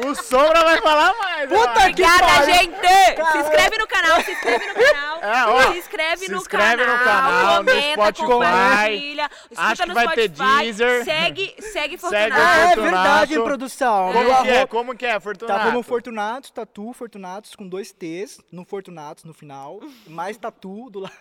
O 0.06 0.15
Sombra 0.15 0.61
vai 0.64 0.81
falar 0.81 1.14
mais. 1.18 1.49
Puta 1.49 1.73
que 1.73 1.80
Obrigada, 1.80 2.26
pariu. 2.26 2.53
gente! 2.56 3.31
Se 3.31 3.38
inscreve 3.38 3.77
no 3.77 3.88
canal, 3.88 4.22
se 4.22 4.31
inscreve 4.31 4.65
no 4.68 4.73
canal. 4.76 5.09
É, 5.22 5.46
ó, 5.46 5.72
se 5.72 5.78
inscreve, 5.80 6.26
se 6.26 6.32
no, 6.32 6.38
inscreve 6.38 6.86
no 6.86 6.98
canal, 7.00 7.06
canal, 7.06 7.64
no 7.64 7.72
comenta, 7.72 7.91
Spotify. 7.94 8.26
compartilha. 8.28 9.30
Escuta 9.52 9.62
Acho 9.62 9.82
que 9.84 9.88
no 9.90 9.94
vai 9.96 10.08
ter 10.16 10.30
Spotify. 10.34 10.58
Deezer. 10.64 11.04
Segue, 11.06 11.56
segue 11.60 11.72
Segue 11.72 11.98
Fortunato. 11.98 12.34
o 12.34 12.44
Ah, 12.44 12.58
é 12.58 12.68
Fortunato. 12.68 12.82
verdade, 12.82 13.34
produção. 13.36 14.14
Como 14.14 14.24
Meu 14.24 14.41
que 14.41 14.50
é? 14.50 14.66
Como 14.68 14.96
que 14.98 15.06
é, 15.06 15.20
Fortunato? 15.20 15.60
Tá 15.60 15.66
como 15.66 15.84
Fortunatos, 15.84 16.52
Tatu, 16.52 16.94
Fortunatos 16.94 17.56
com 17.56 17.68
dois 17.68 17.91
T's, 17.91 18.40
no 18.52 18.64
Fortunatos 18.66 19.24
no 19.24 19.34
final, 19.34 19.80
mais 20.08 20.38
Tatu 20.38 20.90
do 20.90 21.00
lado. 21.00 21.14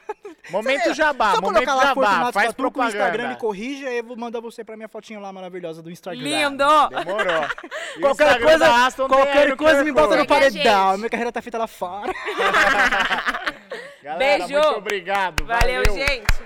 Momento 0.51 0.95
jabá, 0.95 1.35
Só 1.35 1.41
momento 1.41 1.65
colocar 1.65 1.75
lá 1.75 1.83
jabá, 1.89 1.95
Fortunatos 1.95 2.35
faz 2.35 2.47
Tatu 2.49 2.71
com 2.71 2.81
o 2.81 2.85
Instagram, 2.85 3.09
propaganda. 3.11 3.29
me 3.35 3.37
corrige, 3.41 3.87
aí 3.87 3.99
eu 3.99 4.05
vou 4.05 4.17
mandar 4.17 4.41
você 4.41 4.63
pra 4.65 4.77
minha 4.77 4.89
fotinha 4.89 5.19
lá 5.21 5.33
maravilhosa 5.33 5.83
do 5.83 5.91
Instagram. 5.91 6.23
Lindo! 6.23 6.89
Demorou. 6.89 7.49
E 7.97 8.01
Qualquer 8.01 8.41
coisa, 8.41 8.67
aí 8.67 8.93
qualquer 9.09 9.49
no 9.49 9.57
coisa 9.57 9.83
me 9.83 9.91
bota 9.91 10.09
no. 10.09 10.13
Segue 10.19 10.27
paredão. 10.29 10.99
Minha 10.99 11.11
carreira 11.11 11.33
tá 11.33 11.41
feita 11.43 11.59
lá 11.59 11.67
fora. 11.67 12.13
Galera, 14.03 14.47
Beijo. 14.47 14.53
muito 14.55 14.79
obrigado. 14.79 15.45
Valeu, 15.45 15.83
valeu. 15.85 15.95
gente! 15.95 16.27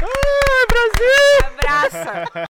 Ai, 0.00 0.66
Brasil! 0.68 1.46
Abraça! 1.46 2.44